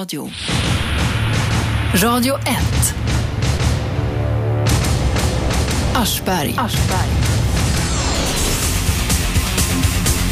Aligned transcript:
Radio. 0.00 0.30
Radio 1.94 2.34
1. 2.34 2.44
Aschberg. 5.94 6.54
Aschberg. 6.58 7.08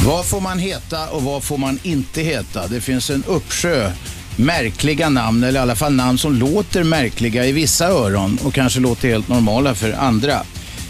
Vad 0.06 0.26
får 0.26 0.40
man 0.40 0.58
heta 0.58 1.08
och 1.10 1.22
vad 1.22 1.44
får 1.44 1.58
man 1.58 1.78
inte 1.82 2.22
heta? 2.22 2.66
Det 2.66 2.80
finns 2.80 3.10
en 3.10 3.24
uppsjö 3.26 3.92
märkliga 4.36 5.08
namn, 5.08 5.44
eller 5.44 5.60
i 5.60 5.62
alla 5.62 5.76
fall 5.76 5.92
namn 5.92 6.18
som 6.18 6.34
låter 6.34 6.84
märkliga 6.84 7.46
i 7.46 7.52
vissa 7.52 7.88
öron 7.88 8.38
och 8.44 8.54
kanske 8.54 8.80
låter 8.80 9.08
helt 9.08 9.28
normala 9.28 9.74
för 9.74 9.92
andra. 9.92 10.42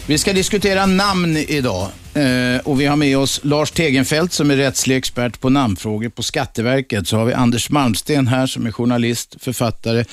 Vi 0.06 0.18
ska 0.18 0.32
diskutera 0.32 0.86
namn 0.86 1.36
idag 1.36 1.88
Eh, 2.14 2.60
och 2.64 2.80
vi 2.80 2.86
har 2.86 2.96
med 2.96 3.18
oss 3.18 3.40
Lars 3.42 3.70
Tegenfeldt, 3.70 4.32
som 4.32 4.50
är 4.50 4.56
rättslig 4.56 4.96
expert 4.96 5.40
på 5.40 5.50
namnfrågor 5.50 6.08
på 6.08 6.22
Skatteverket. 6.22 7.08
Så 7.08 7.16
har 7.16 7.24
vi 7.24 7.32
Anders 7.32 7.70
Malmsten 7.70 8.26
här 8.26 8.46
som 8.46 8.66
är 8.66 8.72
journalist, 8.72 9.36
författare 9.40 10.04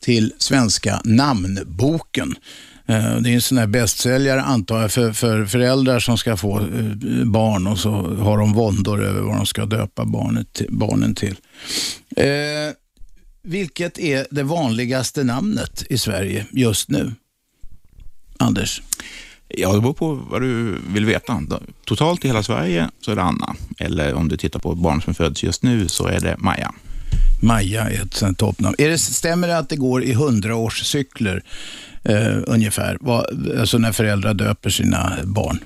till 0.00 0.32
Svenska 0.38 1.00
namnboken. 1.04 2.34
Eh, 2.86 3.16
Det 3.16 3.30
är 3.30 3.34
en 3.34 3.42
sån 3.42 3.58
här 3.58 3.66
bästsäljare 3.66 4.42
antar 4.42 4.80
jag 4.80 4.92
för, 4.92 5.12
för 5.12 5.44
föräldrar 5.46 6.00
som 6.00 6.18
ska 6.18 6.36
få 6.36 6.58
eh, 6.60 6.64
barn 7.24 7.66
och 7.66 7.78
så 7.78 7.90
har 8.16 8.38
de 8.38 8.52
våndor 8.52 9.04
över 9.04 9.20
vad 9.20 9.36
de 9.36 9.46
ska 9.46 9.66
döpa 9.66 10.04
barnet, 10.04 10.52
till- 10.52 10.66
barnen 10.70 11.14
till. 11.14 11.36
Eh, 12.16 12.26
vilket 13.44 13.98
är 13.98 14.26
det 14.30 14.42
vanligaste 14.42 15.24
namnet 15.24 15.84
i 15.90 15.98
Sverige 15.98 16.46
just 16.52 16.88
nu? 16.88 17.12
Anders? 18.38 18.82
Ja, 19.56 19.72
det 19.72 19.80
beror 19.80 19.92
på 19.92 20.14
vad 20.14 20.42
du 20.42 20.78
vill 20.88 21.04
veta. 21.04 21.42
Totalt 21.84 22.24
i 22.24 22.28
hela 22.28 22.42
Sverige 22.42 22.88
så 23.00 23.10
är 23.10 23.16
det 23.16 23.22
Anna. 23.22 23.54
Eller 23.78 24.14
om 24.14 24.28
du 24.28 24.36
tittar 24.36 24.60
på 24.60 24.74
barn 24.74 25.02
som 25.02 25.14
föds 25.14 25.42
just 25.42 25.62
nu 25.62 25.88
så 25.88 26.06
är 26.06 26.20
det 26.20 26.36
Maja. 26.38 26.72
Maja 27.42 27.90
är 27.90 28.02
ett 28.02 28.14
sånt 28.14 28.38
toppnamn. 28.38 28.74
Är 28.78 28.88
det, 28.88 28.98
stämmer 28.98 29.48
det 29.48 29.58
att 29.58 29.68
det 29.68 29.76
går 29.76 30.04
i 30.04 30.12
hundraårscykler 30.12 31.42
eh, 32.02 32.36
ungefär? 32.46 32.98
Vad, 33.00 33.50
alltså 33.58 33.78
när 33.78 33.92
föräldrar 33.92 34.34
döper 34.34 34.70
sina 34.70 35.18
barn? 35.24 35.58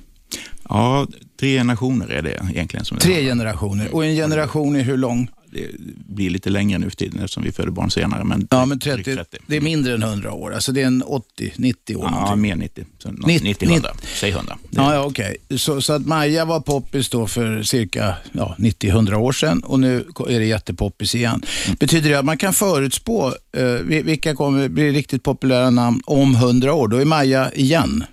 Ja, 0.68 1.06
tre 1.40 1.58
generationer 1.58 2.08
är 2.08 2.22
det 2.22 2.40
egentligen. 2.50 2.84
Som 2.84 2.96
det 2.96 3.04
Tre 3.04 3.14
handlar 3.14 3.30
generationer. 3.30 3.94
Och 3.94 4.04
en 4.04 4.14
generation 4.14 4.76
är 4.76 4.82
hur 4.82 4.96
lång? 4.96 5.30
Det 5.56 6.14
blir 6.14 6.30
lite 6.30 6.50
längre 6.50 6.78
nu 6.78 6.90
för 6.90 6.96
tiden 6.96 7.18
eftersom 7.20 7.42
vi 7.42 7.52
föder 7.52 7.70
barn 7.70 7.90
senare. 7.90 8.24
Men 8.24 8.48
Ja, 8.50 8.66
men 8.66 8.78
drygt 8.78 9.04
30, 9.04 9.36
det 9.46 9.56
är 9.56 9.60
mindre 9.60 9.94
än 9.94 10.02
100 10.02 10.32
år. 10.32 10.54
Alltså 10.54 10.72
det 10.72 10.82
är 10.82 10.86
en 10.86 11.02
80, 11.02 11.52
90 11.56 11.96
år. 11.96 12.04
Ja, 12.04 12.10
någonting. 12.10 12.40
mer 12.40 12.56
90. 12.56 12.84
Så 12.98 13.10
nå- 13.12 13.26
90, 13.26 13.44
90, 13.48 13.68
100. 13.68 13.90
Säg 14.14 14.30
100. 14.30 14.58
Det- 14.70 14.76
Ja, 14.80 14.94
ja 14.94 15.04
okej. 15.04 15.36
Så, 15.56 15.80
så 15.80 15.92
att 15.92 16.06
Maja 16.06 16.44
var 16.44 16.60
poppis 16.60 17.08
då 17.08 17.26
för 17.26 17.62
cirka 17.62 18.14
ja, 18.32 18.54
90-100 18.58 19.14
år 19.14 19.32
sedan 19.32 19.60
och 19.64 19.80
nu 19.80 20.04
är 20.28 20.38
det 20.38 20.46
jättepoppis 20.46 21.14
igen. 21.14 21.42
Betyder 21.80 22.10
det 22.10 22.18
att 22.18 22.24
man 22.24 22.38
kan 22.38 22.52
förutspå 22.52 23.26
eh, 23.56 23.64
vi- 23.64 24.02
vilka 24.02 24.34
kommer 24.34 24.68
bli 24.68 24.90
riktigt 24.92 25.22
populära 25.22 25.70
namn 25.70 26.00
om 26.06 26.34
100 26.34 26.72
år? 26.74 26.88
Då 26.88 26.96
är 26.96 27.04
Maja 27.04 27.52
igen. 27.52 28.04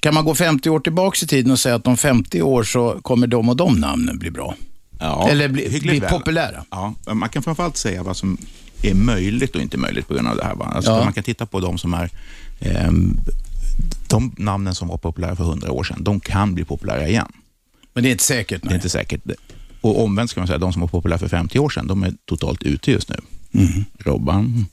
Kan 0.00 0.14
man 0.14 0.24
gå 0.24 0.34
50 0.34 0.70
år 0.70 0.80
tillbaka 0.80 1.24
i 1.24 1.26
tiden 1.26 1.52
och 1.52 1.58
säga 1.58 1.74
att 1.74 1.86
om 1.86 1.96
50 1.96 2.42
år 2.42 2.62
så 2.62 2.98
kommer 3.02 3.26
de 3.26 3.48
och 3.48 3.56
de 3.56 3.74
namnen 3.80 4.18
bli 4.18 4.30
bra? 4.30 4.54
Ja, 5.00 5.28
Eller 5.28 5.48
bli, 5.48 5.80
bli 5.80 6.00
populära? 6.00 6.64
Ja, 6.70 6.94
man 7.14 7.28
kan 7.28 7.42
framförallt 7.42 7.76
säga 7.76 8.02
vad 8.02 8.16
som 8.16 8.38
är 8.82 8.94
möjligt 8.94 9.54
och 9.54 9.62
inte 9.62 9.76
möjligt 9.76 10.08
på 10.08 10.14
grund 10.14 10.28
av 10.28 10.36
det 10.36 10.44
här. 10.44 10.56
Alltså, 10.64 10.90
Ja. 10.90 11.04
Man 11.04 11.12
kan 11.12 11.24
titta 11.24 11.46
på 11.46 11.60
de 11.60 11.78
som 11.78 11.94
är 11.94 12.10
ehm, 12.60 13.16
de 14.08 14.34
namnen 14.38 14.74
som 14.74 14.88
var 14.88 14.96
populära 14.96 15.36
för 15.36 15.44
100 15.44 15.72
år 15.72 15.84
sedan, 15.84 16.04
de 16.04 16.20
kan 16.20 16.54
bli 16.54 16.64
populära 16.64 17.08
igen. 17.08 17.32
Men 17.94 18.02
det 18.02 18.08
är 18.08 18.12
inte 18.12 18.24
säkert. 18.24 18.62
Det 18.62 18.66
är 18.66 18.68
Nej. 18.68 18.74
inte 18.76 18.88
säkert. 18.88 19.20
Och 19.80 20.04
omvänt 20.04 20.30
ska 20.30 20.40
man 20.40 20.46
säga, 20.46 20.58
de 20.58 20.72
som 20.72 20.80
var 20.80 20.88
populära 20.88 21.18
för 21.18 21.28
50 21.28 21.58
år 21.58 21.70
sedan, 21.70 21.86
de 21.86 22.02
är 22.02 22.12
totalt 22.24 22.62
ute 22.62 22.90
just 22.90 23.08
nu. 23.08 23.16
Mm. 23.54 23.84
Robban, 23.98 24.66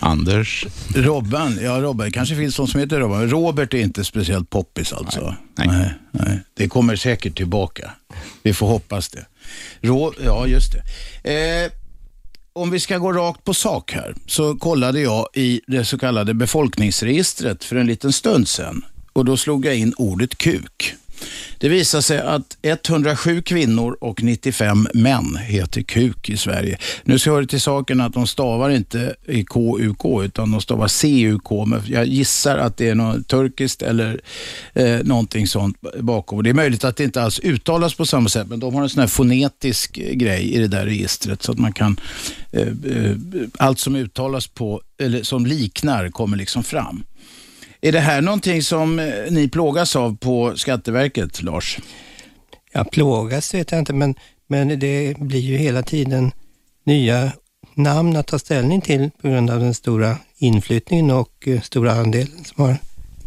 Anders, 0.00 0.66
Robban, 0.94 1.58
ja 1.62 1.80
Robban, 1.80 2.12
kanske 2.12 2.36
finns 2.36 2.58
någon 2.58 2.68
som 2.68 2.80
heter 2.80 3.00
Robban. 3.00 3.30
Robert 3.30 3.74
är 3.74 3.78
inte 3.78 4.04
speciellt 4.04 4.50
poppis 4.50 4.92
alltså. 4.92 5.34
Nej. 5.58 5.68
Nej, 5.68 5.94
nej. 6.10 6.40
Det 6.54 6.68
kommer 6.68 6.96
säkert 6.96 7.36
tillbaka. 7.36 7.90
Vi 8.42 8.54
får 8.54 8.66
hoppas 8.66 9.08
det. 9.08 9.26
Rå, 9.80 10.12
ja, 10.24 10.46
just 10.46 10.72
det. 10.72 11.64
Eh, 11.64 11.72
om 12.52 12.70
vi 12.70 12.80
ska 12.80 12.98
gå 12.98 13.12
rakt 13.12 13.44
på 13.44 13.54
sak 13.54 13.92
här, 13.92 14.14
så 14.26 14.56
kollade 14.56 15.00
jag 15.00 15.26
i 15.34 15.60
det 15.66 15.84
så 15.84 15.98
kallade 15.98 16.34
befolkningsregistret 16.34 17.64
för 17.64 17.76
en 17.76 17.86
liten 17.86 18.12
stund 18.12 18.48
sedan. 18.48 18.84
Och 19.12 19.24
då 19.24 19.36
slog 19.36 19.66
jag 19.66 19.76
in 19.76 19.94
ordet 19.96 20.38
kuk. 20.38 20.94
Det 21.58 21.68
visar 21.68 22.00
sig 22.00 22.18
att 22.18 22.56
107 22.62 23.42
kvinnor 23.42 23.96
och 24.00 24.22
95 24.22 24.88
män 24.94 25.36
heter 25.36 25.82
kuk 25.82 26.30
i 26.30 26.36
Sverige. 26.36 26.78
Nu 27.04 27.18
ska 27.18 27.40
det 27.40 27.46
till 27.46 27.60
saken 27.60 28.00
att 28.00 28.12
de 28.12 28.26
stavar 28.26 28.70
inte 28.70 29.14
i 29.26 29.44
KUK 29.44 30.24
utan 30.24 30.50
de 30.50 30.60
stavar 30.60 30.88
CUK. 30.88 31.66
Men 31.66 31.82
jag 31.86 32.06
gissar 32.06 32.58
att 32.58 32.76
det 32.76 32.88
är 32.88 32.94
något 32.94 33.28
turkiskt 33.28 33.82
eller 33.82 34.20
eh, 34.74 34.98
någonting 35.04 35.46
sånt 35.46 35.76
bakom. 36.00 36.42
Det 36.42 36.50
är 36.50 36.54
möjligt 36.54 36.84
att 36.84 36.96
det 36.96 37.04
inte 37.04 37.22
alls 37.22 37.40
uttalas 37.40 37.94
på 37.94 38.06
samma 38.06 38.28
sätt 38.28 38.48
men 38.48 38.60
de 38.60 38.74
har 38.74 38.82
en 38.82 38.88
sån 38.88 39.00
här 39.00 39.06
fonetisk 39.06 39.92
grej 39.94 40.54
i 40.54 40.58
det 40.58 40.68
där 40.68 40.84
registret 40.84 41.42
så 41.42 41.52
att 41.52 41.58
man 41.58 41.72
kan 41.72 42.00
eh, 42.52 42.62
eh, 42.62 43.16
allt 43.58 43.78
som 43.78 43.96
uttalas 43.96 44.46
på 44.46 44.80
eller 44.98 45.22
som 45.22 45.46
liknar 45.46 46.10
kommer 46.10 46.36
liksom 46.36 46.64
fram. 46.64 47.02
Är 47.86 47.92
det 47.92 48.00
här 48.00 48.20
någonting 48.20 48.62
som 48.62 48.98
eh, 48.98 49.14
ni 49.30 49.48
plågas 49.48 49.96
av 49.96 50.16
på 50.16 50.56
Skatteverket, 50.56 51.42
Lars? 51.42 51.78
Ja, 52.72 52.84
plågas 52.84 53.54
vet 53.54 53.70
jag 53.70 53.78
inte, 53.78 53.92
men, 53.92 54.14
men 54.46 54.78
det 54.78 55.16
blir 55.18 55.40
ju 55.40 55.56
hela 55.56 55.82
tiden 55.82 56.32
nya 56.84 57.32
namn 57.74 58.16
att 58.16 58.26
ta 58.26 58.38
ställning 58.38 58.80
till 58.80 59.10
på 59.22 59.28
grund 59.28 59.50
av 59.50 59.60
den 59.60 59.74
stora 59.74 60.16
inflyttningen 60.38 61.10
och 61.10 61.48
eh, 61.48 61.60
stora 61.60 61.92
andelen 61.92 62.44
som 62.44 62.64
har 62.64 62.76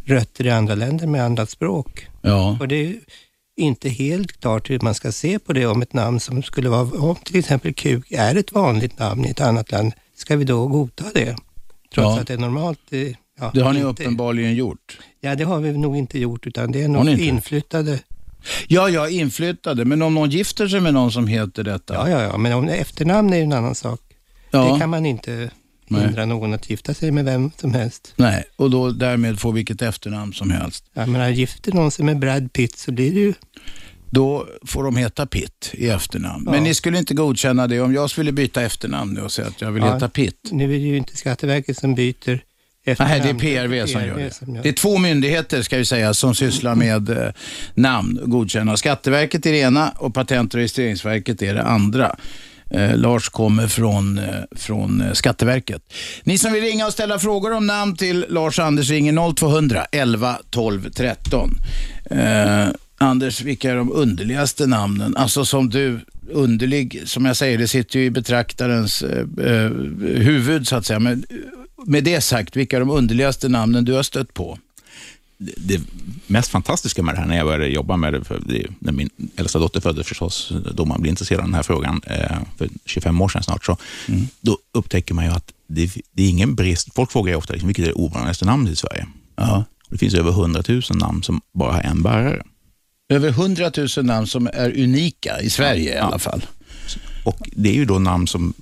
rötter 0.05 0.45
i 0.45 0.49
andra 0.49 0.75
länder 0.75 1.07
med 1.07 1.23
andra 1.23 1.45
språk. 1.45 2.07
Ja. 2.21 2.57
Och 2.59 2.67
det 2.67 2.75
är 2.75 2.95
inte 3.57 3.89
helt 3.89 4.41
klart 4.41 4.69
hur 4.69 4.79
man 4.79 4.93
ska 4.95 5.11
se 5.11 5.39
på 5.39 5.53
det 5.53 5.65
om 5.65 5.81
ett 5.81 5.93
namn 5.93 6.19
som 6.19 6.43
skulle 6.43 6.69
vara, 6.69 6.81
om 6.81 7.15
till 7.15 7.39
exempel 7.39 7.73
kuk 7.73 8.11
är 8.11 8.35
ett 8.35 8.51
vanligt 8.51 8.99
namn 8.99 9.25
i 9.25 9.29
ett 9.29 9.41
annat 9.41 9.71
land, 9.71 9.93
ska 10.15 10.35
vi 10.35 10.43
då 10.43 10.67
godta 10.67 11.05
det? 11.13 11.35
Trots 11.93 12.15
Ja. 12.15 12.19
att 12.19 12.27
det 12.27 12.33
är 12.33 12.37
normalt. 12.37 12.79
Ja, 13.39 13.51
Det 13.53 13.61
har 13.61 13.73
ni 13.73 13.79
inte- 13.79 13.89
uppenbarligen 14.03 14.55
gjort. 14.55 14.97
Ja, 15.21 15.35
det 15.35 15.43
har 15.43 15.59
vi 15.59 15.77
nog 15.77 15.97
inte 15.97 16.19
gjort, 16.19 16.47
utan 16.47 16.71
det 16.71 16.81
är 16.83 16.87
nog 16.87 17.09
inflyttade. 17.09 17.99
Ja, 18.67 18.89
ja, 18.89 19.09
inflyttade. 19.09 19.85
Men 19.85 20.01
om 20.01 20.13
någon 20.13 20.29
gifter 20.29 20.67
sig 20.67 20.79
med 20.81 20.93
någon 20.93 21.11
som 21.11 21.27
heter 21.27 21.63
detta? 21.63 21.93
Ja, 21.93 22.09
ja, 22.09 22.21
ja, 22.23 22.37
men 22.37 22.53
om 22.53 22.67
efternamn 22.69 23.33
är 23.33 23.37
ju 23.37 23.43
en 23.43 23.53
annan 23.53 23.75
sak. 23.75 23.99
Ja. 24.51 24.73
Det 24.73 24.79
kan 24.79 24.89
man 24.89 25.05
inte 25.05 25.51
Nej. 25.87 26.01
hindra 26.01 26.25
någon 26.25 26.53
att 26.53 26.69
gifta 26.69 26.93
sig 26.93 27.11
med 27.11 27.25
vem 27.25 27.51
som 27.57 27.73
helst. 27.73 28.13
Nej, 28.15 28.43
och 28.55 28.69
då 28.71 28.91
därmed 28.91 29.39
får 29.39 29.53
vilket 29.53 29.81
efternamn 29.81 30.33
som 30.33 30.51
helst. 30.51 30.85
Jag 30.93 31.09
menar, 31.09 31.29
gifter 31.29 31.71
någon 31.73 31.91
sig 31.91 32.05
med 32.05 32.19
Brad 32.19 32.53
Pitt 32.53 32.77
så 32.77 32.91
blir 32.91 33.13
det 33.13 33.19
ju... 33.19 33.33
Då 34.11 34.47
får 34.65 34.83
de 34.83 34.95
heta 34.97 35.25
Pitt 35.25 35.69
i 35.73 35.89
efternamn. 35.89 36.43
Ja. 36.45 36.51
Men 36.51 36.63
ni 36.63 36.73
skulle 36.73 36.97
inte 36.97 37.13
godkänna 37.13 37.67
det 37.67 37.81
om 37.81 37.93
jag 37.93 38.09
skulle 38.09 38.31
byta 38.31 38.61
efternamn 38.61 39.13
nu 39.13 39.21
och 39.21 39.31
säga 39.31 39.47
att 39.47 39.61
jag 39.61 39.71
vill 39.71 39.83
Ja. 39.83 39.93
heta 39.93 40.09
Pitt? 40.09 40.39
Nu 40.51 40.63
är 40.63 40.67
det 40.67 40.75
ju 40.77 40.97
inte 40.97 41.17
Skatteverket 41.17 41.77
som 41.77 41.95
byter 41.95 42.41
Nej, 42.85 42.95
det 43.23 43.29
är 43.29 43.33
PRV 43.33 43.87
som 43.87 44.01
gör 44.05 44.17
det. 44.17 44.61
Det 44.63 44.69
är 44.69 44.73
två 44.73 44.97
myndigheter 44.97 45.61
ska 45.61 45.77
vi 45.77 45.85
säga 45.85 46.13
som 46.13 46.35
sysslar 46.35 46.75
med 46.75 47.09
eh, 47.09 47.31
namn 47.73 48.19
och 48.19 48.29
godkänna. 48.29 48.77
Skatteverket 48.77 49.45
är 49.45 49.51
det 49.51 49.57
ena 49.57 49.89
och 49.97 50.13
Patent 50.13 50.53
och 50.53 50.57
registreringsverket 50.57 51.41
är 51.41 51.53
det 51.53 51.63
andra. 51.63 52.15
Eh, 52.71 52.97
Lars 52.97 53.29
kommer 53.29 53.67
från, 53.67 54.17
eh, 54.17 54.25
från 54.51 55.01
eh, 55.01 55.13
Skatteverket. 55.13 55.81
Ni 56.23 56.37
som 56.37 56.53
vill 56.53 56.63
ringa 56.63 56.85
och 56.85 56.93
ställa 56.93 57.19
frågor 57.19 57.53
om 57.53 57.67
namn 57.67 57.95
till 57.95 58.25
Lars 58.29 58.59
Anders 58.59 58.89
ringer 58.89 59.33
0200 59.33 59.85
11 59.91 60.37
12 60.49 60.89
13. 60.91 61.49
Eh, 62.11 62.67
Anders, 62.97 63.41
vilka 63.41 63.71
är 63.71 63.75
de 63.75 63.91
underligaste 63.91 64.67
namnen? 64.67 65.17
Alltså 65.17 65.45
som 65.45 65.69
du, 65.69 65.99
underlig, 66.31 67.01
som 67.05 67.25
jag 67.25 67.35
säger, 67.35 67.57
det 67.57 67.67
sitter 67.67 67.99
ju 67.99 68.05
i 68.05 68.09
betraktarens 68.09 69.01
eh, 69.01 69.25
eh, 69.45 69.71
huvud 70.01 70.67
så 70.67 70.75
att 70.75 70.85
säga. 70.85 70.99
Men 70.99 71.23
med 71.85 72.03
det 72.03 72.21
sagt, 72.21 72.55
vilka 72.55 72.75
är 72.75 72.79
de 72.79 72.89
underligaste 72.89 73.49
namnen 73.49 73.85
du 73.85 73.93
har 73.93 74.03
stött 74.03 74.33
på? 74.33 74.57
det, 75.41 75.53
det 75.57 75.81
mest 76.27 76.51
fantastiska 76.51 77.03
med 77.03 77.15
det 77.15 77.19
här 77.19 77.27
när 77.27 77.37
jag 77.37 77.45
började 77.45 77.67
jobba 77.67 77.97
med 77.97 78.13
det, 78.13 78.23
det, 78.45 78.67
när 78.79 78.91
min 78.91 79.09
äldsta 79.35 79.59
dotter 79.59 79.81
föddes 79.81 80.07
förstås, 80.07 80.53
då 80.73 80.85
man 80.85 81.01
blir 81.01 81.09
intresserad 81.09 81.39
av 81.39 81.45
den 81.45 81.53
här 81.55 81.63
frågan, 81.63 82.01
eh, 82.05 82.37
för 82.57 82.69
25 82.85 83.21
år 83.21 83.29
sedan 83.29 83.43
snart, 83.43 83.65
så 83.65 83.77
då 84.41 84.57
upptäcker 84.71 85.13
man 85.13 85.25
ju 85.25 85.31
att 85.31 85.53
det, 85.67 85.91
det 86.11 86.23
är 86.23 86.29
ingen 86.29 86.55
brist. 86.55 86.93
Folk 86.95 87.11
frågar 87.11 87.31
ju 87.31 87.37
ofta 87.37 87.53
liksom, 87.53 87.67
vilket 87.67 87.83
är 87.83 87.87
det 87.89 87.93
ovanligaste 87.93 88.45
namnet 88.45 88.73
i 88.73 88.75
Sverige. 88.75 89.07
Ja. 89.35 89.63
Det 89.89 89.97
finns 89.97 90.13
över 90.13 90.31
100 90.31 90.63
000 90.67 90.81
namn 90.93 91.23
som 91.23 91.41
bara 91.53 91.71
har 91.73 91.81
en 91.81 92.03
bärare. 92.03 92.43
Över 93.09 93.29
100 93.29 93.71
000 93.97 94.05
namn 94.05 94.27
som 94.27 94.47
är 94.53 94.79
unika 94.83 95.41
i 95.41 95.49
Sverige 95.49 95.93
i 95.93 95.97
Ja. 95.97 96.03
alla 96.03 96.19
fall. 96.19 96.45
Och 97.25 97.49
det 97.55 97.69
är 97.69 97.73
ju 97.73 97.85
då 97.85 97.99
namn 97.99 98.27
som 98.27 98.53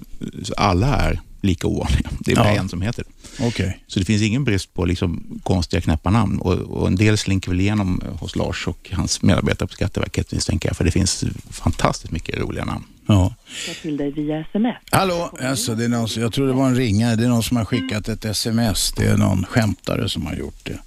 alla 0.58 0.96
är 0.96 1.20
lika 1.48 1.68
ovanliga. 1.68 2.10
Det 2.20 2.32
är 2.32 2.36
bara 2.36 2.54
Ja. 2.56 2.60
en 2.62 2.70
som 2.70 2.82
heter 2.82 3.04
det. 3.38 3.48
Okej. 3.48 3.84
Så 3.88 4.00
det 4.00 4.06
finns 4.06 4.22
ingen 4.22 4.44
brist 4.44 4.74
på 4.74 4.86
liksom 4.86 5.40
konstiga 5.44 5.82
knäppa 5.82 6.10
namn. 6.10 6.40
Och, 6.40 6.54
och 6.54 6.88
en 6.88 6.96
del 6.96 7.18
slinker 7.18 7.50
väl 7.52 7.60
igenom 7.60 8.02
hos 8.20 8.36
Lars 8.36 8.68
och 8.68 8.90
hans 8.94 9.22
medarbetare 9.22 9.68
på 9.68 9.74
Skatteverket 9.74 10.32
misstänker 10.32 10.70
jag, 10.70 10.78
för 10.78 10.84
det 10.84 10.92
finns 10.92 11.24
fantastiskt 11.50 12.12
mycket 12.12 12.40
roliga 12.40 12.66
namn. 12.66 12.84
Ja. 13.08 13.34
till 13.82 13.98
dig 13.98 14.12
via 14.12 14.40
sms. 14.40 14.76
Hallå, 14.92 15.32
alltså, 15.42 15.76
det 15.76 15.84
är 15.84 15.88
någon, 15.90 16.08
jag 16.18 16.34
tror 16.34 16.48
det 16.48 16.54
var 16.54 16.68
en 16.68 16.76
ringare. 16.76 17.16
Det 17.16 17.24
är 17.24 17.28
någon 17.30 17.44
som 17.44 17.58
har 17.58 17.66
skickat 17.66 18.10
ett 18.10 18.26
sms. 18.26 18.92
Det 18.92 19.06
är 19.06 19.18
någon 19.18 19.46
skämtare 19.46 20.10
som 20.10 20.26
har 20.26 20.36
gjort 20.36 20.66
det. 20.66 20.80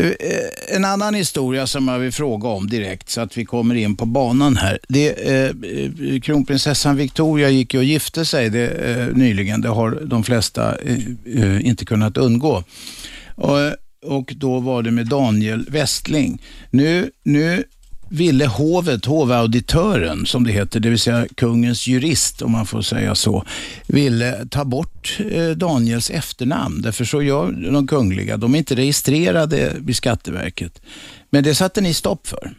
Eh, 0.00 0.76
En 0.76 0.84
annan 0.84 1.14
historia 1.14 1.66
som 1.66 1.88
jag 1.88 1.98
vill 1.98 2.12
fråga 2.12 2.48
om 2.48 2.66
direkt 2.66 3.08
så 3.10 3.20
att 3.20 3.38
vi 3.38 3.44
kommer 3.44 3.74
in 3.74 3.96
på 3.96 4.06
banan 4.06 4.56
här. 4.56 4.78
Det, 4.88 5.08
eh, 5.28 5.44
eh, 5.44 6.20
kronprinsessan 6.20 6.96
Victoria 6.96 7.48
gick 7.50 7.74
ju 7.74 7.78
och 7.80 7.84
gifte 7.84 8.24
sig 8.24 8.50
det, 8.50 8.68
eh, 8.68 9.06
nyligen. 9.16 9.60
Det 9.60 9.68
har 9.68 9.90
de 9.90 10.24
flesta 10.24 10.76
eh, 10.78 10.98
eh, 11.42 11.66
inte 11.66 11.84
kunnat 11.84 12.16
undgå. 12.16 12.64
Och, 13.34 13.58
och 14.04 14.32
då 14.36 14.60
var 14.60 14.82
det 14.82 14.90
med 14.90 15.06
Daniel 15.06 15.66
Westling. 15.70 16.42
Nu, 16.70 17.10
nu 17.22 17.64
ville 18.08 18.46
hovet, 18.46 19.04
hovauditören 19.04 20.26
som 20.26 20.44
det 20.44 20.52
heter, 20.52 20.80
det 20.80 20.90
vill 20.90 20.98
säga 20.98 21.26
kungens 21.34 21.86
jurist 21.86 22.42
om 22.42 22.52
man 22.52 22.66
får 22.66 22.82
säga 22.82 23.14
så, 23.14 23.44
ville 23.86 24.46
ta 24.50 24.64
bort 24.64 25.18
eh, 25.30 25.48
Daniels 25.48 26.10
efternamn. 26.10 26.82
Därför 26.82 27.04
så 27.04 27.22
gör 27.22 27.52
de 27.72 27.86
kungliga, 27.86 28.36
de 28.36 28.54
är 28.54 28.58
inte 28.58 28.74
registrerade 28.74 29.76
vid 29.78 29.96
Skatteverket. 29.96 30.82
Men 31.30 31.44
det 31.44 31.54
satte 31.54 31.80
ni 31.80 31.94
stopp 31.94 32.26
för. 32.26 32.54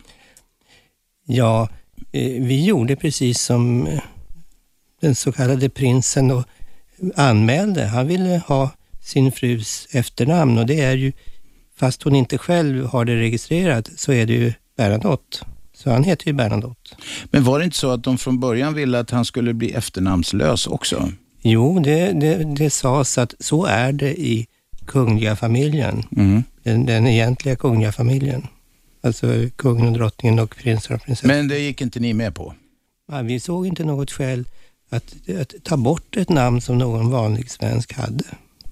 Ja, 1.25 1.69
eh, 2.11 2.43
vi 2.43 2.65
gjorde 2.65 2.95
precis 2.95 3.41
som 3.41 3.87
eh, 3.87 4.01
den 5.01 5.15
så 5.15 5.31
kallade 5.31 5.69
prinsen 5.69 6.27
då 6.27 6.43
anmälde. 7.15 7.85
Han 7.85 8.07
ville 8.07 8.41
ha 8.47 8.71
sin 9.01 9.31
frus 9.31 9.87
efternamn 9.91 10.57
och 10.57 10.65
det 10.65 10.81
är 10.81 10.95
ju, 10.95 11.11
fast 11.75 12.03
hon 12.03 12.15
inte 12.15 12.37
själv 12.37 12.85
har 12.85 13.05
det 13.05 13.15
registrerat, 13.15 13.89
så 13.95 14.11
är 14.13 14.25
det 14.25 14.33
ju 14.33 14.53
Bernadotte. 14.79 15.37
Så 15.73 15.91
han 15.91 16.03
heter 16.03 16.27
ju 16.27 16.33
Bernadotte. 16.33 16.95
Men 17.31 17.43
var 17.43 17.59
det 17.59 17.65
inte 17.65 17.77
så 17.77 17.91
att 17.91 18.03
de 18.03 18.17
från 18.17 18.39
början 18.39 18.73
ville 18.73 18.99
att 18.99 19.11
han 19.11 19.25
skulle 19.25 19.53
bli 19.53 19.71
efternamnslös 19.73 20.67
också? 20.67 21.11
Jo, 21.41 21.79
det, 21.79 22.11
det, 22.11 22.55
det 22.55 22.69
sades 22.69 23.17
att 23.17 23.33
så 23.39 23.65
är 23.65 23.91
det 23.91 24.19
i 24.19 24.47
kungliga 24.85 25.35
familjen. 25.35 26.03
Mm. 26.17 26.43
Den, 26.63 26.85
den 26.85 27.07
egentliga 27.07 27.55
kungliga 27.55 27.91
familjen. 27.91 28.47
Alltså 29.03 29.27
kungen 29.55 29.87
och 29.87 29.93
drottningen 29.93 30.39
och 30.39 30.55
prinsen 30.55 30.95
och 30.95 31.01
prinsessan. 31.01 31.27
Men 31.27 31.47
det 31.47 31.59
gick 31.59 31.81
inte 31.81 31.99
ni 31.99 32.13
med 32.13 32.35
på? 32.35 32.53
Ja, 33.11 33.21
vi 33.21 33.39
såg 33.39 33.67
inte 33.67 33.83
något 33.83 34.11
skäl 34.11 34.45
att, 34.89 35.15
att 35.41 35.53
ta 35.63 35.77
bort 35.77 36.17
ett 36.17 36.29
namn 36.29 36.61
som 36.61 36.77
någon 36.77 37.09
vanlig 37.09 37.51
svensk 37.51 37.93
hade. 37.93 38.23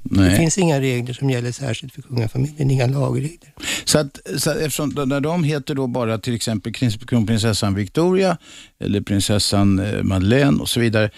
Det 0.09 0.21
Nej. 0.21 0.37
finns 0.37 0.57
inga 0.57 0.79
regler 0.79 1.13
som 1.13 1.29
gäller 1.29 1.51
särskilt 1.51 1.93
för 1.93 2.01
kungafamiljen, 2.01 2.71
inga 2.71 2.87
lagregler. 2.87 3.53
Så, 3.85 3.99
att, 3.99 4.19
så 4.37 4.51
att 4.51 4.57
eftersom 4.57 4.89
när 4.89 5.19
de 5.19 5.43
heter 5.43 5.75
då 5.75 5.87
bara 5.87 6.17
till 6.17 6.35
exempel 6.35 6.73
kronprinsessan 6.73 7.75
Victoria 7.75 8.37
eller 8.79 9.01
prinsessan 9.01 9.79
eh, 9.79 10.03
Madeleine 10.03 10.61
och 10.61 10.69
så 10.69 10.79
vidare, 10.79 11.09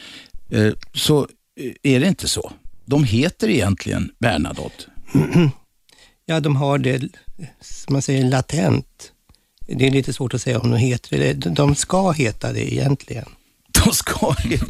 eh, 0.50 0.74
så 0.94 1.27
eh, 1.59 1.94
är 1.94 2.00
det 2.00 2.07
inte 2.07 2.27
så. 2.27 2.51
De 2.86 3.03
heter 3.03 3.50
egentligen 3.50 4.12
Bernadotte. 4.19 4.83
Ja, 6.25 6.39
de 6.39 6.56
har 6.56 6.77
det, 6.77 7.00
som 7.62 7.94
man 7.94 8.01
säger, 8.01 8.24
latent. 8.30 9.12
Det 9.68 9.88
är 9.88 9.92
lite 9.92 10.13
svårt 10.13 10.33
att 10.33 10.42
säga 10.42 10.59
om 10.59 10.71
de 10.71 10.77
heter 10.77 11.18
det. 11.18 11.33
De 11.33 11.75
ska 11.75 12.12
heta 12.12 12.53
det 12.53 12.74
egentligen. 12.74 13.25
De 13.89 13.95
ska 13.95 14.36
det. 14.50 14.62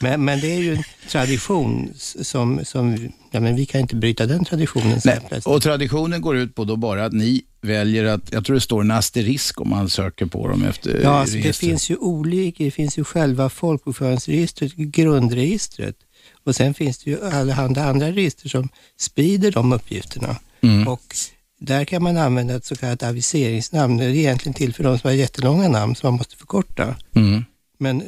Men, 0.00 0.24
men 0.24 0.40
det 0.40 0.54
är 0.54 0.58
ju 0.58 0.74
en 0.74 0.82
tradition 1.08 1.92
som, 1.96 2.64
som 2.64 3.12
ja, 3.30 3.40
men 3.40 3.56
vi 3.56 3.66
kan 3.66 3.80
inte 3.80 3.96
bryta 3.96 4.26
den 4.26 4.44
traditionen. 4.44 5.00
Nej. 5.04 5.20
Och 5.44 5.62
traditionen 5.62 6.20
går 6.20 6.36
ut 6.36 6.54
på 6.54 6.64
då 6.64 6.76
bara 6.76 7.04
att 7.04 7.12
ni 7.12 7.42
väljer 7.60 8.04
att, 8.04 8.32
jag 8.32 8.44
tror 8.44 8.54
det 8.54 8.60
står 8.60 8.80
en 8.80 8.90
asterisk 8.90 9.60
om 9.60 9.70
man 9.70 9.88
söker 9.88 10.26
på 10.26 10.48
dem 10.48 10.64
efter 10.64 11.00
Ja, 11.02 11.10
alltså 11.10 11.36
det 11.36 11.56
finns 11.56 11.90
ju 11.90 11.96
olika, 11.96 12.64
det 12.64 12.70
finns 12.70 12.98
ju 12.98 13.04
själva 13.04 13.48
folkbokföringsregistret, 13.48 14.72
grundregistret. 14.76 15.96
Och 16.44 16.56
sen 16.56 16.74
finns 16.74 16.98
det 16.98 17.10
ju 17.10 17.24
allehanda 17.24 17.84
andra 17.84 18.10
register 18.10 18.48
som 18.48 18.68
sprider 19.00 19.52
de 19.52 19.72
uppgifterna. 19.72 20.36
Mm. 20.60 20.88
Och 20.88 21.16
där 21.60 21.84
kan 21.84 22.02
man 22.02 22.16
använda 22.16 22.54
ett 22.54 22.64
så 22.64 22.76
kallat 22.76 23.02
aviseringsnamn. 23.02 23.96
Det 23.96 24.04
är 24.04 24.08
egentligen 24.08 24.54
till 24.54 24.74
för 24.74 24.84
de 24.84 24.98
som 24.98 25.08
har 25.08 25.14
jättelånga 25.14 25.68
namn 25.68 25.94
som 25.94 26.06
man 26.06 26.18
måste 26.18 26.36
förkorta. 26.36 26.96
Mm. 27.14 27.44
Men 27.82 28.00
eh, 28.00 28.06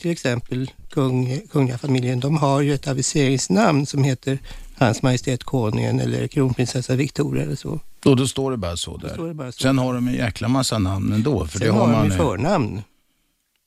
till 0.00 0.10
exempel 0.10 0.70
kung, 0.90 1.40
kungliga 1.50 1.78
familjen, 1.78 2.20
de 2.20 2.36
har 2.36 2.60
ju 2.60 2.74
ett 2.74 2.88
aviseringsnamn 2.88 3.86
som 3.86 4.04
heter 4.04 4.38
Hans 4.74 5.02
Majestät 5.02 5.44
Konungen 5.44 6.00
eller 6.00 6.26
kronprinsessa 6.28 6.96
Victoria 6.96 7.42
eller 7.42 7.56
så. 7.56 7.80
Och 8.04 8.16
då 8.16 8.26
står 8.26 8.50
det 8.50 8.56
bara 8.56 8.76
så 8.76 8.96
där. 8.96 9.34
bara 9.34 9.52
så. 9.52 9.62
Sen 9.62 9.78
har 9.78 9.94
de 9.94 10.08
en 10.08 10.14
jäkla 10.14 10.48
massa 10.48 10.78
namn 10.78 11.12
ändå. 11.12 11.46
För 11.46 11.58
Sen 11.58 11.66
det 11.68 11.72
har, 11.72 11.80
har 11.80 11.86
de 11.92 11.98
man 11.98 12.06
ju 12.06 12.12
eh, 12.12 12.16
förnamn. 12.18 12.82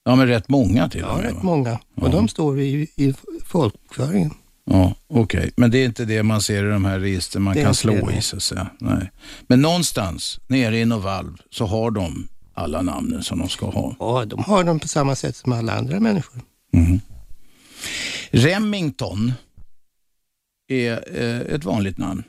Ja, 0.05 0.15
men 0.15 0.27
rätt 0.27 0.49
många 0.49 0.89
till 0.89 0.99
Ja, 1.01 1.07
och 1.11 1.17
med. 1.17 1.25
rätt 1.25 1.33
va? 1.33 1.39
många. 1.43 1.73
Och 1.95 2.07
Ja. 2.07 2.11
de 2.11 2.27
står 2.27 2.59
i, 2.59 2.87
i 2.95 3.13
folkbokföringen. 3.45 4.31
Ja, 4.65 4.93
okej. 5.07 5.51
Men 5.57 5.71
det 5.71 5.77
är 5.77 5.85
inte 5.85 6.05
det 6.05 6.23
man 6.23 6.41
ser 6.41 6.65
i 6.65 6.69
de 6.69 6.85
här 6.85 6.99
registren 6.99 7.43
man 7.43 7.55
Det 7.55 7.63
kan 7.63 7.75
slå 7.75 7.93
det, 8.07 8.15
i 8.17 8.21
så 8.21 8.35
att 8.35 8.43
säga. 8.43 8.67
Nej. 8.79 9.11
Men 9.47 9.61
någonstans 9.61 10.39
nere 10.47 10.77
i 10.79 10.85
Novalv 10.85 11.37
så 11.51 11.65
har 11.65 11.91
de 11.91 12.27
alla 12.55 12.81
namnen 12.81 13.23
som 13.23 13.39
de 13.39 13.49
ska 13.49 13.69
ha. 13.69 13.95
Ja, 13.99 14.25
de 14.25 14.43
har 14.43 14.63
dem 14.63 14.79
på 14.79 14.87
samma 14.87 15.15
sätt 15.15 15.35
som 15.35 15.53
alla 15.53 15.73
andra 15.73 15.99
människor. 15.99 16.41
Mhm. 16.73 16.99
Remington 18.31 19.33
är 20.67 21.21
eh, 21.21 21.55
ett 21.55 21.63
vanligt 21.65 21.97
namn. 21.97 22.23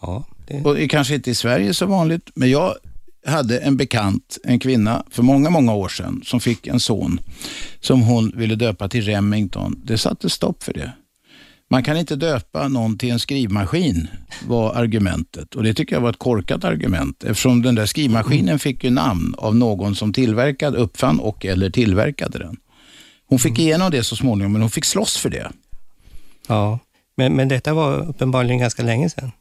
Ja, 0.00 0.24
det, 0.46 0.64
Och 0.64 0.80
är 0.80 0.88
kanske 0.88 1.14
inte 1.14 1.30
i 1.30 1.34
Sverige 1.34 1.74
så 1.74 1.86
vanligt, 1.86 2.30
men 2.34 2.50
jag 2.50 2.74
hade 3.26 3.58
en 3.58 3.76
bekant, 3.76 4.38
en 4.44 4.58
kvinna, 4.58 5.04
för 5.10 5.22
många, 5.22 5.50
många 5.50 5.74
år 5.74 5.88
sedan 5.88 6.20
som 6.24 6.40
fick 6.40 6.66
en 6.66 6.80
son 6.80 7.20
som 7.80 8.02
hon 8.02 8.32
ville 8.36 8.54
döpa 8.54 8.88
till 8.88 9.04
Remington. 9.04 9.80
Det 9.84 9.98
satte 9.98 10.30
stopp 10.30 10.62
för 10.62 10.72
det. 10.72 10.92
Man 11.70 11.82
kan 11.82 11.96
inte 11.96 12.16
döpa 12.16 12.68
någon 12.68 12.98
till 12.98 13.10
en 13.10 13.18
skrivmaskin, 13.18 14.08
var 14.46 14.74
argumentet. 14.74 15.54
Och 15.54 15.62
det 15.62 15.74
tycker 15.74 15.96
jag 15.96 16.00
var 16.00 16.10
ett 16.10 16.18
korkat 16.18 16.64
argument, 16.64 17.24
eftersom 17.24 17.62
den 17.62 17.74
där 17.74 17.86
skrivmaskinen 17.86 18.58
fick 18.58 18.84
ju 18.84 18.90
namn 18.90 19.34
av 19.38 19.56
någon 19.56 19.94
som 19.94 20.12
tillverkade, 20.12 20.78
uppfann 20.78 21.20
och 21.20 21.44
eller 21.44 21.70
tillverkade 21.70 22.38
den. 22.38 22.56
Hon 23.26 23.38
fick 23.38 23.58
igenom 23.58 23.90
det 23.90 24.04
så 24.04 24.16
småningom, 24.16 24.52
men 24.52 24.60
hon 24.60 24.70
fick 24.70 24.84
slåss 24.84 25.16
för 25.16 25.30
det. 25.30 25.50
ja. 26.48 26.78
Men, 27.16 27.32
men 27.32 27.48
detta 27.48 27.74
var 27.74 28.08
uppenbarligen 28.08 28.58
ganska 28.58 28.82
länge 28.82 29.10
sedan. 29.10 29.32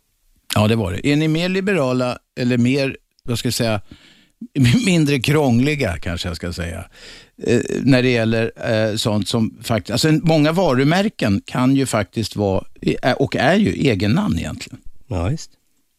Ja, 0.55 0.67
det 0.67 0.75
var 0.75 0.91
det. 0.91 1.07
Är 1.07 1.15
ni 1.15 1.27
mer 1.27 1.49
liberala 1.49 2.17
eller 2.39 2.57
mer, 2.57 2.97
vad 3.23 3.39
ska 3.39 3.47
jag 3.47 3.53
säga, 3.53 3.81
mindre 4.85 5.19
krångliga 5.19 5.97
kanske 5.97 6.27
jag 6.27 6.35
ska 6.35 6.53
säga, 6.53 6.85
eh, 7.47 7.59
när 7.83 8.03
det 8.03 8.09
gäller 8.09 8.51
eh, 8.71 8.95
sånt 8.95 9.27
som 9.27 9.57
faktiskt, 9.63 9.91
alltså 9.91 10.11
många 10.11 10.51
varumärken 10.51 11.41
kan 11.45 11.75
ju 11.75 11.85
faktiskt 11.85 12.35
vara, 12.35 12.63
är- 12.81 13.21
och 13.21 13.35
är 13.35 13.55
ju 13.55 13.87
egennamn 13.87 14.37
egentligen. 14.39 14.79
Ja, 15.07 15.23
visst. 15.27 15.49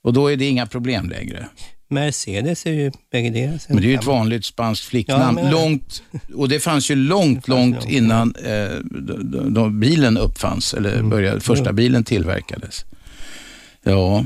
Och 0.02 0.12
då 0.12 0.28
är 0.32 0.36
det 0.36 0.44
inga 0.44 0.66
problem 0.66 1.10
längre. 1.10 1.48
Mercedes 1.88 2.66
är 2.66 2.72
ju 2.72 2.92
bägge 3.12 3.30
deras. 3.30 3.68
Men 3.68 3.76
det 3.76 3.82
är 3.86 3.88
ju 3.88 3.94
ett 3.94 4.04
vanligt 4.04 4.44
spanskt 4.44 4.84
flicknamn. 4.84 5.22
Ja, 5.22 5.32
men- 5.32 5.50
långt, 5.52 6.02
och 6.34 6.48
det 6.48 6.60
fanns 6.60 6.90
ju 6.90 6.94
långt, 6.94 7.48
långt 7.48 7.74
långt, 7.74 7.90
innan 7.90 8.34
eh, 8.34 8.78
då, 8.84 9.40
då, 9.48 9.68
bilen 9.68 10.18
uppfanns, 10.18 10.74
eller 10.74 10.92
Mm. 10.94 11.10
började, 11.10 11.40
första 11.40 11.72
bilen 11.72 12.04
tillverkades. 12.04 12.84
Ja, 13.82 14.24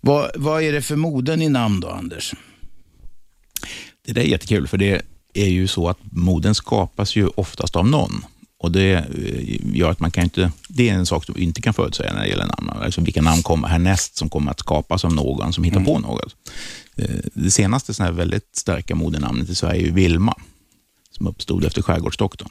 vad, 0.00 0.30
vad 0.34 0.62
är 0.62 0.72
det 0.72 0.82
för 0.82 0.96
moden 0.96 1.42
i 1.42 1.48
namn 1.48 1.80
då, 1.80 1.88
Anders? 1.88 2.34
Det 4.06 4.12
där 4.12 4.22
är 4.22 4.26
jättekul, 4.26 4.68
för 4.68 4.78
det 4.78 5.02
är 5.34 5.48
ju 5.48 5.68
så 5.68 5.88
att 5.88 5.98
moden 6.10 6.54
skapas 6.54 7.16
ju 7.16 7.28
oftast 7.28 7.76
av 7.76 7.86
någon. 7.88 8.24
Och 8.58 8.72
Det 8.72 8.92
eh, 8.94 9.76
gör 9.76 9.90
att 9.90 10.00
man 10.00 10.10
kan 10.10 10.24
inte, 10.24 10.52
det 10.68 10.88
är 10.88 10.94
en 10.94 11.06
sak 11.06 11.24
som 11.24 11.34
vi 11.34 11.42
inte 11.42 11.62
kan 11.62 11.74
förutsäga 11.74 12.12
när 12.12 12.20
det 12.20 12.28
gäller 12.28 12.46
namn. 12.46 12.70
Alltså 12.82 13.00
vilka 13.00 13.22
namn 13.22 13.42
kommer 13.42 13.68
härnäst 13.68 14.16
som 14.16 14.28
kommer 14.28 14.50
att 14.50 14.60
skapas 14.60 15.04
av 15.04 15.14
någon 15.14 15.52
som 15.52 15.64
hittar 15.64 15.84
på 15.84 15.98
något. 15.98 16.36
Eh, 16.96 17.06
Det 17.34 17.50
senaste 17.50 18.02
här 18.02 18.12
väldigt 18.12 18.56
starka 18.56 18.94
modenamnet 18.94 19.50
i 19.50 19.54
Sverige 19.54 19.88
är 19.88 19.92
Vilma, 19.92 20.34
som 21.10 21.26
uppstod 21.26 21.64
efter 21.64 21.82
Skärgårdsdoktorn. 21.82 22.50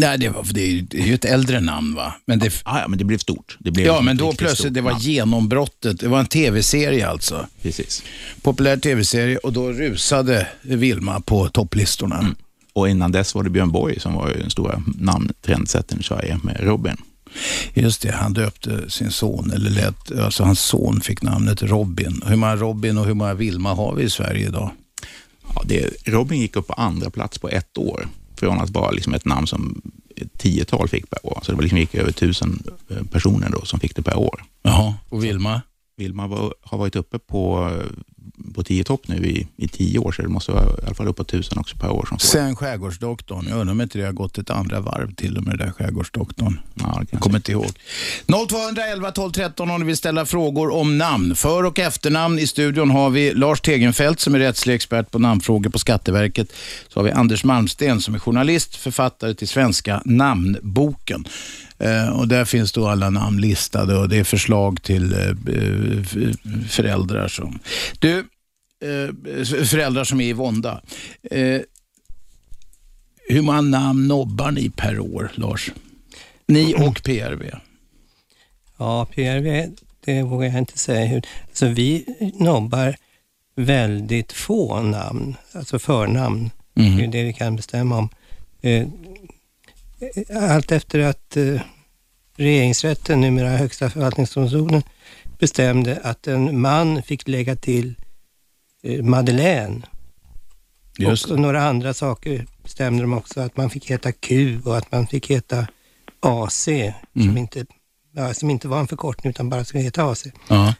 Nej, 0.00 0.18
det, 0.18 0.28
var, 0.28 0.46
det, 0.52 0.60
är, 0.62 1.06
ju- 1.06 1.14
ett 1.14 1.24
äldre 1.24 1.60
namn 1.60 1.94
va? 1.94 2.14
Men 2.26 2.38
det, 2.38 2.60
Ah, 2.64 2.80
ja, 2.80 2.88
men 2.88 2.98
det 2.98 3.04
blev 3.04 3.18
stort. 3.18 3.56
Det 3.60 3.70
blev 3.70 3.86
ja, 3.86 3.92
liksom 3.92 4.04
men 4.04 4.16
då 4.16 4.32
plötsligt, 4.32 4.74
det 4.74 4.80
var 4.80 4.90
namn. 4.90 5.02
genombrottet. 5.02 6.00
Det 6.00 6.08
var 6.08 6.20
en 6.20 6.26
tv-serie 6.26 7.08
alltså. 7.08 7.46
Precis. 7.62 8.02
Populär 8.42 8.76
tv-serie 8.76 9.36
och 9.36 9.52
då 9.52 9.72
rusade 9.72 10.46
Vilma 10.62 11.20
på 11.20 11.48
topplistorna. 11.48 12.34
Och 12.72 12.88
innan 12.88 13.12
dess 13.12 13.34
var 13.34 13.42
det 13.42 13.50
Björn 13.50 13.70
Borg 13.72 14.00
som 14.00 14.14
var 14.14 14.28
den 14.28 14.50
stora 14.50 14.82
namntrendsättaren 14.98 16.00
i 16.00 16.04
Sverige 16.04 16.40
med 16.42 16.56
Robin. 16.60 16.96
Just 17.74 18.02
det, 18.02 18.12
han 18.12 18.32
döpte 18.32 18.90
sin 18.90 19.10
son, 19.10 19.50
eller 19.54 19.70
lät, 19.70 20.18
alltså 20.18 20.44
hans 20.44 20.60
son 20.60 21.00
fick 21.00 21.22
namnet 21.22 21.62
Robin. 21.62 22.22
Hur 22.26 22.36
många 22.36 22.56
Robin 22.56 22.98
och 22.98 23.06
hur 23.06 23.14
många 23.14 23.34
Vilma 23.34 23.74
har 23.74 23.94
vi 23.94 24.02
i 24.02 24.10
Sverige 24.10 24.46
idag? 24.46 24.70
Ja, 25.54 25.62
det, 25.64 25.90
Robin 26.04 26.40
gick 26.40 26.56
upp 26.56 26.66
på 26.66 26.72
andra 26.72 27.10
plats 27.10 27.38
på 27.38 27.48
ett 27.48 27.78
år, 27.78 28.08
från 28.40 28.60
att 28.60 28.70
vara 28.70 28.90
liksom 28.90 29.14
ett 29.14 29.24
namn 29.24 29.46
som 29.46 29.82
ett 30.16 30.38
tiotal 30.38 30.88
fick 30.88 31.10
per 31.10 31.26
år. 31.26 31.38
Så 31.42 31.52
det 31.52 31.56
var 31.56 31.62
liksom 31.62 31.78
gick 31.78 31.94
över 31.94 32.12
tusen 32.12 32.62
eh, 32.88 33.04
personer 33.04 33.50
då 33.50 33.64
som 33.64 33.80
fick 33.80 33.96
det 33.96 34.02
per 34.02 34.18
år. 34.18 34.44
Jaha, 34.62 34.94
och 35.08 35.24
Vilma? 35.24 35.62
Vilma 35.96 36.26
var, 36.26 36.54
har 36.62 36.78
varit 36.78 36.96
uppe 36.96 37.18
på 37.18 37.68
eh, 37.68 37.86
på 38.54 38.62
tio 38.62 38.84
topp 38.84 39.08
nu 39.08 39.26
i, 39.26 39.48
i 39.56 39.68
tio 39.68 39.98
år, 39.98 40.12
så 40.12 40.22
det 40.22 40.28
måste 40.28 40.52
vara 40.52 40.64
i 40.64 40.86
alla 40.86 40.94
fall 40.94 41.08
uppåt 41.08 41.28
tusen 41.28 41.58
också 41.58 41.76
per 41.76 41.90
år. 41.90 42.06
Som 42.08 42.18
får. 42.18 42.26
Sen 42.26 42.56
Skärgårdsdoktorn. 42.56 43.46
Jag 43.48 43.58
undrar 43.58 43.72
om 43.72 43.80
inte 43.80 43.98
det 43.98 44.04
har 44.04 44.12
gått 44.12 44.38
ett 44.38 44.50
andra 44.50 44.80
varv 44.80 45.14
till 45.14 45.36
och 45.36 45.44
med 45.44 45.58
det 45.58 45.64
där 45.64 45.72
Skärgårdsdoktorn. 45.72 46.60
Ja, 46.74 47.02
Jag 47.10 47.20
kommer 47.20 47.36
inte 47.36 47.52
ihåg. 47.52 47.70
0211 48.48 49.10
12 49.10 49.32
13 49.32 49.70
om 49.70 49.80
ni 49.80 49.86
vill 49.86 49.96
ställa 49.96 50.26
frågor 50.26 50.72
om 50.72 50.98
namn. 50.98 51.34
För 51.34 51.64
och 51.64 51.78
efternamn 51.78 52.38
i 52.38 52.46
studion 52.46 52.90
har 52.90 53.10
vi 53.10 53.34
Lars 53.34 53.60
Tegenfeldt 53.60 54.20
som 54.20 54.34
är 54.34 54.38
rättslig 54.38 54.74
expert 54.74 55.10
på 55.10 55.18
namnfrågor 55.18 55.70
på 55.70 55.78
Skatteverket. 55.78 56.52
Så 56.88 56.98
har 57.00 57.04
vi 57.04 57.10
Anders 57.10 57.44
Malmsten 57.44 58.00
som 58.00 58.14
är 58.14 58.18
journalist, 58.18 58.76
författare 58.76 59.34
till 59.34 59.48
Svenska 59.48 60.02
namnboken. 60.04 61.24
Eh, 61.80 62.08
och 62.08 62.28
där 62.28 62.44
finns 62.44 62.72
då 62.72 62.88
alla 62.88 63.10
namn 63.10 63.40
listade 63.40 63.96
och 63.96 64.08
det 64.08 64.16
är 64.16 64.24
förslag 64.24 64.82
till 64.82 65.12
eh, 65.12 65.34
föräldrar 66.68 67.28
som... 67.28 67.58
Du, 67.98 68.18
eh, 68.18 69.44
föräldrar 69.64 70.04
som 70.04 70.20
är 70.20 70.24
i 70.24 70.32
vånda. 70.32 70.80
Hur 73.28 73.42
många 73.42 73.60
namn 73.60 74.08
nobbar 74.08 74.50
ni 74.50 74.70
per 74.70 74.98
år, 74.98 75.32
Lars? 75.34 75.70
Ni 76.46 76.74
och 76.74 77.02
PRV? 77.02 77.50
Ja, 78.76 79.06
PRV, 79.06 79.70
det 80.04 80.22
vågar 80.22 80.48
jag 80.48 80.58
inte 80.58 80.78
säga. 80.78 81.06
Hur. 81.06 81.22
Alltså, 81.48 81.66
vi 81.66 82.04
nobbar 82.38 82.96
väldigt 83.56 84.32
få 84.32 84.82
namn, 84.82 85.36
alltså 85.52 85.78
förnamn. 85.78 86.50
Mhm. 86.74 86.96
Det 86.96 87.04
är 87.04 87.08
det 87.08 87.22
vi 87.24 87.32
kan 87.32 87.56
bestämma 87.56 87.98
om. 87.98 88.08
Allt 90.40 90.72
efter 90.72 90.98
att 90.98 91.36
eh, 91.36 91.60
regeringsrätten, 92.36 93.20
numera 93.20 93.48
Högsta 93.48 93.90
förvaltningsdomstolen, 93.90 94.82
bestämde 95.38 96.00
att 96.02 96.26
en 96.26 96.60
man 96.60 97.02
fick 97.02 97.28
lägga 97.28 97.56
till 97.56 97.94
eh, 98.82 99.02
Madeleine. 99.02 99.82
Just 100.98 101.26
och, 101.30 101.38
några 101.38 101.62
andra 101.62 101.94
saker 101.94 102.46
bestämde 102.62 103.02
de 103.02 103.12
också, 103.12 103.40
att 103.40 103.56
man 103.56 103.70
fick 103.70 103.90
heta 103.90 104.12
Q 104.12 104.60
och 104.64 104.76
att 104.76 104.92
man 104.92 105.06
fick 105.06 105.30
heta 105.30 105.66
AC, 106.20 106.64
som, 106.64 106.92
Mm. 107.22 107.36
inte, 107.36 107.66
ja, 108.12 108.34
som 108.34 108.50
inte 108.50 108.68
var 108.68 108.80
en 108.80 108.86
förkortning 108.88 109.30
utan 109.30 109.48
bara 109.50 109.64
skulle 109.64 109.82
heta 109.82 110.04
AC. 110.04 110.26
Ja. 110.48 110.74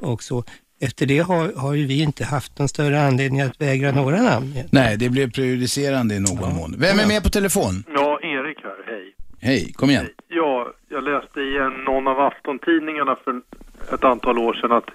Och 0.00 0.22
så. 0.22 0.44
Efter 0.80 1.06
det 1.06 1.18
har, 1.18 1.52
har 1.56 1.74
ju 1.74 1.86
vi 1.86 2.00
inte 2.02 2.24
haft 2.24 2.58
någon 2.58 2.68
större 2.68 3.06
anledning 3.06 3.40
att 3.40 3.60
vägra 3.60 3.92
några 3.92 4.22
namn. 4.22 4.58
Nej, 4.70 4.96
det 4.96 5.08
blev 5.08 5.30
prejudicerande 5.32 6.14
i 6.14 6.20
någon 6.20 6.54
mån. 6.54 6.74
Vem 6.78 7.00
är 7.00 7.06
med 7.06 7.22
på 7.22 7.30
telefon? 7.30 7.84
Ja, 9.42 9.48
hej. 9.48 9.72
Kom 9.72 9.90
igen. 9.90 10.08
Ja, 10.28 10.72
jag 10.88 11.04
läste 11.04 11.40
i 11.40 11.56
en, 11.58 11.72
någon 11.72 12.08
av 12.08 12.20
aftontidningarna 12.20 13.16
för 13.24 13.40
ett 13.94 14.04
antal 14.04 14.38
år 14.38 14.54
sedan 14.54 14.72
att 14.72 14.86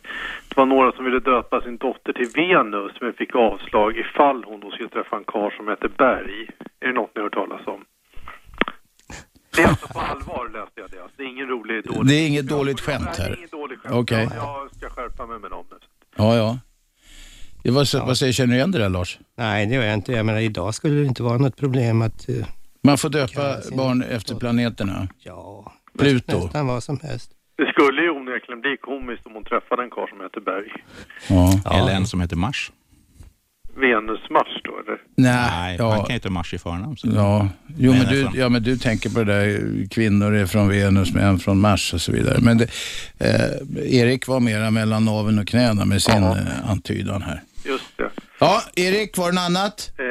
det 0.50 0.58
var 0.58 0.66
några 0.66 0.92
som 0.92 1.06
ville 1.06 1.20
döpa 1.20 1.62
sin 1.62 1.78
dotter 1.78 2.14
till 2.14 2.30
Venus 2.36 2.92
men 3.02 3.14
fick 3.14 3.36
avslag 3.36 3.98
ifall 3.98 4.44
hon 4.44 4.60
då 4.60 4.72
skulle 4.72 4.90
träffa 4.90 5.18
en 5.18 5.24
karl 5.28 5.52
som 5.58 5.68
heter 5.68 5.90
Berg. 5.98 6.50
Är 6.80 6.88
det 6.88 6.94
något 6.94 7.12
ni 7.16 7.22
har 7.22 7.24
hört 7.24 7.34
talas 7.34 7.68
om? 7.68 7.86
Det 9.56 9.62
är 9.64 9.68
alltså 9.68 9.88
på 9.88 10.00
allvar 10.00 10.50
läste 10.54 10.82
jag 10.82 10.90
det. 10.92 11.02
Alltså, 11.02 11.18
det 11.18 11.24
är 11.24 11.28
ingen 11.28 11.48
rolig 11.48 11.84
dålig... 11.86 12.08
Det 12.08 12.14
är 12.16 12.28
inget 12.28 12.48
dåligt 12.48 12.80
skämt 12.80 13.06
Nej, 13.06 13.14
det 13.18 13.24
här. 13.24 13.32
är 13.32 13.38
inget 13.38 13.52
dåligt 13.52 13.80
skämt. 13.80 13.96
Okej. 13.96 14.28
Jag, 14.36 14.64
jag 14.64 14.76
ska 14.76 14.90
skärpa 14.90 15.26
mig 15.26 15.40
med 15.40 15.52
dem 15.52 15.66
nu. 15.72 15.78
Ja, 16.18 16.36
ja. 16.36 16.60
Det 17.64 17.72
var, 17.72 17.84
så, 17.84 18.06
Vad 18.06 18.18
säger, 18.18 18.34
känner 18.34 18.50
du 18.54 18.56
igen 18.58 18.72
det 18.72 18.80
där 18.80 18.90
Lars? 18.90 19.20
Nej, 19.36 19.66
det 19.66 19.76
gör 19.76 19.84
jag 19.84 19.94
inte. 19.94 20.12
Jag 20.12 20.26
menar, 20.26 20.40
idag 20.40 20.74
skulle 20.76 20.96
det 20.96 21.06
inte 21.06 21.24
vara 21.24 21.38
något 21.38 21.58
problem 21.58 22.02
att, 22.02 22.30
eh, 22.30 22.36
Man 22.88 22.98
får 22.98 23.10
döpa 23.10 23.56
barn 23.78 24.02
efter 24.18 24.36
planeterna. 24.36 25.08
ja, 25.24 25.74
Pluto. 26.00 26.38
nästan 26.44 26.68
vad 26.68 26.84
som 26.84 27.00
helst. 27.04 27.32
Det 27.58 27.66
skulle 27.72 28.02
ju 28.02 28.10
onekligen 28.10 28.62
bli 28.62 28.78
komiskt 28.82 29.26
om 29.26 29.34
hon 29.34 29.44
träffade 29.44 29.84
en 29.84 29.90
karl 29.90 30.10
som 30.10 30.20
heter 30.22 30.42
Berg. 30.42 30.70
Ja. 31.30 31.78
Eller 31.78 31.92
en 31.96 32.06
som 32.08 32.22
heter 32.22 32.36
Mars. 32.36 32.72
Venus-Mars 33.76 34.62
då, 34.64 34.72
eller? 34.80 34.98
Nej, 35.16 35.78
Nej, 35.78 35.78
man 35.80 35.88
ja. 35.90 35.96
kan 35.98 36.06
ju 36.08 36.14
heta 36.14 36.30
Mars 36.30 36.54
i 36.54 36.58
förnamn. 36.58 36.98
så- 36.98 37.08
Ja, 37.16 37.50
jo, 37.78 37.92
men 37.92 38.00
Men 38.04 38.14
du, 38.14 38.24
alltså- 38.26 38.40
ja, 38.40 38.50
men 38.50 38.64
du 38.64 38.78
tänker 38.78 39.10
på 39.10 39.24
det 39.24 39.34
där, 39.34 39.90
kvinnor 39.90 40.34
är 40.36 40.46
från 40.46 40.70
Venus, 40.70 41.14
män 41.14 41.40
från 41.40 41.60
Mars 41.60 41.94
och 41.94 42.02
så 42.02 42.12
vidare. 42.12 42.38
Men 42.42 42.58
det, 42.58 42.68
eh, 43.20 44.00
Erik 44.00 44.28
var 44.28 44.40
mera 44.40 44.72
mellan 44.72 45.06
naveln 45.06 45.40
och 45.40 45.48
knäna 45.48 45.86
med 45.86 46.02
sin 46.02 46.24
Ja. 46.24 46.38
eh, 46.38 46.70
antydan 46.72 47.22
här. 47.22 47.42
Just 47.66 47.98
det. 47.98 48.10
Ja, 48.40 48.62
Erik, 48.76 49.18
var 49.18 49.28
det 49.32 49.36
något 49.36 49.42
annat? 49.46 49.92
Eh, 50.00 50.06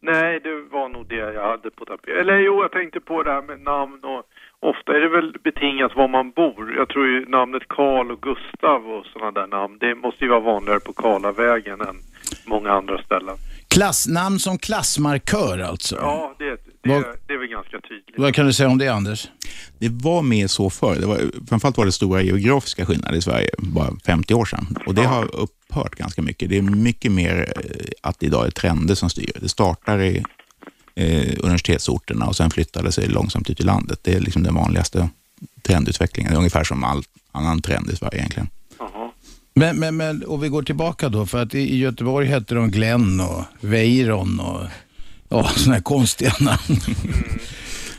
nej, 0.00 0.40
det 0.44 0.54
var 0.72 0.88
nog 0.88 1.06
det 1.08 1.16
jag 1.16 1.48
hade 1.48 1.70
på 1.70 1.84
tapeten. 1.84 2.20
Eller 2.20 2.38
jo, 2.38 2.62
jag 2.62 2.72
tänkte 2.72 3.00
på 3.00 3.22
det 3.22 3.32
här 3.32 3.42
med 3.42 3.60
namn 3.60 3.98
och 4.02 4.22
ofta 4.70 4.92
är 4.96 5.00
det 5.00 5.08
väl 5.08 5.36
betingat 5.44 5.96
var 5.96 6.08
man 6.08 6.30
bor. 6.30 6.74
Jag 6.76 6.88
tror 6.88 7.06
ju 7.06 7.26
namnet 7.28 7.62
Karl 7.68 8.10
och 8.10 8.20
Gustav 8.22 8.86
och 8.94 9.06
sådana 9.06 9.30
där 9.40 9.46
namn, 9.46 9.78
det 9.80 9.94
måste 9.94 10.24
ju 10.24 10.30
vara 10.30 10.40
vanligare 10.40 10.80
på 10.80 10.92
Karlavägen 10.92 11.80
än 11.80 11.96
många 12.46 12.70
andra 12.72 13.02
ställen. 13.02 13.36
Klassnamn 13.68 14.38
som 14.38 14.58
klassmarkör 14.58 15.58
alltså. 15.58 15.96
Ja, 16.00 16.34
det, 16.38 16.44
det, 16.82 16.88
Vad- 16.90 17.04
det 17.26 17.34
är 17.34 17.38
väl 17.38 17.46
ganska 17.48 17.80
tydligt. 17.80 18.18
Vad 18.18 18.34
kan 18.34 18.46
du 18.46 18.52
säga 18.52 18.68
om 18.68 18.78
det, 18.78 18.88
Anders? 18.88 19.28
Det 19.78 19.88
var 20.04 20.22
mer 20.22 20.46
så 20.46 20.70
förr. 20.70 20.96
Det 21.00 21.06
var, 21.06 21.18
framförallt 21.48 21.78
var 21.78 21.84
det 21.84 21.92
stora 21.92 22.22
geografiska 22.22 22.86
skillnader 22.86 23.16
i 23.18 23.22
Sverige 23.22 23.50
bara 23.58 23.88
50 24.06 24.34
år 24.34 24.44
sedan. 24.44 24.66
Och 24.86 24.94
det 24.94 25.02
har 25.02 25.24
upphört 25.70 25.96
ganska 25.96 26.22
mycket. 26.22 26.48
Det 26.48 26.58
är 26.58 26.62
mycket 26.62 27.12
mer 27.12 27.52
eh, 27.56 27.86
att 28.02 28.22
idag 28.22 28.46
är 28.46 28.50
trender 28.50 28.94
som 28.94 29.10
styr. 29.10 29.32
Det 29.40 29.48
startar 29.48 30.02
i 30.02 30.22
eh, 30.94 31.34
universitetsorterna 31.38 32.26
och 32.26 32.36
sen 32.36 32.50
flyttar 32.50 32.82
det 32.82 32.92
sig 32.92 33.08
långsamt 33.08 33.50
ut 33.50 33.60
i 33.60 33.62
landet. 33.62 33.98
Det 34.02 34.14
är 34.14 34.20
liksom 34.20 34.42
den 34.42 34.54
vanligaste 34.54 35.08
trendutvecklingen. 35.62 36.32
Det 36.32 36.36
är 36.36 36.38
ungefär 36.38 36.64
som 36.64 36.84
all 36.84 37.02
annan 37.32 37.62
trend 37.62 37.90
i 37.90 37.96
Sverige 37.96 38.18
egentligen. 38.18 38.48
Men, 39.54 39.78
men, 39.78 39.96
men, 39.96 40.22
och 40.22 40.44
vi 40.44 40.48
går 40.48 40.62
tillbaka 40.62 41.08
då, 41.08 41.26
för 41.26 41.42
att 41.42 41.54
i, 41.54 41.78
Göteborg 41.78 42.26
hette 42.26 42.54
de 42.54 42.70
Glenn 42.70 43.20
och 43.20 43.44
Weiron 43.60 44.40
och 44.40 44.60
ja, 45.28 45.50
sådana 45.56 45.74
här 45.74 45.82
konstiga 45.82 46.32
namn. 46.40 46.80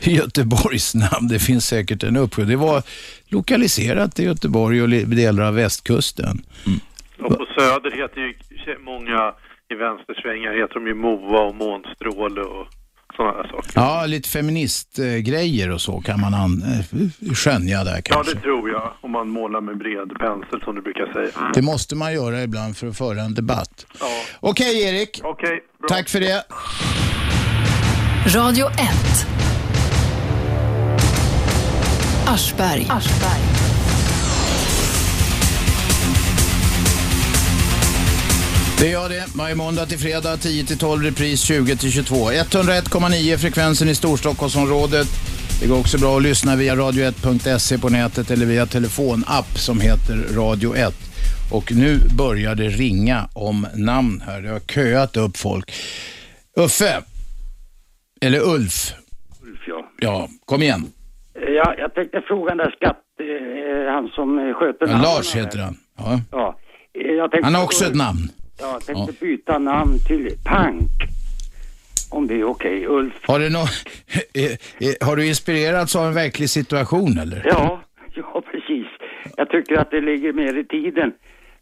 Göteborgs 0.00 0.94
namn, 0.94 1.28
det 1.28 1.38
finns 1.38 1.66
säkert 1.66 2.02
en 2.02 2.16
uppsjö. 2.16 2.44
Det 2.44 2.56
var 2.56 2.82
lokaliserat 3.26 4.14
till 4.14 4.24
Göteborg 4.24 4.82
och 4.82 4.88
delar 4.88 5.42
av 5.44 5.54
västkusten. 5.54 6.42
Och 7.24 7.38
på 7.38 7.46
Söder 7.58 7.90
heter 7.90 8.20
ju 8.20 8.34
många 8.84 9.32
i 9.72 9.74
vänstersvängar 9.74 10.52
heter 10.60 10.74
de 10.74 10.86
ju 10.86 10.94
Moa 10.94 11.40
och 11.40 11.54
Månstråle 11.54 12.40
och 12.40 12.66
sådana 13.16 13.32
där 13.42 13.48
saker. 13.48 13.70
Ja, 13.74 14.06
lite 14.06 14.28
feministgrejer 14.28 15.70
och 15.70 15.80
så 15.80 16.00
kan 16.00 16.20
man 16.20 16.34
an, 16.34 16.62
eh, 16.62 17.34
skönja 17.34 17.84
där 17.84 17.94
Ja, 17.96 18.00
kanske. 18.04 18.34
det 18.34 18.40
tror 18.40 18.70
jag. 18.70 18.92
Om 19.00 19.10
man 19.10 19.28
målar 19.28 19.60
med 19.60 19.78
bred 19.78 20.08
pensel 20.18 20.60
som 20.64 20.74
du 20.74 20.82
brukar 20.82 21.12
säga. 21.12 21.50
Det 21.54 21.62
måste 21.62 21.96
man 21.96 22.14
göra 22.14 22.42
ibland 22.42 22.76
för 22.76 22.86
att 22.86 22.98
föra 22.98 23.20
en 23.20 23.34
debatt. 23.34 23.86
Ja. 24.00 24.06
Okej 24.40 24.82
Erik, 24.82 25.20
Okej, 25.24 25.60
bra. 25.78 25.88
tack 25.88 26.08
för 26.08 26.20
det. 26.20 26.44
Radio 28.36 28.66
1. 28.66 29.26
Aschberg. 32.26 32.86
Det 38.82 38.88
gör 38.88 39.08
det. 39.08 39.26
Varje 39.36 39.54
måndag 39.54 39.86
till 39.86 39.98
fredag 39.98 40.36
10 40.36 40.64
till 40.64 40.78
12, 40.78 41.02
repris 41.02 41.42
20 41.42 41.76
till 41.76 41.92
22. 41.92 42.14
101,9 42.16 43.36
frekvensen 43.36 43.88
i 43.88 43.94
Storstockholmsområdet. 43.94 45.06
Det 45.60 45.68
går 45.68 45.78
också 45.80 45.98
bra 45.98 46.16
att 46.16 46.22
lyssna 46.22 46.56
via 46.56 46.74
radio1.se 46.74 47.78
på 47.78 47.88
nätet 47.88 48.30
eller 48.30 48.46
via 48.46 48.66
telefonapp 48.66 49.48
som 49.66 49.80
heter 49.80 50.16
Radio 50.36 50.76
1. 50.76 50.94
Och 51.52 51.72
nu 51.72 51.98
börjar 52.18 52.54
det 52.54 52.68
ringa 52.68 53.28
om 53.34 53.66
namn 53.74 54.22
här. 54.26 54.42
Det 54.42 54.48
har 54.48 54.60
köat 54.60 55.16
upp 55.16 55.36
folk. 55.36 55.72
Uffe, 56.56 57.02
eller 58.20 58.40
Ulf, 58.40 58.92
Ulf, 59.42 59.60
ja. 59.66 59.84
ja, 59.98 60.28
kom 60.44 60.62
igen. 60.62 60.86
Ja, 61.34 61.74
jag 61.78 61.94
tänkte 61.94 62.20
fråga 62.20 62.48
den 62.48 62.58
där 62.58 62.70
skatt... 62.76 63.02
Eh, 63.20 63.92
han 63.94 64.08
som 64.08 64.54
sköter 64.56 64.86
Ja, 64.86 64.92
namnen 64.92 65.02
Lars 65.02 65.34
heter 65.34 65.58
han. 65.58 65.76
Ja. 65.98 66.20
Ja. 66.30 66.58
Eh, 67.32 67.44
Han 67.44 67.54
har 67.54 67.64
också 67.64 67.84
ett 67.84 67.94
namn. 67.94 68.28
Ja, 68.62 68.72
jag 68.72 68.86
tänkte 68.86 69.24
byta 69.26 69.58
namn 69.58 69.98
till 70.06 70.36
Pank. 70.44 70.90
Om 72.10 72.26
det 72.26 72.34
är 72.34 72.44
okej. 72.44 72.86
Ulf. 72.86 73.14
Har 73.22 73.38
du, 73.38 73.46
eh, 73.46 73.56
har 75.06 75.16
du 75.16 75.26
inspirerats 75.26 75.96
av 75.96 76.06
en 76.06 76.14
verklig 76.14 76.50
situation 76.50 77.18
eller? 77.18 77.42
Ja, 77.44 77.82
ja 78.14 78.42
precis. 78.52 78.86
Jag 79.36 79.50
tycker 79.50 79.76
att 79.78 79.90
det 79.90 80.00
ligger 80.00 80.32
mer 80.32 80.58
i 80.58 80.64
tiden. 80.64 81.12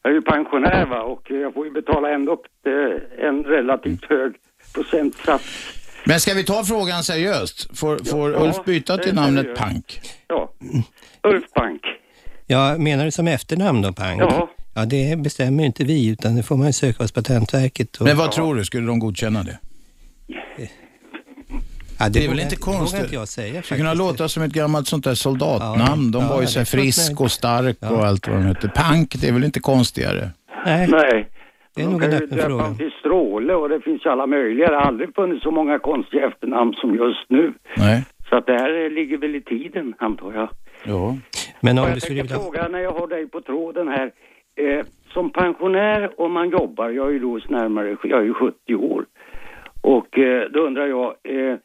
Jag 0.03 0.11
är 0.11 0.15
ju 0.15 0.23
pensionär 0.23 0.87
va 0.87 1.03
och 1.03 1.31
jag 1.31 1.55
får 1.55 1.67
ju 1.67 1.73
betala 1.73 2.11
ändå 2.11 2.33
eh, 2.67 3.27
en 3.29 3.45
relativt 3.45 4.05
hög 4.05 4.33
procentsats. 4.75 5.45
Men 6.05 6.21
ska 6.21 6.35
vi 6.35 6.45
ta 6.45 6.65
frågan 6.65 7.03
seriöst? 7.03 7.79
Får, 7.79 7.99
får 8.11 8.33
Ja, 8.33 8.45
Ulf 8.45 8.65
byta 8.65 8.99
till 8.99 9.15
namnet 9.15 9.43
seriöst. 9.43 9.63
Pank? 9.63 10.01
Ja, 10.29 10.53
Ulf 11.23 11.45
Pank. 11.55 11.83
Ja, 12.47 12.75
menar 12.79 13.05
du 13.05 13.11
som 13.11 13.29
efternamn 13.29 13.83
då, 13.83 13.93
Pang? 13.93 14.19
Ja. 14.19 14.51
Ja, 14.81 14.87
det 14.87 15.19
bestämmer 15.19 15.61
ju 15.63 15.67
inte 15.67 15.85
vi, 15.85 16.09
utan 16.11 16.37
det 16.37 16.43
får 16.43 16.57
man 16.57 16.67
ju 16.67 16.73
söka 16.73 17.03
hos 17.05 17.13
Patentverket. 17.13 17.97
Och, 17.97 18.07
Men 18.07 18.17
vad 18.17 18.33
tror 18.33 18.55
du, 18.55 18.65
skulle 18.65 18.87
de 18.87 18.99
godkänna 18.99 19.43
det? 19.43 19.59
ja, 21.99 22.09
det 22.09 22.25
är 22.25 22.29
väl 22.29 22.41
inte 22.41 22.55
Det 22.55 22.61
konstigt? 22.61 23.01
inte 23.03 23.15
jag 23.15 23.29
säga 23.29 23.47
Det 23.47 23.53
faktiskt. 23.53 23.67
skulle 23.67 23.79
kunna 23.81 23.95
låta 23.95 24.29
som 24.29 24.43
ett 24.43 24.53
gammalt 24.53 24.87
sånt 24.89 25.05
där 25.05 25.15
soldatnamn. 25.15 26.11
De 26.11 26.23
Ja, 26.23 26.29
var 26.29 26.41
ju 26.41 26.47
så 26.47 26.59
det 26.59 26.65
frisk 26.65 27.21
och 27.21 27.31
stark 27.31 27.77
och 27.81 27.87
Ja. 27.99 28.07
allt 28.07 28.29
vad 28.29 28.37
de 28.37 28.43
hette. 28.47 28.69
Pank, 28.69 29.15
det 29.21 29.29
är 29.29 29.33
väl 29.33 29.45
inte 29.45 29.61
konstigare? 29.61 30.31
Nej, 30.67 30.89
Nej. 30.91 31.29
det 31.75 31.83
är 31.83 31.87
nog 31.87 32.01
kan 32.03 32.13
en 32.13 32.19
ju 32.19 32.25
öppen 32.25 32.39
fråga. 32.39 32.63
dem 32.65 32.77
till 32.77 32.91
Stråle 33.01 33.55
och 33.55 33.69
det 33.69 33.81
finns 33.81 34.07
alla 34.07 34.27
möjliga. 34.27 34.69
Det 34.71 34.75
har 34.77 34.83
aldrig 34.83 35.15
funnits 35.15 35.43
så 35.43 35.51
många 35.51 35.79
konstiga 35.79 36.27
efternamn 36.29 36.75
som 36.75 36.95
just 36.95 37.27
nu. 37.31 37.53
Nej. 37.77 38.05
Så 38.29 38.37
att 38.37 38.47
det 38.47 38.53
här 38.53 38.91
ligger 38.95 39.19
väl 39.19 39.35
i 39.35 39.41
tiden, 39.43 39.95
antar 39.99 40.33
jag. 40.33 40.49
Ja. 40.85 41.17
Men 41.61 41.79
Och 41.79 41.85
om 41.85 41.91
du 41.91 41.95
jag 41.97 42.03
skulle 42.03 42.19
tänkte 42.21 42.35
vilja... 42.35 42.45
fråga 42.45 42.69
när 42.69 42.79
jag 42.79 42.93
har 42.93 43.07
dig 43.07 43.27
på 43.29 43.41
tråden 43.41 43.89
här. 43.89 44.11
Eh, 44.65 44.85
som 45.13 45.33
pensionär 45.33 46.21
om 46.21 46.33
man 46.33 46.51
jobbar, 46.51 46.91
jag 46.91 47.09
är 47.09 47.13
ju 47.13 47.19
då 47.19 47.41
närmare, 47.49 47.97
jag 48.03 48.21
är 48.21 48.25
ju 48.25 48.35
70 48.35 48.75
år. 48.75 49.05
Och 49.81 50.19
eh, 50.19 50.43
då 50.55 50.61
undrar 50.61 50.87
jag, 50.87 51.07
eh, 51.07 51.57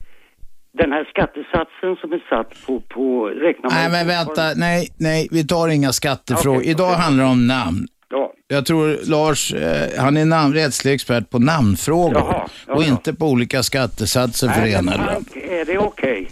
den 0.77 0.91
här 0.91 1.03
skattesatsen 1.09 1.95
som 2.01 2.13
är 2.13 2.23
satt 2.29 2.65
på, 2.65 2.79
på 2.79 3.27
räknar 3.27 3.69
man 3.69 3.79
Nej, 3.79 3.91
men 3.91 4.07
vänta. 4.07 4.41
Nej, 4.55 4.87
nej, 4.99 5.27
vi 5.31 5.47
tar 5.47 5.67
inga 5.67 5.91
skattefrågor. 5.91 6.57
Okej, 6.59 6.71
Idag 6.71 6.87
okej. 6.91 7.01
handlar 7.01 7.23
det 7.23 7.29
om 7.31 7.47
namn. 7.47 7.87
Ja, 8.09 8.33
Jag 8.47 8.65
tror 8.65 9.09
Lars, 9.09 9.53
eh, 9.53 10.03
han 10.03 10.17
är 10.17 10.25
namn, 10.25 10.53
rättslig 10.53 10.93
expert 10.93 11.29
på 11.29 11.39
namnfrågor 11.39 12.13
Jaha, 12.17 12.49
ja, 12.67 12.73
och 12.73 12.83
ja. 12.83 12.87
inte 12.87 13.13
på 13.13 13.25
olika 13.25 13.63
skattesatser 13.63 14.47
för 14.47 14.61
Nej, 14.61 14.73
ena 14.73 14.93
eller 14.93 15.03
andra. 15.03 15.41
Är 15.41 15.65
det 15.65 15.77
okej? 15.77 16.29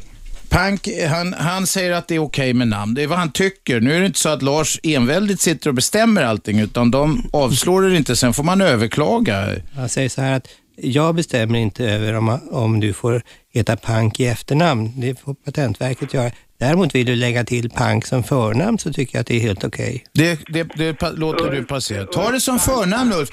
Pank, 0.53 0.87
han, 1.09 1.33
han 1.33 1.67
säger 1.67 1.91
att 1.91 2.07
det 2.07 2.15
är 2.15 2.19
okej 2.19 2.53
med 2.53 2.67
namn. 2.67 2.93
Det 2.93 3.03
är 3.03 3.07
vad 3.07 3.17
han 3.17 3.31
tycker. 3.31 3.81
Nu 3.81 3.93
är 3.93 3.99
det 3.99 4.05
inte 4.05 4.19
så 4.19 4.29
att 4.29 4.41
Lars 4.41 4.79
enväldigt 4.83 5.39
sitter 5.39 5.69
och 5.69 5.73
bestämmer 5.75 6.23
allting, 6.23 6.59
utan 6.59 6.91
de 6.91 7.29
avslår 7.33 7.81
det 7.81 7.97
inte. 7.97 8.15
Sen 8.15 8.33
får 8.33 8.43
man 8.43 8.61
överklaga. 8.61 9.45
Jag 9.75 9.91
säger 9.91 10.09
så 10.09 10.21
här 10.21 10.33
att 10.37 10.47
jag 10.75 11.15
bestämmer 11.15 11.59
inte 11.59 11.85
över 11.85 12.13
om, 12.13 12.39
om 12.51 12.79
du 12.79 12.93
får 12.93 13.21
heta 13.53 13.77
Pank 13.77 14.19
i 14.19 14.25
efternamn. 14.25 14.91
Det 15.01 15.19
får 15.19 15.33
Patentverket 15.33 16.13
göra. 16.13 16.31
Däremot 16.59 16.95
vill 16.95 17.05
du 17.05 17.15
lägga 17.15 17.43
till 17.43 17.69
Pank 17.69 18.05
som 18.05 18.23
förnamn 18.23 18.77
så 18.79 18.93
tycker 18.93 19.15
jag 19.15 19.21
att 19.21 19.27
det 19.27 19.35
är 19.35 19.39
helt 19.39 19.63
okej. 19.63 20.03
Det, 20.13 20.39
det, 20.47 20.63
det 20.75 20.93
pa- 20.93 21.11
låter 21.11 21.51
du 21.51 21.63
passera. 21.63 22.05
Ta 22.05 22.31
det 22.31 22.39
som 22.39 22.59
förnamn 22.59 23.13
Ulf. 23.13 23.29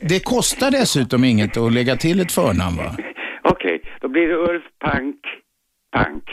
Det 0.00 0.20
kostar 0.20 0.70
dessutom 0.70 1.24
inget 1.24 1.56
att 1.56 1.72
lägga 1.72 1.96
till 1.96 2.20
ett 2.20 2.32
förnamn 2.32 2.76
va? 2.76 2.96
Okej, 3.44 3.80
då 4.00 4.08
blir 4.08 4.28
det 4.28 4.34
Ulf 4.52 4.62
Pank, 4.84 5.16
Pank. 5.92 6.24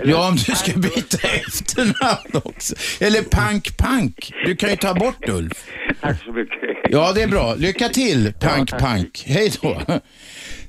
Eller- 0.00 0.12
Ja, 0.12 0.28
om 0.28 0.34
du 0.36 0.52
ska 0.54 0.72
byta 0.78 1.28
efternamn 1.28 2.42
också. 2.44 2.74
Eller 3.00 3.22
Pank 3.22 3.76
Pank. 3.76 4.32
Du 4.46 4.56
kan 4.56 4.70
ju 4.70 4.76
ta 4.76 4.94
bort 4.94 5.28
Ulf. 5.28 5.66
Tack 6.00 6.22
så 6.24 6.32
mycket. 6.32 6.58
Ja, 6.90 7.12
det 7.14 7.22
är 7.22 7.28
bra. 7.28 7.54
Lycka 7.54 7.88
till, 7.88 8.32
Pank 8.40 8.70
Pank. 8.78 9.24
Hej 9.26 9.52
då. 9.62 9.80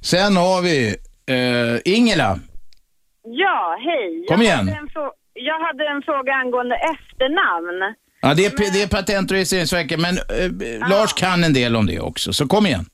Sen 0.02 0.36
har 0.38 0.62
vi 0.62 0.88
eh, 1.30 1.94
Ingela. 1.94 2.40
Ja, 3.24 3.78
hej. 3.86 4.26
Kom 4.28 4.42
jag 4.42 4.46
igen. 4.46 4.68
Hade 4.68 4.72
en 4.80 4.88
frå- 4.88 5.12
jag 5.34 5.60
hade 5.68 5.84
en 5.88 6.02
fråga 6.02 6.34
angående 6.34 6.76
efternamn. 6.76 7.96
Ja, 8.22 8.34
det, 8.34 8.46
är, 8.46 8.74
det 8.74 8.82
är 8.82 8.88
Patent 8.88 9.32
och 9.32 9.36
registreringsverket, 9.36 10.00
men 10.00 10.18
eh, 10.18 10.90
Lars 10.90 11.14
kan 11.14 11.44
en 11.44 11.54
del 11.54 11.76
om 11.76 11.86
det 11.86 12.00
också, 12.00 12.34
så 12.34 12.48
kom 12.48 12.66
igen. 12.66 12.86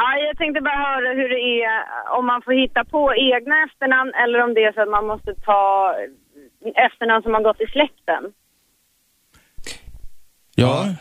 Ja, 0.00 0.08
jag 0.26 0.38
tänkte 0.38 0.60
bara 0.60 0.82
höra 0.88 1.08
hur 1.18 1.28
det 1.28 1.42
är 1.64 1.72
om 2.18 2.26
man 2.26 2.42
får 2.42 2.52
hitta 2.52 2.84
på 2.84 3.14
egna 3.14 3.54
efternamn 3.66 4.12
eller 4.22 4.38
om 4.44 4.54
det 4.54 4.64
är 4.64 4.72
så 4.72 4.80
att 4.82 4.88
man 4.88 5.06
måste 5.06 5.34
ta 5.34 5.94
efternamn 6.86 7.22
som 7.22 7.34
har 7.34 7.42
gått 7.42 7.60
i 7.60 7.66
släkten. 7.66 8.22
Ja. 10.54 10.94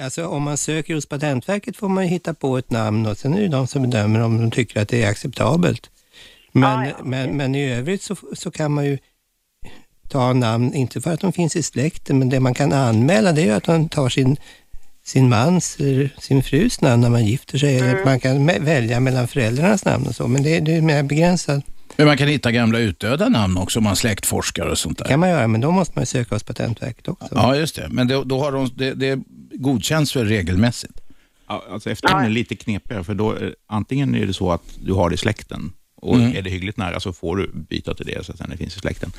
Alltså 0.00 0.26
om 0.26 0.42
man 0.42 0.56
söker 0.56 0.94
hos 0.94 1.08
Patentverket 1.08 1.76
får 1.76 1.88
man 1.88 2.04
ju 2.04 2.10
hitta 2.10 2.34
på 2.34 2.58
ett 2.58 2.70
namn 2.70 3.06
och 3.06 3.16
sen 3.16 3.34
är 3.34 3.40
det 3.40 3.48
de 3.48 3.66
som 3.66 3.82
bedömer 3.82 4.24
om 4.24 4.38
de 4.38 4.50
tycker 4.50 4.80
att 4.80 4.88
det 4.88 5.02
är 5.04 5.10
acceptabelt. 5.10 5.90
Men, 6.52 6.78
Ah, 6.78 6.86
ja, 6.86 6.94
men, 7.04 7.36
men 7.36 7.54
i 7.54 7.72
övrigt 7.74 8.02
så, 8.02 8.16
så 8.32 8.50
kan 8.50 8.72
man 8.72 8.84
ju 8.84 8.98
ta 10.08 10.32
namn, 10.32 10.74
inte 10.74 11.00
för 11.00 11.12
att 11.12 11.20
de 11.20 11.32
finns 11.32 11.56
i 11.56 11.62
släkten, 11.62 12.18
men 12.18 12.28
det 12.28 12.40
man 12.40 12.54
kan 12.54 12.72
anmäla 12.72 13.32
det 13.32 13.40
är 13.40 13.46
ju 13.46 13.52
att 13.52 13.66
man 13.66 13.88
tar 13.88 14.08
sin, 14.08 14.36
sin 15.06 15.28
mans 15.28 15.76
eller 15.80 16.10
sin 16.18 16.42
frus 16.42 16.80
namn 16.80 17.00
när 17.02 17.10
man 17.10 17.26
gifter 17.26 17.58
sig. 17.58 17.78
Mm. 17.78 17.90
Eller 17.90 18.04
man 18.04 18.20
kan 18.20 18.46
välja 18.46 19.00
mellan 19.00 19.28
föräldrarnas 19.28 19.84
namn 19.84 20.06
och 20.06 20.14
så, 20.14 20.28
men 20.28 20.42
det, 20.42 20.60
det 20.60 20.74
är 20.76 20.80
mer 20.82 21.02
begränsat. 21.02 21.64
Men 21.96 22.06
man 22.06 22.16
kan 22.16 22.28
hitta 22.28 22.52
gamla 22.52 22.78
utdöda 22.78 23.28
namn 23.28 23.56
också 23.56 23.78
om 23.78 23.84
man 23.84 23.96
släktforskar 23.96 24.66
och 24.66 24.78
sånt 24.78 24.98
Det 24.98 25.04
där. 25.04 25.08
kan 25.08 25.20
man 25.20 25.28
göra, 25.28 25.48
men 25.48 25.60
då 25.60 25.70
måste 25.70 25.92
man 25.98 26.06
söka 26.06 26.34
hos 26.34 26.42
Patentverket 26.42 27.08
också. 27.08 27.28
Ja, 27.30 27.56
just 27.56 27.76
det. 27.76 27.88
Men 27.90 28.08
då, 28.08 28.24
då 28.24 28.40
har 28.40 28.52
de, 28.52 28.70
det, 28.76 28.94
det 28.94 29.18
godkänns 29.52 30.16
väl 30.16 30.26
regelmässigt? 30.28 31.00
Ja, 31.48 31.64
alltså 31.70 31.90
efternamn 31.90 32.24
är 32.24 32.28
lite 32.30 32.56
knepigare, 32.56 33.04
för 33.04 33.14
då, 33.14 33.36
eh, 33.36 33.48
antingen 33.68 34.14
är 34.14 34.26
det 34.26 34.32
så 34.34 34.52
att 34.52 34.62
du 34.84 34.92
har 34.92 35.10
det 35.10 35.14
i 35.14 35.16
släkten 35.18 35.72
och 35.96 36.16
Mm. 36.16 36.36
är 36.36 36.42
det 36.42 36.50
hyggligt 36.50 36.76
nära 36.78 37.00
så 37.00 37.12
får 37.12 37.36
du 37.36 37.50
byta 37.54 37.94
till 37.94 38.06
det 38.06 38.26
så 38.26 38.32
att 38.32 38.50
det 38.50 38.56
finns 38.56 38.76
i 38.76 38.80
släkten. 38.80 39.12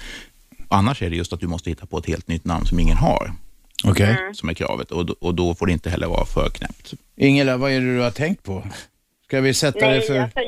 Annars 0.68 1.02
är 1.02 1.10
det 1.10 1.16
just 1.16 1.34
att 1.34 1.40
du 1.40 1.48
måste 1.48 1.70
hitta 1.70 1.86
på 1.86 1.98
ett 1.98 2.06
helt 2.06 2.28
nytt 2.28 2.46
namn 2.46 2.66
som 2.66 2.80
ingen 2.80 2.98
har, 2.98 3.34
Okej. 3.84 4.18
som 4.34 4.50
är 4.50 4.54
kravet. 4.54 4.92
Och, 4.92 5.06
då- 5.06 5.16
och 5.22 5.36
då 5.36 5.56
får 5.56 5.66
det 5.66 5.72
inte 5.72 5.90
heller 5.90 6.08
vara 6.08 6.26
för 6.26 6.50
knäppt. 6.50 6.94
Ingela, 7.18 7.58
vad 7.58 7.72
är 7.72 7.80
det 7.80 7.96
du 7.96 8.02
har 8.02 8.12
tänkt 8.12 8.44
på? 8.44 8.64
Ska 9.26 9.42
vi 9.42 9.54
sätta 9.54 9.80
det 9.80 9.86
Nej, 9.92 10.02
för... 10.02 10.20
alltså, 10.20 10.40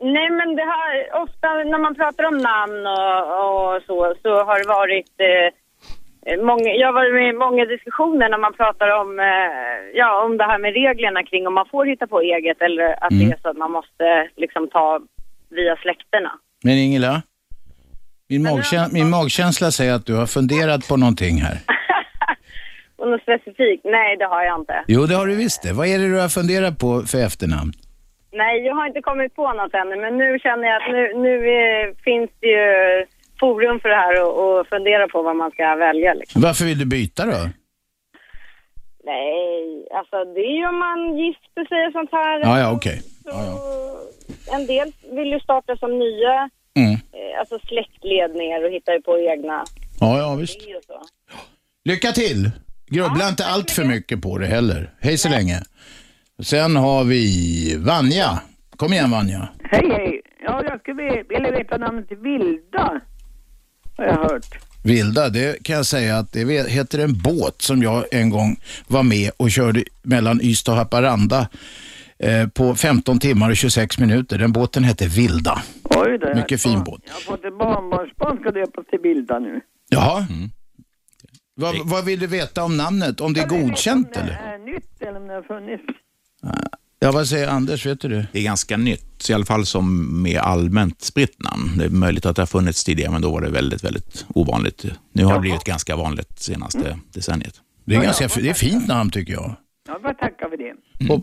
nej, 0.00 0.30
men 0.38 0.56
det 0.56 0.62
har 0.74 1.22
ofta 1.22 1.48
när 1.72 1.78
man 1.78 1.94
pratar 1.94 2.24
om 2.24 2.36
namn 2.38 2.86
och, 2.86 3.74
och 3.74 3.82
så, 3.86 4.14
så 4.22 4.30
har 4.44 4.58
det 4.62 4.68
varit 4.68 5.12
eh, 5.28 5.48
många, 6.50 6.70
jag 6.80 6.86
har 6.88 6.92
varit 6.92 7.14
med 7.14 7.28
i 7.34 7.38
många 7.46 7.64
diskussioner 7.64 8.28
när 8.28 8.38
man 8.38 8.52
pratar 8.52 8.88
om, 9.00 9.18
eh, 9.20 9.98
ja, 10.00 10.24
om 10.24 10.36
det 10.36 10.44
här 10.44 10.58
med 10.58 10.72
reglerna 10.72 11.22
kring 11.22 11.46
om 11.46 11.54
man 11.54 11.66
får 11.70 11.86
hitta 11.86 12.06
på 12.06 12.20
eget 12.20 12.62
eller 12.62 13.04
att 13.04 13.12
Mm. 13.12 13.28
det 13.28 13.34
är 13.34 13.38
så 13.42 13.48
att 13.48 13.56
man 13.56 13.72
måste 13.72 14.28
liksom 14.36 14.68
ta 14.70 15.00
via 15.50 15.76
släkterna. 15.76 16.32
Men 16.64 16.74
Ingela, 16.74 17.22
min, 18.28 18.46
magkä- 18.46 18.88
min 18.92 19.10
magkänsla 19.10 19.70
säger 19.70 19.94
att 19.94 20.06
du 20.06 20.14
har 20.14 20.26
funderat 20.26 20.88
på 20.88 20.96
någonting 20.96 21.36
här. 21.42 21.56
Och 22.98 23.08
något 23.10 23.22
specifikt? 23.22 23.84
Nej, 23.84 24.16
det 24.16 24.24
har 24.24 24.42
jag 24.44 24.60
inte. 24.60 24.84
Jo, 24.88 25.00
det 25.06 25.14
har 25.14 25.26
du 25.26 25.34
visst 25.36 25.62
det. 25.62 25.72
Vad 25.72 25.86
är 25.86 25.98
det 25.98 26.08
du 26.08 26.20
har 26.20 26.28
funderat 26.28 26.78
på 26.78 27.02
för 27.10 27.18
efternamn? 27.26 27.72
Nej, 28.32 28.54
jag 28.66 28.74
har 28.74 28.86
inte 28.86 29.00
kommit 29.00 29.34
på 29.34 29.52
något 29.52 29.74
ännu, 29.74 29.96
men 29.96 30.18
nu 30.18 30.38
känner 30.38 30.64
jag 30.68 30.76
att 30.82 30.90
nu, 30.96 31.02
nu 31.26 31.34
eh, 31.58 31.94
finns 32.04 32.30
det 32.40 32.46
ju 32.46 33.06
forum 33.40 33.80
för 33.80 33.88
det 33.88 33.94
här 34.04 34.22
och, 34.24 34.32
och 34.58 34.66
fundera 34.66 35.08
på 35.08 35.22
vad 35.22 35.36
man 35.36 35.50
ska 35.50 35.74
välja. 35.76 36.14
Liksom. 36.14 36.42
Varför 36.42 36.64
vill 36.64 36.78
du 36.78 36.86
byta 36.86 37.24
då? 37.26 37.40
Nej, 39.04 39.88
alltså 39.98 40.24
det 40.34 40.40
är 40.40 40.56
ju 40.60 40.68
om 40.68 40.78
man 40.78 41.18
gifter 41.18 41.64
sig 41.68 41.86
och 41.86 41.92
sånt 41.92 42.12
här. 42.12 42.40
Ja, 42.40 42.58
ja, 42.60 42.72
okej. 42.76 42.98
Så, 43.22 43.28
Ja, 43.30 43.44
ja. 43.44 44.56
En 44.56 44.66
del 44.66 44.92
vill 45.16 45.32
ju 45.32 45.40
starta 45.40 45.76
som 45.76 45.98
nya, 45.98 46.50
Mm. 46.76 46.92
eh, 46.92 47.38
alltså 47.40 47.58
släktledningar 47.58 48.64
och 48.64 48.70
hittar 48.70 48.92
ju 48.92 49.02
på 49.02 49.18
egna 49.18 49.64
Ja, 50.00 50.18
ja, 50.18 50.34
visst. 50.40 50.60
Lycka 51.84 52.08
till! 52.12 52.50
Grubbla 52.88 53.28
inte 53.28 53.46
allt 53.46 53.70
för 53.70 53.84
mycket 53.84 54.22
på 54.22 54.38
det 54.38 54.46
heller. 54.46 54.90
Hej 55.00 55.18
så 55.18 55.28
länge. 55.28 55.62
Sen 56.42 56.76
har 56.76 57.04
vi 57.04 57.76
Vanja. 57.78 58.40
Kom 58.76 58.92
igen 58.92 59.10
Vanja. 59.10 59.48
Hej, 59.62 59.88
hej. 59.90 60.20
Ja, 60.44 60.62
jag 60.64 60.80
skulle 60.80 61.24
vilja 61.28 61.50
veta 61.50 61.76
namnet 61.76 62.06
Vilda. 62.10 63.00
Har 63.96 64.04
jag 64.04 64.16
hört. 64.16 64.58
Vilda, 64.84 65.28
det 65.28 65.62
kan 65.62 65.76
jag 65.76 65.86
säga 65.86 66.18
att 66.18 66.32
det 66.32 66.70
heter 66.70 66.98
en 66.98 67.18
båt 67.22 67.62
som 67.62 67.82
jag 67.82 68.04
en 68.10 68.30
gång 68.30 68.56
var 68.86 69.02
med 69.02 69.30
och 69.36 69.50
körde 69.50 69.84
mellan 70.02 70.40
Ystad 70.40 70.72
och 70.72 70.78
Haparanda 70.78 71.48
eh, 72.18 72.48
på 72.48 72.74
15 72.74 73.18
timmar 73.18 73.50
och 73.50 73.56
26 73.56 73.98
minuter. 73.98 74.38
Den 74.38 74.52
båten 74.52 74.84
hette 74.84 75.06
Vilda. 75.06 75.62
Oj 75.84 76.18
då. 76.18 76.34
Mycket 76.34 76.62
fin 76.62 76.84
båt. 76.84 77.00
Jag 77.06 77.14
har 77.14 77.20
fått 77.20 77.44
ett 77.44 77.58
barnbarnsbarn 77.58 78.38
ska 78.40 78.50
döpas 78.50 78.86
till 78.86 78.98
Vilda 79.02 79.38
nu. 79.38 79.60
Jaha. 79.88 80.26
Vad, 81.60 81.76
vad 81.88 82.04
vill 82.04 82.18
du 82.20 82.26
veta 82.26 82.64
om 82.64 82.76
namnet? 82.76 83.20
Om 83.20 83.32
det 83.32 83.40
är 83.40 83.46
godkänt 83.48 84.06
Om 84.06 84.12
det 84.12 84.20
eller? 84.20 84.54
är 84.54 84.58
nytt 84.58 85.02
eller 85.02 85.16
om 85.20 85.26
det 85.26 85.34
har 85.34 85.42
funnits. 85.42 85.82
Ja, 87.00 87.12
vad 87.12 87.28
säger 87.28 87.48
Anders? 87.48 87.86
Vet 87.86 88.00
du 88.00 88.08
det? 88.08 88.26
Det 88.32 88.38
är 88.38 88.42
ganska 88.42 88.76
nytt, 88.76 89.30
i 89.30 89.32
alla 89.32 89.44
fall 89.44 89.66
som 89.66 90.08
med 90.22 90.38
allmänt 90.40 91.02
spritt 91.02 91.42
namn. 91.42 91.78
Det 91.78 91.84
är 91.84 91.88
möjligt 91.90 92.26
att 92.26 92.36
det 92.36 92.42
har 92.42 92.46
funnits 92.46 92.84
tidigare, 92.84 93.12
men 93.12 93.22
då 93.22 93.30
var 93.30 93.40
det 93.40 93.50
väldigt, 93.50 93.84
väldigt 93.84 94.26
ovanligt. 94.34 94.84
Nu 95.12 95.24
har 95.24 95.34
det 95.34 95.40
blivit 95.40 95.64
ganska 95.64 95.96
vanligt 95.96 96.38
senaste 96.38 96.98
decenniet. 97.12 97.54
Det 97.84 97.94
är, 97.94 98.02
ganska, 98.02 98.28
det 98.40 98.48
är 98.48 98.54
fint 98.54 98.86
namn 98.88 99.10
tycker 99.10 99.32
jag. 99.32 99.54
Ja, 99.88 99.98
vad 100.02 100.18
tackar 100.18 100.48
för 100.48 100.56
det. 100.56 101.12
Och, 101.12 101.22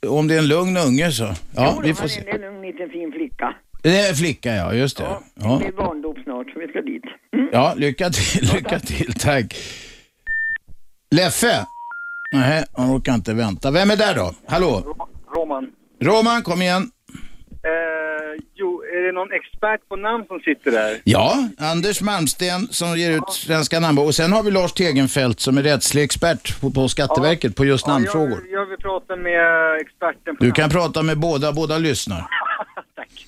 det, 0.00 0.08
om 0.08 0.28
det 0.28 0.34
är 0.34 0.38
en 0.38 0.48
lugn 0.48 0.76
unge 0.76 1.10
så. 1.12 1.34
Ja, 1.54 1.80
vi 1.84 1.94
får 1.94 2.02
Det 2.02 2.08
se. 2.08 2.20
är 2.30 2.34
en 2.34 2.44
ung 2.56 2.62
liten 2.62 2.88
fin 2.90 3.12
flicka. 3.12 3.54
Det 3.82 3.98
är 4.00 4.08
en 4.10 4.14
flicka, 4.16 4.54
ja. 4.54 4.74
Just 4.74 4.96
det. 4.96 5.02
Det 5.04 5.18
Ja, 5.34 5.58
blir 5.58 5.72
barndop 5.72 6.11
snart 6.32 6.50
så 6.52 6.60
vi 6.60 6.68
ska 6.68 6.80
dit. 6.80 7.04
Mm. 7.32 7.48
ja 7.52 7.74
lycka 7.76 8.10
till. 8.10 8.48
Lycka 8.54 8.78
till. 8.78 9.14
Tack. 9.14 9.56
Leffe? 11.10 11.66
Nej, 12.32 12.64
han 12.76 12.96
orkar 12.96 13.14
inte 13.14 13.34
vänta. 13.34 13.70
Vem 13.70 13.90
är 13.90 13.96
där 13.96 14.14
då? 14.14 14.34
Hallå? 14.46 14.96
Roman. 15.36 15.70
Roman, 16.00 16.42
kom 16.42 16.62
igen. 16.62 16.90
Eh, 17.64 18.42
jo, 18.54 18.82
är 18.82 19.06
det 19.06 19.12
någon 19.12 19.32
expert 19.32 19.88
på 19.88 19.96
namn 19.96 20.24
som 20.26 20.40
sitter 20.40 20.70
där? 20.70 21.00
Ja, 21.04 21.48
Anders 21.58 22.02
Malmsten 22.02 22.60
som 22.70 22.98
ger 22.98 23.10
ut 23.10 23.30
Svenska 23.30 23.80
namnbok. 23.80 24.06
Och 24.06 24.14
sen 24.14 24.32
har 24.32 24.42
vi 24.42 24.50
Lars 24.50 24.72
Tegenfält 24.72 25.40
som 25.40 25.58
är 25.58 25.62
rättslig 25.62 26.02
expert 26.02 26.60
på, 26.60 26.70
på 26.70 26.88
Skatteverket 26.88 27.56
på 27.56 27.64
just 27.64 27.86
namnfrågor. 27.86 28.42
jag, 28.50 28.60
jag 28.60 28.66
vill 28.66 28.78
prata 28.78 29.16
med 29.16 29.76
experten 29.80 30.36
på 30.36 30.44
Du 30.44 30.50
kan 30.52 30.70
prata 30.70 31.02
med 31.02 31.18
båda, 31.18 31.52
båda 31.52 31.78
lyssnar. 31.78 32.18
Tack. 32.96 33.26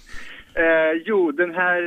Eh, 0.55 1.03
jo, 1.05 1.33
den 1.33 1.51
här, 1.55 1.83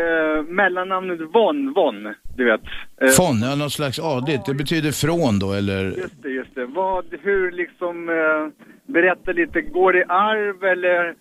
eh, 0.00 0.42
mellannamnet 0.44 1.20
Von, 1.34 1.72
Von, 1.72 2.14
du 2.36 2.44
vet. 2.44 2.60
Eh, 3.02 3.08
Fon, 3.08 3.42
ja, 3.42 3.54
något 3.54 3.72
slags 3.72 3.98
adligt. 3.98 4.46
Det 4.46 4.54
betyder 4.54 4.92
från 4.92 5.38
då, 5.38 5.52
eller? 5.52 5.84
Just 5.84 6.22
det, 6.22 6.28
just 6.28 6.54
det. 6.54 6.66
Vad, 6.66 7.04
hur 7.22 7.52
liksom, 7.52 8.08
eh, 8.08 8.66
berätta 8.92 9.32
lite, 9.32 9.60
går 9.60 9.92
det 9.92 9.98
i 9.98 10.04
arv 10.08 10.64
eller, 10.64 11.14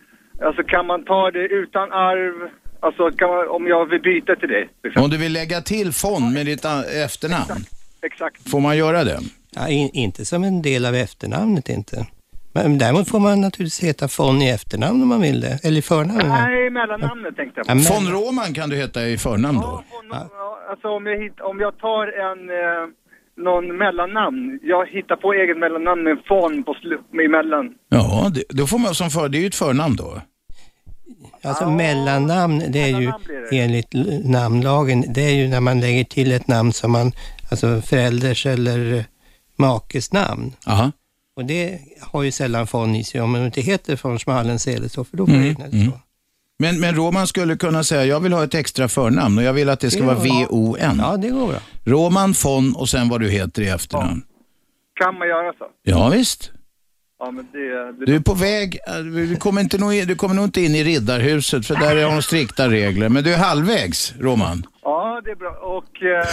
alltså 0.47 0.63
kan 0.63 0.86
man 0.88 1.03
ta 1.05 1.31
det 1.31 1.39
utan 1.47 1.91
arv? 1.91 2.49
Alltså 2.79 3.12
kan 3.12 3.29
man, 3.29 3.47
om 3.47 3.67
jag 3.67 3.86
vill 3.89 4.01
byta 4.01 4.36
till 4.36 4.49
dig? 4.49 4.69
Liksom. 4.84 5.03
Om 5.03 5.10
du 5.10 5.17
vill 5.17 5.34
lägga 5.34 5.62
till 5.62 5.91
Fon 5.93 6.34
med 6.34 6.45
ditt 6.45 6.65
a- 6.65 6.84
efternamn, 7.05 7.63
Exakt. 8.01 8.49
får 8.49 8.60
man 8.60 8.77
göra 8.77 9.03
det? 9.03 9.19
Ja, 9.55 9.67
in, 9.69 9.89
inte 9.93 10.25
som 10.25 10.43
en 10.43 10.62
del 10.62 10.86
av 10.86 10.95
efternamnet 10.95 11.69
inte. 11.69 12.05
Men 12.53 12.77
däremot 12.77 13.07
får 13.09 13.19
man 13.19 13.41
naturligtvis 13.41 13.83
heta 13.83 14.07
von 14.17 14.41
i 14.41 14.49
efternamn 14.49 15.01
om 15.01 15.07
man 15.07 15.21
vill 15.21 15.41
det. 15.41 15.59
Eller 15.63 15.77
i 15.77 15.81
förnamn. 15.81 16.21
Nej, 16.27 16.69
mellannamnet 16.69 17.35
tänkte 17.35 17.59
jag 17.59 17.65
på. 17.67 17.71
Ja, 17.71 17.75
men- 17.75 17.83
Von 17.83 18.13
Roman 18.13 18.53
kan 18.53 18.69
du 18.69 18.75
heta 18.75 19.07
i 19.07 19.17
förnamn 19.17 19.57
då? 19.61 19.83
Ja, 20.11 20.27
Alltså 20.71 20.87
om 20.87 21.05
jag, 21.05 21.23
hitt, 21.23 21.39
om 21.41 21.59
jag 21.59 21.77
tar 21.77 22.07
en, 22.07 22.39
eh, 22.49 22.87
någon 23.45 23.77
mellannamn, 23.77 24.59
jag 24.63 24.85
hittar 24.87 25.15
på 25.15 25.33
eget 25.33 25.57
mellannamn 25.57 26.03
med 26.03 26.17
Von 26.29 26.63
på 26.63 26.73
slu- 26.73 27.25
emellan. 27.25 27.65
Ja, 27.89 28.31
det, 28.33 28.43
då 28.49 28.67
får 28.67 28.79
man 28.79 28.95
som 28.95 29.09
för, 29.09 29.29
det 29.29 29.37
är 29.37 29.39
ju 29.39 29.47
ett 29.47 29.55
förnamn 29.55 29.95
då. 29.95 30.21
Alltså 31.43 31.69
mellannamn, 31.69 32.63
det 32.69 32.81
är 32.81 32.99
ju 33.01 33.11
det. 33.51 33.59
enligt 33.59 33.87
namnlagen, 34.25 35.03
det 35.13 35.21
är 35.21 35.35
ju 35.35 35.47
när 35.47 35.59
man 35.59 35.79
lägger 35.79 36.03
till 36.03 36.31
ett 36.31 36.47
namn 36.47 36.73
som 36.73 36.91
man, 36.91 37.11
alltså 37.51 37.81
förälders 37.81 38.45
eller 38.45 39.05
makes 39.57 40.13
namn. 40.13 40.53
Aha. 40.67 40.91
Och 41.41 41.47
det 41.47 41.80
har 41.99 42.23
ju 42.23 42.32
sällan 42.32 42.67
von 42.71 42.95
i 42.95 43.04
sig 43.04 43.21
om 43.21 43.32
man 43.32 43.45
inte 43.45 43.62
heter 43.62 43.99
von 44.04 44.19
Schmalensee 44.19 44.89
så, 44.89 45.04
för 45.04 45.17
då 45.17 45.25
blir 45.25 45.36
Mm, 45.36 45.56
det 45.71 45.86
så. 45.91 45.99
Men, 46.60 46.80
men 46.80 46.95
Roman 46.95 47.27
skulle 47.27 47.56
kunna 47.58 47.84
säga, 47.84 48.06
jag 48.06 48.19
vill 48.19 48.34
ha 48.34 48.43
ett 48.43 48.56
extra 48.56 48.88
förnamn 48.88 49.38
och 49.38 49.43
jag 49.43 49.54
vill 49.54 49.69
att 49.69 49.80
det 49.80 49.91
ska 49.91 49.99
Det 49.99 50.06
vara. 50.06 50.19
V-O-N. 50.19 50.97
Ja, 51.04 51.17
det 51.17 51.30
går 51.30 51.47
bra. 51.47 51.58
Roman 51.86 52.34
von 52.43 52.75
och 52.75 52.89
sen 52.89 53.10
vad 53.10 53.21
du 53.21 53.30
heter 53.30 53.62
i 53.62 53.67
efternamn. 53.69 54.21
Kan 54.99 55.17
man 55.17 55.27
göra 55.27 55.54
så? 55.54 55.65
Ja, 55.84 56.10
visst. 56.10 56.51
Ja, 57.19 57.32
men 57.32 57.47
det... 57.51 57.91
det 57.99 58.06
Du 58.06 58.15
är 58.15 58.19
på 58.19 58.34
väg, 58.34 58.77
eh, 58.88 58.95
du 59.04 59.36
kommer, 59.36 59.62
inte 59.62 59.77
nog, 59.77 59.93
in- 59.93 60.08
du 60.08 60.15
kommer 60.15 60.36
nog 60.36 60.45
inte 60.45 60.62
in 60.62 60.75
i 60.75 60.84
riddarhuset 60.84 61.65
för 61.67 61.75
där 61.75 62.04
har 62.04 62.12
de 62.15 62.21
strikta 62.21 62.69
regler. 62.69 63.10
Men 63.10 63.23
du 63.23 63.34
är 63.34 63.38
halvvägs, 63.38 64.13
Roman. 64.19 64.65
Ja, 64.84 65.21
det 65.25 65.32
är 65.32 65.36
bra. 65.36 65.49
Och 65.51 66.04
eh, 66.04 66.25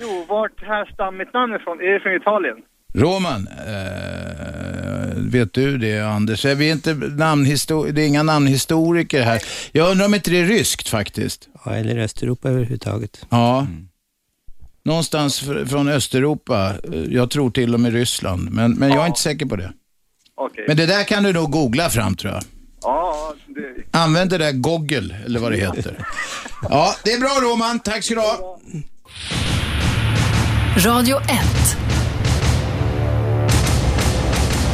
jo, 0.00 0.24
vart 0.28 0.62
härstammar 0.62 1.12
mitt 1.18 1.32
namn 1.34 1.54
ifrån? 1.54 1.80
Är 1.80 1.92
det 1.94 2.00
från 2.00 2.14
Italien? 2.16 2.56
Roman, 2.94 3.48
eh, 3.48 5.14
vet 5.16 5.52
du 5.54 5.78
det 5.78 6.00
Anders? 6.00 6.44
Vi 6.44 6.68
är 6.68 6.72
inte 6.72 6.92
namnhistor- 6.94 7.92
det 7.92 8.02
är 8.02 8.06
inga 8.06 8.22
namnhistoriker 8.22 9.22
här. 9.22 9.42
Jag 9.72 9.90
undrar 9.90 10.06
om 10.06 10.14
inte 10.14 10.30
det 10.30 10.38
är 10.38 10.44
ryskt 10.46 10.88
faktiskt. 10.88 11.48
Ja, 11.64 11.74
eller 11.74 11.98
Östeuropa 11.98 12.48
överhuvudtaget. 12.48 13.26
Ja. 13.30 13.66
Någonstans 14.84 15.42
fr- 15.42 15.66
från 15.66 15.88
Östeuropa. 15.88 16.74
Eh, 16.92 17.00
Jag 17.00 17.30
tror 17.30 17.50
till 17.50 17.74
och 17.74 17.80
med 17.80 17.92
Ryssland. 17.92 18.50
Men, 18.50 18.72
men 18.72 18.88
jag 18.90 19.02
är 19.02 19.06
inte 19.06 19.20
säker 19.20 19.46
på 19.46 19.56
det. 19.56 19.72
Okej. 20.34 20.64
Men 20.68 20.76
det 20.76 20.86
där 20.86 21.04
kan 21.04 21.22
du 21.22 21.32
nog 21.32 21.50
googla 21.50 21.90
fram 21.90 22.14
tror 22.16 22.32
jag. 22.32 22.42
Ja, 22.82 23.34
det... 23.46 23.98
Använd 23.98 24.30
det 24.30 24.38
där 24.38 24.52
Google 24.52 25.16
eller 25.26 25.40
vad 25.40 25.52
det 25.52 25.58
heter. 25.58 26.06
Ja, 26.70 26.94
det 27.04 27.12
är 27.12 27.20
bra 27.20 27.38
Roman. 27.42 27.80
Tack 27.80 28.04
ska 28.04 28.14
du 28.14 28.20
ha. 28.20 28.58
Radio 30.76 31.16
1. 31.20 31.28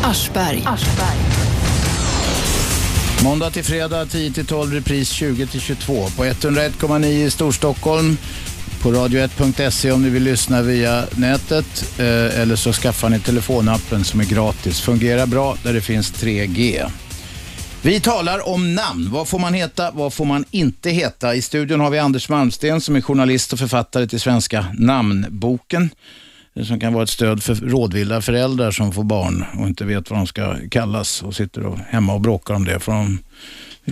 Aschberg. 0.03 0.65
Måndag 3.25 3.51
till 3.51 3.65
fredag 3.65 4.07
10 4.07 4.33
till 4.33 4.47
12, 4.47 4.73
repris 4.73 5.11
20 5.11 5.47
till 5.47 5.61
22 5.61 6.09
på 6.17 6.25
101,9 6.25 7.07
i 7.07 7.31
Storstockholm. 7.31 8.17
På 8.83 8.93
radio1.se 8.93 9.93
om 9.93 10.03
ni 10.03 10.09
vill 10.09 10.23
lyssna 10.23 10.63
via 10.63 11.05
nätet 11.17 11.99
eh, 11.99 12.41
eller 12.41 12.57
så 12.57 12.73
skaffar 12.73 13.09
ni 13.09 13.21
telefonappen 13.21 14.05
som 14.05 14.21
är 14.21 14.25
gratis. 14.25 14.81
Fungerar 14.81 15.27
bra 15.27 15.57
där 15.63 15.73
det 15.73 15.81
finns 15.81 16.13
3G. 16.13 16.91
Vi 17.83 18.01
talar 18.01 18.49
om 18.49 18.75
namn. 18.75 19.09
Vad 19.13 19.29
får 19.29 19.39
man 19.39 19.55
heta? 19.55 19.91
Vad 19.91 20.13
får 20.13 20.25
man 20.25 20.45
inte 20.51 20.91
heta? 20.91 21.35
I 21.35 21.43
studion 21.43 21.81
har 21.81 21.91
vi 21.91 21.99
Anders 21.99 22.29
Malmsten 22.29 22.81
som 22.81 22.97
är 22.97 23.01
journalist 23.01 23.53
och 23.53 23.59
författare 23.59 24.07
till 24.07 24.21
Svenska 24.21 24.67
namnboken. 24.79 25.91
Som 26.65 26.81
kan 26.81 26.93
vara 26.93 27.05
ett 27.05 27.11
stöd 27.11 27.43
för 27.43 27.55
rådvilla 27.55 28.23
föräldrar 28.23 28.71
som 28.71 28.93
får 28.93 29.05
barn 29.05 29.45
och 29.59 29.67
inte 29.67 29.85
vet 29.85 30.11
vad 30.11 30.19
de 30.19 30.27
ska 30.27 30.57
kallas 30.71 31.23
och 31.23 31.35
sitter 31.35 31.67
och 31.67 31.79
hemma 31.79 32.15
och 32.15 32.21
bråkar 32.21 32.55
om 32.55 32.65
det. 32.65 32.81
Får 32.81 32.93
de 32.93 33.19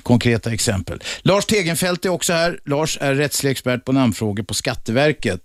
konkreta 0.03 0.53
exempel. 0.53 1.03
Lars 1.23 1.47
Tegenfält 1.47 2.05
är 2.05 2.09
också 2.09 2.33
här. 2.33 2.61
Lars 2.65 2.99
är 3.01 3.15
rättslig 3.15 3.51
expert 3.51 3.85
på 3.85 3.93
namnfrågor 3.93 4.43
på 4.43 4.55
Skatteverket. 4.55 5.41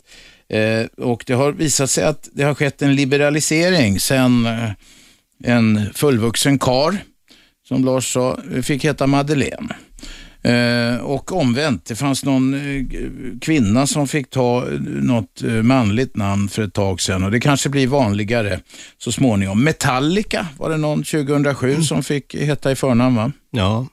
Eh, 0.50 1.06
och 1.06 1.24
det 1.28 1.34
har 1.34 1.52
visat 1.52 1.90
sig 1.90 2.04
att 2.04 2.30
det 2.34 2.44
har 2.44 2.54
skett 2.54 2.82
en 2.82 2.96
liberalisering 2.96 4.00
sen 4.00 4.46
eh, 4.46 4.72
en 5.44 5.90
fullvuxen 5.94 6.60
kar 6.60 6.98
som 7.68 7.86
Lars 7.86 8.14
sa, 8.14 8.40
fick 8.64 8.86
heta 8.86 9.08
Madeleine. 9.08 9.76
Eh, 10.43 10.97
och 10.97 11.32
omvänt, 11.32 11.86
det 11.86 11.95
fanns 11.95 12.25
någon 12.25 12.54
eh, 12.54 12.84
kvinna 13.41 13.88
som 13.88 14.08
fick 14.08 14.30
ta 14.30 14.58
eh, 14.58 14.80
något 14.80 15.41
manligt 15.63 16.15
namn 16.15 16.49
för 16.49 16.62
ett 16.63 16.73
tag 16.73 17.01
sedan 17.01 17.23
och 17.23 17.32
det 17.32 17.39
kanske 17.39 17.69
blir 17.69 17.88
vanligare 17.88 18.60
så 18.97 19.12
småningom. 19.12 19.63
Metallica 19.63 20.47
var 20.58 20.69
det 20.69 20.77
någon 20.77 21.04
2007 21.04 21.82
som 21.82 22.04
fick 22.04 22.36
heta 22.36 22.71
i 22.71 22.75
förnamn 22.75 23.15
va? 23.15 23.32
Ja. 23.51 23.88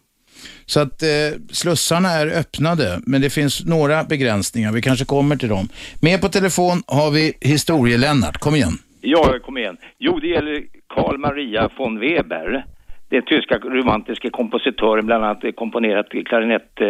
Så 0.67 0.81
att 0.81 1.03
eh, 1.03 1.09
slussarna 1.51 2.11
är 2.11 2.27
öppnade, 2.27 3.01
men 3.07 3.21
det 3.21 3.31
finns 3.31 3.65
några 3.65 4.05
begränsningar. 4.05 4.73
Vi 4.73 4.83
kanske 4.83 5.05
kommer 5.05 5.37
till 5.37 5.49
dem. 5.49 5.69
Med 6.03 6.21
på 6.21 6.29
telefon 6.29 6.83
har 6.87 7.11
vi 7.11 7.33
historie-Lennart. 7.41 8.39
Kom 8.39 8.55
igen. 8.55 8.79
Ja, 9.01 9.39
kom 9.45 9.59
igen. 9.59 9.77
Jo, 9.99 10.19
det 10.21 10.29
gäller 10.29 10.63
Carl 10.95 11.19
Maria 11.19 11.71
von 11.79 12.01
Weber. 12.01 12.65
Den 13.09 13.23
tyska 13.23 13.59
romantiska 13.59 14.31
kompositören, 14.31 15.07
bland 15.07 15.25
annat 15.25 15.45
komponerat 15.57 16.07
klarinett. 16.27 16.81
Eh, 16.81 16.89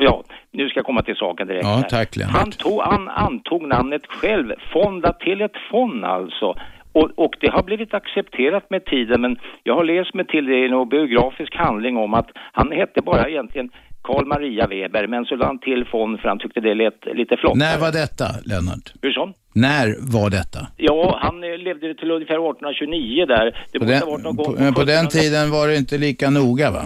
ja, 0.00 0.22
nu 0.50 0.68
ska 0.68 0.78
jag 0.78 0.86
komma 0.86 1.02
till 1.02 1.16
saken 1.16 1.46
direkt. 1.46 1.64
Ja, 1.64 1.82
tack, 1.88 2.16
Lennart. 2.16 2.36
Han, 2.36 2.50
tog, 2.50 2.80
han 2.82 3.08
antog 3.08 3.68
namnet 3.68 4.06
själv, 4.06 4.52
Fonda 4.72 5.12
till 5.12 5.40
ett 5.40 5.56
fon 5.70 6.04
alltså. 6.04 6.54
Och, 6.92 7.10
och 7.14 7.34
det 7.40 7.50
har 7.50 7.62
blivit 7.62 7.94
accepterat 7.94 8.70
med 8.70 8.84
tiden, 8.84 9.20
men 9.20 9.38
jag 9.62 9.74
har 9.74 9.84
läst 9.84 10.14
mig 10.14 10.26
till 10.26 10.46
det 10.46 10.64
i 10.64 10.68
någon 10.68 10.88
biografisk 10.88 11.56
handling 11.56 11.96
om 11.96 12.14
att 12.14 12.30
han 12.52 12.72
hette 12.72 13.02
bara 13.02 13.28
egentligen 13.28 13.70
Carl 14.02 14.26
Maria 14.26 14.66
Weber, 14.66 15.06
men 15.06 15.24
så 15.24 15.34
lade 15.36 15.46
han 15.46 15.58
till 15.58 15.84
fon 15.92 16.18
för 16.18 16.28
han 16.28 16.38
tyckte 16.38 16.60
det 16.60 16.74
lät 16.74 17.00
lite 17.14 17.36
flott. 17.36 17.56
När 17.56 17.78
var 17.78 17.92
detta, 17.92 18.26
Lennart? 18.44 18.92
Hur 19.02 19.12
så? 19.12 19.32
När 19.54 19.94
var 20.12 20.30
detta? 20.30 20.66
Ja, 20.76 21.18
han 21.22 21.44
eh, 21.44 21.58
levde 21.58 21.94
till 21.94 22.10
ungefär 22.10 22.34
1829 22.34 23.26
där. 23.26 23.66
Det 23.72 23.78
På 23.78 23.84
måste 23.84 23.94
den, 23.94 24.02
ha 24.02 24.10
varit 24.10 24.24
någon 24.24 24.36
gång 24.36 24.46
på, 24.46 24.62
men 24.62 24.74
på 24.74 24.84
den 24.84 25.06
1700 25.06 25.10
tiden 25.10 25.50
var 25.50 25.68
det 25.68 25.76
inte 25.76 25.98
lika 25.98 26.30
noga 26.30 26.70
va? 26.70 26.82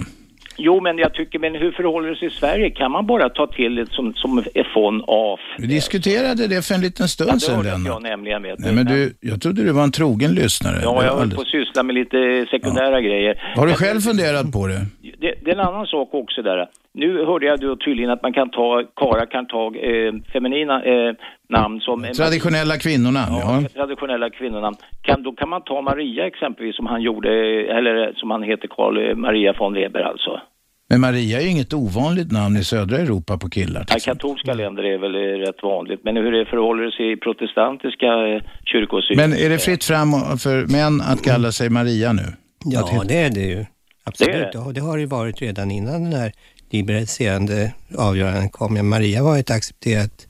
Jo, 0.57 0.81
men 0.81 0.99
jag 0.99 1.15
tycker, 1.15 1.39
men 1.39 1.55
hur 1.55 1.73
förhåller 1.73 2.09
det 2.11 2.17
sig 2.17 2.29
i 2.29 2.31
Sverige? 2.31 2.71
Kan 2.71 2.91
man 2.91 3.07
bara 3.07 3.29
ta 3.29 3.47
till 3.47 3.75
det 3.75 3.87
som, 3.91 4.15
som 4.15 4.45
från 4.73 5.03
af? 5.07 5.41
Vi 5.59 5.67
diskuterade 5.67 6.47
det 6.47 6.67
för 6.67 6.75
en 6.75 6.81
liten 6.81 7.05
Ja, 7.05 7.09
stund 7.09 7.33
det 7.33 7.41
sedan, 7.41 7.63
Lennart. 7.65 7.87
jag 7.87 8.03
nämligen 8.03 8.43
vet 8.43 8.59
Nej, 8.59 8.75
men 8.75 8.87
du, 8.87 9.15
jag 9.21 9.43
trodde 9.43 9.65
du 9.65 9.73
var 9.73 9.83
en 9.83 9.93
trogen 9.93 10.35
lyssnare. 10.35 10.79
Ja, 10.83 11.05
jag 11.05 11.17
höll 11.17 11.31
på 11.31 11.41
att 11.41 11.47
syssla 11.49 11.83
med 11.83 11.95
lite 11.95 12.47
sekundära 12.51 13.01
grejer. 13.01 13.53
Har 13.57 13.67
du 13.67 13.73
själv 13.73 14.01
funderat 14.01 14.53
på 14.53 14.67
det? 14.67 14.87
Det, 15.21 15.35
det 15.45 15.51
är 15.51 15.55
en 15.55 15.61
annan 15.61 15.87
sak 15.87 16.09
också 16.15 16.43
där. 16.43 16.69
Nu 16.97 17.25
hörde 17.25 17.47
jag 17.47 17.61
då 17.61 17.77
tydligen 17.77 18.11
att 18.11 18.23
man 18.23 18.33
kan 18.33 18.51
ta, 18.51 18.83
Kara 18.97 19.27
kan 19.27 19.47
ta 19.47 19.75
eh, 19.77 20.13
feminina 20.33 20.85
eh, 20.85 21.15
namn 21.49 21.81
som... 21.81 22.03
Traditionella 22.03 22.77
kvinnorna, 22.77 23.25
ja. 23.29 23.63
traditionella 23.75 24.31
kvinnonamn. 24.31 24.77
Kan, 25.03 25.23
då 25.23 25.33
kan 25.33 25.49
man 25.49 25.63
ta 25.63 25.83
Maria 25.83 26.27
exempelvis 26.27 26.77
som 26.77 26.87
han 26.87 27.03
gjorde, 27.03 27.31
eller 27.79 28.13
som 28.17 28.31
han 28.31 28.43
heter 28.43 28.69
Karl 28.69 29.11
eh, 29.11 29.17
Maria 29.17 29.55
von 29.59 29.75
Weber 29.75 30.01
alltså. 30.01 30.41
Men 30.89 31.01
Maria 31.01 31.39
är 31.39 31.43
ju 31.43 31.51
inget 31.51 31.75
ovanligt 31.75 32.33
namn 32.33 32.57
i 32.57 32.65
södra 32.65 32.97
Europa 32.97 33.39
på 33.39 33.49
killar. 33.49 33.85
Ja, 33.89 33.97
katolska 34.05 34.55
länder 34.55 34.83
är 34.83 34.99
väl 34.99 35.15
eh, 35.15 35.47
rätt 35.47 35.63
vanligt, 35.63 36.01
men 36.05 36.17
hur 36.17 36.33
det 36.33 36.47
förhåller 36.47 36.91
sig 36.91 37.13
i 37.13 37.17
protestantiska 37.17 38.07
eh, 38.07 38.43
kyrkosyn? 38.65 39.17
Men 39.17 39.33
är 39.33 39.49
det 39.49 39.59
fritt 39.59 39.85
fram 39.85 40.11
för 40.45 40.57
män 40.73 41.01
att 41.01 41.23
kalla 41.25 41.53
sig 41.53 41.71
Maria 41.71 42.13
nu? 42.13 42.27
Ja, 42.65 43.05
det 43.09 43.19
är 43.19 43.31
det 43.31 43.41
ju. 43.41 43.65
Absolut. 44.05 44.33
Det 44.35 44.39
det. 44.39 44.51
Ja, 44.55 44.73
det 44.75 44.81
har 44.81 44.99
det 44.99 45.07
varit 45.07 45.43
redan 45.43 45.71
innan 45.71 46.05
den 46.05 46.13
här 46.13 46.33
liberaliserande 46.71 47.73
avgöranden 47.99 48.49
kom. 48.49 48.77
Ja, 48.77 48.83
Maria 48.83 49.23
var 49.23 49.39
ett 49.39 49.51
accepterat 49.51 50.27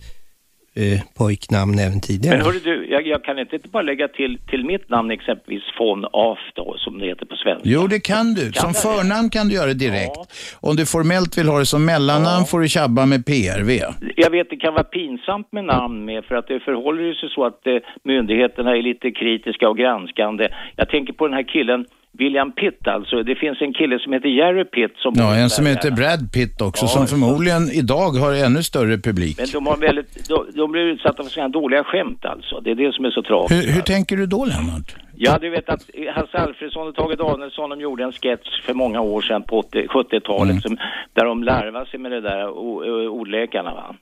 eh, 0.77 1.01
pojknamn 1.19 1.79
även 1.79 2.01
tidigare. 2.01 2.37
Men 2.37 2.47
hörru 2.47 2.59
du, 2.59 2.87
jag, 2.91 3.07
jag 3.07 3.25
kan 3.25 3.39
inte 3.39 3.59
bara 3.69 3.83
lägga 3.83 4.09
till, 4.09 4.39
till 4.51 4.65
mitt 4.65 4.89
namn 4.89 5.11
exempelvis 5.11 5.63
von 5.79 6.05
Af 6.13 6.39
då, 6.55 6.75
som 6.79 6.99
det 6.99 7.07
heter 7.07 7.27
på 7.27 7.37
svenska. 7.37 7.69
Jo, 7.69 7.87
det 7.87 8.01
kan 8.01 8.35
du. 8.35 8.53
Kan 8.53 8.75
Som 8.75 8.75
förnamn 8.75 9.31
kan 9.31 9.49
du 9.49 9.55
göra 9.55 9.67
det 9.67 9.75
direkt. 9.75 10.19
Om 10.61 10.77
du 10.77 10.87
formellt 10.87 11.39
vill 11.39 11.49
ha 11.49 11.59
det 11.59 11.67
som 11.67 11.85
mellannamn 11.85 12.47
får 12.47 12.61
du 12.61 12.69
tjabba 12.69 13.07
med 13.07 13.27
PRV. 13.27 13.71
Jag 14.17 14.31
vet 14.31 14.51
det 14.51 14.57
kan 14.57 14.75
vara 14.75 14.85
pinsamt 14.85 15.53
med 15.53 15.65
namn 15.65 16.05
med 16.05 16.25
för 16.25 16.35
att 16.35 16.49
det 16.49 16.61
förhåller 16.61 17.15
sig 17.15 17.29
så 17.29 17.45
att 17.47 17.67
eh, 17.67 17.77
myndigheterna 18.05 18.71
är 18.77 18.83
lite 18.83 19.11
kritiska 19.11 19.69
och 19.69 19.79
granskande. 19.79 20.49
Jag 20.77 20.89
tänker 20.89 21.13
på 21.13 21.27
den 21.27 21.35
här 21.35 21.49
killen 21.55 21.87
William 22.19 22.53
Pitt 22.53 22.89
alltså. 22.89 23.23
Det 23.23 23.35
finns 23.35 23.61
en 23.61 23.73
kille 23.75 23.99
som 23.99 24.13
heter 24.13 24.29
Jerry 24.29 24.65
Pitt 24.65 24.95
som... 24.97 25.13
Ja, 25.17 25.35
en 25.37 25.51
som 25.51 25.67
heter 25.67 25.91
Brad 25.91 26.33
Pitt 26.33 26.61
också, 26.63 26.85
Ja, 26.85 26.89
som 26.89 27.07
förmodligen 27.07 27.63
idag 27.73 28.11
har 28.11 28.33
ännu 28.47 28.63
större 28.63 28.99
publik. 28.99 29.37
Men 29.39 29.47
de, 29.53 29.67
har 29.67 29.77
väldigt, 29.77 30.29
de, 30.29 30.47
de 30.55 30.73
blir 30.73 30.83
utsatta 30.83 31.23
för 31.23 31.31
sådana 31.31 31.49
dåliga 31.49 31.85
skämt 31.85 32.25
alltså. 32.25 32.61
Det 32.61 32.71
är 32.71 32.75
det 32.75 32.93
som 32.95 33.05
är 33.05 33.11
så 33.11 33.23
tragiskt. 33.23 33.53
Hur, 33.69 33.73
hur 33.73 33.81
tänker 33.83 34.17
du 34.17 34.27
då, 34.27 34.45
Lennart? 34.45 34.97
Ja, 35.17 35.39
du 35.41 35.51
vet 35.51 35.69
att 35.69 35.83
Hasse 36.15 36.39
Alfredson 36.39 36.89
och 36.89 36.95
Tage 36.95 37.17
Danielsson 37.19 37.71
de 37.71 37.81
gjorde 37.81 38.05
en 38.05 38.13
sketch 38.13 38.61
för 38.67 38.75
många 38.75 39.01
år 39.01 39.21
sedan 39.23 39.43
på 39.43 39.59
80 39.59 39.87
70-talet 39.87 40.67
Mm. 40.67 40.79
där 41.13 41.25
de 41.25 41.45
larvar 41.45 41.85
sig 41.85 42.01
med 42.01 42.13
det 42.13 42.21
där 42.21 42.49
o- 42.49 42.83
o- 42.85 43.09
ordlekarna 43.21 43.75
va. 43.75 43.95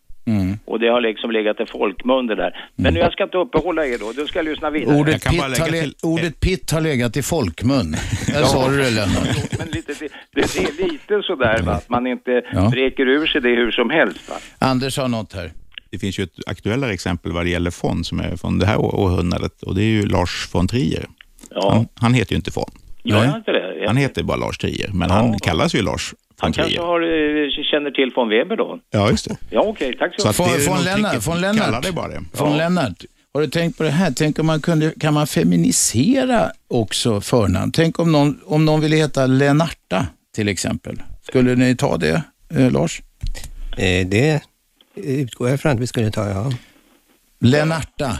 Mm. 0.66 0.72
Och 0.72 0.80
det 0.80 0.88
har 0.88 1.00
liksom 1.00 1.30
legat 1.30 1.60
i 1.60 1.66
folkmun 1.66 2.26
det 2.26 2.34
där. 2.34 2.70
Men 2.76 2.94
nu 2.94 3.00
jag 3.00 3.12
ska 3.12 3.24
inte 3.24 3.36
uppehålla 3.38 3.86
er 3.86 3.98
då, 3.98 4.12
du 4.12 4.26
ska 4.26 4.38
jag 4.38 4.44
lyssna 4.46 4.70
vidare. 4.70 4.96
Ordet 4.96 5.24
pitt, 5.24 5.40
har 5.40 5.70
le- 5.70 5.92
ordet 6.02 6.40
pitt 6.40 6.70
har 6.70 6.80
legat 6.80 7.16
i 7.16 7.22
folkmun. 7.22 7.90
Där 8.26 8.44
sa 8.44 8.70
du 8.70 8.76
det, 8.76 8.90
Lennart. 8.90 9.58
Men 9.58 9.68
lite, 9.68 9.94
det, 10.00 10.08
det 10.32 10.40
är 10.40 10.90
lite 10.92 11.22
sådär 11.22 11.62
va, 11.62 11.72
att 11.72 11.88
man 11.88 12.06
inte 12.06 12.42
Ja. 12.52 12.72
ur 12.74 13.26
sig 13.26 13.40
det 13.40 13.48
hur 13.48 13.70
som 13.70 13.90
helst 13.90 14.28
va. 14.28 14.34
Anders 14.58 14.98
har 14.98 15.08
något 15.08 15.32
här. 15.32 15.50
Det 15.90 15.98
finns 15.98 16.18
ju 16.18 16.22
ett 16.24 16.36
aktuellare 16.46 16.92
exempel 16.92 17.32
vad 17.32 17.44
det 17.46 17.50
gäller 17.50 17.70
Fon 17.70 18.04
som 18.04 18.20
är 18.20 18.36
från 18.36 18.58
det 18.58 18.66
här 18.66 18.78
århundradet 18.78 19.62
och 19.62 19.74
det 19.74 19.82
är 19.82 19.86
ju 19.86 20.06
Lars 20.06 20.48
von 20.52 20.68
Trier. 20.68 21.06
Han, 21.54 21.86
han 21.94 22.14
heter 22.14 22.32
ju 22.32 22.36
inte 22.36 22.50
Fon. 22.50 22.70
Gör 23.02 23.24
han 23.24 23.36
inte 23.36 23.52
det? 23.52 23.84
Han 23.86 23.96
heter 23.96 24.22
bara 24.22 24.36
Lars 24.36 24.58
Trier, 24.58 24.90
men 24.92 25.10
han 25.10 25.38
kallas 25.38 25.74
ju 25.74 25.82
Lars 25.82 26.12
von 26.12 26.18
Han 26.38 26.52
kanske 26.52 26.80
har, 26.80 27.00
eh, 27.00 27.64
känner 27.70 27.90
till 27.90 28.12
von 28.14 28.28
Weber 28.28 28.56
då? 28.56 28.78
Ja, 28.90 29.10
just 29.10 29.28
det. 29.28 29.36
Ja 29.50 29.60
okej, 29.60 29.96
tack 29.98 30.14
så 30.20 30.28
är 30.28 30.32
från 30.32 30.74
något 30.74 30.84
Lennart, 30.84 31.24
Kalla 31.24 31.40
Lennart, 31.52 31.82
det 31.82 31.92
bara 31.92 32.08
det. 32.08 32.24
från 32.34 32.56
Lennart. 32.56 33.04
Har 33.34 33.40
du 33.40 33.46
tänkt 33.46 33.78
på 33.78 33.82
det 33.82 33.90
här? 33.90 34.12
Tänk 34.16 34.38
om 34.38 34.46
man 34.46 34.60
kunde, 34.60 34.92
kan 35.00 35.14
man 35.14 35.26
feminisera 35.26 36.50
också 36.68 37.20
förnamn? 37.20 37.72
Tänk 37.72 37.98
om 37.98 38.12
någon, 38.12 38.40
om 38.44 38.64
någon 38.64 38.80
ville 38.80 38.96
heta 38.96 39.26
Lennarta 39.26 40.06
till 40.34 40.48
exempel. 40.48 41.02
Skulle 41.22 41.54
ni 41.54 41.76
ta 41.76 41.96
det, 41.96 42.22
eh, 42.54 42.72
Lars? 42.72 43.02
Eh, 43.76 44.06
det 44.06 44.40
utgår 44.94 45.48
jag 45.48 45.60
från 45.60 45.72
att 45.72 45.80
vi 45.80 45.86
skulle 45.86 46.10
ta, 46.10 46.28
ja. 46.28 46.52
Lennarta. 47.40 48.18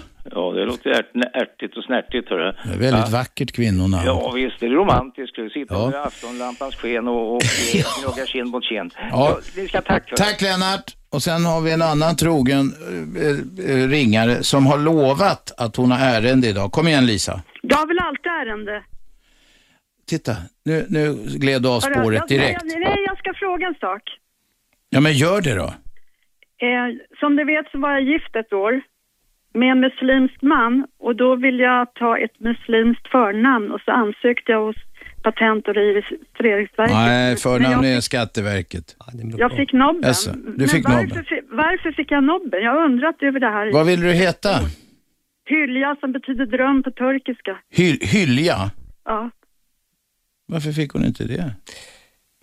Det 0.63 0.67
låter 0.67 0.91
ärt, 0.91 1.11
ärtigt 1.35 1.77
och 1.77 1.85
snärtigt 1.85 2.29
hörru. 2.31 2.53
Det 2.65 2.75
är 2.75 2.79
väldigt 2.79 3.11
ja. 3.13 3.19
vackert 3.19 3.53
kvinnonamn. 3.53 4.07
Ja 4.07 4.31
visst, 4.31 4.61
det 4.61 4.67
är 4.67 4.71
romantiskt. 4.71 5.33
Ska 5.33 5.49
sitta 5.49 5.75
Ja. 5.75 5.85
under 5.85 5.99
aftonlampans 5.99 6.75
sken 6.77 7.09
och, 7.09 7.37
och 7.37 7.43
eh, 7.43 7.85
gnugga 8.03 8.27
kind 8.27 8.51
mot 8.51 8.65
kind. 8.65 8.95
Ja. 8.97 9.09
Ja. 9.11 9.39
vi 9.57 9.69
ska 9.69 9.81
tacka. 9.81 10.17
Tack 10.17 10.41
Lennart. 10.41 10.97
Och 11.11 11.23
sen 11.23 11.45
har 11.45 11.61
vi 11.61 11.73
en 11.73 11.83
annan 11.83 12.17
trogen 12.17 12.73
eh, 13.17 13.71
eh, 13.71 13.89
ringare 13.89 14.43
som 14.43 14.67
har 14.67 14.79
lovat 14.79 15.53
att 15.61 15.77
hon 15.77 15.91
har 15.91 15.99
ärende 15.99 16.49
idag. 16.49 16.73
Kom 16.73 16.89
igen 16.89 17.07
Lisa. 17.07 17.43
Jag 17.63 17.77
har 17.77 17.87
väl 17.87 17.99
alltid 17.99 18.33
ärende. 18.33 18.85
Titta, 20.09 20.33
nu, 20.65 20.87
nu 20.89 21.15
gled 21.39 21.63
du 21.63 21.69
av 21.69 21.83
Hörru, 21.83 21.95
spåret 21.95 22.19
jag, 22.19 22.29
direkt. 22.29 22.65
Nej, 22.65 22.79
nej, 22.79 23.05
jag 23.07 23.19
ska 23.19 23.35
fråga 23.35 23.67
en 23.67 23.75
sak. 23.75 24.03
Ja 24.91 25.01
men 25.01 25.13
gör 25.13 25.41
det 25.41 25.55
då. 25.55 25.69
Eh, 26.67 26.87
som 27.21 27.37
du 27.37 27.45
vet 27.45 27.67
så 27.73 27.79
var 27.79 27.91
jag 27.91 28.03
gift 28.03 28.37
ett 28.37 28.53
år 28.53 28.83
med 29.55 29.71
en 29.73 29.81
muslimsk 29.81 30.43
man 30.43 30.87
och 30.99 31.17
då 31.17 31.37
ville 31.37 31.63
jag 31.63 31.95
ta 31.95 32.19
ett 32.19 32.41
muslimskt 32.41 33.09
förnamn 33.09 33.71
och 33.73 33.81
så 33.81 33.91
ansökte 33.91 34.53
jag 34.53 34.67
hos 34.67 34.77
Patent 35.23 35.69
och 35.69 35.75
registreringsverket. 35.75 36.95
Nej, 36.95 37.37
förnamn 37.37 37.85
är 37.85 38.01
Skatteverket. 38.01 38.97
jag 39.39 39.53
fick 39.57 39.73
nobben. 39.73 40.03
Jaså, 40.03 40.31
du 40.57 40.69
fick 40.69 40.85
Men 40.85 40.93
varför, 40.93 41.07
nobben. 41.09 41.25
fi- 41.25 41.43
varför 41.51 41.93
fick 41.93 42.11
jag 42.11 42.25
nobben? 42.25 42.63
Jag 42.63 42.71
har 42.71 42.85
undrat 42.85 43.23
över 43.23 43.41
det 43.41 43.47
här. 43.51 43.73
Vad 43.73 43.87
vill 43.87 44.01
du 44.01 44.13
heta? 44.13 44.51
Hylja 45.49 45.97
som 46.01 46.13
betyder 46.13 46.47
dröm 46.47 46.83
på 46.83 46.91
turkiska. 46.91 47.59
Hy 47.71 47.99
Hylja? 48.01 48.71
Ja. 49.05 49.31
Varför 50.47 50.73
fick 50.73 50.93
hon 50.93 51.05
inte 51.05 51.25
det? 51.25 51.55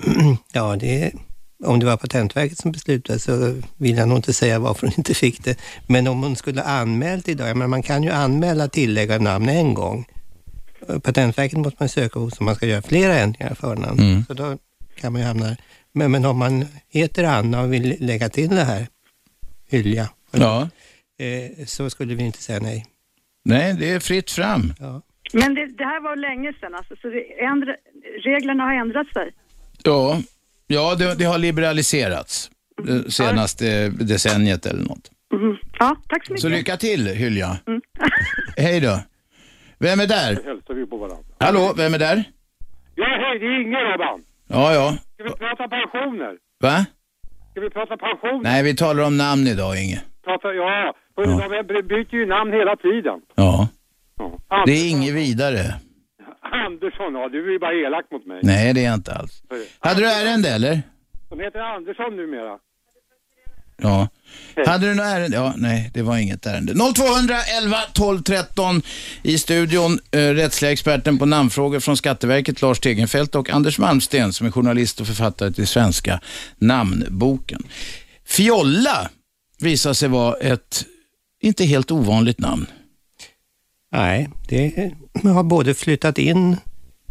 Ja, 0.53 0.75
det, 0.79 1.11
om 1.63 1.79
det 1.79 1.85
var 1.85 1.97
Patentverket 1.97 2.57
som 2.57 2.71
beslutade 2.71 3.19
så 3.19 3.61
vill 3.77 3.97
jag 3.97 4.07
nog 4.07 4.17
inte 4.17 4.33
säga 4.33 4.59
varför 4.59 4.87
hon 4.87 4.93
inte 4.97 5.13
fick 5.13 5.43
det. 5.43 5.59
Men 5.87 6.07
om 6.07 6.23
hon 6.23 6.35
skulle 6.35 6.61
ha 6.61 6.67
anmält 6.69 7.27
idag, 7.29 7.57
menar, 7.57 7.67
man 7.67 7.83
kan 7.83 8.03
ju 8.03 8.09
anmäla 8.09 8.67
tillägg 8.67 9.11
av 9.11 9.21
namn 9.21 9.49
en 9.49 9.73
gång. 9.73 10.05
Patentverket 11.03 11.57
måste 11.59 11.77
man 11.79 11.89
söka 11.89 12.19
hos 12.19 12.39
om 12.39 12.45
man 12.45 12.55
ska 12.55 12.65
göra 12.65 12.81
flera 12.81 13.13
ändringar 13.15 13.51
i 13.51 13.55
förnamn. 13.55 13.99
Mm. 13.99 14.23
Så 14.25 14.33
då 14.33 14.57
kan 14.95 15.13
man 15.13 15.21
ju 15.21 15.27
hamna 15.27 15.45
där. 15.45 15.57
Men, 15.91 16.11
men 16.11 16.25
om 16.25 16.37
man 16.37 16.65
heter 16.89 17.23
Anna 17.23 17.61
och 17.61 17.73
vill 17.73 17.95
lägga 17.99 18.29
till 18.29 18.49
det 18.49 18.63
här, 18.63 18.87
Hylja, 19.69 20.09
Ja. 20.31 20.69
eh, 21.19 21.65
så 21.65 21.89
skulle 21.89 22.15
vi 22.15 22.23
inte 22.23 22.41
säga 22.43 22.59
nej. 22.59 22.85
Nej, 23.45 23.73
det 23.73 23.91
är 23.91 23.99
fritt 23.99 24.31
fram. 24.31 24.73
Ja. 24.79 25.01
Men 25.33 25.55
det, 25.55 25.65
det 25.77 25.83
här 25.83 26.03
var 26.03 26.15
länge 26.15 26.53
sedan 26.53 26.75
alltså, 26.75 26.95
så 27.01 27.07
det 27.07 27.43
ändra, 27.43 27.75
reglerna 28.23 28.63
har 28.63 28.73
ändrat 28.73 29.07
sig. 29.13 29.31
Ja, 29.83 30.21
ja 30.71 30.95
det, 30.95 31.15
det 31.15 31.25
har 31.25 31.37
liberaliserats 31.37 32.51
det 32.83 33.11
senaste 33.11 33.89
decenniet 33.89 34.65
eller 34.65 34.83
något. 34.83 35.11
Mhm. 35.33 35.57
Ja, 35.79 35.95
tack 36.09 36.25
så 36.25 36.31
mycket. 36.33 36.41
Så 36.41 36.49
lycka 36.49 36.77
till 36.77 37.07
Hylja. 37.07 37.57
Hej 38.57 38.79
då. 38.79 38.99
Vem 39.79 39.99
är 39.99 40.07
där? 40.07 40.29
hälsar 40.45 40.73
vi 40.73 40.85
på 40.85 40.97
varandra. 40.97 41.25
Hallå, 41.39 41.73
vem 41.77 41.93
är 41.93 41.99
där? 41.99 42.23
Ja, 42.95 43.05
hej, 43.05 43.39
det 43.39 43.45
är 43.45 43.61
Inge 43.61 43.77
Robban. 43.77 44.19
Ja, 44.47 44.73
ja. 44.73 44.97
Ska 45.13 45.23
vi 45.23 45.29
prata 45.29 45.67
pensioner? 45.67 46.33
Va? 46.59 46.85
Ska 47.51 47.61
vi 47.61 47.69
prata 47.69 47.97
pensioner? 47.97 48.43
Nej, 48.43 48.63
vi 48.63 48.75
talar 48.75 49.03
om 49.03 49.17
namn 49.17 49.47
idag, 49.47 49.83
Inge. 49.83 50.01
Prata, 50.23 50.53
ja, 50.53 50.93
för 51.15 51.23
de 51.73 51.81
byter 51.83 52.15
ju 52.15 52.25
namn 52.25 52.53
hela 52.53 52.75
tiden. 52.75 53.21
Ja. 53.35 53.67
Ja. 54.49 54.63
Det 54.65 54.71
är 54.71 54.89
inget 54.89 55.13
vidare. 55.13 55.63
Andersson, 56.81 57.13
ja, 57.13 57.29
du 57.29 57.47
är 57.47 57.51
ju 57.51 57.59
bara 57.59 57.73
elak 57.73 58.05
mot 58.11 58.25
mig. 58.25 58.39
Nej, 58.43 58.73
det 58.73 58.81
är 58.81 58.85
jag 58.85 58.93
inte 58.93 59.13
alls. 59.13 59.43
Hade 59.79 60.01
du 60.01 60.07
ärende 60.07 60.49
eller? 60.49 60.81
De 61.29 61.39
heter 61.39 61.59
Andersson 61.59 62.15
numera. 62.15 62.57
Ja. 63.81 64.07
Hade 64.65 64.87
du 64.87 64.95
något 64.95 65.05
ärende? 65.05 65.37
Ja, 65.37 65.53
nej, 65.57 65.91
det 65.93 66.01
var 66.01 66.17
inget 66.17 66.45
ärende. 66.45 66.73
0211 66.95 67.77
12 67.93 68.21
13 68.23 68.81
i 69.23 69.37
studion. 69.37 69.99
Eh, 70.11 70.19
rättsliga 70.19 70.71
experten 70.71 71.17
på 71.17 71.25
namnfrågor 71.25 71.79
från 71.79 71.97
Skatteverket, 71.97 72.61
Lars 72.61 72.79
Tegenfeldt 72.79 73.35
och 73.35 73.49
Anders 73.49 73.79
Malmsten 73.79 74.33
som 74.33 74.47
är 74.47 74.51
journalist 74.51 75.01
och 75.01 75.07
författare 75.07 75.51
till 75.51 75.67
Svenska 75.67 76.19
namnboken. 76.57 77.63
Fjolla 78.25 79.09
visar 79.59 79.93
sig 79.93 80.09
vara 80.09 80.35
ett 80.35 80.85
inte 81.41 81.65
helt 81.65 81.91
ovanligt 81.91 82.39
namn. 82.39 82.65
Nej, 83.91 84.29
det 84.47 84.93
har 85.23 85.43
både 85.43 85.73
flyttat 85.73 86.17
in 86.17 86.57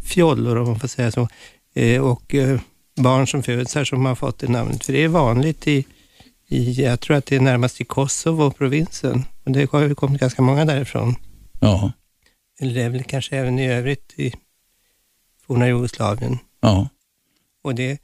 fjollor 0.04 0.56
om 0.56 0.68
man 0.68 0.80
får 0.80 0.88
säga 0.88 1.10
så, 1.10 1.28
eh, 1.74 2.02
och 2.02 2.34
eh, 2.34 2.60
barn 2.96 3.26
som 3.26 3.42
föds 3.42 3.74
här 3.74 3.84
som 3.84 4.04
har 4.06 4.14
fått 4.14 4.38
det 4.38 4.48
namnet. 4.48 4.84
För 4.84 4.92
det 4.92 5.04
är 5.04 5.08
vanligt 5.08 5.66
i, 5.66 5.84
i 6.48 6.72
jag 6.82 7.00
tror 7.00 7.16
att 7.16 7.26
det 7.26 7.36
är 7.36 7.40
närmast 7.40 7.80
i 7.80 7.84
Kosovo-provinsen. 7.84 9.24
Och 9.44 9.50
det 9.52 9.70
har 9.72 9.80
ju 9.80 9.94
kommit 9.94 10.20
ganska 10.20 10.42
många 10.42 10.64
därifrån. 10.64 11.14
Ja. 11.60 11.92
Eller 12.60 12.74
det 12.74 12.82
är 12.82 12.88
väl 12.90 13.04
kanske 13.04 13.36
även 13.36 13.58
i 13.58 13.68
övrigt 13.72 14.12
i 14.16 14.34
forna 15.46 15.66
Jugoslavien. 15.68 16.38
Ja. 16.60 16.88
Och 17.62 17.74
det, 17.74 17.98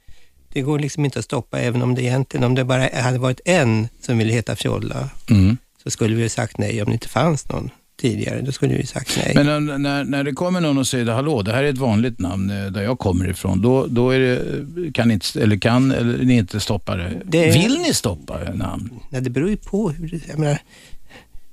det 0.53 0.61
går 0.61 0.79
liksom 0.79 1.05
inte 1.05 1.19
att 1.19 1.25
stoppa, 1.25 1.59
även 1.59 1.81
om 1.81 1.95
det 1.95 2.01
egentligen, 2.01 2.43
om 2.43 2.55
det 2.55 2.63
bara 2.63 3.01
hade 3.01 3.17
varit 3.19 3.39
en 3.45 3.87
som 4.01 4.17
ville 4.17 4.33
heta 4.33 4.55
Fjolla, 4.55 5.09
Mm. 5.29 5.57
så 5.83 5.89
skulle 5.89 6.15
vi 6.15 6.21
ju 6.21 6.29
sagt 6.29 6.57
nej. 6.57 6.81
Om 6.81 6.85
det 6.89 6.93
inte 6.93 7.09
fanns 7.09 7.49
någon 7.49 7.69
tidigare, 7.97 8.41
då 8.41 8.51
skulle 8.51 8.75
vi 8.75 8.85
sagt 8.85 9.17
nej. 9.25 9.31
Men 9.35 9.65
när- 9.65 9.77
när, 9.77 10.03
när 10.03 10.23
det 10.23 10.31
kommer 10.31 10.61
någon 10.61 10.77
och 10.77 10.87
säger 10.87 11.05
hallå, 11.05 11.41
det 11.41 11.51
här 11.51 11.63
är 11.63 11.67
ett 11.69 11.77
vanligt 11.77 12.19
namn 12.19 12.49
eh, 12.49 12.65
där 12.71 12.83
jag 12.83 12.99
kommer 12.99 13.29
ifrån, 13.29 13.61
då, 13.61 13.87
då 13.87 14.09
är 14.11 14.19
det, 14.19 14.91
kan 14.93 15.07
ni 15.07 15.13
inte, 15.13 15.41
eller 15.41 15.57
kan 15.57 15.91
eller 15.91 16.17
ni 16.17 16.33
inte 16.37 16.59
stoppa 16.59 16.95
det. 16.95 17.21
Det- 17.25 17.51
Vill 17.51 17.77
ni 17.77 17.93
stoppa 17.93 18.39
namn? 18.53 18.89
Nej, 19.09 19.21
det 19.21 19.29
beror 19.29 19.49
ju 19.49 19.57
på 19.57 19.89
hur 19.89 20.21
jag 20.29 20.39
menar, 20.39 20.57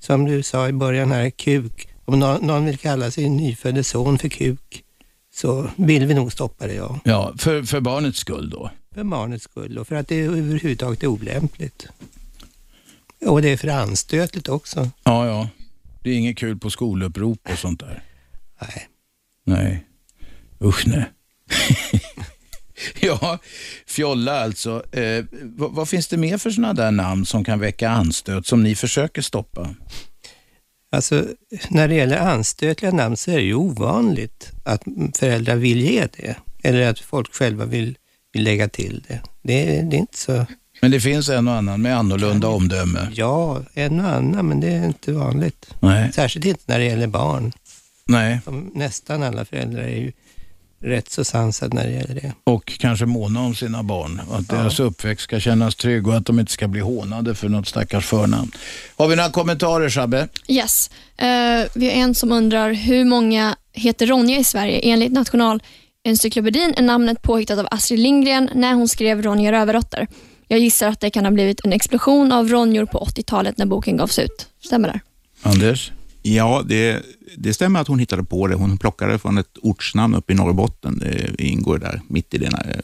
som 0.01 0.25
du 0.25 0.43
sa 0.43 0.69
i 0.69 0.73
början 0.73 1.11
här, 1.13 1.31
kuk. 1.31 1.89
Om 2.05 2.19
någon, 2.19 2.47
någon 2.47 2.65
vill 2.65 2.79
kalla 2.79 3.11
sin 3.11 3.37
nyfödde 3.37 3.85
son 3.85 4.19
för 4.19 4.29
kuk, 4.29 4.83
så 5.35 5.69
vill 5.77 6.07
vi 6.07 6.15
nog 6.15 6.33
stoppa 6.33 6.67
det, 6.67 6.75
ja. 6.75 7.01
Ja, 7.05 7.33
för, 7.39 7.63
för 7.63 7.81
barnets 7.81 8.19
skull 8.19 8.51
då. 8.51 8.71
För 8.95 9.05
barnets 9.05 9.45
skull 9.45 9.79
och 9.79 9.89
för 9.89 9.95
att 9.97 10.09
det 10.09 10.21
överhuvudtaget 10.21 11.03
är 11.03 11.07
olämpligt. 11.07 11.87
Och 13.27 13.43
det 13.43 13.49
är 13.49 13.57
för 13.57 13.69
anstötligt 13.69 14.49
också. 14.49 14.91
Ja, 15.05 15.27
ja. 15.27 15.49
Det 16.03 16.11
är 16.11 16.15
inget 16.15 16.39
kul 16.39 16.59
på 16.59 16.71
skolupprop 16.71 17.41
och 17.53 17.59
sånt 17.59 17.81
där. 17.81 18.03
Nej. 18.61 18.89
Nej. 19.45 19.87
Usch 20.65 20.87
nej. 20.87 21.05
ja, 23.01 23.39
fjolla 23.87 24.41
alltså. 24.41 24.85
Eh, 24.97 25.25
vad, 25.43 25.73
vad 25.73 25.89
finns 25.89 26.09
det 26.09 26.17
mer 26.17 26.39
för 26.39 26.51
sådana 26.51 26.73
där 26.75 26.91
namn 26.91 27.27
som 27.27 27.45
kan 27.45 27.61
väcka 27.61 27.91
anstöt 27.91 28.47
som 28.47 28.63
ni 28.63 28.75
försöker 28.75 29.23
stoppa? 29.23 29.75
Alltså, 30.91 31.27
när 31.71 31.89
det 31.89 31.95
gäller 31.95 32.17
anstötliga 32.19 32.91
namn 32.93 33.17
så 33.17 33.31
är 33.31 33.37
det 33.37 33.43
ju 33.43 33.55
ovanligt 33.55 34.51
att 34.65 34.83
föräldrar 35.19 35.57
vill 35.57 35.81
ge 35.81 36.07
det. 36.17 36.37
Eller 36.63 36.91
att 36.91 36.99
folk 36.99 37.35
själva 37.35 37.65
vill, 37.65 37.99
vill 38.33 38.43
lägga 38.45 38.69
till 38.69 39.05
det. 39.09 39.23
Det, 39.43 39.79
är- 39.79 39.83
det 39.83 39.97
är 39.97 39.99
inte 40.01 40.19
så... 40.19 40.47
Men 40.83 40.91
det 40.91 41.01
finns 41.01 41.29
en 41.29 41.49
och 41.49 41.55
annan 41.55 41.83
med 41.83 41.97
annorlunda 41.97 42.49
omdöme. 42.49 43.09
Ja, 43.15 43.63
en 43.75 44.01
och 44.01 44.09
annan, 44.09 44.49
men 44.49 44.61
det 44.61 44.69
är 44.69 44.87
inte 44.87 45.13
vanligt. 45.13 45.75
Nej. 45.81 46.13
Särskilt 46.13 46.45
inte 46.47 46.63
när 46.67 46.79
det 46.79 46.85
gäller 46.85 47.07
barn. 47.07 47.53
Nej. 48.05 48.41
Som 48.45 48.71
nästan 48.75 49.23
alla 49.23 49.45
föräldrar 49.45 49.83
är 49.83 49.97
ju 49.97 50.13
rätt 50.81 51.11
så 51.11 51.25
sansad 51.25 51.75
när 51.75 51.85
det 51.85 51.93
gäller 51.93 52.15
det. 52.15 52.33
Och 52.45 52.79
kanske 52.79 53.07
måna 53.07 53.41
om 53.41 53.55
sina 53.55 53.83
barn. 53.83 54.21
Att 54.31 54.49
deras 54.49 54.81
uppväxt 54.81 55.25
ska 55.25 55.41
kännas 55.41 55.77
trygg 55.77 56.09
och 56.09 56.17
att 56.17 56.27
de 56.27 56.41
inte 56.41 56.53
ska 56.53 56.69
bli 56.69 56.81
hånade 56.81 57.35
för 57.35 57.49
något 57.49 57.69
stackars 57.69 58.07
förnamn. 58.07 58.51
Har 58.97 59.09
vi 59.09 59.17
några 59.17 59.31
kommentarer 59.31 59.91
Shabbe? 59.91 60.29
Yes. 60.49 60.91
Eh, 61.17 61.27
vi 61.75 61.87
har 61.87 61.93
en 61.93 62.15
som 62.15 62.33
undrar 62.33 62.73
hur 62.73 63.05
många 63.05 63.57
heter 63.73 64.07
Ronja 64.07 64.39
i 64.39 64.45
Sverige? 64.45 64.79
Enligt 64.79 65.13
Nationalencyklopedin 65.13 66.75
är 66.77 66.83
namnet 66.83 67.23
påhittat 67.23 67.59
av 67.59 67.69
Astrid 67.71 68.01
Lindgren 68.01 68.51
när 68.55 68.75
hon 68.75 68.89
skrev 68.89 69.23
Ronja 69.23 69.53
Rövardotter. 69.53 70.07
Jag 70.53 70.61
gissar 70.61 70.89
att 70.89 71.01
det 71.01 71.11
kan 71.11 71.25
ha 71.25 71.33
blivit 71.33 71.61
en 71.65 71.73
explosion 71.73 72.33
av 72.33 72.49
Ronjor 72.49 72.87
på 72.87 72.99
80-talet 72.99 73.59
när 73.59 73.67
boken 73.67 73.97
gavs 73.97 74.19
ut. 74.19 74.49
Stämmer 74.65 74.89
det? 74.89 75.01
Anders? 75.43 75.93
Ja, 76.23 76.63
det, 76.67 77.03
det 77.37 77.55
stämmer 77.55 77.81
att 77.81 77.89
hon 77.89 77.99
hittade 77.99 78.25
på 78.25 78.47
det. 78.47 78.55
Hon 78.55 78.79
plockade 78.79 79.19
från 79.19 79.39
ett 79.39 79.59
ortsnamn 79.63 80.15
uppe 80.15 80.33
i 80.33 80.37
Norrbotten. 80.37 80.99
Det 80.99 81.45
ingår 81.45 81.79
där 81.79 82.01
mitt 82.09 82.35
i 82.35 82.39
den 82.39 82.55
här, 82.55 82.81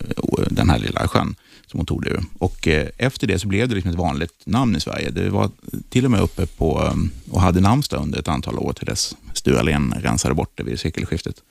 den 0.50 0.70
här 0.70 0.78
lilla 0.78 1.08
sjön 1.08 1.34
som 1.66 1.78
hon 1.78 1.86
tog 1.86 2.02
det 2.04 2.10
ur. 2.10 2.22
Och 2.38 2.68
eh, 2.68 2.88
efter 2.96 3.26
det 3.26 3.38
så 3.38 3.48
blev 3.48 3.68
det 3.68 3.74
liksom 3.74 3.90
ett 3.90 3.98
vanligt 3.98 4.46
namn 4.46 4.76
i 4.76 4.80
Sverige. 4.80 5.10
Det 5.10 5.30
var 5.30 5.50
till 5.90 6.04
och 6.04 6.10
med 6.10 6.20
uppe 6.20 6.46
på 6.46 6.80
um, 6.92 7.10
och 7.30 7.40
hade 7.40 7.60
namnsdag 7.60 8.02
under 8.02 8.18
ett 8.18 8.28
antal 8.28 8.58
år 8.58 8.72
till 8.72 8.86
dess 8.86 9.16
Sture 9.34 9.58
Allén 9.58 9.94
rensade 10.02 10.34
bort 10.34 10.52
det 10.54 10.62
vid 10.62 10.80
sekelskiftet. 10.80 11.42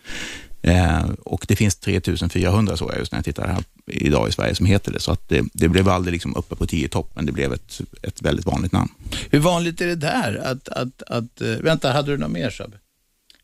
Eh, 0.62 1.06
och 1.24 1.46
det 1.48 1.56
finns 1.56 1.76
3400 1.76 2.78
så 2.78 2.86
jag 2.90 3.00
just 3.00 3.12
när 3.12 3.18
jag 3.18 3.26
tittar 3.26 3.48
här 3.48 3.64
idag 3.86 4.30
i 4.30 4.32
Sverige 4.32 4.56
som 4.56 4.66
heter 4.66 4.92
det. 4.92 5.00
Så 5.00 5.12
att 5.12 5.30
det, 5.30 5.46
det 5.54 5.70
blev 5.70 5.90
aldrig 5.90 6.12
liksom 6.12 6.36
uppe 6.36 6.56
på 6.56 6.66
10 6.66 6.88
topp, 6.88 7.12
men 7.16 7.26
det 7.26 7.32
blev 7.32 7.54
ett, 7.54 7.82
ett 8.02 8.22
väldigt 8.22 8.46
vanligt 8.46 8.72
namn. 8.72 8.92
Hur 9.30 9.40
vanligt 9.40 9.82
är 9.82 9.88
det 9.88 9.96
där? 9.96 10.42
Att, 10.46 10.70
att, 10.70 11.04
att, 11.04 11.42
eh, 11.42 11.48
vänta, 11.48 11.92
hade 11.92 12.12
du 12.12 12.18
något 12.18 12.32
mer 12.32 12.52
Shabbe? 12.52 12.78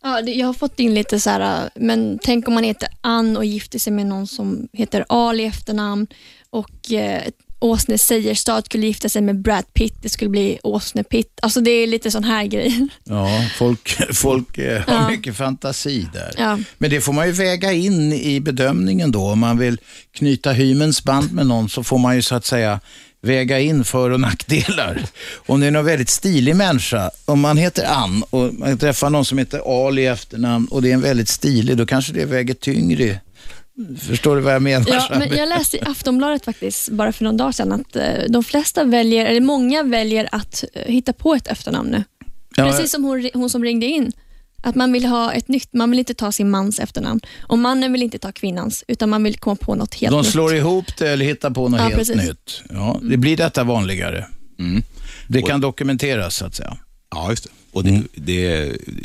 Ja, 0.04 0.22
det, 0.22 0.32
jag 0.32 0.48
har 0.48 0.54
fått 0.54 0.80
in 0.80 0.94
lite 0.94 1.20
så 1.20 1.30
här, 1.30 1.70
men 1.76 2.20
tänk 2.24 2.48
om 2.48 2.54
man 2.54 2.64
heter 2.64 2.90
Ann 3.02 3.38
och 3.38 3.46
gifter 3.46 3.80
sig 3.80 3.94
med 3.94 4.06
någon 4.06 4.28
som 4.28 4.68
heter 4.74 5.06
Ali 5.10 5.44
i 5.44 5.46
efternamn 5.46 6.08
och 6.50 6.92
eh, 6.92 7.24
Åsne 7.64 7.98
Seierstad 7.98 8.62
skulle 8.66 8.88
gifta 8.88 9.10
sig 9.10 9.22
med 9.22 9.42
Brad 9.42 9.74
Pitt, 9.74 9.94
det 10.02 10.10
skulle 10.10 10.30
bli 10.30 10.60
Åsne 10.64 11.04
Pitt. 11.04 11.40
Alltså 11.42 11.62
det 11.62 11.72
är 11.72 11.88
lite 11.88 12.12
sån 12.12 12.24
här 12.24 12.46
grejer. 12.46 12.88
Ja, 13.04 13.46
folk, 13.58 13.98
folk 14.14 14.58
eh, 14.58 14.82
har 14.88 14.94
Ja. 14.94 15.10
mycket 15.10 15.36
fantasi 15.38 16.08
där. 16.14 16.32
Ja. 16.38 16.60
Men 16.78 16.90
det 16.90 17.02
får 17.02 17.14
man 17.14 17.26
ju 17.28 17.32
väga 17.32 17.72
in 17.72 18.14
i 18.14 18.40
bedömningen 18.40 19.12
då. 19.12 19.22
Om 19.24 19.40
man 19.40 19.58
vill 19.58 19.78
knyta 20.18 20.52
hymens 20.52 21.04
band 21.04 21.32
med 21.34 21.48
någon 21.48 21.70
så 21.70 21.84
får 21.84 21.98
man 21.98 22.16
ju 22.16 22.22
så 22.22 22.36
att 22.36 22.46
säga 22.46 22.80
väga 23.22 23.60
in 23.60 23.84
för 23.84 24.10
och 24.10 24.20
nackdelar. 24.20 25.06
Om 25.36 25.60
det 25.60 25.68
är 25.68 25.72
någon 25.72 25.86
väldigt 25.86 26.10
stilig 26.10 26.56
människa, 26.56 27.12
om 27.26 27.40
man 27.40 27.58
heter 27.58 27.86
Ann 27.86 28.24
och 28.30 28.54
man 28.54 28.78
träffar 28.78 29.10
någon 29.10 29.26
som 29.26 29.38
heter 29.38 29.88
Ali 29.88 30.02
i 30.02 30.06
efternamn 30.06 30.68
och 30.68 30.82
det 30.82 30.90
är 30.90 30.94
en 30.94 31.02
väldigt 31.02 31.30
stilig, 31.30 31.78
då 31.78 31.86
kanske 31.86 32.14
det 32.14 32.26
väger 32.26 32.54
tyngre. 32.54 33.20
Förstår 34.00 34.36
du 34.36 34.42
vad 34.42 34.54
jag 34.54 34.62
menar? 34.62 34.86
Ja, 34.90 35.08
men 35.20 35.38
jag 35.38 35.50
läste 35.50 35.78
i 35.78 35.82
Aftonbladet 35.82 36.46
faktiskt, 36.46 36.90
bara 36.90 37.14
för 37.14 37.24
någon 37.24 37.38
dag 37.38 37.56
sedan, 37.56 37.72
att 37.72 37.96
eh, 37.96 38.04
de 38.30 38.44
flesta 38.44 38.84
väljer, 38.84 39.26
eller 39.26 39.42
många 39.42 39.84
väljer 39.84 40.30
att 40.32 40.64
eh, 40.74 40.82
hitta 40.94 41.14
på 41.14 41.34
ett 41.36 41.48
efternamn 41.48 41.90
nu. 41.90 42.04
Ja, 42.56 42.64
Precis 42.72 42.92
som 42.92 43.04
hon, 43.04 43.30
hon 43.34 43.50
som 43.50 43.64
ringde 43.64 43.86
in. 43.86 44.12
Att 44.66 44.76
man 44.76 44.92
vill 44.94 45.06
ha 45.06 45.34
ett 45.34 45.48
nytt, 45.48 45.74
man 45.74 45.90
vill 45.90 46.00
inte 46.00 46.14
ta 46.14 46.32
sin 46.32 46.50
mans 46.50 46.80
efternamn. 46.80 47.20
Och 47.42 47.58
mannen 47.60 47.92
vill 47.94 48.04
inte 48.04 48.20
ta 48.20 48.32
kvinnans, 48.32 48.84
utan 48.88 49.10
man 49.10 49.24
vill 49.24 49.36
komma 49.38 49.56
på 49.56 49.76
något 49.76 49.94
helt 49.96 50.12
De 50.12 50.22
nytt. 50.22 50.32
slår 50.32 50.56
ihop 50.56 50.98
det 50.98 51.10
eller 51.10 51.26
hittar 51.26 51.50
på 51.50 51.70
något 51.70 51.80
Ja, 51.80 51.84
helt 51.86 51.96
precis. 51.98 52.16
nytt. 52.16 52.62
Ja, 52.70 53.00
det 53.02 53.18
blir 53.18 53.38
detta 53.38 53.64
vanligare. 53.64 54.26
Det 55.28 55.42
kan 55.42 55.62
dokumenteras 55.62 56.36
så 56.36 56.46
att 56.46 56.56
säga. 56.56 56.78
Ja, 57.12 57.30
just 57.30 57.44
det. 57.44 57.50
Och 57.74 57.84
det, 57.84 58.04
det 58.16 58.42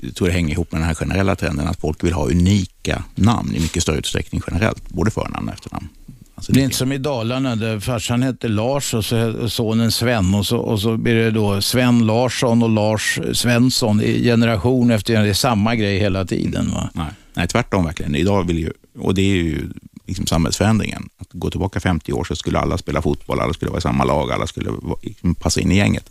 jag 0.03 0.15
tror 0.15 0.29
jag 0.29 0.35
hänger 0.35 0.53
ihop 0.53 0.73
med 0.73 0.81
den 0.81 0.87
här 0.87 0.95
generella 0.95 1.37
trenden 1.37 1.69
att 1.69 1.81
folk 1.81 2.05
vill 2.05 2.13
ha 2.13 2.27
unika 2.27 3.05
namn 3.15 3.55
i 3.55 3.61
mycket 3.61 3.83
större 3.83 3.99
utsträckning 3.99 4.43
generellt, 4.47 4.89
både 4.89 5.11
förnamn 5.11 5.49
och 5.49 5.55
efternamn. 5.55 5.89
Alltså 6.35 6.53
Det 6.53 6.61
är 6.61 6.65
inte 6.65 6.77
som 6.77 6.93
i 6.93 6.99
Dalarna 6.99 7.57
där 7.57 7.81
farsan 7.81 8.23
hette 8.23 8.49
Lars 8.49 8.95
och 8.95 9.05
så 9.05 9.49
sonen 9.49 9.93
Sven 9.93 10.35
och 10.35 10.47
så, 10.47 10.59
och 10.59 10.81
så 10.81 10.97
blir 10.97 11.15
det 11.15 11.31
då 11.31 11.61
Sven 11.61 12.07
Larsson 12.07 12.63
och 12.63 12.69
Lars 12.69 13.21
Svensson 13.33 14.01
i 14.01 14.23
generation 14.23 14.91
efter 14.91 15.13
generation. 15.13 15.25
Det 15.27 15.31
är 15.31 15.35
samma 15.35 15.75
grej 15.75 15.99
hela 15.99 16.25
tiden. 16.25 16.71
Va? 16.71 16.91
Nej, 16.93 17.07
nej, 17.35 17.49
tvärtom 17.49 17.85
verkligen. 17.85 18.15
Idag 18.15 18.47
vill 18.47 18.59
ju, 18.59 18.73
och 18.99 19.15
det 19.15 19.23
är 19.23 19.37
ju 19.37 19.69
liksom 20.07 20.27
samhällsförändringen. 20.27 21.09
Att 21.19 21.29
gå 21.33 21.51
tillbaka 21.51 21.81
50 21.81 22.13
år 22.13 22.25
så 22.25 22.37
skulle 22.37 22.59
alla 22.59 22.79
spela 22.79 23.03
fotboll, 23.03 23.41
alla 23.41 23.53
skulle 23.53 23.71
vara 23.71 23.79
i 23.79 23.83
samma 23.83 24.05
lag, 24.05 24.33
alla 24.33 24.47
skulle 24.47 24.71
liksom 25.03 25.35
passa 25.35 25.61
in 25.61 25.73
i 25.73 25.77
gänget. 25.77 26.11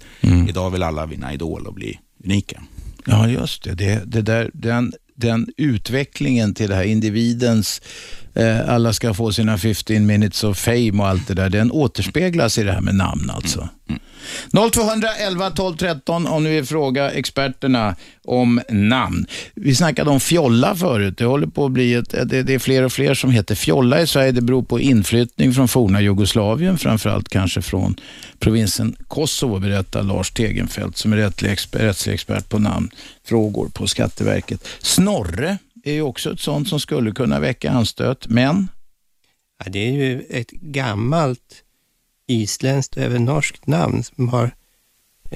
Idag 0.49 0.69
vill 0.69 0.83
alla 0.83 1.05
vinna 1.05 1.33
Idol 1.33 1.67
och 1.67 1.73
bli 1.73 1.99
tekniken. 2.27 2.67
Ja, 3.05 3.27
just 3.27 3.63
det. 3.63 3.73
det, 3.73 4.03
det 4.05 4.21
där, 4.21 4.51
den, 4.53 4.93
den 5.15 5.47
utvecklingen 5.57 6.53
till 6.53 6.69
det 6.69 6.75
här 6.75 6.83
individens, 6.83 7.81
eh, 8.37 8.69
alla 8.69 8.93
ska 8.93 9.13
få 9.13 9.31
sina 9.31 9.57
15 9.57 10.05
minutes 10.05 10.43
of 10.43 10.57
fame 10.57 10.93
och 10.99 11.07
allt 11.07 11.27
det 11.27 11.33
där, 11.33 11.49
den 11.49 11.71
återspeglas 11.71 12.57
i 12.57 12.63
det 12.63 12.71
här 12.71 12.81
med 12.81 12.95
namn 12.95 13.29
alltså. 13.29 13.69
0211 14.51 15.49
12 15.49 15.75
13 15.77 16.27
om 16.27 16.43
ni 16.43 16.49
vill 16.49 16.65
fråga 16.65 17.11
experterna 17.11 17.95
om 18.25 18.61
namn. 18.69 19.25
Vi 19.55 19.75
snackade 19.75 20.09
om 20.09 20.19
fjolla 20.19 20.75
förut. 20.75 21.17
Det 21.17 21.25
håller 21.25 21.47
på 21.47 21.65
att 21.65 21.71
bli 21.71 21.93
ett, 21.93 22.09
det, 22.09 22.43
det 22.43 22.53
är 22.53 22.59
fler 22.59 22.83
och 22.83 22.91
fler 22.91 23.13
som 23.13 23.31
heter 23.31 23.55
fjolla 23.55 24.01
i 24.01 24.07
Sverige. 24.07 24.31
Det 24.31 24.41
beror 24.41 24.63
på 24.63 24.79
inflyttning 24.79 25.53
från 25.53 25.67
forna 25.67 26.01
Jugoslavien, 26.01 26.77
framförallt 26.77 27.29
kanske 27.29 27.61
från 27.61 27.95
provinsen 28.39 28.95
Kosovo, 29.07 29.59
berättar 29.59 30.03
Lars 30.03 30.31
Tegenfeldt 30.31 30.97
som 30.97 31.13
är 31.13 31.17
rättslig 31.17 31.51
expert, 31.51 31.81
rättslig 31.81 32.13
expert 32.13 32.49
på 32.49 32.59
namnfrågor 32.59 33.69
på 33.73 33.87
Skatteverket. 33.87 34.67
Snorre 34.79 35.57
är 35.89 35.93
ju 35.93 36.01
också 36.01 36.33
ett 36.33 36.39
sånt 36.39 36.69
som 36.69 36.79
skulle 36.79 37.11
kunna 37.11 37.39
väcka 37.39 37.71
anstöt, 37.71 38.27
men 38.27 38.67
Ja, 39.63 39.71
det 39.71 39.79
är 39.79 39.91
ju 39.91 40.21
ett 40.29 40.51
gammalt 40.51 41.63
isländskt 42.27 42.97
och 42.97 43.03
även 43.03 43.25
norskt 43.25 43.67
namn 43.67 44.03
som 44.03 44.29
har, 44.29 44.51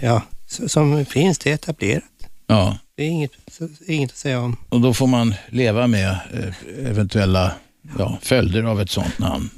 ja, 0.02 0.22
som 0.48 1.06
finns, 1.06 1.38
det 1.38 1.50
är 1.50 1.54
etablerat. 1.54 2.04
ja, 2.48 2.78
Det 2.96 3.04
är 3.04 3.08
inget, 3.08 3.32
inget 3.88 4.12
att 4.12 4.18
säga 4.18 4.40
om. 4.40 4.58
och 4.70 4.82
då 4.82 4.94
får 4.94 5.08
man 5.08 5.34
leva 5.50 5.88
med 5.88 6.10
eh, 6.34 6.88
eventuella 6.90 7.54
ja, 7.98 8.20
följder 8.22 8.64
av 8.64 8.82
ett 8.82 8.90
sånt 8.92 9.20
namn. 9.20 9.50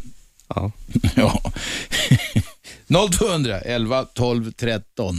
Ja. 0.48 0.72
ja. 1.16 1.42
0200 3.12 3.60
11 3.62 4.06
12 4.06 4.52
13. 4.52 5.16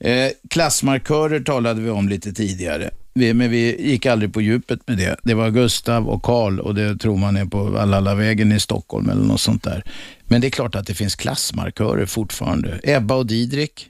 Eh, 0.00 0.30
klassmarkörer 0.50 1.40
talade 1.40 1.80
vi 1.80 1.90
om 1.90 2.08
lite 2.08 2.32
tidigare. 2.32 2.90
Vi, 3.14 3.34
men 3.34 3.50
vi 3.50 3.90
gick 3.90 4.06
aldrig 4.06 4.32
på 4.32 4.40
djupet 4.40 4.88
med 4.88 4.98
det. 4.98 5.16
Det 5.22 5.34
var 5.34 5.50
Gustav 5.50 6.08
och 6.08 6.22
Karl 6.22 6.60
och 6.60 6.74
det 6.74 6.96
tror 6.96 7.16
man 7.16 7.36
är 7.36 7.44
på 7.44 7.64
Valhallavägen 7.64 8.52
i 8.52 8.60
Stockholm 8.60 9.10
eller 9.10 9.22
något 9.22 9.40
sånt 9.40 9.62
där. 9.62 9.84
Men 10.24 10.40
det 10.40 10.46
är 10.46 10.50
klart 10.50 10.74
att 10.74 10.86
det 10.86 10.94
finns 10.94 11.14
klassmarkörer 11.14 12.06
fortfarande. 12.06 12.80
Ebba 12.82 13.14
och 13.14 13.26
Didrik. 13.26 13.86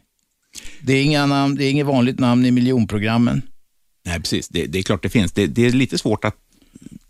Det 0.80 0.92
är, 0.92 1.02
inga 1.02 1.26
namn, 1.26 1.54
det 1.54 1.64
är 1.64 1.70
inget 1.70 1.86
vanligt 1.86 2.18
namn 2.18 2.46
i 2.46 2.50
miljonprogrammen. 2.50 3.42
Nej, 4.06 4.20
precis. 4.20 4.48
Det, 4.48 4.66
det 4.66 4.78
är 4.78 4.82
klart 4.82 5.02
det 5.02 5.08
finns. 5.08 5.32
Det, 5.32 5.46
det 5.46 5.66
är 5.66 5.72
lite 5.72 5.98
svårt 5.98 6.24
att 6.24 6.36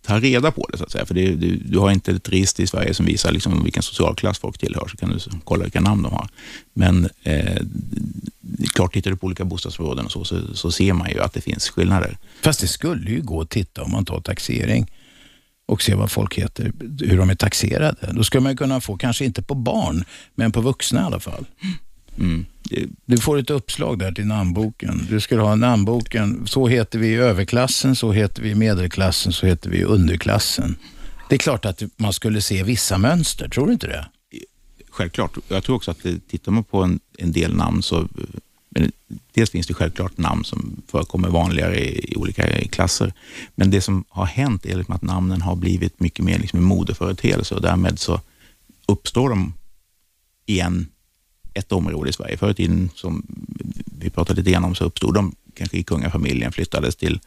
ta 0.03 0.21
reda 0.21 0.51
på 0.51 0.67
det, 0.73 0.79
så 0.79 0.85
att 0.85 0.93
säga. 0.93 1.07
För 1.07 1.15
det, 1.15 1.35
du, 1.35 1.57
du 1.57 1.79
har 1.79 1.91
inte 1.91 2.13
ett 2.13 2.29
register 2.29 2.63
i 2.63 2.67
Sverige 2.67 2.95
som 2.95 3.07
visar 3.07 3.33
liksom 3.33 3.65
vilken 3.65 3.83
socialklass 3.83 4.39
folk 4.39 4.59
tillhör, 4.59 4.89
så 4.89 4.97
kan 4.97 5.09
du 5.09 5.19
kolla 5.45 5.63
vilka 5.63 5.81
namn 5.81 6.03
de 6.03 6.13
har. 6.13 6.29
Men 6.73 7.09
eh, 7.23 7.63
klart, 8.75 8.93
tittar 8.93 9.11
du 9.11 9.17
på 9.17 9.27
olika 9.27 9.45
bostadsområden 9.45 10.05
och 10.05 10.13
så, 10.13 10.25
så, 10.25 10.55
så 10.55 10.73
ser 10.73 10.93
man 10.93 11.11
ju 11.11 11.21
att 11.21 11.33
det 11.33 11.41
finns 11.41 11.69
skillnader. 11.71 12.19
Fast 12.43 12.61
det 12.61 12.67
skulle 12.67 13.11
ju 13.11 13.23
gå 13.23 13.41
att 13.41 13.51
titta 13.51 13.83
om 13.83 13.91
man 13.91 14.05
tar 14.05 14.21
taxering 14.21 14.91
och 15.67 15.83
se 15.83 15.95
vad 15.95 16.11
folk 16.11 16.39
heter, 16.39 16.73
hur 17.01 17.19
de 17.19 17.31
är 17.31 17.35
taxerade. 17.35 18.13
Då 18.13 18.25
skulle 18.25 18.43
man 18.43 18.57
kunna 18.57 18.81
få, 18.81 18.97
kanske 18.97 19.25
inte 19.25 19.43
på 19.43 19.55
barn, 19.55 20.05
men 20.35 20.53
på 20.53 20.61
vuxna 20.61 21.01
i 21.01 21.05
alla 21.05 21.21
fall. 21.21 21.47
Mm. 21.63 21.75
Du 23.07 23.19
får 23.19 23.39
ett 23.39 23.51
uppslag 23.51 23.99
där 23.99 24.13
till 24.13 24.27
namnboken. 24.27 25.07
Du 25.11 25.21
skulle 25.21 25.43
ha 25.43 25.55
namnboken, 25.55 26.47
så 26.47 26.69
heter 26.69 26.99
vi 26.99 27.09
i 27.09 27.15
överklassen, 27.15 27.97
så 27.97 28.13
heter 28.13 28.43
vi 28.43 28.51
i 28.51 28.55
medelklassen, 28.55 29.33
så 29.33 29.47
heter 29.47 29.71
vi 29.71 29.79
i 29.79 29.85
underklassen. 29.85 30.77
Det 31.29 31.35
är 31.35 31.39
klart 31.39 31.65
att 31.65 31.83
man 31.97 32.13
skulle 32.13 32.43
se 32.43 32.63
vissa 32.63 32.99
mönster, 32.99 33.49
tror 33.49 33.67
du 33.67 33.73
inte 33.73 33.87
det? 33.87 34.07
Självklart. 34.91 35.39
Jag 35.49 35.65
tror 35.65 35.77
också 35.77 35.91
att 35.91 36.07
tittar 36.31 36.53
man 36.53 36.65
på 36.65 36.83
en, 36.83 37.01
en 37.19 37.33
del 37.33 37.57
namn 37.57 37.83
så 37.83 38.09
men 38.71 38.93
dels 39.33 39.51
finns 39.51 39.67
det 39.67 39.75
självklart 39.75 40.19
namn 40.19 40.45
som 40.45 40.83
förekommer 40.87 41.29
vanligare 41.29 41.79
i, 41.79 42.13
i 42.13 42.17
olika 42.17 42.69
klasser. 42.69 43.13
Men 43.55 43.71
det 43.71 43.81
som 43.81 44.05
har 44.09 44.25
hänt 44.25 44.67
är 44.67 44.77
liksom 44.77 44.95
att 44.95 45.03
namnen 45.03 45.43
har 45.43 45.57
blivit 45.57 46.01
mycket 46.01 46.25
mer 46.25 46.39
liksom 46.39 46.59
en 46.59 46.65
modeföreteelse 46.65 47.55
och 47.55 47.63
därmed 47.63 47.99
så 47.99 48.21
uppstår 48.87 49.31
de 49.31 49.55
i 50.47 50.61
en, 50.61 50.89
ett 51.55 51.73
område 51.73 52.11
i 52.11 52.13
Sverige. 52.13 52.37
Förr 52.37 52.51
i 52.51 52.55
tiden, 52.55 52.91
som 52.95 53.27
vi 53.99 54.11
pratade 54.11 54.41
lite 54.41 54.51
grann 54.51 54.65
om, 54.65 54.75
så 54.75 54.85
uppstod 54.85 55.15
de 55.15 55.35
kanske 55.55 55.77
i 55.77 55.83
kungafamiljen, 55.83 56.53
flyttades 56.53 56.97
till, 56.97 57.21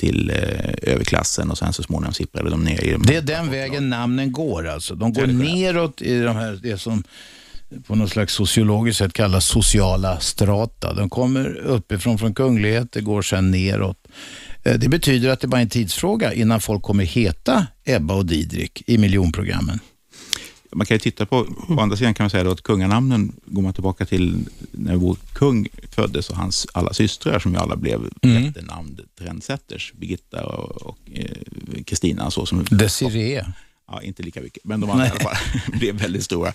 till 0.00 0.30
eh, 0.30 0.92
överklassen 0.92 1.50
och 1.50 1.58
sen 1.58 1.72
så 1.72 1.82
småningom 1.82 2.14
sipprade 2.14 2.50
de 2.50 2.64
ner 2.64 2.84
i 2.84 2.92
de 2.92 3.02
Det 3.02 3.16
är 3.16 3.22
den 3.22 3.50
vägen 3.50 3.90
namnen 3.90 4.32
går 4.32 4.68
alltså. 4.68 4.94
De 4.94 5.12
går 5.12 5.26
neråt 5.26 6.02
i 6.02 6.20
de 6.20 6.36
här, 6.36 6.58
det 6.62 6.78
som 6.78 7.04
på 7.86 7.94
något 7.94 8.10
slags 8.10 8.34
sociologiskt 8.34 8.98
sätt 8.98 9.12
kallas 9.12 9.46
sociala 9.46 10.20
strata. 10.20 10.94
De 10.94 11.10
kommer 11.10 11.56
uppifrån 11.56 12.18
från 12.18 12.34
kunglighet, 12.34 12.92
det 12.92 13.00
går 13.00 13.22
sen 13.22 13.50
neråt. 13.50 13.98
Eh, 14.62 14.78
Det 14.78 14.88
betyder 14.88 15.28
att 15.30 15.40
det 15.40 15.46
bara 15.46 15.56
är 15.58 15.62
en 15.62 15.68
tidsfråga 15.68 16.32
innan 16.34 16.60
folk 16.60 16.82
kommer 16.82 17.04
heta 17.04 17.66
Ebba 17.84 18.14
och 18.14 18.26
Didrik 18.26 18.82
i 18.86 18.98
miljonprogrammen. 18.98 19.80
Man 20.76 20.86
kan 20.86 20.94
ju 20.94 20.98
titta 20.98 21.26
på, 21.26 21.44
på 21.68 21.80
andra 21.80 21.96
sidan 21.96 22.14
kan 22.14 22.24
man 22.24 22.30
säga 22.30 22.50
att 22.50 22.62
kunganamnen, 22.62 23.32
går 23.46 23.62
man 23.62 23.72
tillbaka 23.72 24.06
till 24.06 24.38
när 24.72 24.96
vår 24.96 25.16
kung 25.32 25.68
föddes 25.90 26.30
och 26.30 26.36
hans 26.36 26.66
alla 26.72 26.92
systrar 26.92 27.38
som 27.38 27.52
ju 27.52 27.58
alla 27.58 27.76
blev 27.76 28.00
Mm. 28.22 28.44
jättenamn 28.44 28.98
trendsetters, 29.18 29.92
Birgitta 29.96 30.46
och 30.46 30.98
eh, 31.14 31.82
Kristina. 31.86 32.30
så 32.30 32.46
som 32.46 32.64
Desiree. 32.70 33.46
Ja, 33.88 34.02
inte 34.02 34.22
lika 34.22 34.40
mycket, 34.40 34.64
men 34.64 34.80
de 34.80 34.90
andra 34.90 35.06
i 35.06 35.10
alla 35.10 35.20
fall 35.20 35.36
blev 35.78 35.94
väldigt 35.94 36.24
stora. 36.24 36.52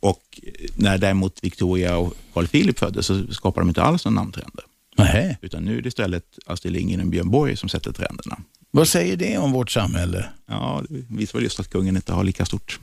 Och 0.00 0.40
när 0.76 0.98
däremot 0.98 1.38
Victoria 1.44 1.96
och 1.96 2.14
Carl 2.34 2.46
Philip 2.46 2.78
föddes 2.78 3.06
så 3.06 3.26
skapade 3.32 3.62
de 3.64 3.68
inte 3.68 3.82
alls 3.82 4.04
någon 4.04 4.14
namntrender. 4.14 4.64
Nej. 4.98 5.38
Utan 5.42 5.62
nu 5.64 5.78
är 5.78 5.82
det 5.82 5.88
istället 5.88 6.24
Astrid 6.46 6.72
Lindgren 6.72 7.00
och 7.00 7.06
Björn 7.06 7.30
Borg 7.30 7.56
som 7.56 7.68
sätter 7.68 7.92
trenderna. 7.92 8.38
Vad 8.70 8.88
säger 8.88 9.16
det 9.16 9.38
om 9.38 9.52
vårt 9.52 9.70
samhälle? 9.70 10.26
Ja, 10.46 10.82
det 10.88 11.04
visar 11.16 11.38
väl 11.38 11.42
just 11.44 11.60
att 11.60 11.70
kungen 11.70 11.96
inte 11.96 12.12
har 12.12 12.24
lika 12.24 12.44
stort 12.46 12.80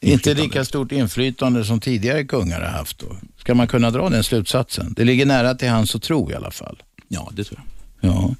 Inte 0.00 0.34
lika 0.34 0.64
stort 0.64 0.92
inflytande 0.92 1.64
som 1.64 1.80
tidigare 1.80 2.24
kungar 2.24 2.60
har 2.60 2.68
haft. 2.68 2.98
Då. 2.98 3.06
Ska 3.36 3.54
man 3.54 3.68
kunna 3.68 3.90
dra 3.90 4.08
den 4.08 4.24
slutsatsen? 4.24 4.94
Det 4.96 5.04
ligger 5.04 5.26
nära 5.26 5.54
till 5.54 5.68
hans 5.68 5.94
att 5.94 6.02
tro 6.02 6.30
i 6.30 6.34
alla 6.34 6.50
fall. 6.50 6.82
Ja, 7.08 7.30
det 7.32 7.44
tror 7.44 7.60
jag. 7.64 7.77
Ja. 8.00 8.34